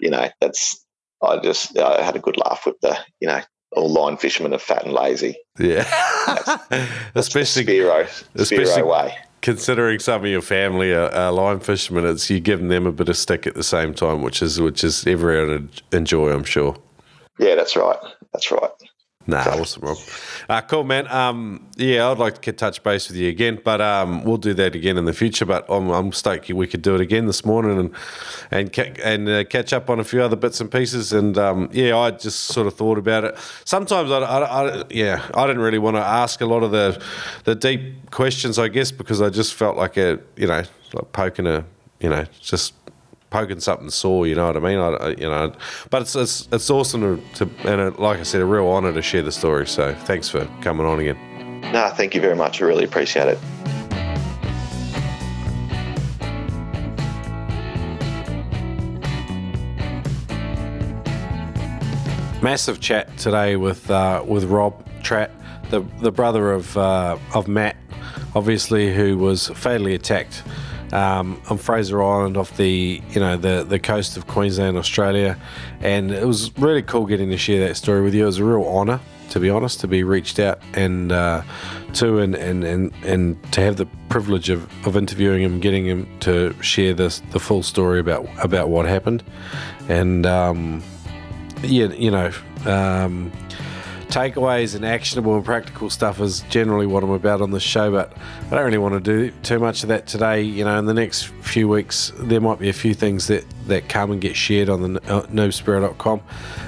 you 0.00 0.10
know, 0.10 0.28
that's 0.40 0.84
I 1.22 1.38
just 1.38 1.76
I 1.78 2.02
had 2.02 2.16
a 2.16 2.20
good 2.20 2.36
laugh 2.36 2.66
with 2.66 2.78
the 2.82 2.98
you 3.20 3.28
know 3.28 3.40
all 3.72 3.90
line 3.90 4.16
fishermen 4.16 4.52
are 4.52 4.58
fat 4.58 4.84
and 4.84 4.92
lazy. 4.92 5.36
Yeah, 5.58 5.84
that's, 6.26 6.66
that's 7.14 7.28
especially 7.28 7.64
Spearo, 7.64 8.06
Spearo 8.34 8.86
way. 8.86 9.16
Considering 9.42 9.98
some 9.98 10.22
of 10.22 10.30
your 10.30 10.42
family 10.42 10.92
are, 10.92 11.10
are, 11.10 11.32
line 11.32 11.60
fishermen, 11.60 12.04
it's 12.04 12.28
you 12.28 12.40
giving 12.40 12.68
them 12.68 12.86
a 12.86 12.92
bit 12.92 13.08
of 13.08 13.16
stick 13.16 13.46
at 13.46 13.54
the 13.54 13.62
same 13.62 13.94
time, 13.94 14.22
which 14.22 14.42
is 14.42 14.60
which 14.60 14.84
is 14.84 15.06
everyone 15.06 15.70
enjoy, 15.92 16.30
I'm 16.30 16.44
sure. 16.44 16.76
Yeah, 17.38 17.54
that's 17.54 17.74
right. 17.74 17.98
That's 18.32 18.50
right. 18.50 18.70
Nah, 19.26 19.44
awesome, 19.60 19.82
Rob. 19.82 19.98
Uh, 20.48 20.62
cool, 20.62 20.82
man. 20.82 21.06
Um, 21.08 21.68
yeah, 21.76 22.08
I'd 22.08 22.18
like 22.18 22.40
to 22.40 22.52
touch 22.52 22.82
base 22.82 23.08
with 23.08 23.18
you 23.18 23.28
again, 23.28 23.60
but 23.62 23.80
um, 23.80 24.24
we'll 24.24 24.38
do 24.38 24.54
that 24.54 24.74
again 24.74 24.96
in 24.96 25.04
the 25.04 25.12
future. 25.12 25.44
But 25.44 25.66
I'm, 25.68 25.90
I'm 25.90 26.10
stoked 26.12 26.48
we 26.48 26.66
could 26.66 26.80
do 26.80 26.94
it 26.94 27.02
again 27.02 27.26
this 27.26 27.44
morning 27.44 27.78
and 27.78 27.94
and 28.50 28.72
ca- 28.72 28.94
and 29.04 29.28
uh, 29.28 29.44
catch 29.44 29.74
up 29.74 29.90
on 29.90 30.00
a 30.00 30.04
few 30.04 30.22
other 30.22 30.36
bits 30.36 30.58
and 30.62 30.72
pieces. 30.72 31.12
And 31.12 31.36
um, 31.36 31.68
yeah, 31.70 31.98
I 31.98 32.12
just 32.12 32.46
sort 32.46 32.66
of 32.66 32.74
thought 32.74 32.96
about 32.96 33.24
it. 33.24 33.36
Sometimes 33.66 34.10
I, 34.10 34.20
I, 34.20 34.78
I, 34.80 34.84
yeah, 34.88 35.28
I 35.34 35.46
didn't 35.46 35.62
really 35.62 35.78
want 35.78 35.96
to 35.96 36.02
ask 36.02 36.40
a 36.40 36.46
lot 36.46 36.62
of 36.62 36.70
the 36.70 37.00
the 37.44 37.54
deep 37.54 38.10
questions, 38.10 38.58
I 38.58 38.68
guess, 38.68 38.90
because 38.90 39.20
I 39.20 39.28
just 39.28 39.52
felt 39.52 39.76
like 39.76 39.98
a 39.98 40.18
you 40.36 40.46
know 40.46 40.62
like 40.94 41.12
poking 41.12 41.46
a 41.46 41.64
you 42.00 42.08
know 42.08 42.24
just 42.40 42.72
poking 43.30 43.60
something 43.60 43.90
sore. 43.90 44.26
You 44.26 44.34
know 44.34 44.46
what 44.46 44.56
I 44.56 44.60
mean? 44.60 44.78
I, 44.78 45.08
you 45.10 45.28
know, 45.28 45.52
but 45.88 46.02
it's 46.02 46.14
it's, 46.14 46.48
it's 46.52 46.68
awesome 46.68 47.00
to, 47.00 47.22
to 47.36 47.68
and 47.68 47.80
it, 47.80 47.98
like 47.98 48.18
I 48.18 48.24
said, 48.24 48.42
a 48.42 48.44
real 48.44 48.68
honour 48.68 48.92
to 48.92 49.02
share 49.02 49.22
the 49.22 49.32
story. 49.32 49.66
So 49.66 49.94
thanks 49.94 50.28
for 50.28 50.44
coming 50.60 50.86
on 50.86 51.00
again. 51.00 51.18
No, 51.72 51.88
thank 51.88 52.14
you 52.14 52.20
very 52.20 52.36
much. 52.36 52.60
I 52.60 52.64
really 52.66 52.84
appreciate 52.84 53.28
it. 53.28 53.38
Massive 62.42 62.80
chat 62.80 63.16
today 63.18 63.56
with 63.56 63.90
uh, 63.90 64.24
with 64.26 64.44
Rob 64.44 64.84
Tratt, 65.02 65.30
the 65.70 65.82
the 66.00 66.10
brother 66.10 66.50
of 66.52 66.76
uh, 66.76 67.18
of 67.34 67.48
Matt, 67.48 67.76
obviously 68.34 68.94
who 68.94 69.18
was 69.18 69.48
fatally 69.48 69.94
attacked 69.94 70.42
um, 70.92 71.40
on 71.48 71.58
Fraser 71.58 72.02
Island 72.02 72.36
off 72.36 72.56
the 72.56 73.00
you 73.10 73.20
know 73.20 73.36
the 73.36 73.64
the 73.64 73.78
coast 73.78 74.16
of 74.16 74.26
Queensland, 74.26 74.76
Australia, 74.76 75.38
and 75.80 76.10
it 76.10 76.26
was 76.26 76.56
really 76.58 76.82
cool 76.82 77.06
getting 77.06 77.30
to 77.30 77.38
share 77.38 77.66
that 77.66 77.76
story 77.76 78.02
with 78.02 78.14
you. 78.14 78.24
It 78.24 78.26
was 78.26 78.38
a 78.38 78.44
real 78.44 78.66
honour, 78.66 79.00
to 79.30 79.40
be 79.40 79.50
honest, 79.50 79.80
to 79.80 79.88
be 79.88 80.02
reached 80.02 80.38
out 80.38 80.60
and 80.74 81.12
uh, 81.12 81.42
to 81.94 82.18
and, 82.18 82.34
and 82.34 82.64
and 82.64 82.92
and 83.04 83.52
to 83.52 83.60
have 83.60 83.76
the 83.76 83.86
privilege 84.08 84.50
of, 84.50 84.68
of 84.86 84.96
interviewing 84.96 85.42
him, 85.42 85.60
getting 85.60 85.86
him 85.86 86.08
to 86.20 86.54
share 86.62 86.94
this 86.94 87.22
the 87.30 87.40
full 87.40 87.62
story 87.62 88.00
about 88.00 88.26
about 88.42 88.68
what 88.68 88.86
happened, 88.86 89.22
and 89.88 90.26
um, 90.26 90.82
yeah, 91.62 91.86
you 91.86 92.10
know. 92.10 92.32
Um, 92.66 93.32
takeaways 94.10 94.74
and 94.74 94.84
actionable 94.84 95.36
and 95.36 95.44
practical 95.44 95.88
stuff 95.88 96.20
is 96.20 96.40
generally 96.50 96.86
what 96.86 97.02
I'm 97.02 97.10
about 97.10 97.40
on 97.40 97.50
this 97.50 97.62
show, 97.62 97.90
but 97.90 98.12
I 98.46 98.50
don't 98.50 98.64
really 98.64 98.78
want 98.78 98.94
to 98.94 99.00
do 99.00 99.30
too 99.42 99.58
much 99.58 99.82
of 99.82 99.88
that 99.88 100.06
today. 100.06 100.42
You 100.42 100.64
know, 100.64 100.78
in 100.78 100.86
the 100.86 100.94
next 100.94 101.26
few 101.42 101.68
weeks, 101.68 102.12
there 102.18 102.40
might 102.40 102.58
be 102.58 102.68
a 102.68 102.72
few 102.74 102.94
things 102.94 103.28
that, 103.28 103.44
that 103.66 103.88
come 103.88 104.10
and 104.10 104.20
get 104.20 104.36
shared 104.36 104.68
on 104.68 104.94
the 104.94 105.00
uh, 105.10 105.22
noobspearo.com. 105.26 106.20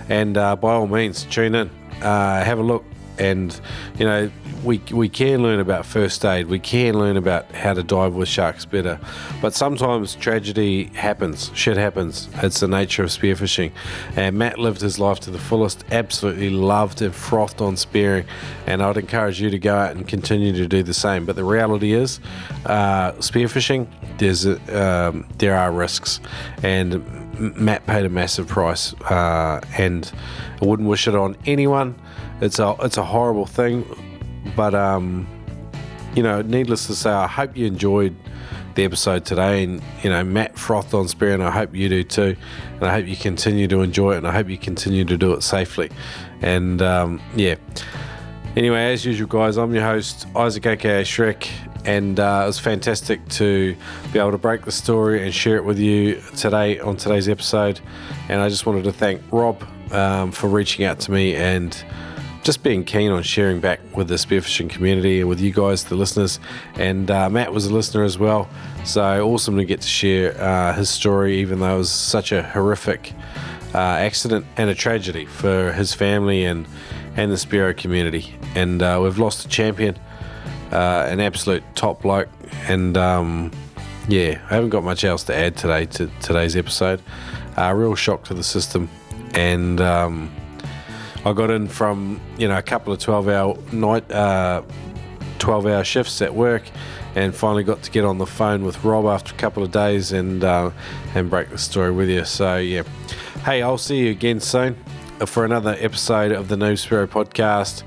And 0.09 0.37
uh, 0.37 0.57
by 0.57 0.73
all 0.73 0.87
means, 0.87 1.25
tune 1.25 1.55
in, 1.55 1.71
uh, 2.01 2.45
have 2.45 2.59
a 2.59 2.63
look, 2.63 2.85
and, 3.19 3.59
you 3.99 4.07
know, 4.07 4.31
we, 4.63 4.79
we 4.93 5.09
can 5.09 5.43
learn 5.43 5.61
about 5.61 5.85
first 5.85 6.25
aid, 6.25 6.47
we 6.47 6.59
can 6.59 6.99
learn 6.99 7.17
about 7.17 7.51
how 7.53 7.75
to 7.75 7.83
dive 7.83 8.15
with 8.15 8.29
sharks 8.29 8.65
better, 8.65 8.99
but 9.41 9.55
sometimes 9.55 10.15
tragedy 10.15 10.85
happens, 10.95 11.51
shit 11.55 11.77
happens. 11.77 12.29
It's 12.35 12.61
the 12.61 12.69
nature 12.69 13.03
of 13.03 13.11
spearfishing. 13.11 13.73
And 14.17 14.39
Matt 14.39 14.59
lived 14.59 14.81
his 14.81 14.99
life 14.99 15.21
to 15.21 15.31
the 15.31 15.39
fullest, 15.39 15.85
absolutely 15.91 16.51
loved 16.51 17.03
and 17.03 17.15
frothed 17.15 17.61
on 17.61 17.77
spearing, 17.77 18.25
and 18.67 18.83
I'd 18.83 18.97
encourage 18.97 19.41
you 19.41 19.51
to 19.51 19.59
go 19.59 19.75
out 19.75 19.97
and 19.97 20.07
continue 20.07 20.53
to 20.53 20.69
do 20.69 20.83
the 20.83 20.95
same. 20.95 21.27
But 21.27 21.37
the 21.37 21.45
reality 21.45 21.93
is, 21.93 22.21
uh, 22.67 23.13
spearfishing, 23.13 23.89
there's 24.19 24.47
um, 24.47 25.27
there 25.39 25.57
are 25.57 25.73
risks, 25.73 26.21
and 26.63 27.03
Matt 27.57 27.87
paid 27.87 28.05
a 28.05 28.09
massive 28.09 28.47
price, 28.47 28.95
uh, 29.03 29.61
and 29.77 30.11
I 30.61 30.67
wouldn't 30.67 30.89
wish 30.89 31.09
it 31.09 31.15
on 31.17 31.37
anyone. 31.47 31.97
It's 32.41 32.59
a 32.59 32.77
it's 32.81 32.99
a 32.99 33.05
horrible 33.05 33.47
thing 33.47 33.85
but 34.57 34.75
um, 34.75 35.27
you 36.15 36.23
know, 36.23 36.43
needless 36.43 36.87
to 36.87 36.95
say, 36.95 37.11
I 37.11 37.27
hope 37.27 37.57
you 37.57 37.67
enjoyed 37.67 38.15
the 38.75 38.85
episode 38.85 39.25
today, 39.25 39.65
and 39.65 39.83
you 40.03 40.11
know, 40.11 40.25
Matt 40.25 40.59
frothed 40.59 40.95
on 40.95 41.09
Spear, 41.09 41.35
and 41.35 41.43
I 41.43 41.51
hope 41.51 41.75
you 41.75 41.89
do 41.89 42.03
too, 42.03 42.37
and 42.75 42.85
I 42.85 42.93
hope 42.93 43.07
you 43.07 43.17
continue 43.17 43.69
to 43.69 43.83
enjoy 43.83 44.15
it, 44.15 44.19
and 44.19 44.27
I 44.27 44.33
hope 44.33 44.49
you 44.49 44.59
continue 44.59 45.05
to 45.05 45.17
do 45.17 45.33
it 45.33 45.43
safely, 45.43 45.91
and 46.41 46.81
um, 46.83 47.21
yeah. 47.35 47.57
Anyway, 48.55 48.93
as 48.93 49.05
usual, 49.07 49.29
guys, 49.29 49.57
I'm 49.57 49.75
your 49.75 49.85
host 49.85 50.27
Isaac, 50.37 50.67
aka 50.67 51.03
Shrek, 51.03 51.49
and 51.85 52.21
uh, 52.21 52.43
it 52.45 52.47
was 52.47 52.59
fantastic 52.59 53.27
to 53.31 53.75
be 54.13 54.19
able 54.19 54.33
to 54.33 54.39
break 54.39 54.65
the 54.65 54.73
story 54.73 55.23
and 55.25 55.35
share 55.35 55.57
it 55.57 55.65
with 55.65 55.79
you 55.79 56.21
today 56.37 56.79
on 56.79 56.97
today's 56.97 57.29
episode. 57.29 57.81
And 58.29 58.41
I 58.41 58.49
just 58.49 58.67
wanted 58.67 58.85
to 58.85 58.93
thank 58.93 59.23
Rob 59.33 59.63
um, 59.91 60.33
for 60.33 60.49
reaching 60.49 60.85
out 60.85 61.01
to 61.01 61.13
me 61.13 61.35
and 61.35 61.83
just 62.43 62.63
being 62.65 62.85
keen 62.85 63.11
on 63.11 63.23
sharing 63.23 63.61
back 63.61 63.81
with 63.97 64.09
the 64.09 64.17
spearfishing 64.17 64.69
community 64.69 65.21
and 65.21 65.29
with 65.29 65.41
you 65.41 65.53
guys, 65.53 65.85
the 65.85 65.95
listeners. 65.95 66.41
And 66.75 67.11
uh, 67.11 67.31
Matt 67.31 67.53
was 67.53 67.67
a 67.67 67.73
listener 67.73 68.03
as 68.03 68.19
well. 68.19 68.49
So 68.85 69.03
awesome 69.29 69.57
to 69.59 69.65
get 69.65 69.81
to 69.81 69.89
share 69.89 70.39
uh, 70.41 70.75
his 70.75 70.91
story, 70.91 71.39
even 71.39 71.61
though 71.61 71.77
it 71.77 71.79
was 71.79 71.91
such 71.91 72.33
a 72.33 72.43
horrific 72.43 73.13
uh, 73.75 73.79
accident 73.79 74.45
and 74.57 74.69
a 74.69 74.75
tragedy 74.75 75.25
for 75.25 75.73
his 75.73 75.95
family 75.95 76.45
and, 76.45 76.67
and 77.17 77.31
the 77.31 77.37
Spearo 77.37 77.77
community. 77.77 78.35
And 78.57 78.83
uh, 78.83 78.99
we've 79.03 79.19
lost 79.19 79.47
a 79.47 79.49
champion, 79.49 79.97
uh, 80.73 81.07
an 81.09 81.21
absolute 81.21 81.63
top 81.77 82.03
bloke. 82.03 82.29
And 82.67 82.97
um, 82.97 83.53
yeah, 84.09 84.41
I 84.51 84.55
haven't 84.55 84.71
got 84.71 84.83
much 84.83 85.05
else 85.05 85.23
to 85.25 85.37
add 85.37 85.57
today 85.57 85.87
to 85.87 86.11
today's 86.21 86.57
episode. 86.57 87.01
Uh, 87.57 87.73
real 87.73 87.95
shock 87.95 88.25
to 88.25 88.35
the 88.35 88.45
system. 88.45 88.89
And. 89.35 89.81
Um, 89.81 90.35
I 91.25 91.33
got 91.33 91.51
in 91.51 91.69
from 91.69 92.21
you 92.39 92.49
know 92.49 92.59
a 92.59 92.63
couple 92.63 92.93
of 92.93 92.99
twelve 92.99 93.29
hour 93.29 93.57
night, 93.73 94.11
uh, 94.11 94.63
twelve 95.39 95.67
hour 95.67 95.85
shifts 95.85 96.21
at 96.21 96.35
work, 96.35 96.63
and 97.15 97.35
finally 97.35 97.63
got 97.65 97.83
to 97.83 97.91
get 97.91 98.05
on 98.05 98.19
the 98.19 98.27
phone 98.27 98.65
with 98.65 98.83
Rob 98.85 99.07
after 99.07 99.35
a 99.35 99.39
couple 99.39 99.63
of 99.63 99.71
days 99.71 100.13
and 100.13 100.43
uh, 100.43 100.71
and 101.15 101.31
break 101.31 101.51
the 101.51 101.59
story 101.59 101.93
with 101.93 102.09
you. 102.09 102.25
So 102.25 102.57
yeah, 102.57 102.83
hey, 103.45 103.63
I'll 103.63 103.79
see 103.79 103.99
you 103.99 104.11
again 104.11 104.41
soon 104.41 104.77
for 105.27 105.45
another 105.45 105.77
episode 105.79 106.33
of 106.33 106.49
the 106.49 106.57
Noob 106.57 106.75
Spearo 106.75 107.07
podcast. 107.07 107.85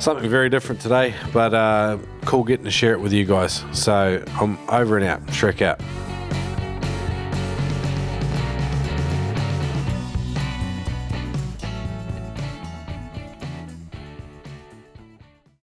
Something 0.00 0.30
very 0.30 0.48
different 0.48 0.80
today, 0.80 1.14
but 1.32 1.52
uh, 1.52 1.98
cool 2.24 2.44
getting 2.44 2.64
to 2.64 2.70
share 2.70 2.92
it 2.92 3.00
with 3.00 3.12
you 3.12 3.24
guys. 3.24 3.64
So 3.72 4.24
I'm 4.40 4.56
over 4.68 4.96
and 4.96 5.04
out. 5.04 5.26
Shrek 5.26 5.60
out. 5.60 5.80